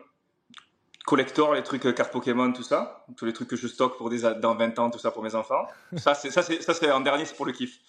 collector, 1.10 1.54
les 1.54 1.64
trucs 1.64 1.86
euh, 1.86 1.92
cartes 1.92 2.12
Pokémon, 2.12 2.52
tout 2.54 2.64
ça. 2.64 3.06
Tous 3.18 3.26
les 3.26 3.34
trucs 3.34 3.50
que 3.50 3.56
je 3.56 3.68
stocke 3.68 3.98
pour 3.98 4.10
des, 4.10 4.22
dans 4.40 4.56
20 4.56 4.80
ans, 4.80 4.90
tout 4.90 5.00
ça 5.00 5.12
pour 5.12 5.24
mes 5.24 5.36
enfants. 5.36 5.68
ça, 5.98 6.14
c'est, 6.14 6.32
ça, 6.32 6.42
c'est, 6.42 6.62
ça, 6.62 6.74
c'est 6.74 6.92
en 6.92 7.02
dernier, 7.02 7.26
c'est 7.26 7.36
pour 7.36 7.46
le 7.46 7.52
kiff. 7.52 7.80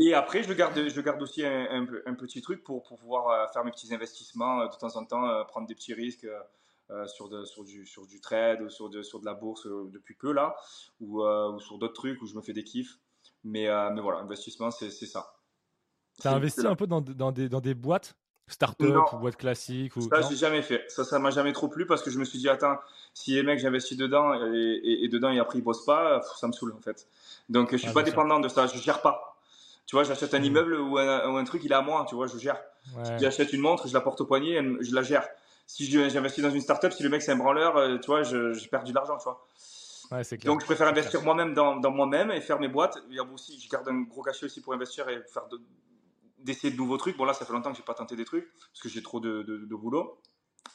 Et 0.00 0.14
après, 0.14 0.42
je 0.42 0.52
garde, 0.52 0.88
je 0.88 1.00
garde 1.00 1.20
aussi 1.20 1.44
un, 1.44 1.86
un, 2.06 2.14
petit 2.14 2.40
truc 2.40 2.64
pour, 2.64 2.82
pour 2.84 2.98
pouvoir 2.98 3.28
euh, 3.28 3.46
faire 3.52 3.64
mes 3.64 3.70
petits 3.70 3.92
investissements 3.94 4.64
de 4.64 4.76
temps 4.76 4.96
en 4.96 5.04
temps, 5.04 5.44
prendre 5.46 5.66
des 5.66 5.74
petits 5.74 5.94
risques. 5.94 6.26
Euh, 6.90 7.06
sur, 7.06 7.30
de, 7.30 7.46
sur, 7.46 7.64
du, 7.64 7.86
sur 7.86 8.06
du 8.06 8.20
trade 8.20 8.60
ou 8.60 8.68
sur 8.68 8.90
de, 8.90 9.02
sur 9.02 9.18
de 9.18 9.24
la 9.24 9.32
bourse 9.32 9.66
euh, 9.66 9.88
depuis 9.90 10.14
peu 10.14 10.32
là, 10.32 10.54
ou, 11.00 11.22
euh, 11.22 11.50
ou 11.52 11.58
sur 11.58 11.78
d'autres 11.78 11.94
trucs 11.94 12.20
où 12.20 12.26
je 12.26 12.34
me 12.34 12.42
fais 12.42 12.52
des 12.52 12.62
kiffs. 12.62 12.98
Mais, 13.42 13.68
mais 13.92 14.00
voilà, 14.00 14.20
investissement, 14.20 14.70
c'est 14.70 14.90
ça. 14.90 15.34
Tu 16.20 16.28
as 16.28 16.32
investi 16.32 16.66
un 16.66 16.76
peu 16.76 16.86
dans, 16.86 17.02
dans, 17.02 17.32
des, 17.32 17.48
dans 17.48 17.60
des 17.60 17.74
boîtes 17.74 18.16
Start-up 18.46 19.12
ou 19.12 19.16
boîtes 19.18 19.36
classiques 19.36 19.96
ou... 19.96 20.02
Ça, 20.02 20.20
j'ai 20.28 20.36
jamais 20.36 20.62
fait. 20.62 20.84
Ça, 20.88 21.04
ça 21.04 21.18
m'a 21.18 21.30
jamais 21.30 21.52
trop 21.52 21.68
plu 21.68 21.86
parce 21.86 22.02
que 22.02 22.10
je 22.10 22.18
me 22.18 22.24
suis 22.24 22.38
dit, 22.38 22.48
attends, 22.48 22.76
si 23.14 23.32
les 23.32 23.42
mecs, 23.42 23.58
j'investis 23.58 23.96
dedans 23.96 24.34
et, 24.34 24.98
et, 25.02 25.08
dedans 25.08 25.30
et 25.30 25.38
après 25.38 25.58
ils 25.58 25.64
bossent 25.64 25.86
pas, 25.86 26.20
ça 26.38 26.46
me 26.46 26.52
saule 26.52 26.72
en 26.72 26.80
fait. 26.80 27.06
Donc, 27.48 27.72
je 27.72 27.78
suis 27.78 27.92
pas 27.92 28.02
dépendant 28.02 28.40
de 28.40 28.48
ça. 28.48 28.66
Je 28.66 28.78
gère 28.78 29.00
pas. 29.00 29.38
Tu 29.86 29.96
vois, 29.96 30.04
j'achète 30.04 30.34
un 30.34 30.40
mmh. 30.40 30.44
immeuble 30.44 30.74
ou 30.74 30.98
un, 30.98 31.30
ou 31.30 31.36
un, 31.36 31.44
truc, 31.44 31.62
il 31.64 31.72
est 31.72 31.74
à 31.74 31.82
moi, 31.82 32.06
tu 32.08 32.14
vois, 32.14 32.26
je 32.26 32.38
gère. 32.38 32.60
J'achète 33.18 33.52
une 33.52 33.60
montre, 33.60 33.88
je 33.88 33.94
la 33.94 34.00
porte 34.00 34.20
au 34.20 34.26
poignet, 34.26 34.60
je 34.80 34.94
la 34.94 35.02
gère 35.02 35.26
si 35.66 35.90
j'investis 35.90 36.42
dans 36.42 36.50
une 36.50 36.60
startup, 36.60 36.92
si 36.92 37.02
le 37.02 37.08
mec 37.08 37.22
c'est 37.22 37.32
un 37.32 37.36
branleur, 37.36 37.76
euh, 37.76 37.98
tu 37.98 38.06
vois, 38.06 38.22
j'ai 38.22 38.68
perdu 38.68 38.92
de 38.92 38.96
l'argent, 38.96 39.16
tu 39.16 39.24
vois. 39.24 39.46
Ouais, 40.10 40.22
clair. 40.22 40.38
Donc 40.44 40.60
je 40.60 40.66
préfère 40.66 40.88
investir 40.88 41.22
moi-même 41.22 41.54
dans, 41.54 41.76
dans 41.76 41.90
moi-même 41.90 42.30
et 42.30 42.40
faire 42.40 42.60
mes 42.60 42.68
boîtes. 42.68 42.98
Et 43.10 43.20
aussi, 43.20 43.58
je 43.58 43.68
garde 43.68 43.88
un 43.88 44.02
gros 44.02 44.22
cachet 44.22 44.46
aussi 44.46 44.60
pour 44.60 44.74
investir 44.74 45.08
et 45.08 45.22
faire 45.32 45.44
d'essayer 46.44 46.70
de, 46.70 46.76
nouveaux 46.76 46.96
trucs. 46.96 47.16
Bon 47.16 47.24
là, 47.24 47.34
ça 47.34 47.44
fait 47.44 47.52
longtemps 47.52 47.70
que 47.70 47.76
j'ai 47.76 47.82
pas 47.82 47.94
tenté 47.94 48.16
des 48.16 48.24
trucs 48.24 48.48
parce 48.70 48.80
que 48.80 48.88
j'ai 48.88 49.02
trop 49.02 49.20
de, 49.20 49.42
de, 49.42 49.74
boulot. 49.74 50.20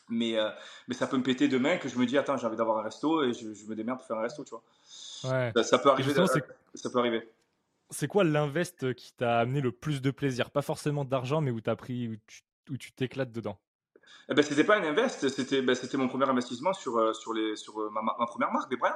Mais, 0.09 0.37
euh, 0.37 0.49
mais 0.87 0.95
ça 0.95 1.07
peut 1.07 1.17
me 1.17 1.23
péter 1.23 1.47
demain 1.47 1.77
que 1.77 1.87
je 1.87 1.97
me 1.97 2.05
dis 2.05 2.17
attends 2.17 2.37
j'ai 2.37 2.47
envie 2.47 2.57
d'avoir 2.57 2.79
un 2.79 2.83
resto 2.83 3.23
et 3.23 3.33
je, 3.33 3.65
me 3.67 3.75
démerde 3.75 3.99
pour 3.99 4.07
faire 4.07 4.17
un 4.17 4.23
resto, 4.23 4.43
tu 4.43 4.51
vois. 4.51 4.63
Ouais. 5.23 5.51
Ça, 5.63 5.77
peut 5.77 5.89
arriver. 5.89 6.13
ça 6.73 6.89
peut 6.89 6.99
arriver. 6.99 7.29
C'est 7.89 8.07
quoi 8.07 8.23
l'invest 8.23 8.93
qui 8.93 9.13
t'a 9.13 9.39
amené 9.39 9.61
le 9.61 9.71
plus 9.71 10.01
de 10.01 10.11
plaisir? 10.11 10.51
Pas 10.51 10.61
forcément 10.61 11.05
d'argent, 11.05 11.41
mais 11.41 11.51
où, 11.51 11.59
as 11.65 11.75
pris, 11.75 12.19
où 12.69 12.77
tu 12.77 12.91
t'éclates 12.91 13.31
dedans 13.31 13.59
eh 14.31 14.35
ben, 14.35 14.43
c'était 14.43 14.63
pas 14.63 14.77
un 14.77 14.83
invest, 14.83 15.27
c'était 15.27 15.63
ben, 15.63 15.73
c'était 15.73 15.97
mon 15.97 16.07
premier 16.07 16.29
investissement 16.29 16.73
sur, 16.73 16.97
euh, 16.97 17.13
sur, 17.13 17.33
les, 17.33 17.55
sur 17.55 17.79
euh, 17.81 17.89
ma, 17.89 18.01
ma 18.01 18.27
première 18.27 18.51
marque, 18.51 18.69
des 18.69 18.77
Bryans. 18.77 18.95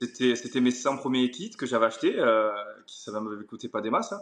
C'était, 0.00 0.60
mes 0.60 0.70
100 0.70 0.98
premiers 0.98 1.30
kits 1.30 1.50
que 1.50 1.66
j'avais 1.66 1.86
achetés, 1.86 2.18
euh, 2.18 2.50
qui 2.86 3.00
ça 3.00 3.18
m'avait 3.20 3.44
coûté 3.44 3.68
pas 3.68 3.80
des 3.80 3.90
masses, 3.90 4.12
hein, 4.12 4.20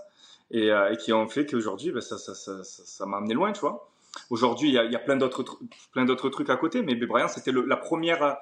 et, 0.51 0.69
et, 0.69 0.97
qui 0.97 1.13
ont 1.13 1.29
fait 1.29 1.47
qu'aujourd'hui, 1.47 1.93
ben, 1.93 2.01
ça, 2.01 3.07
m'a 3.07 3.19
amené 3.19 3.35
loin, 3.35 3.53
tu 3.53 3.61
vois. 3.61 3.89
Aujourd'hui, 4.31 4.69
il 4.69 4.75
y 4.75 4.97
a, 4.97 4.99
plein, 4.99 5.17
d'autres, 5.17 6.29
trucs 6.29 6.51
à 6.51 6.57
côté, 6.57 6.83
mais 6.83 6.95
Bryans, 6.95 7.29
c'était 7.29 7.53
la 7.53 7.77
première. 7.77 8.37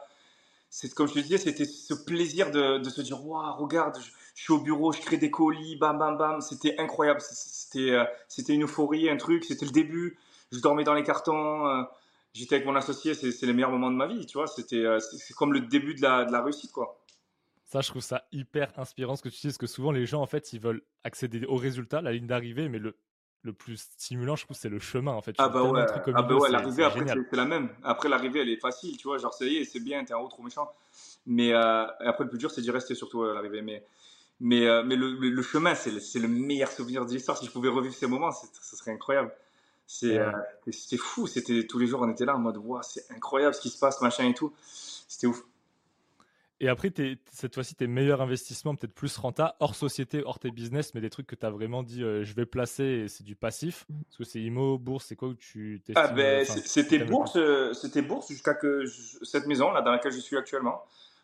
C'est, 0.69 0.93
comme 0.95 1.09
je 1.09 1.15
te 1.15 1.19
disais, 1.21 1.39
c'était 1.39 1.65
ce 1.65 1.95
plaisir 1.95 2.51
de, 2.51 2.83
se 2.83 3.01
dire 3.01 3.25
Waouh, 3.25 3.57
regarde, 3.57 3.99
je, 4.35 4.43
suis 4.43 4.53
au 4.53 4.59
bureau, 4.59 4.93
je 4.93 5.01
crée 5.01 5.17
des 5.17 5.31
colis, 5.31 5.77
bam, 5.77 5.99
bam, 5.99 6.17
bam. 6.17 6.41
C'était 6.41 6.77
incroyable. 6.79 7.21
C'était, 7.21 7.97
c'était 8.29 8.55
une 8.55 8.65
euphorie, 8.65 9.09
un 9.09 9.17
truc, 9.17 9.45
c'était 9.45 9.67
le 9.67 9.73
début 9.73 10.19
je 10.53 10.61
dormais 10.61 10.85
dans 10.85 10.95
les 10.95 11.03
cartons. 11.03 11.67
Euh, 11.67 11.83
j'étais 12.35 12.57
avec 12.57 12.67
mon 12.67 12.77
associé, 12.77 13.15
c'est 13.15 13.43
les 13.43 13.53
meilleurs 13.53 13.71
moments 13.71 13.91
de 13.91 13.97
ma 13.97 14.07
vie, 14.07 14.27
tu 14.27 14.39
vois. 14.39 14.47
C'était 14.47 14.85
euh, 14.85 14.99
c'est 15.01 15.35
comme 15.35 15.53
le 15.53 15.61
début 15.61 15.95
de 15.95 16.03
la, 16.03 16.25
de 16.25 16.33
la 16.33 16.43
réussite, 16.43 16.73
quoi. 16.73 16.99
Ça, 17.71 17.81
je 17.81 17.89
trouve 17.89 18.03
ça 18.03 18.27
hyper 18.33 18.77
inspirant 18.79 19.15
ce 19.15 19.23
que 19.23 19.29
tu 19.29 19.37
dis, 19.37 19.47
parce 19.47 19.59
que 19.59 19.67
souvent 19.67 19.93
les 19.93 20.05
gens, 20.05 20.21
en 20.21 20.27
fait, 20.27 20.53
ils 20.53 20.61
veulent 20.61 20.83
accéder 21.05 21.45
au 21.47 21.55
résultat, 21.55 22.03
la 22.03 22.13
ligne 22.13 22.27
d'arrivée, 22.27 22.69
mais 22.69 22.79
le, 22.79 22.97
le 23.43 23.53
plus 23.53 23.77
stimulant, 23.77 24.35
je 24.35 24.45
trouve, 24.45 24.57
c'est 24.57 24.69
le 24.69 24.81
chemin, 24.81 25.13
en 25.13 25.23
fait. 25.23 25.37
Ah 25.39 25.49
bah 25.49 25.63
ouais, 25.63 25.87
ah 26.15 26.23
bah 26.23 26.35
ouais 26.35 26.51
l'arrivée, 26.51 26.85
après, 26.85 27.05
c'est 27.07 27.37
la 27.37 27.45
même. 27.45 27.69
Après, 27.83 28.09
l'arrivée, 28.09 28.41
elle 28.41 28.49
est 28.49 28.61
facile, 28.61 28.97
tu 28.97 29.07
vois, 29.07 29.19
genre, 29.19 29.33
ça 29.33 29.45
y 29.45 29.59
est, 29.59 29.65
c'est 29.65 29.81
bien, 29.81 30.05
t'es 30.05 30.15
en 30.15 30.23
haut, 30.23 30.29
trop 30.29 30.43
méchant. 30.43 30.71
Mais 31.27 31.53
euh, 31.53 31.87
après, 32.01 32.25
le 32.25 32.31
plus 32.31 32.39
dur, 32.39 32.51
c'est 32.51 32.61
d'y 32.61 32.71
rester, 32.71 32.95
surtout 32.95 33.23
à 33.23 33.35
l'arrivée. 33.35 33.63
Mais, 33.63 33.85
mais, 34.41 34.67
mais 34.85 34.97
le, 34.97 35.13
le, 35.13 35.43
chemin, 35.43 35.75
c'est 35.77 35.91
le, 35.93 36.23
le, 36.23 36.29
meilleur 36.29 36.73
souvenir 36.73 37.07
de 37.07 37.13
l'histoire. 37.13 37.39
Si 37.39 37.47
je 37.47 37.53
pouvais 37.53 37.69
revivre 37.69 37.95
ces 37.95 38.09
moments, 38.09 38.33
ce 38.33 38.77
serait 38.77 38.91
incroyable. 38.91 39.33
Euh, 40.05 40.33
c'était 40.71 40.97
fou, 40.97 41.27
c'était 41.27 41.67
tous 41.67 41.79
les 41.79 41.87
jours 41.87 42.01
on 42.03 42.11
était 42.11 42.25
là 42.25 42.37
en 42.37 42.39
mode 42.39 42.59
wow, 42.59 42.81
c'est 42.83 43.11
incroyable 43.11 43.55
ce 43.55 43.61
qui 43.61 43.71
se 43.71 43.79
passe, 43.79 44.01
machin 44.01 44.29
et 44.29 44.35
tout. 44.35 44.53
C'était 44.63 45.27
ouf. 45.27 45.43
Et 46.63 46.69
après, 46.69 46.93
cette 47.33 47.55
fois-ci, 47.55 47.75
tes 47.75 47.87
meilleurs 47.87 48.21
investissements, 48.21 48.75
peut-être 48.75 48.95
plus 48.95 49.17
renta, 49.17 49.57
hors 49.61 49.75
société, 49.75 50.23
hors 50.25 50.39
tes 50.39 50.51
business, 50.51 50.95
mais 50.95 51.01
des 51.01 51.09
trucs 51.09 51.27
que 51.27 51.35
tu 51.35 51.47
as 51.47 51.51
vraiment 51.51 51.83
dit, 51.83 52.05
euh, 52.05 52.23
je 52.23 52.35
vais 52.35 52.45
placer 52.45 52.85
et 52.85 53.09
c'est 53.09 53.25
du 53.25 53.35
passif. 53.35 53.87
Parce 54.09 54.19
que 54.19 54.25
c'est 54.25 54.41
IMO, 54.41 54.77
bourse, 54.77 55.07
c'est 55.07 55.17
quoi 55.17 55.29
où 55.29 55.35
tu 55.35 55.83
Ah 55.95 56.09
ben, 56.09 56.45
c'était 56.45 56.99
bourse, 56.99 57.37
euh, 57.37 57.73
c'était 57.73 58.03
bourse 58.03 58.29
jusqu'à 58.29 58.53
que 58.53 58.85
cette 59.23 59.47
maison 59.47 59.71
là 59.73 59.81
dans 59.81 59.91
laquelle 59.91 60.13
je 60.13 60.21
suis 60.21 60.37
actuellement, 60.37 60.83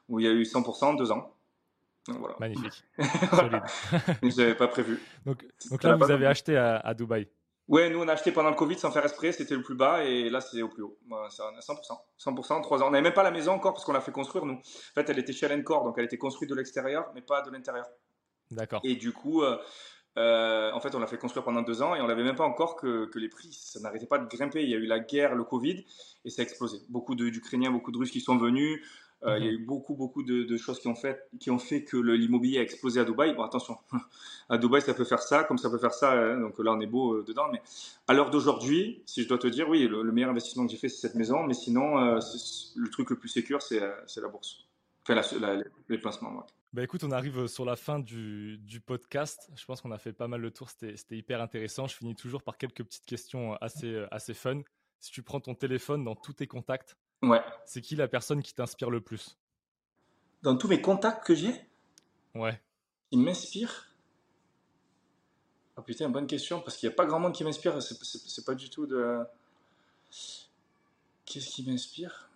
où 0.09 0.21
il 0.21 0.25
y 0.25 0.29
a 0.29 0.33
eu 0.33 0.43
100% 0.43 0.97
deux 0.97 1.13
ans. 1.13 1.31
voilà. 2.09 2.37
Magnifique. 2.41 2.83
Solide. 3.31 3.63
J'avais 4.23 4.55
pas 4.55 4.69
prévu. 4.69 4.99
Donc, 5.27 5.45
donc 5.71 5.83
là, 5.83 5.97
vous 5.97 6.11
avez 6.11 6.27
acheté 6.27 6.57
à, 6.57 6.79
à 6.79 6.95
Dubaï. 6.95 7.29
Ouais, 7.69 7.91
nous 7.91 8.01
on 8.01 8.07
a 8.07 8.13
acheté 8.13 8.31
pendant 8.31 8.51
le 8.51 8.55
Covid 8.55 8.79
sans 8.79 8.93
faire 8.93 9.05
esprit, 9.05 9.33
c'était 9.33 9.57
le 9.57 9.63
plus 9.63 9.75
bas 9.75 10.05
et 10.05 10.31
là 10.31 10.41
c'est 10.41 10.63
au 10.63 10.69
plus 10.69 10.83
haut. 10.83 10.97
C'est 11.31 11.43
100%. 11.43 11.99
100%, 12.19 12.63
3 12.63 12.83
ans. 12.83 12.87
On 12.87 12.91
n'avait 12.91 13.03
même 13.03 13.13
pas 13.13 13.25
la 13.25 13.33
maison 13.33 13.53
encore 13.53 13.73
parce 13.73 13.85
qu'on 13.85 13.93
l'a 13.93 14.01
fait 14.01 14.13
construire 14.13 14.47
nous. 14.47 14.55
En 14.55 14.95
fait, 14.95 15.11
elle 15.11 15.19
était 15.19 15.33
chez 15.33 15.47
Alencore, 15.47 15.85
donc 15.85 15.97
elle 15.99 16.05
était 16.05 16.19
construite 16.19 16.49
de 16.51 16.55
l'extérieur 16.55 17.11
mais 17.15 17.23
pas 17.23 17.43
de 17.43 17.51
l'intérieur. 17.51 17.87
D'accord. 18.53 18.81
Et 18.85 18.95
du 18.95 19.13
coup, 19.13 19.43
euh, 19.43 19.59
euh, 20.19 20.71
en 20.73 20.81
fait, 20.81 20.95
on 20.95 21.01
l'a 21.01 21.07
fait 21.07 21.19
construire 21.19 21.45
pendant 21.45 21.63
deux 21.63 21.83
ans 21.83 21.95
et 21.95 22.01
on 22.01 22.07
n'avait 22.07 22.23
même 22.23 22.37
pas 22.37 22.45
encore 22.45 22.77
que, 22.77 23.07
que 23.07 23.19
les 23.19 23.29
prix, 23.29 23.53
ça 23.53 23.81
n'arrêtait 23.81 24.07
pas 24.07 24.19
de 24.19 24.27
grimper. 24.27 24.63
Il 24.63 24.71
y 24.71 24.75
a 24.75 24.79
eu 24.79 24.87
la 24.87 25.01
guerre, 25.01 25.35
le 25.35 25.45
Covid 25.45 25.85
et 26.25 26.31
ça 26.31 26.43
a 26.43 26.45
explosé. 26.45 26.79
Beaucoup 26.89 27.15
d'Ukrainiens, 27.15 27.71
beaucoup 27.71 27.91
de 27.91 27.99
Russes 27.99 28.13
qui 28.13 28.21
sont 28.21 28.39
venus. 28.39 28.81
Euh, 29.27 29.39
il 29.39 29.45
y 29.45 29.49
a 29.49 29.53
mhm. 29.53 29.59
eu 29.59 29.65
beaucoup, 29.65 29.95
beaucoup 29.95 30.23
de, 30.23 30.57
choses 30.57 30.79
qui 30.79 30.89
ont 30.89 30.95
fait, 30.95 31.29
qui 31.41 31.51
ont 31.51 31.59
fait 31.59 31.83
que 31.83 31.97
l'immobilier 31.97 32.59
a 32.59 32.63
explosé 32.63 33.01
à 33.01 33.05
Dubaï. 33.05 33.35
Bon, 33.35 33.43
attention, 33.43 33.77
à 34.49 34.57
Dubaï, 34.57 34.83
ça 34.83 34.95
peut 34.95 35.05
faire 35.05 35.23
ça, 35.23 35.45
comme 35.45 35.59
ça 35.59 35.69
peut 35.69 35.79
faire 35.79 35.95
ça. 35.95 36.13
Hein. 36.13 36.41
donc 36.41 36.59
là, 36.59 36.73
on 36.73 36.81
est 36.81 36.87
beau 36.87 37.15
euh, 37.15 37.25
dedans. 37.27 37.49
Mais 37.51 37.61
à 38.07 38.15
l'heure 38.15 38.31
d'aujourd'hui, 38.31 39.03
si 39.05 39.23
je 39.23 39.29
dois 39.29 39.39
te 39.39 39.49
dire, 39.49 39.69
oui, 39.69 39.89
le, 39.89 40.13
meilleur 40.13 40.31
investissement 40.31 40.67
que 40.67 40.73
j'ai 40.73 40.79
fait, 40.79 40.89
c'est 40.89 41.09
cette 41.09 41.17
maison. 41.17 41.43
Mais 41.45 41.55
sinon, 41.55 41.99
euh, 41.99 42.21
le 42.77 42.91
truc 42.91 43.11
le 43.11 43.17
plus 43.17 43.29
sécur, 43.29 43.63
c'est 43.63 43.81
la 43.81 44.29
bourse. 44.29 44.65
Enfin, 45.09 45.21
les 45.89 45.99
placements. 45.99 46.47
Bah 46.73 46.83
écoute, 46.83 47.05
on 47.05 47.11
arrive 47.11 47.47
sur 47.47 47.65
la 47.65 47.77
fin 47.77 47.99
du, 47.99 48.59
du 48.59 48.81
podcast. 48.81 49.51
Je 49.57 49.65
pense 49.65 49.81
qu'on 49.81 49.93
a 49.93 49.99
fait 49.99 50.13
pas 50.13 50.29
mal 50.29 50.41
le 50.41 50.51
tour. 50.51 50.69
C'était 50.69 51.17
hyper 51.17 51.41
intéressant. 51.41 51.87
Je 51.87 51.97
finis 51.97 52.15
toujours 52.15 52.43
par 52.43 52.59
quelques 52.59 52.85
petites 52.85 53.07
questions 53.07 53.55
assez, 53.55 54.05
assez 54.11 54.35
fun. 54.35 54.61
Si 55.01 55.11
tu 55.11 55.23
prends 55.23 55.41
ton 55.41 55.55
téléphone 55.55 56.05
dans 56.05 56.17
tous 56.17 56.35
tes 56.35 56.47
contacts, 56.47 56.97
Ouais. 57.23 57.43
C'est 57.65 57.81
qui 57.81 57.97
la 57.97 58.09
personne 58.09 58.43
qui 58.43 58.55
t'inspire 58.55 58.91
le 58.91 59.01
plus? 59.01 59.39
Dans 60.43 60.57
tous 60.57 60.69
mes 60.69 60.81
contacts 60.81 61.25
que 61.25 61.35
j'ai 61.35 61.55
Ouais. 62.35 62.61
Qui 63.11 63.19
m'inspire 63.19 63.89
Ah 65.77 65.83
putain, 65.83 66.09
bonne 66.09 66.27
question, 66.27 66.61
parce 66.61 66.77
qu'il 66.77 66.89
n'y 66.89 66.95
a 66.95 66.97
pas 66.97 67.07
grand 67.07 67.19
monde 67.19 67.33
qui 67.33 67.45
m'inspire. 67.45 67.81
C'est 67.83 68.45
pas 68.45 68.55
du 68.55 68.69
tout 68.71 68.87
de. 68.87 69.25
Qu'est-ce 71.25 71.49
qui 71.51 71.69
m'inspire? 71.69 72.31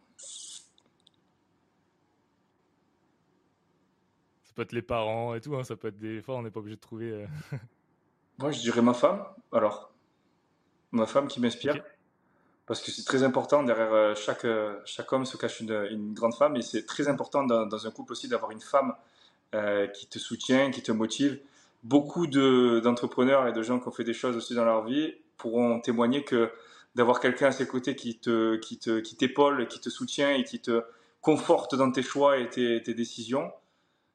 Ça 4.44 4.54
peut 4.54 4.62
être 4.62 4.72
les 4.72 4.82
parents 4.82 5.34
et 5.34 5.40
tout, 5.40 5.54
hein. 5.56 5.62
ça 5.62 5.76
peut 5.76 5.88
être 5.88 5.98
des 5.98 6.20
fois 6.20 6.36
on 6.36 6.42
n'est 6.42 6.50
pas 6.50 6.60
obligé 6.60 6.76
de 6.76 6.80
trouver. 6.80 7.12
Euh. 7.12 7.26
Moi 8.38 8.50
je 8.50 8.60
dirais 8.60 8.82
ma 8.82 8.94
femme, 8.94 9.24
alors. 9.52 9.92
Ma 10.90 11.06
femme 11.06 11.28
qui 11.28 11.40
m'inspire 11.40 11.84
parce 12.70 12.82
que 12.82 12.92
c'est 12.92 13.04
très 13.04 13.24
important, 13.24 13.64
derrière 13.64 13.92
euh, 13.92 14.14
chaque, 14.14 14.44
euh, 14.44 14.78
chaque 14.84 15.12
homme 15.12 15.26
se 15.26 15.36
cache 15.36 15.58
une, 15.58 16.14
grande 16.14 16.36
femme, 16.36 16.54
et 16.54 16.62
c'est 16.62 16.86
très 16.86 17.08
important 17.08 17.42
dans, 17.42 17.84
un 17.84 17.90
couple 17.90 18.12
aussi 18.12 18.28
d'avoir 18.28 18.52
une 18.52 18.60
femme 18.60 18.94
euh, 19.56 19.88
qui 19.88 20.06
te 20.06 20.20
soutient, 20.20 20.70
qui 20.70 20.80
te 20.80 20.92
motive, 20.92 21.40
beaucoup 21.82 22.28
d'entrepreneurs 22.28 23.48
et 23.48 23.52
de 23.52 23.60
gens 23.64 23.80
qui 23.80 23.88
ont 23.88 23.90
fait 23.90 24.04
des 24.04 24.14
choses 24.14 24.36
aussi 24.36 24.54
dans 24.54 24.64
leur 24.64 24.84
vie 24.84 25.14
pourront 25.36 25.80
témoigner 25.80 26.22
que 26.22 26.52
d'avoir 26.94 27.18
quelqu'un 27.18 27.48
à 27.48 27.50
ses 27.50 27.66
côtés 27.66 27.96
qui 27.96 28.20
te, 28.20 28.54
qui 28.58 28.78
te, 28.78 29.00
qui 29.00 29.16
qui 29.16 29.80
te 29.80 29.90
soutient 29.90 30.30
et 30.30 30.44
qui 30.44 30.60
te 30.60 30.84
conforte 31.22 31.74
dans 31.74 31.90
tes 31.90 32.04
choix 32.04 32.38
et 32.38 32.48
tes, 32.50 32.80
tes 32.84 32.94
décisions, 32.94 33.50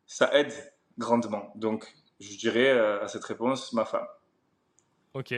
ça 0.07 0.33
aide 0.33 0.53
grandement. 0.97 1.51
Donc, 1.55 1.93
je 2.21 2.37
dirais 2.37 2.69
à 2.69 3.09
cette 3.09 3.25
réponse 3.25 3.73
ma 3.73 3.83
femme. 3.83 4.07
Ok, 5.13 5.33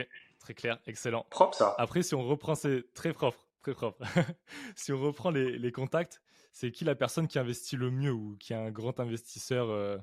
très 0.48 0.54
clair, 0.54 0.78
excellent. 0.86 1.26
Propre 1.28 1.54
ça. 1.54 1.74
Après, 1.76 2.02
si 2.02 2.14
on 2.14 2.22
reprend, 2.22 2.54
c'est 2.54 2.94
très 2.94 3.12
propre, 3.12 3.38
très 3.60 3.74
propre. 3.74 4.02
si 4.76 4.92
on 4.92 4.98
reprend 4.98 5.30
les, 5.30 5.58
les 5.58 5.72
contacts, 5.72 6.22
c'est 6.52 6.70
qui 6.70 6.84
la 6.86 6.94
personne 6.94 7.28
qui 7.28 7.38
investit 7.38 7.76
le 7.76 7.90
mieux 7.90 8.12
ou 8.12 8.34
qui 8.40 8.54
est 8.54 8.56
un 8.56 8.70
grand 8.70 8.98
investisseur 8.98 9.68
euh, 9.68 9.98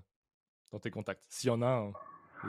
dans 0.71 0.77
tes 0.77 0.91
contacts? 0.91 1.25
S'il 1.29 1.47
y 1.47 1.51
en 1.51 1.63
a 1.63 1.67
un 1.67 1.93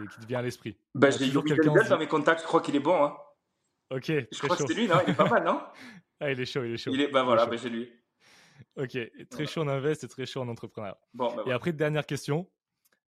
et 0.03 0.07
qui 0.09 0.21
te 0.21 0.27
vient 0.27 0.41
à 0.41 0.43
l'esprit. 0.43 0.77
Ben, 0.95 1.11
j'ai 1.11 1.29
toujours 1.29 1.45
quelqu'un 1.45 1.73
dans 1.73 1.99
mes 1.99 2.07
contacts, 2.07 2.43
je 2.43 2.47
crois 2.47 2.61
qu'il 2.61 2.77
est 2.77 2.81
bon. 2.81 3.03
Hein. 3.03 3.17
Ok. 3.89 4.09
Je 4.09 4.39
crois 4.41 4.57
que 4.57 4.67
c'est 4.67 4.75
lui, 4.75 4.89
non? 4.89 4.97
Il 5.07 5.13
est 5.13 5.17
pas 5.17 5.29
mal, 5.29 5.45
non? 5.45 5.63
Ah, 6.19 6.33
il 6.33 6.41
est 6.41 6.47
chaud, 6.47 6.65
il 6.65 6.73
est 6.73 6.79
chaud. 6.79 6.91
Il 6.95 7.01
est, 7.03 7.09
bah 7.09 7.25
voilà, 7.25 7.45
ben, 7.45 7.59
j'ai 7.59 7.69
lui. 7.69 7.93
Ok, 8.77 8.97
très 9.29 9.45
chaud 9.45 9.61
en 9.61 9.69
invest 9.69 10.03
et 10.03 10.09
très 10.09 10.25
chaud 10.25 10.41
en 10.41 10.49
entrepreneur. 10.49 10.97
Bon, 11.13 11.45
et 11.45 11.53
après, 11.53 11.75
dernière 11.75 12.07
question. 12.07 12.51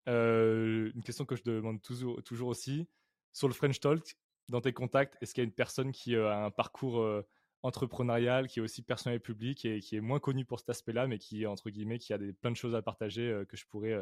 Euh, 0.08 0.90
une 0.94 1.02
question 1.02 1.24
que 1.24 1.34
je 1.34 1.42
demande 1.42 1.80
toujours, 1.80 2.22
toujours 2.22 2.48
aussi. 2.48 2.86
Sur 3.32 3.48
le 3.48 3.54
French 3.54 3.80
Talk, 3.80 4.14
dans 4.48 4.60
tes 4.60 4.72
contacts, 4.72 5.16
est-ce 5.20 5.34
qu'il 5.34 5.42
y 5.42 5.46
a 5.46 5.48
une 5.48 5.54
personne 5.54 5.92
qui 5.92 6.14
euh, 6.14 6.30
a 6.30 6.44
un 6.44 6.50
parcours 6.50 7.00
euh, 7.00 7.26
entrepreneurial, 7.62 8.48
qui 8.48 8.60
est 8.60 8.62
aussi 8.62 8.82
personnel 8.82 9.16
et 9.16 9.20
public 9.20 9.64
et 9.64 9.80
qui 9.80 9.96
est 9.96 10.00
moins 10.00 10.20
connu 10.20 10.44
pour 10.44 10.58
cet 10.60 10.70
aspect-là, 10.70 11.06
mais 11.06 11.18
qui, 11.18 11.46
entre 11.46 11.70
guillemets, 11.70 11.98
qui 11.98 12.12
a 12.12 12.18
des, 12.18 12.32
plein 12.32 12.50
de 12.50 12.56
choses 12.56 12.74
à 12.74 12.82
partager 12.82 13.42
que 13.48 13.56
je 13.56 13.66
pourrais 13.66 13.96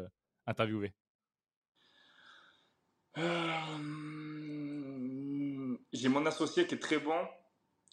interviewer? 0.45 0.93
J'ai 5.91 6.09
mon 6.09 6.25
associé 6.27 6.67
qui 6.67 6.75
est 6.75 6.79
très 6.79 6.99
bon, 6.99 7.17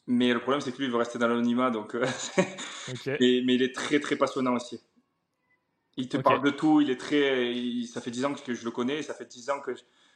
mais 0.07 0.35
le 0.35 0.41
problème 0.41 0.61
c'est 0.61 0.71
que 0.71 0.77
lui 0.77 0.85
il 0.85 0.91
veut 0.91 0.99
rester 0.99 1.19
dans 1.19 1.29
l'anonymat, 1.29 1.71
donc. 1.71 1.95
mais, 3.07 3.43
mais, 3.45 3.55
il 3.55 3.63
est 3.63 3.75
très 3.75 4.01
très 4.01 4.17
passionnant 4.17 4.55
aussi. 4.55 4.83
Il 5.97 6.09
te 6.09 6.17
parle 6.17 6.43
de 6.43 6.51
tout, 6.51 6.81
il 6.81 6.91
est 6.91 7.01
très. 7.01 7.55
ça 7.87 8.01
fait 8.01 8.11
10 8.11 8.25
ans 8.25 8.35
que 8.35 8.53
je 8.53 8.65
le 8.65 8.71
connais, 8.71 9.03
ça 9.03 9.15
fait 9.15 9.25
10 9.25 9.51
ans 9.51 9.61
que, 9.61 9.75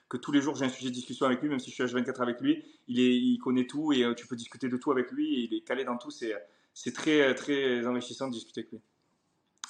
que 0.09 0.17
tous 0.17 0.33
les 0.33 0.41
jours 0.41 0.55
j'ai 0.57 0.65
un 0.65 0.71
sujet 0.71 0.89
de 0.89 0.95
discussion 0.95 1.27
avec 1.27 1.41
lui, 1.43 1.49
même 1.49 1.59
si 1.59 1.71
je 1.71 1.75
suis 1.75 1.85
H24 1.85 2.23
avec 2.23 2.41
lui. 2.41 2.65
Il, 2.87 3.01
est, 3.01 3.17
il 3.17 3.39
connaît 3.39 3.67
tout 3.67 3.93
et 3.93 4.05
euh, 4.05 4.15
tu 4.15 4.27
peux 4.27 4.37
discuter 4.37 4.69
de 4.69 4.77
tout 4.77 4.91
avec 4.91 5.11
lui, 5.11 5.35
et 5.35 5.45
il 5.45 5.55
est 5.55 5.61
calé 5.61 5.85
dans 5.85 5.97
tout. 5.97 6.11
C'est, 6.11 6.35
c'est 6.75 6.93
très, 6.93 7.35
très 7.35 7.87
enrichissant 7.87 8.29
de 8.29 8.33
discuter 8.33 8.61
avec 8.61 8.73
lui. 8.73 8.81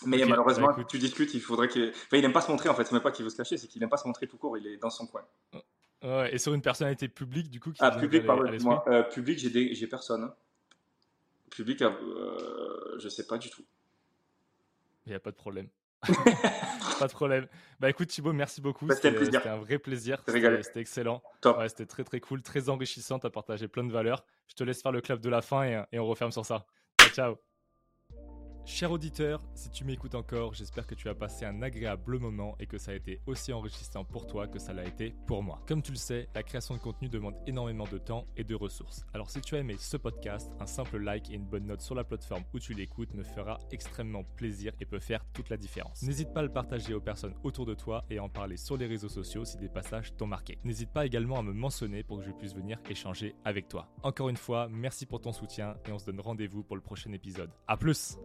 Mais 0.07 0.25
malheureusement, 0.25 0.69
bah, 0.69 0.85
tu 0.89 0.99
discutes, 0.99 1.35
il 1.35 1.41
faudrait 1.41 1.69
qu'il. 1.69 1.89
Enfin, 1.89 2.17
il 2.17 2.23
n'aime 2.23 2.33
pas 2.33 2.41
se 2.41 2.51
montrer 2.51 2.69
en 2.69 2.75
fait, 2.75 2.85
c'est 2.85 2.93
même 2.93 3.03
pas 3.03 3.11
qu'il 3.11 3.25
veut 3.25 3.31
se 3.31 3.37
cacher, 3.37 3.57
c'est 3.57 3.67
qu'il 3.67 3.81
n'aime 3.81 3.91
pas 3.91 3.97
se 3.97 4.07
montrer 4.07 4.29
tout 4.29 4.37
court, 4.37 4.57
il 4.57 4.67
est 4.67 4.77
dans 4.77 4.91
son 4.91 5.07
coin. 5.07 5.25
Ouais, 6.03 6.33
et 6.33 6.39
sur 6.39 6.55
une 6.55 6.63
personnalité 6.63 7.09
publique, 7.09 7.51
du 7.51 7.59
coup 7.59 7.73
qui 7.73 7.79
Ah, 7.81 7.91
public, 7.91 8.25
pardon, 8.25 8.45
moi. 8.63 8.85
Euh, 8.87 9.03
public, 9.03 9.39
j'ai, 9.39 9.75
j'ai 9.75 9.87
personne. 9.89 10.23
Hein. 10.23 10.35
Public, 11.51 11.83
euh, 11.83 12.97
je 12.99 13.09
sais 13.09 13.27
pas 13.27 13.39
du 13.39 13.51
tout. 13.51 13.65
Il 15.07 15.11
n'y 15.11 15.17
a 15.17 15.21
pas 15.21 15.33
de 15.33 15.37
problème. 15.37 15.69
Pas 16.99 17.07
de 17.07 17.13
problème. 17.13 17.47
Bah 17.81 17.91
écoute 17.91 18.09
Thibaut, 18.09 18.33
merci 18.33 18.61
beaucoup. 18.61 18.87
Bah, 18.87 18.95
c'était, 18.95 19.09
un 19.49 19.57
vrai 19.57 19.79
plaisir. 19.79 20.23
C'était, 20.27 20.81
excellent. 20.81 21.23
Ouais, 21.45 21.69
c'était 21.69 21.87
très 21.87 22.05
très 22.05 22.21
cool, 22.21 22.43
très 22.43 22.69
enrichissant. 22.69 23.19
Tu 23.19 23.27
as 23.27 23.31
partagé 23.31 23.69
plein 23.69 23.85
de 23.85 23.93
valeurs. 23.93 24.25
Je 24.49 24.55
te 24.55 24.65
laisse 24.65 24.83
faire 24.83 24.93
le 24.93 25.01
clap 25.01 25.21
de 25.21 25.29
la 25.29 25.43
fin 25.43 25.65
et, 25.65 25.83
et 25.93 25.99
on 25.99 26.07
referme 26.07 26.33
sur 26.33 26.47
ça. 26.47 26.67
Ciao, 27.01 27.11
ciao. 27.11 27.48
Cher 28.71 28.93
auditeur, 28.93 29.41
si 29.55 29.71
tu 29.71 29.83
m'écoutes 29.85 30.15
encore, 30.15 30.53
j'espère 30.53 30.87
que 30.87 30.95
tu 30.95 31.09
as 31.09 31.15
passé 31.15 31.47
un 31.47 31.63
agréable 31.63 32.19
moment 32.19 32.55
et 32.61 32.67
que 32.67 32.77
ça 32.77 32.91
a 32.91 32.95
été 32.95 33.19
aussi 33.25 33.51
enrichissant 33.51 34.05
pour 34.05 34.27
toi 34.27 34.47
que 34.47 34.59
ça 34.59 34.75
l'a 34.75 34.85
été 34.85 35.15
pour 35.27 35.43
moi. 35.43 35.63
Comme 35.67 35.81
tu 35.81 35.91
le 35.91 35.97
sais, 35.97 36.29
la 36.35 36.43
création 36.43 36.75
de 36.75 36.79
contenu 36.81 37.09
demande 37.09 37.35
énormément 37.47 37.87
de 37.91 37.97
temps 37.97 38.27
et 38.37 38.45
de 38.45 38.55
ressources. 38.55 39.07
Alors 39.15 39.31
si 39.31 39.41
tu 39.41 39.57
as 39.57 39.61
aimé 39.61 39.77
ce 39.79 39.97
podcast, 39.97 40.53
un 40.61 40.67
simple 40.67 40.99
like 40.99 41.31
et 41.31 41.35
une 41.35 41.47
bonne 41.47 41.65
note 41.65 41.81
sur 41.81 41.95
la 41.95 42.05
plateforme 42.05 42.45
où 42.53 42.59
tu 42.59 42.75
l'écoutes 42.75 43.15
me 43.15 43.25
fera 43.25 43.59
extrêmement 43.71 44.23
plaisir 44.37 44.75
et 44.81 44.85
peut 44.85 45.01
faire 45.01 45.25
toute 45.33 45.49
la 45.49 45.57
différence. 45.57 46.03
N'hésite 46.03 46.35
pas 46.35 46.41
à 46.41 46.45
le 46.45 46.53
partager 46.53 46.93
aux 46.93 47.01
personnes 47.01 47.35
autour 47.45 47.65
de 47.65 47.75
toi 47.75 48.05
et 48.11 48.19
à 48.19 48.23
en 48.23 48.29
parler 48.29 48.59
sur 48.59 48.77
les 48.77 48.87
réseaux 48.87 49.09
sociaux 49.09 49.47
si 49.47 49.57
des 49.57 49.71
passages 49.71 50.15
t'ont 50.15 50.27
marqué. 50.27 50.59
N'hésite 50.65 50.93
pas 50.93 51.07
également 51.07 51.39
à 51.39 51.43
me 51.43 51.55
mentionner 51.55 52.03
pour 52.03 52.19
que 52.19 52.27
je 52.27 52.33
puisse 52.33 52.55
venir 52.55 52.79
échanger 52.91 53.35
avec 53.47 53.67
toi. 53.67 53.89
Encore 54.03 54.29
une 54.29 54.37
fois, 54.37 54.69
merci 54.71 55.07
pour 55.07 55.23
ton 55.23 55.33
soutien 55.33 55.75
et 55.89 55.91
on 55.91 55.99
se 55.99 56.05
donne 56.05 56.21
rendez-vous 56.21 56.63
pour 56.63 56.77
le 56.77 56.83
prochain 56.83 57.13
épisode. 57.13 57.51
A 57.67 57.79
plus 57.79 58.19